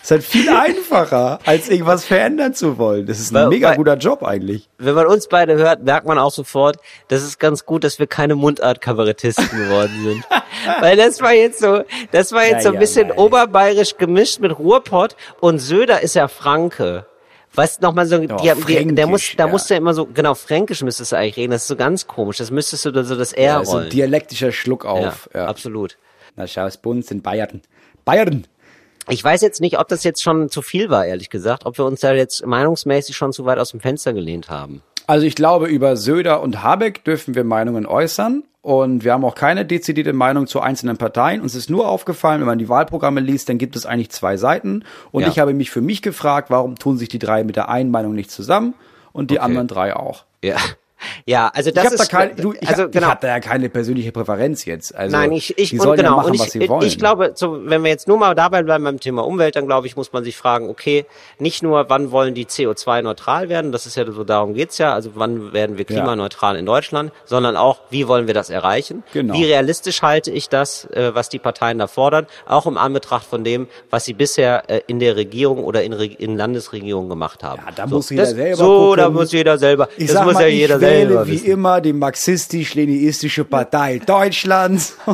Ist 0.04 0.10
halt 0.10 0.22
viel 0.22 0.48
einfacher, 0.54 1.38
als 1.46 1.68
irgendwas 1.70 2.04
verändern 2.04 2.52
zu 2.54 2.76
wollen. 2.78 3.06
Das 3.06 3.18
ist 3.18 3.32
ein 3.32 3.36
Weil- 3.36 3.48
mega 3.48 3.70
weil- 3.70 3.76
guter 3.76 3.96
Job 3.96 4.22
eigentlich. 4.22 4.68
Wenn 4.78 4.94
man 4.94 5.06
uns 5.06 5.28
beide 5.28 5.54
hört, 5.56 5.82
merkt 5.82 6.06
man 6.06 6.18
auch 6.18 6.30
sofort, 6.30 6.76
das 7.08 7.22
ist 7.22 7.40
ganz 7.40 7.64
gut, 7.64 7.84
dass 7.84 7.98
wir 7.98 8.06
keine 8.06 8.34
Mundart-Kabarettisten 8.36 9.48
geworden 9.48 9.92
sind. 10.04 10.24
Weil 10.80 10.96
das 10.98 11.20
war 11.22 11.32
jetzt 11.32 11.58
so, 11.58 11.82
das 12.12 12.32
war 12.32 12.42
jetzt 12.44 12.52
Ja, 12.52 12.60
so 12.60 12.68
ein 12.68 12.74
ja, 12.74 12.80
bisschen 12.80 13.08
nein. 13.08 13.18
oberbayerisch 13.18 13.96
gemischt 13.96 14.40
mit 14.40 14.58
Ruhrpott 14.58 15.16
und 15.40 15.58
Söder 15.58 16.02
ist 16.02 16.14
ja 16.14 16.28
Franke. 16.28 17.06
Weißt 17.54 17.80
noch 17.82 17.94
mal 17.94 18.04
so, 18.06 18.18
die, 18.18 18.26
die, 18.26 18.94
der 18.94 19.06
muss, 19.06 19.32
da 19.36 19.44
ja. 19.46 19.50
musst 19.50 19.70
du 19.70 19.74
ja 19.74 19.78
immer 19.78 19.94
so, 19.94 20.06
genau, 20.06 20.34
fränkisch 20.34 20.82
müsstest 20.82 21.12
du 21.12 21.16
eigentlich 21.16 21.36
reden, 21.36 21.52
das 21.52 21.62
ist 21.62 21.68
so 21.68 21.76
ganz 21.76 22.06
komisch, 22.06 22.38
das 22.38 22.50
müsstest 22.50 22.84
du 22.84 22.90
da 22.90 23.04
so 23.04 23.14
das 23.16 23.32
R 23.32 23.44
Ja, 23.44 23.64
so 23.64 23.70
ein 23.72 23.76
rollen. 23.78 23.90
dialektischer 23.90 24.52
Schluck 24.52 24.84
auf. 24.84 25.28
ja, 25.32 25.40
Ja, 25.42 25.46
absolut. 25.46 25.96
Na 26.36 26.46
schau, 26.46 26.66
es 26.66 26.76
bei 26.76 26.90
uns 26.90 27.06
sind 27.06 27.22
Bayern. 27.22 27.62
Bayern! 28.04 28.46
Ich 29.08 29.22
weiß 29.22 29.42
jetzt 29.42 29.60
nicht, 29.60 29.78
ob 29.78 29.88
das 29.88 30.04
jetzt 30.04 30.22
schon 30.22 30.48
zu 30.48 30.62
viel 30.62 30.88
war, 30.90 31.04
ehrlich 31.06 31.30
gesagt, 31.30 31.66
ob 31.66 31.78
wir 31.78 31.84
uns 31.84 32.00
da 32.00 32.12
jetzt 32.14 32.44
meinungsmäßig 32.46 33.16
schon 33.16 33.32
zu 33.32 33.44
weit 33.44 33.58
aus 33.58 33.70
dem 33.70 33.80
Fenster 33.80 34.12
gelehnt 34.12 34.48
haben. 34.50 34.82
Also 35.06 35.26
ich 35.26 35.34
glaube, 35.34 35.66
über 35.66 35.96
Söder 35.96 36.40
und 36.40 36.62
Habeck 36.62 37.04
dürfen 37.04 37.34
wir 37.34 37.44
Meinungen 37.44 37.86
äußern. 37.86 38.44
Und 38.62 39.04
wir 39.04 39.12
haben 39.12 39.26
auch 39.26 39.34
keine 39.34 39.66
dezidierte 39.66 40.14
Meinung 40.14 40.46
zu 40.46 40.58
einzelnen 40.60 40.96
Parteien. 40.96 41.42
Uns 41.42 41.54
ist 41.54 41.68
nur 41.68 41.86
aufgefallen, 41.86 42.40
wenn 42.40 42.46
man 42.46 42.58
die 42.58 42.70
Wahlprogramme 42.70 43.20
liest, 43.20 43.50
dann 43.50 43.58
gibt 43.58 43.76
es 43.76 43.84
eigentlich 43.84 44.08
zwei 44.10 44.38
Seiten. 44.38 44.84
Und 45.12 45.20
Ja. 45.24 45.28
ich 45.28 45.38
habe 45.38 45.52
mich 45.52 45.70
für 45.70 45.82
mich 45.82 46.00
gefragt, 46.00 46.48
warum 46.48 46.76
tun 46.78 46.96
sich 46.96 47.10
die 47.10 47.18
drei 47.18 47.44
mit 47.44 47.56
der 47.56 47.68
einen 47.68 47.90
Meinung 47.90 48.14
nicht 48.14 48.30
zusammen 48.30 48.72
und 49.12 49.30
die 49.30 49.34
Okay. 49.38 49.44
anderen 49.44 49.68
drei 49.68 49.94
auch. 49.94 50.24
Ja. 50.42 50.56
Ja, 51.26 51.50
also 51.54 51.70
das 51.70 51.84
ich 51.84 51.86
habe 51.90 51.96
da 51.96 52.02
ist, 52.04 52.10
kein, 52.10 52.36
du, 52.36 52.54
ich, 52.60 52.68
also 52.68 52.82
hab- 52.84 52.92
genau. 52.92 53.06
ich 53.06 53.10
hab 53.12 53.20
da 53.20 53.28
ja 53.28 53.40
keine 53.40 53.68
persönliche 53.68 54.12
Präferenz 54.12 54.64
jetzt. 54.64 54.94
Also, 54.94 55.16
Nein, 55.16 55.32
ich, 55.32 55.56
ich 55.58 55.70
die 55.70 55.78
sollen 55.78 55.96
genau. 55.96 56.10
ja 56.10 56.16
machen, 56.16 56.34
ich, 56.34 56.40
was 56.40 56.50
sie 56.52 56.68
wollen. 56.68 56.86
ich 56.86 56.98
glaube, 56.98 57.32
so, 57.34 57.58
wenn 57.66 57.82
wir 57.82 57.90
jetzt 57.90 58.08
nur 58.08 58.18
mal 58.18 58.34
dabei 58.34 58.62
bleiben 58.62 58.84
beim 58.84 59.00
Thema 59.00 59.24
Umwelt, 59.24 59.56
dann 59.56 59.66
glaube 59.66 59.86
ich, 59.86 59.96
muss 59.96 60.12
man 60.12 60.24
sich 60.24 60.36
fragen, 60.36 60.68
okay, 60.68 61.06
nicht 61.38 61.62
nur, 61.62 61.88
wann 61.88 62.10
wollen 62.10 62.34
die 62.34 62.46
CO2-neutral 62.46 63.48
werden, 63.48 63.72
das 63.72 63.86
ist 63.86 63.96
ja 63.96 64.10
so, 64.10 64.24
darum 64.24 64.54
geht's 64.54 64.78
ja, 64.78 64.92
also 64.94 65.10
wann 65.14 65.52
werden 65.52 65.78
wir 65.78 65.84
klimaneutral 65.84 66.56
in 66.56 66.66
Deutschland, 66.66 67.12
sondern 67.24 67.56
auch, 67.56 67.80
wie 67.90 68.08
wollen 68.08 68.26
wir 68.26 68.34
das 68.34 68.50
erreichen? 68.50 69.02
Genau. 69.12 69.34
Wie 69.34 69.44
realistisch 69.44 70.02
halte 70.02 70.30
ich 70.30 70.48
das, 70.48 70.84
äh, 70.86 71.14
was 71.14 71.28
die 71.28 71.38
Parteien 71.38 71.78
da 71.78 71.86
fordern, 71.86 72.26
auch 72.46 72.66
im 72.66 72.76
Anbetracht 72.78 73.26
von 73.26 73.44
dem, 73.44 73.68
was 73.90 74.04
sie 74.04 74.12
bisher 74.14 74.64
äh, 74.68 74.80
in 74.86 74.98
der 74.98 75.16
Regierung 75.16 75.64
oder 75.64 75.82
in, 75.82 75.92
Re- 75.92 76.04
in 76.06 76.36
Landesregierungen 76.36 77.08
gemacht 77.08 77.42
haben. 77.42 77.62
Ja, 77.66 77.72
da 77.74 77.88
so, 77.88 77.96
muss 77.96 78.10
jeder 78.10 78.22
das, 78.24 78.32
selber 78.32 78.56
So, 78.56 78.78
gucken. 78.78 78.96
da 78.98 79.10
muss 79.10 79.32
jeder 79.32 79.58
selber, 79.58 79.88
ich 79.96 80.10
das 80.12 80.24
muss 80.24 80.34
mal, 80.34 80.42
ja 80.42 80.48
jeder 80.48 80.78
wähle 80.94 81.26
wie 81.26 81.32
wissen. 81.32 81.46
immer 81.46 81.80
die 81.80 81.92
marxistisch-leninistische 81.92 83.44
Partei 83.44 83.98
Deutschlands. 84.06 84.96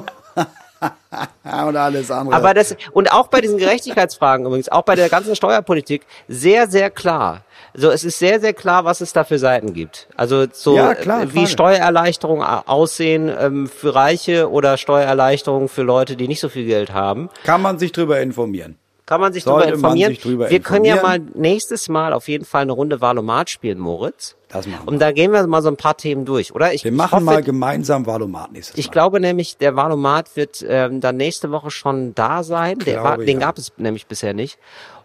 und 1.45 1.77
alles 1.77 2.11
andere. 2.11 2.35
Aber 2.35 2.55
das, 2.55 2.77
und 2.93 3.13
auch 3.13 3.29
bei 3.29 3.41
diesen 3.41 3.59
Gerechtigkeitsfragen 3.59 4.47
übrigens, 4.47 4.69
auch 4.69 4.83
bei 4.83 4.95
der 4.95 5.09
ganzen 5.09 5.37
Steuerpolitik, 5.37 6.07
sehr, 6.29 6.69
sehr 6.69 6.91
klar. 6.91 7.43
So, 7.75 7.91
es 7.91 8.03
ist 8.03 8.19
sehr, 8.19 8.41
sehr 8.41 8.53
klar, 8.53 8.85
was 8.85 9.01
es 9.01 9.13
da 9.13 9.25
für 9.25 9.39
Seiten 9.39 9.75
gibt. 9.75 10.09
Also 10.17 10.47
so, 10.53 10.77
Ja, 10.77 10.95
klar, 10.95 11.23
äh, 11.23 11.35
wie. 11.35 11.47
Steuererleichterungen 11.47 12.45
aussehen 12.45 13.31
ähm, 13.39 13.69
für 13.69 13.95
Reiche 13.95 14.51
oder 14.51 14.77
Steuererleichterungen 14.77 15.69
für 15.69 15.83
Leute, 15.83 16.17
die 16.17 16.27
nicht 16.27 16.41
so 16.41 16.49
viel 16.49 16.67
Geld 16.67 16.93
haben. 16.93 17.29
Kann 17.45 17.63
man 17.63 17.79
sich 17.79 17.93
drüber 17.93 18.21
informieren. 18.21 18.77
Kann 19.11 19.21
man 19.21 19.33
sich 19.33 19.43
Sollte 19.43 19.67
darüber 19.67 19.75
informieren. 19.77 20.13
sich 20.13 20.23
drüber 20.23 20.51
wir 20.51 20.61
können 20.61 20.85
ja 20.85 21.03
mal 21.03 21.17
informieren. 21.17 21.41
nächstes 21.41 21.89
Mal 21.89 22.13
auf 22.13 22.29
jeden 22.29 22.45
Fall 22.45 22.63
eine 22.63 22.71
Runde 22.71 23.01
Valomat 23.01 23.51
spielen, 23.51 23.81
Moritz. 23.81 24.37
Das 24.49 24.69
machen 24.69 24.85
wir. 24.85 24.93
Und 24.93 25.01
da 25.01 25.11
gehen 25.11 25.33
wir 25.33 25.45
mal 25.49 25.63
so 25.63 25.69
ein 25.69 25.77
paar 25.77 25.97
Themen 25.97 26.25
durch, 26.25 26.55
oder? 26.55 26.73
Ich, 26.73 26.85
Wir 26.85 26.93
ich 26.93 26.97
machen 26.97 27.17
hoffe, 27.17 27.25
mal 27.25 27.43
gemeinsam 27.43 28.07
Valomat 28.07 28.53
nächstes 28.53 28.79
ich 28.79 28.87
Mal. 28.87 28.93
glaube 28.93 29.19
nämlich, 29.19 29.57
der 29.57 29.75
Valomat 29.75 30.37
wird 30.37 30.65
ähm, 30.65 31.01
dann 31.01 31.17
nächste 31.17 31.51
Woche 31.51 31.73
schon 31.73 32.15
da 32.15 32.45
sein. 32.45 32.79
Der 32.79 33.01
Glaube, 33.01 33.09
war, 33.09 33.19
den 33.19 33.41
ja. 33.41 33.47
gab 33.47 33.59
es 33.59 33.73
nämlich 33.79 34.07
bisher 34.07 34.33
nicht. 34.33 34.61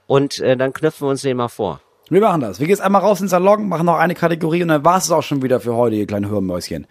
Und 0.06 0.40
äh, 0.40 0.56
dann 0.56 0.72
knüpfen 0.72 1.08
wir 1.08 1.10
uns 1.10 1.24
den 1.24 1.38
mal 1.38 1.48
vor. 1.48 1.82
Wir 2.08 2.22
machen 2.22 2.42
das. 2.42 2.60
Wir 2.60 2.68
gehen 2.68 2.76
jetzt 2.76 2.84
einmal 2.84 3.02
raus 3.02 3.22
ins 3.22 3.32
Salon, 3.32 3.68
machen 3.68 3.88
noch 3.88 3.98
eine 3.98 4.14
Kategorie 4.14 4.62
und 4.62 4.68
dann 4.68 4.86
war 4.86 5.00
es 5.00 5.10
auch 5.10 5.24
schon 5.24 5.42
wieder 5.42 5.60
für 5.60 5.76
heute, 5.76 5.96
ihr 5.96 6.06
kleinen 6.06 6.30
Hörmäuschen. 6.30 6.86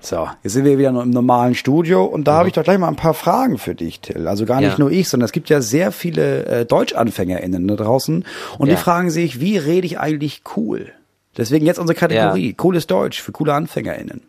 So, 0.00 0.28
jetzt 0.42 0.52
sind 0.52 0.64
wir 0.64 0.78
wieder 0.78 0.90
im 0.90 1.10
normalen 1.10 1.54
Studio 1.54 2.04
und 2.04 2.24
da 2.26 2.34
habe 2.34 2.48
ich 2.48 2.54
doch 2.54 2.62
gleich 2.64 2.78
mal 2.78 2.88
ein 2.88 2.96
paar 2.96 3.14
Fragen 3.14 3.58
für 3.58 3.74
dich, 3.74 4.00
Till. 4.00 4.26
Also 4.28 4.46
gar 4.46 4.60
nicht 4.60 4.72
Ja. 4.72 4.78
nur 4.78 4.90
ich, 4.90 5.08
sondern 5.08 5.24
es 5.26 5.32
gibt 5.32 5.48
ja 5.48 5.60
sehr 5.60 5.92
viele 5.92 6.44
äh, 6.46 6.66
DeutschanfängerInnen 6.66 7.66
da 7.68 7.76
draußen 7.76 8.24
und 8.58 8.68
Ja. 8.68 8.74
die 8.74 8.80
fragen 8.80 9.10
sich, 9.10 9.40
wie 9.40 9.56
rede 9.58 9.86
ich 9.86 9.98
eigentlich 9.98 10.42
cool? 10.56 10.92
Deswegen 11.36 11.64
jetzt 11.64 11.78
unsere 11.78 11.98
Kategorie, 11.98 12.52
cooles 12.52 12.86
Deutsch 12.86 13.22
für 13.22 13.32
coole 13.32 13.54
AnfängerInnen. 13.54 14.20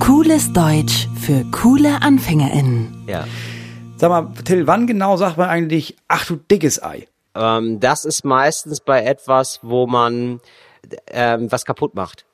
Cooles 0.00 0.52
Deutsch 0.52 1.08
für 1.20 1.44
coole 1.52 2.02
AnfängerInnen. 2.02 3.04
Ja. 3.06 3.26
Sag 3.96 4.10
mal, 4.10 4.32
Till, 4.44 4.66
wann 4.66 4.86
genau 4.86 5.16
sagt 5.16 5.38
man 5.38 5.48
eigentlich, 5.48 5.96
ach 6.08 6.26
du 6.26 6.36
dickes 6.36 6.82
Ei? 6.82 7.06
Ähm, 7.36 7.80
das 7.80 8.04
ist 8.04 8.24
meistens 8.24 8.80
bei 8.80 9.02
etwas, 9.04 9.60
wo 9.62 9.86
man 9.86 10.40
ähm, 11.08 11.50
was 11.50 11.64
kaputt 11.64 11.94
macht. 11.94 12.24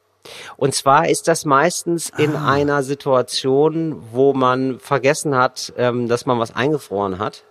Und 0.57 0.75
zwar 0.75 1.09
ist 1.09 1.29
das 1.29 1.45
meistens 1.45 2.11
in 2.19 2.37
Ah. 2.37 2.53
einer 2.53 2.83
Situation, 2.83 4.03
wo 4.13 4.35
man 4.35 4.79
vergessen 4.79 5.35
hat, 5.35 5.73
ähm, 5.77 6.09
dass 6.09 6.27
man 6.27 6.39
was 6.39 6.55
eingefroren 6.55 7.19
hat. 7.19 7.45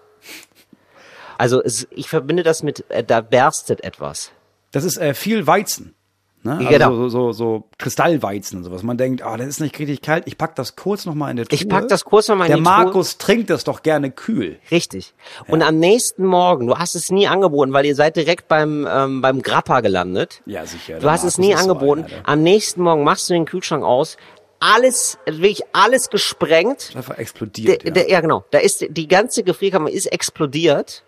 Also 1.38 1.64
es, 1.64 1.88
ich 1.92 2.10
verbinde 2.10 2.44
das 2.44 2.64
mit, 2.64 2.86
äh, 2.90 3.04
da 3.04 3.22
berstet 3.22 3.84
etwas. 3.84 4.32
Das 4.72 4.84
ist 4.84 4.98
äh, 4.98 5.14
viel 5.14 5.48
Weizen. 5.48 5.96
Ne? 6.42 6.58
Also 6.58 6.70
Genau. 6.70 6.96
so, 6.96 7.10
so, 7.10 7.32
so 7.34 7.64
Kristallweizen 7.78 8.60
und 8.60 8.64
sowas. 8.64 8.82
Man 8.84 8.98
denkt, 8.98 9.22
ah, 9.24 9.36
das 9.36 9.48
ist 9.48 9.60
nicht 9.60 9.78
richtig 9.78 10.02
kalt. 10.02 10.24
Ich 10.26 10.38
pack 10.38 10.56
das 10.56 10.78
kurz 10.78 11.06
noch 11.06 11.14
mal 11.16 11.30
in 11.30 11.36
der 11.36 11.46
Truhe. 11.46 11.56
Ich 11.56 11.68
pack 11.68 11.90
das 11.90 12.06
kurz 12.06 12.30
noch 12.30 12.38
mal 12.38 12.46
in 12.46 12.50
Der 12.52 12.58
die 12.58 12.64
Truhe. 12.64 12.74
Markus 12.86 13.18
trinkt 13.18 13.50
das 13.50 13.66
doch 13.66 13.84
gerne 13.84 14.10
kühl. 14.10 14.58
Richtig. 14.72 15.14
Und 15.48 15.62
am 15.64 15.80
nächsten 15.80 16.26
Morgen, 16.26 16.68
du 16.68 16.78
hast 16.78 16.96
es 16.96 17.12
nie 17.12 17.28
angeboten, 17.28 17.74
weil 17.74 17.86
ihr 17.86 17.96
seid 17.96 18.16
direkt 18.16 18.48
beim, 18.48 18.88
ähm, 18.90 19.22
beim 19.22 19.42
Grappa 19.42 19.82
gelandet. 19.82 20.42
Ja, 20.46 20.66
sicher. 20.66 20.96
Du 20.96 21.02
der 21.02 21.12
hast 21.12 21.24
es 21.26 21.38
Markus 21.38 21.46
nie 21.46 21.54
ist 21.54 21.64
so 21.66 21.72
angeboten. 21.72 22.06
der- 22.10 22.30
am 22.30 22.42
nächsten 22.42 22.82
Morgen 22.84 23.04
machst 23.04 23.30
du 23.30 23.34
den 23.34 23.44
Kühlschrank 23.46 23.84
aus. 23.84 24.16
Alles, 24.62 25.18
wirklich 25.26 25.62
alles 25.72 26.10
gesprengt. 26.10 26.92
Einfach 26.96 27.16
Der, 27.16 27.22
explodiert. 27.22 27.84
ja. 27.84 27.92
der, 27.92 28.10
ja, 28.10 28.20
genau. 28.20 28.44
Da 28.52 28.60
ist 28.60 28.86
die 28.90 29.08
ganze 29.08 29.44
Gefrierkammer 29.44 29.90
ist 29.90 30.06
explodiert. 30.08 31.04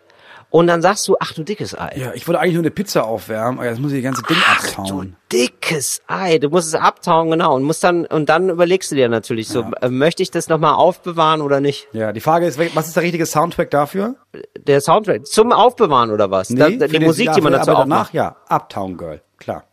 Und 0.51 0.67
dann 0.67 0.81
sagst 0.81 1.07
du, 1.07 1.15
ach 1.19 1.31
du 1.33 1.43
dickes 1.43 1.79
Ei. 1.79 1.93
ja, 1.95 2.11
ich 2.13 2.27
wollte 2.27 2.41
eigentlich 2.41 2.55
nur 2.55 2.63
eine 2.63 2.71
Pizza 2.71 3.05
aufwärmen, 3.05 3.57
aber 3.59 3.69
jetzt 3.69 3.79
muss 3.79 3.93
ich 3.93 4.03
das 4.03 4.13
ganze 4.13 4.23
Ding 4.27 4.37
Ach 4.45 4.77
abtauen. 4.77 5.15
du 5.29 5.37
dickes 5.37 6.01
Ei. 6.07 6.39
Du 6.39 6.49
musst 6.49 6.67
es 6.67 6.75
abtauen, 6.75 7.31
genau. 7.31 7.55
Und 7.55 7.63
musst 7.63 7.83
dann, 7.85 8.05
und 8.05 8.27
dann 8.27 8.49
überlegst 8.49 8.91
du 8.91 8.95
dir 8.95 9.07
natürlich 9.07 9.47
so, 9.47 9.65
äh, 9.81 9.87
möchte 9.87 10.21
ich 10.23 10.29
das 10.29 10.49
nochmal 10.49 10.73
aufbewahren 10.73 11.41
oder 11.41 11.61
nicht? 11.61 11.87
Ja, 11.93 12.11
die 12.11 12.19
Frage 12.19 12.45
ist, 12.47 12.59
was 12.75 12.87
ist 12.87 12.97
der 12.97 13.03
richtige 13.03 13.25
Soundtrack 13.25 13.71
dafür? 13.71 14.15
Der 14.57 14.81
Soundtrack 14.81 15.25
zum 15.25 15.53
Aufbewahren 15.53 16.11
oder 16.11 16.29
was? 16.31 16.49
da, 16.49 16.65
für 16.65 16.77
die 16.77 16.99
Musik, 16.99 17.27
ja, 17.27 17.33
die 17.33 17.41
man 17.41 17.53
dazu 17.53 17.71
aber 17.71 17.79
danach, 17.83 17.97
macht. 18.05 18.13
ja, 18.13 18.35
Uptown 18.49 18.97
Girl, 18.97 19.21
klar. 19.37 19.63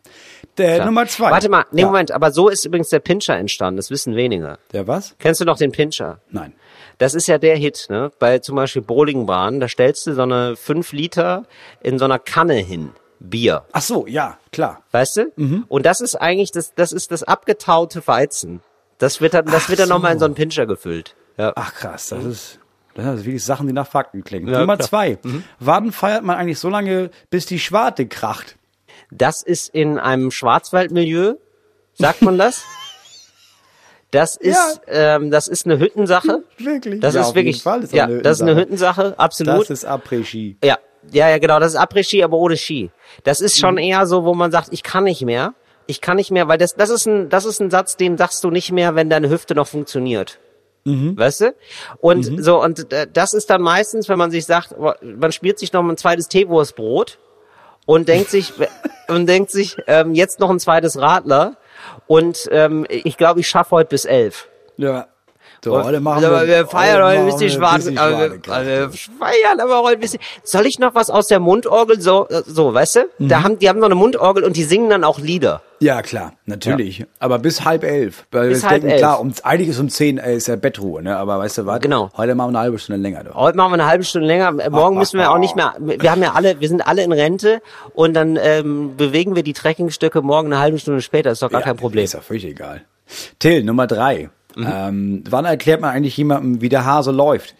Der 0.57 0.75
Klar. 0.75 0.85
Nummer 0.87 1.05
zwei. 1.07 1.31
Warte 1.31 1.49
mal, 1.49 1.65
nee, 1.71 1.81
ja. 1.81 1.87
Moment, 1.87 2.11
aber 2.11 2.31
so 2.31 2.47
ist 2.49 2.65
übrigens 2.65 2.89
der 2.89 2.99
Pinscher 2.99 3.35
entstanden, 3.37 3.77
das 3.77 3.91
wissen 3.91 4.15
wenige. 4.15 4.57
Der 4.71 4.87
was? 4.87 5.15
Kennst 5.19 5.39
du 5.41 5.45
noch 5.45 5.57
den 5.57 5.71
Pinscher? 5.71 6.19
Nein. 6.31 6.53
Das 6.99 7.15
ist 7.15 7.27
ja 7.27 7.37
der 7.37 7.55
Hit, 7.55 7.87
ne? 7.89 8.11
Bei 8.19 8.39
zum 8.39 8.55
Beispiel 8.55 8.81
Bowlingbahn, 8.83 9.59
da 9.59 9.67
stellst 9.67 10.05
du 10.05 10.13
so 10.13 10.21
eine 10.21 10.55
5 10.55 10.91
Liter 10.91 11.45
in 11.81 11.97
so 11.97 12.05
einer 12.05 12.19
Kanne 12.19 12.55
hin. 12.55 12.91
Bier. 13.21 13.65
Ach 13.73 13.81
so, 13.81 14.07
ja, 14.07 14.37
klar. 14.51 14.81
Weißt 14.91 15.17
du? 15.17 15.31
Mhm. 15.35 15.65
Und 15.67 15.85
das 15.85 15.99
ist 15.99 16.15
eigentlich 16.15 16.51
das, 16.51 16.73
das 16.75 16.93
ist 16.93 17.11
das 17.11 17.23
abgetaute 17.23 18.05
Weizen. 18.07 18.61
Das 18.97 19.19
wird 19.19 19.33
dann, 19.33 19.45
das 19.45 19.63
Ach 19.65 19.69
wird 19.69 19.79
dann 19.79 19.87
so. 19.87 19.93
nochmal 19.95 20.13
in 20.13 20.19
so 20.19 20.25
einen 20.25 20.35
Pinscher 20.35 20.65
gefüllt. 20.65 21.15
Ja. 21.37 21.53
Ach 21.55 21.73
krass, 21.73 22.09
das 22.09 22.23
ist, 22.23 22.59
das 22.95 23.05
sind 23.05 23.25
wirklich 23.25 23.43
Sachen, 23.43 23.67
die 23.67 23.73
nach 23.73 23.87
Fakten 23.87 24.23
klingen. 24.23 24.47
Ja, 24.47 24.59
Nummer 24.59 24.75
klar. 24.77 24.87
zwei. 24.87 25.17
Wann 25.59 25.91
feiert 25.91 26.23
man 26.23 26.37
eigentlich 26.37 26.59
so 26.59 26.69
lange, 26.69 27.11
bis 27.29 27.45
die 27.45 27.59
Schwarte 27.59 28.07
kracht? 28.07 28.57
Das 29.11 29.41
ist 29.41 29.73
in 29.73 29.99
einem 29.99 30.31
Schwarzwaldmilieu, 30.31 31.35
sagt 31.93 32.21
man 32.21 32.37
das? 32.37 32.63
Das 34.11 34.35
ist, 34.37 34.81
ähm, 34.87 35.29
das 35.29 35.47
ist 35.47 35.65
eine 35.65 35.79
Hüttensache. 35.79 36.43
Wirklich? 36.57 36.99
Das 36.99 37.13
Ja, 37.13 37.21
ist 37.21 37.35
wirklich, 37.35 37.57
ist 37.57 37.65
das 37.65 37.91
ja, 37.91 38.05
eine 38.05 38.21
das 38.21 38.37
ist 38.37 38.41
eine 38.41 38.55
Hüttensache. 38.55 39.13
Absolut. 39.17 39.61
Das 39.61 39.69
ist 39.69 39.87
Après-Ski. 39.87 40.57
Ja, 40.63 40.77
ja, 41.11 41.29
ja, 41.29 41.37
genau. 41.37 41.59
Das 41.59 41.73
ist 41.73 41.79
Après-Ski, 41.79 42.23
aber 42.23 42.37
ohne 42.37 42.57
Ski. 42.57 42.89
Das 43.23 43.39
ist 43.39 43.59
schon 43.59 43.77
eher 43.77 44.05
so, 44.07 44.25
wo 44.25 44.33
man 44.33 44.51
sagt, 44.51 44.69
ich 44.71 44.81
kann 44.83 45.03
nicht 45.03 45.21
mehr. 45.21 45.53
Ich 45.85 46.01
kann 46.01 46.17
nicht 46.17 46.31
mehr, 46.31 46.47
weil 46.47 46.57
das, 46.57 46.75
das 46.75 46.89
ist 46.89 47.05
ein, 47.07 47.29
das 47.29 47.45
ist 47.45 47.59
ein 47.61 47.69
Satz, 47.69 47.97
den 47.97 48.17
sagst 48.17 48.43
du 48.43 48.51
nicht 48.51 48.71
mehr, 48.71 48.95
wenn 48.95 49.09
deine 49.09 49.29
Hüfte 49.29 49.53
noch 49.55 49.67
funktioniert. 49.67 50.39
Weißt 51.17 51.41
du? 51.41 51.53
Und 51.99 52.43
so, 52.43 52.63
und 52.63 52.91
äh, 52.93 53.05
das 53.11 53.33
ist 53.33 53.49
dann 53.49 53.61
meistens, 53.61 54.07
wenn 54.09 54.17
man 54.17 54.31
sich 54.31 54.45
sagt, 54.45 54.75
man 55.01 55.31
spielt 55.31 55.59
sich 55.59 55.71
noch 55.73 55.83
ein 55.87 55.97
zweites 55.97 56.29
Teewurstbrot 56.29 57.19
und 57.85 58.07
denkt 58.07 58.29
sich, 58.29 58.53
und 59.07 59.27
denkt 59.27 59.51
sich, 59.51 59.77
ähm, 59.87 60.13
jetzt 60.15 60.39
noch 60.39 60.49
ein 60.49 60.59
zweites 60.59 60.97
Radler 60.99 61.57
und 62.07 62.47
ähm, 62.51 62.85
ich 62.89 63.17
glaube, 63.17 63.39
ich 63.39 63.47
schaffe 63.47 63.71
heute 63.71 63.89
bis 63.89 64.05
elf. 64.05 64.47
Ja. 64.77 65.07
So, 65.63 65.75
Und- 65.75 65.83
heute 65.83 65.99
machen 65.99 66.23
aber 66.23 66.47
wir 66.47 66.65
feiern 66.67 67.03
heute 67.03 67.19
ein 67.19 67.25
bisschen 67.25 67.41
wir 67.41 67.49
schwarz. 67.49 67.87
aber 67.87 68.17
wir- 68.17 68.53
also 68.53 68.69
wir 68.69 68.89
feiern 69.19 69.59
aber 69.59 69.81
heute 69.83 69.97
ein 69.97 69.99
bisschen. 69.99 70.19
Soll 70.43 70.65
ich 70.65 70.79
noch 70.79 70.95
was 70.95 71.09
aus 71.09 71.27
der 71.27 71.39
Mundorgel 71.39 71.99
so, 71.99 72.27
so, 72.45 72.73
weißt 72.73 72.95
du? 72.95 72.99
Mhm. 73.17 73.27
Da 73.27 73.43
haben, 73.43 73.59
die 73.59 73.67
haben 73.67 73.79
noch 73.79 73.87
eine 73.87 73.95
Mundorgel 73.95 74.43
und 74.45 74.55
die 74.55 74.63
singen 74.63 74.89
dann 74.89 75.03
auch 75.03 75.19
Lieder. 75.19 75.61
Ja, 75.81 76.01
klar, 76.01 76.33
natürlich. 76.45 77.05
Aber 77.19 77.39
bis 77.39 77.63
halb 77.63 77.83
elf. 77.83 78.25
Weil 78.31 78.49
Bis 78.49 78.63
wir 78.63 78.69
halb 78.69 78.81
denken, 78.81 78.89
elf. 78.91 78.99
klar, 78.99 79.19
um, 79.21 79.33
eigentlich 79.43 79.69
ist 79.69 79.79
um 79.79 79.89
zehn 79.89 80.17
äh, 80.17 80.35
ist 80.35 80.47
ja 80.47 80.55
Bettruhe, 80.57 81.01
ne? 81.01 81.15
Aber 81.17 81.39
weißt 81.39 81.59
du 81.59 81.65
was? 81.65 81.79
Genau. 81.79 82.09
Heute 82.17 82.35
machen 82.35 82.47
wir 82.53 82.57
eine 82.59 82.63
halbe 82.65 82.79
Stunde 82.79 83.01
länger. 83.01 83.23
Doch. 83.25 83.35
Heute 83.35 83.55
machen 83.57 83.71
wir 83.71 83.75
eine 83.75 83.85
halbe 83.87 84.03
Stunde 84.03 84.27
länger. 84.27 84.49
Äh, 84.59 84.69
Morgen 84.69 84.95
ach, 84.95 84.99
müssen 84.99 85.17
wir 85.19 85.29
ach. 85.29 85.35
auch 85.35 85.37
nicht 85.39 85.55
mehr. 85.55 85.75
Wir 85.79 86.11
haben 86.11 86.21
ja 86.21 86.33
alle, 86.33 86.59
wir 86.59 86.67
sind 86.67 86.85
alle 86.85 87.03
in 87.03 87.11
Rente 87.13 87.61
und 87.93 88.13
dann 88.13 88.37
ähm, 88.41 88.95
bewegen 88.97 89.35
wir 89.35 89.43
die 89.43 89.53
Trekkingstöcke 89.53 90.21
morgen 90.21 90.47
eine 90.53 90.59
halbe 90.61 90.79
Stunde 90.79 91.01
später. 91.01 91.31
Ist 91.31 91.41
doch 91.41 91.49
gar 91.49 91.61
Ja, 91.61 91.65
kein 91.67 91.77
Problem. 91.77 92.03
Ist 92.03 92.13
ja 92.13 92.21
völlig 92.21 92.43
egal. 92.45 92.81
Till, 93.39 93.63
Nummer 93.63 93.87
drei. 93.87 94.29
Mhm. 94.55 94.67
Ähm, 94.71 95.23
wann 95.29 95.45
erklärt 95.45 95.81
man 95.81 95.91
eigentlich 95.91 96.17
jemandem, 96.17 96.61
wie 96.61 96.69
der 96.69 96.85
Hase 96.85 97.11
läuft? 97.11 97.55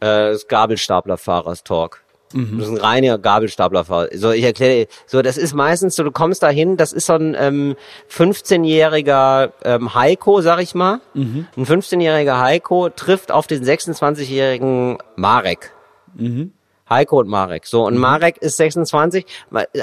Äh, 0.00 0.32
das 0.32 0.48
Gabelstaplerfahrers-Talk. 0.48 2.02
Mhm. 2.32 2.58
Das 2.58 2.68
ist 2.68 2.74
ein 2.74 2.80
reiner 2.80 3.18
Gabelstaplerfahrer. 3.18 4.08
So, 4.14 4.30
ich 4.30 4.44
erkläre 4.44 4.84
dir, 4.84 4.86
so, 5.06 5.20
das 5.20 5.36
ist 5.36 5.52
meistens 5.52 5.96
so, 5.96 6.04
du 6.04 6.12
kommst 6.12 6.42
dahin, 6.42 6.76
das 6.76 6.92
ist 6.92 7.06
so 7.06 7.14
ein 7.14 7.36
ähm, 7.38 7.76
15-jähriger 8.10 9.50
ähm, 9.64 9.94
Heiko, 9.94 10.40
sag 10.40 10.60
ich 10.62 10.74
mal. 10.74 11.00
Mhm. 11.14 11.46
Ein 11.56 11.66
15-jähriger 11.66 12.40
Heiko 12.40 12.88
trifft 12.88 13.32
auf 13.32 13.46
den 13.46 13.64
26-jährigen 13.64 14.98
Marek. 15.16 15.72
Mhm. 16.14 16.52
Heiko 16.88 17.20
und 17.20 17.28
Marek. 17.28 17.66
So, 17.66 17.86
und 17.86 17.98
Marek 17.98 18.38
ist 18.38 18.56
26. 18.56 19.24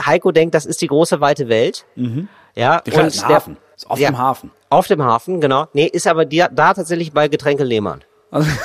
Heiko 0.05 0.32
denkt, 0.32 0.55
das 0.55 0.66
ist 0.66 0.82
die 0.82 0.88
große 0.88 1.22
weite 1.22 1.47
Welt. 1.49 1.86
Ja, 1.95 2.03
Mhm. 2.03 2.28
Der 2.55 2.82
kleine 2.82 3.08
und 3.08 3.28
Hafen. 3.30 3.58
Ist 3.78 3.89
auf 3.89 3.99
dem 3.99 4.17
Hafen. 4.17 4.51
Auf 4.69 4.88
dem 4.88 5.03
Hafen, 5.03 5.39
genau. 5.39 5.67
Nee, 5.73 5.86
ist 5.86 6.07
aber 6.07 6.25
die, 6.25 6.39
da 6.51 6.73
tatsächlich 6.73 7.13
bei 7.13 7.28
Getränke 7.28 7.63
Lehmann. 7.63 8.03
Also, 8.32 8.49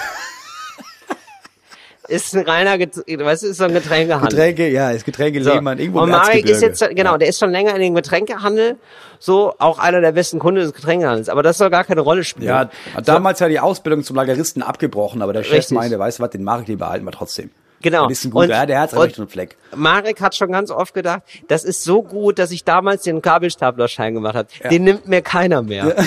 Ist 2.08 2.34
ein 2.34 2.44
reiner, 2.44 2.78
du, 2.78 3.00
ist 3.06 3.56
so 3.56 3.64
ein 3.64 3.72
Getränkehandel. 3.72 4.30
Getränke, 4.30 4.68
ja, 4.68 4.90
ist 4.90 5.04
Getränke 5.04 5.42
So. 5.42 5.52
Lehmann, 5.54 5.78
irgendwo 5.78 6.00
und 6.00 6.08
im 6.08 6.10
Marek 6.10 6.46
ist 6.46 6.60
jetzt, 6.60 6.84
genau, 6.90 7.16
der 7.16 7.28
ist 7.28 7.38
schon 7.38 7.50
länger 7.50 7.74
in 7.76 7.80
dem 7.80 7.94
Getränkehandel, 7.94 8.76
so 9.20 9.54
auch 9.58 9.78
einer 9.78 10.00
der 10.00 10.10
besten 10.12 10.40
Kunden 10.40 10.60
des 10.60 10.72
Getränkehandels. 10.72 11.28
Aber 11.28 11.44
das 11.44 11.58
soll 11.58 11.70
gar 11.70 11.84
keine 11.84 12.00
Rolle 12.00 12.24
spielen. 12.24 12.48
Ja, 12.48 12.70
damals 13.04 13.38
ja 13.38 13.48
die 13.48 13.60
Ausbildung 13.60 14.02
zum 14.02 14.16
Lageristen 14.16 14.62
abgebrochen, 14.62 15.22
aber 15.22 15.32
der 15.32 15.44
Chef 15.44 15.58
Richtig. 15.58 15.76
meinte, 15.76 15.98
weißt 15.98 16.18
du 16.18 16.24
was, 16.24 16.30
den 16.30 16.42
Marek, 16.42 16.66
den 16.66 16.78
behalten 16.78 17.04
wir 17.04 17.12
trotzdem. 17.12 17.50
Genau. 17.82 18.06
Ein 18.06 18.14
guter, 18.30 18.36
Und- 18.36 18.48
ja, 18.50 18.66
der 18.66 18.80
hat 18.80 18.94
recht 18.94 19.18
einen 19.18 19.28
Fleck. 19.28 19.56
Marek 19.74 20.20
hat 20.20 20.34
schon 20.34 20.50
ganz 20.52 20.70
oft 20.70 20.94
gedacht, 20.94 21.22
das 21.48 21.64
ist 21.64 21.84
so 21.84 22.02
gut, 22.02 22.38
dass 22.38 22.50
ich 22.50 22.64
damals 22.64 23.02
den 23.02 23.20
Kabelstaplerschein 23.22 24.14
gemacht 24.14 24.34
habe. 24.36 24.48
Den 24.70 24.84
nimmt 24.84 25.08
mir 25.08 25.22
keiner 25.22 25.62
mehr. 25.62 25.94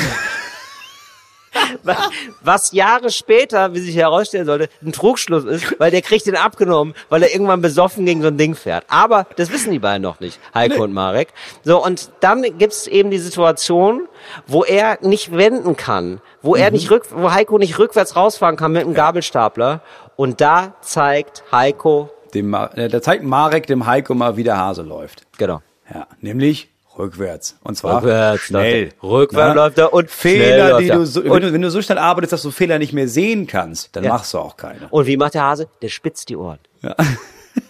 Was 2.42 2.74
Jahre 2.74 3.10
später, 3.12 3.74
wie 3.74 3.80
sich 3.80 3.96
herausstellen 3.96 4.46
sollte, 4.46 4.68
ein 4.84 4.92
Trugschluss 4.92 5.46
ist, 5.46 5.80
weil 5.80 5.90
der 5.90 6.02
kriegt 6.02 6.26
den 6.26 6.36
abgenommen, 6.36 6.94
weil 7.10 7.24
er 7.24 7.32
irgendwann 7.32 7.62
besoffen 7.62 8.06
gegen 8.06 8.22
so 8.22 8.28
ein 8.28 8.38
Ding 8.38 8.56
fährt. 8.56 8.84
Aber 8.90 9.26
das 9.38 9.52
wissen 9.52 9.72
die 9.72 9.80
beiden 9.80 10.02
noch 10.02 10.20
nicht, 10.20 10.38
Heiko 10.54 10.84
und 10.84 10.94
Marek. 10.94 11.30
So, 11.64 11.82
und 11.84 12.12
dann 12.20 12.44
gibt's 12.58 12.88
eben 12.88 13.10
die 13.10 13.20
Situation, 13.20 14.08
wo 14.48 14.64
er 14.66 14.98
nicht 15.02 15.32
wenden 15.36 15.78
kann, 15.78 16.20
wo 16.42 16.56
er 16.56 16.72
nicht 16.72 16.92
rück, 16.92 17.06
wo 17.12 17.32
Heiko 17.32 17.58
nicht 17.58 17.80
rückwärts 17.80 18.16
rausfahren 18.18 18.58
kann 18.58 18.74
mit 18.74 18.84
einem 18.84 18.94
Gabelstapler. 18.94 19.82
Und 20.16 20.41
da 20.41 20.76
zeigt 20.82 21.43
Heiko, 21.51 22.09
Dem, 22.34 22.53
äh, 22.53 22.88
da 22.89 23.01
zeigt 23.01 23.24
Marek 23.24 23.68
dem 23.68 23.86
Heiko 23.86 24.13
mal, 24.16 24.38
wie 24.38 24.43
der 24.43 24.57
Hase 24.57 24.82
läuft. 24.82 25.24
genau, 25.38 25.61
Ja, 25.93 26.07
nämlich 26.22 26.70
rückwärts. 26.97 27.57
Und 27.63 27.76
zwar 27.76 27.97
Rückwärts 27.97 28.43
schnell. 28.43 28.93
Rückwärts 29.03 29.55
läuft 29.55 29.78
er 29.78 29.93
und 29.93 30.09
Fehler, 30.09 30.70
läuft 30.70 30.84
die 30.84 30.88
du 30.89 31.05
so, 31.05 31.24
wenn, 31.26 31.41
du, 31.41 31.51
wenn 31.53 31.61
du 31.61 31.70
so 31.70 31.82
schnell 31.82 31.97
arbeitest, 31.97 32.32
dass 32.34 32.41
du 32.43 32.51
Fehler 32.51 32.80
nicht 32.80 32.93
mehr 32.93 33.07
sehen 33.09 33.47
kannst, 33.47 33.93
dann 33.95 34.03
Ja. 34.05 34.11
machst 34.13 34.34
du 34.34 34.39
auch 34.39 34.55
keine. 34.55 34.88
Und 34.89 35.05
wie 35.05 35.18
macht 35.18 35.34
der 35.34 35.43
Hase? 35.43 35.68
Der 35.82 35.89
spitzt 35.89 36.30
die 36.30 36.38
Ohren. 36.38 36.59
Ja. 36.82 36.95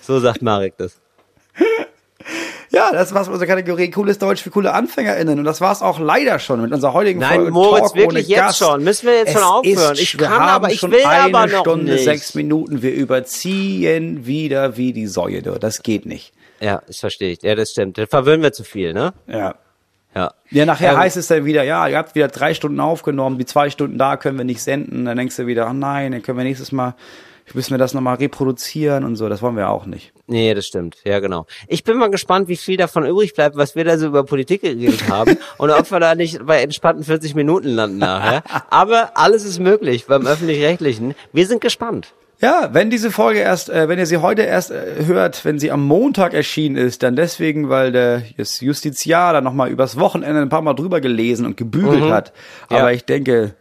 So 0.01 0.19
sagt 0.19 0.41
Marek 0.43 0.77
das. 0.77 0.99
Ja, 2.71 2.91
das 2.91 3.13
war's 3.13 3.27
mit 3.27 3.33
unserer 3.33 3.47
Kategorie 3.47 3.89
Cooles 3.91 4.17
Deutsch 4.17 4.41
für 4.41 4.49
coole 4.49 4.73
AnfängerInnen. 4.73 5.39
Und 5.39 5.45
das 5.45 5.61
war's 5.61 5.81
auch 5.81 5.99
leider 5.99 6.39
schon 6.39 6.61
mit 6.61 6.71
unserer 6.73 6.93
heutigen 6.93 7.19
Nein, 7.19 7.35
Folge. 7.35 7.51
Moritz, 7.51 7.81
Talk 7.91 7.95
wirklich 7.95 8.27
jetzt 8.27 8.39
Gast. 8.39 8.57
schon. 8.59 8.83
Müssen 8.83 9.07
wir 9.07 9.15
jetzt 9.15 9.27
es 9.29 9.33
schon 9.33 9.43
aufhören? 9.43 9.93
Ist, 9.93 10.01
Ich 10.01 10.19
wir 10.19 10.27
kann 10.27 10.41
aber, 10.41 10.71
ich 10.71 10.79
schon 10.79 10.91
will 10.91 11.05
eine 11.05 11.35
aber 11.37 11.47
noch 11.51 11.61
Stunde, 11.61 11.93
nicht. 11.93 12.03
sechs 12.03 12.33
Minuten. 12.35 12.81
Wir 12.81 12.93
überziehen 12.93 14.25
wieder 14.25 14.77
wie 14.77 14.93
die 14.93 15.07
Säue. 15.07 15.41
Das 15.41 15.83
geht 15.83 16.05
nicht. 16.05 16.33
Ja, 16.59 16.81
das 16.87 16.99
verstehe 16.99 17.33
ich. 17.33 17.41
Ja, 17.43 17.55
das 17.55 17.71
stimmt. 17.71 17.97
Dann 17.97 18.07
verwöhnen 18.07 18.41
wir 18.41 18.53
zu 18.53 18.63
viel, 18.63 18.93
ne? 18.93 19.13
Ja. 19.27 19.55
Ja. 20.15 20.33
Ja, 20.49 20.65
nachher 20.65 20.93
Ähm, 20.93 20.97
heißt 20.99 21.17
es 21.17 21.27
dann 21.27 21.43
wieder, 21.43 21.63
ja, 21.63 21.85
ihr 21.89 21.97
habt 21.97 22.15
wieder 22.15 22.29
drei 22.29 22.53
Stunden 22.53 22.79
aufgenommen, 22.79 23.37
die 23.37 23.45
zwei 23.45 23.69
Stunden 23.69 23.97
da 23.97 24.15
können 24.15 24.37
wir 24.37 24.45
nicht 24.45 24.63
senden. 24.63 25.03
Dann 25.03 25.17
denkst 25.17 25.35
du 25.35 25.45
wieder, 25.45 25.67
ach 25.67 25.73
nein, 25.73 26.13
dann 26.13 26.21
können 26.23 26.37
wir 26.37 26.45
nächstes 26.45 26.71
Mal, 26.71 26.95
müssen 27.53 27.71
wir 27.71 27.77
das 27.77 27.93
nochmal 27.93 28.15
reproduzieren 28.15 29.03
und 29.03 29.15
so. 29.15 29.29
Das 29.29 29.41
wollen 29.41 29.55
wir 29.55 29.69
auch 29.69 29.85
nicht. 29.85 30.13
Nee, 30.27 30.53
das 30.53 30.65
stimmt. 30.65 30.97
Ja, 31.05 31.19
genau. 31.19 31.45
Ich 31.67 31.83
bin 31.83 31.97
mal 31.97 32.09
gespannt, 32.09 32.47
wie 32.47 32.57
viel 32.57 32.77
davon 32.77 33.05
übrig 33.05 33.33
bleibt, 33.33 33.55
was 33.55 33.75
wir 33.75 33.83
da 33.83 33.97
so 33.97 34.07
über 34.07 34.23
Politik 34.23 34.61
geredet 34.61 35.07
haben 35.09 35.37
und 35.57 35.69
ob 35.69 35.89
wir 35.91 35.99
da 35.99 36.15
nicht 36.15 36.45
bei 36.45 36.61
entspannten 36.61 37.03
40 37.03 37.35
Minuten 37.35 37.69
landen 37.69 37.99
nachher. 37.99 38.43
Aber 38.69 39.11
alles 39.15 39.45
ist 39.45 39.59
möglich 39.59 40.05
beim 40.07 40.25
Öffentlich-Rechtlichen. 40.25 41.15
Wir 41.31 41.45
sind 41.45 41.61
gespannt. 41.61 42.13
Ja, 42.41 42.69
wenn 42.73 42.89
diese 42.89 43.11
Folge 43.11 43.39
erst, 43.39 43.69
äh, 43.69 43.87
wenn 43.87 43.97
ihr 43.97 44.05
sie 44.05 44.17
heute 44.17 44.41
erst 44.41 44.69
äh, 44.69 45.05
hört, 45.05 45.45
wenn 45.45 45.57
sie 45.57 45.71
am 45.71 45.85
Montag 45.85 46.33
erschienen 46.33 46.75
ist, 46.75 47.01
dann 47.01 47.15
deswegen, 47.15 47.69
weil 47.69 47.91
der 47.91 48.23
das 48.37 48.59
Justiziar 48.59 49.31
da 49.31 49.41
nochmal 49.41 49.69
übers 49.69 49.97
Wochenende 49.97 50.41
ein 50.41 50.49
paar 50.49 50.61
Mal 50.61 50.73
drüber 50.73 50.99
gelesen 50.99 51.45
und 51.45 51.55
gebügelt 51.55 52.03
hat. 52.11 52.33
Ja. 52.69 52.79
Aber 52.79 52.93
ich 52.93 53.05
denke, 53.05 53.55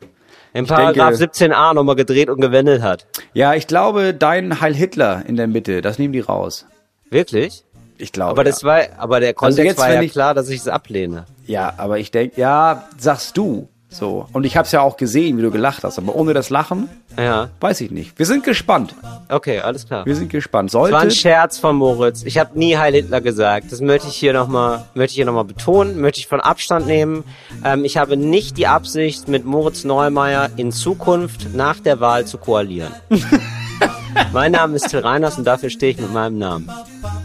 Im 0.54 0.66
Paragraph 0.66 1.18
denke- 1.18 1.34
17a 1.34 1.74
nochmal 1.74 1.96
gedreht 1.96 2.30
und 2.30 2.40
gewendet 2.40 2.80
hat. 2.80 3.06
ja, 3.34 3.52
ich 3.54 3.66
glaube, 3.66 4.14
dein 4.14 4.60
Heil 4.62 4.74
Hitler 4.74 5.22
in 5.26 5.36
der 5.36 5.46
Mitte, 5.48 5.82
das 5.82 5.98
nehmen 5.98 6.12
die 6.14 6.20
raus. 6.20 6.64
Wirklich? 7.10 7.64
Ich 7.98 8.12
glaube. 8.12 8.30
Aber 8.30 8.44
das 8.44 8.62
ja. 8.62 8.68
war, 8.68 8.80
aber 8.98 9.20
der 9.20 9.34
Kontext 9.34 9.64
jetzt, 9.64 9.78
war 9.78 9.92
ja 9.92 10.00
ich- 10.02 10.12
klar, 10.12 10.32
dass 10.34 10.48
ich 10.48 10.60
es 10.60 10.68
ablehne. 10.68 11.26
Ja, 11.46 11.74
aber 11.76 11.98
ich 11.98 12.10
denke, 12.10 12.40
ja, 12.40 12.88
sagst 12.96 13.36
du. 13.36 13.68
So. 13.94 14.26
Und 14.32 14.44
ich 14.44 14.56
habe 14.56 14.66
es 14.66 14.72
ja 14.72 14.80
auch 14.80 14.96
gesehen, 14.96 15.38
wie 15.38 15.42
du 15.42 15.50
gelacht 15.50 15.84
hast. 15.84 15.98
Aber 15.98 16.14
ohne 16.16 16.34
das 16.34 16.50
Lachen, 16.50 16.88
Ja, 17.16 17.48
weiß 17.60 17.80
ich 17.80 17.90
nicht. 17.92 18.18
Wir 18.18 18.26
sind 18.26 18.42
gespannt. 18.44 18.94
okay, 19.28 19.60
alles 19.60 19.86
klar. 19.86 20.04
Wir 20.04 20.16
sind 20.16 20.30
gespannt. 20.30 20.70
Das 20.70 20.74
war 20.74 20.86
ein 20.86 20.90
Sollte. 20.92 21.10
Scherz 21.14 21.58
von 21.58 21.76
Moritz. 21.76 22.24
Ich 22.24 22.38
habe 22.38 22.58
nie 22.58 22.76
Heil 22.76 22.92
Hitler 22.94 23.20
gesagt. 23.20 23.70
Das 23.70 23.80
möchte 23.80 24.08
ich 24.08 24.16
hier 24.16 24.32
nochmal, 24.32 24.84
möchte 24.94 25.12
ich 25.12 25.16
hier 25.16 25.26
noch 25.26 25.32
mal 25.34 25.44
betonen, 25.44 26.00
möchte 26.00 26.18
ich 26.20 26.26
von 26.26 26.40
Abstand 26.40 26.86
nehmen. 26.86 27.22
Ähm, 27.64 27.84
ich 27.84 27.96
habe 27.96 28.16
nicht 28.16 28.56
die 28.58 28.66
Absicht, 28.66 29.28
mit 29.28 29.44
Moritz 29.44 29.84
Neumeier 29.84 30.50
in 30.56 30.72
Zukunft 30.72 31.54
nach 31.54 31.78
der 31.78 32.00
Wahl 32.00 32.26
zu 32.26 32.38
koalieren. 32.38 32.92
mein 34.32 34.52
Name 34.52 34.76
ist 34.76 34.88
Till 34.88 35.00
Reiners 35.00 35.38
und 35.38 35.44
dafür 35.44 35.70
stehe 35.70 35.92
ich 35.92 36.00
mit 36.00 36.12
meinem 36.12 36.38
Namen. 36.38 36.68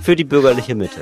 Für 0.04 0.16
die 0.16 0.24
bürgerliche 0.24 0.76
Mitte. 0.76 1.02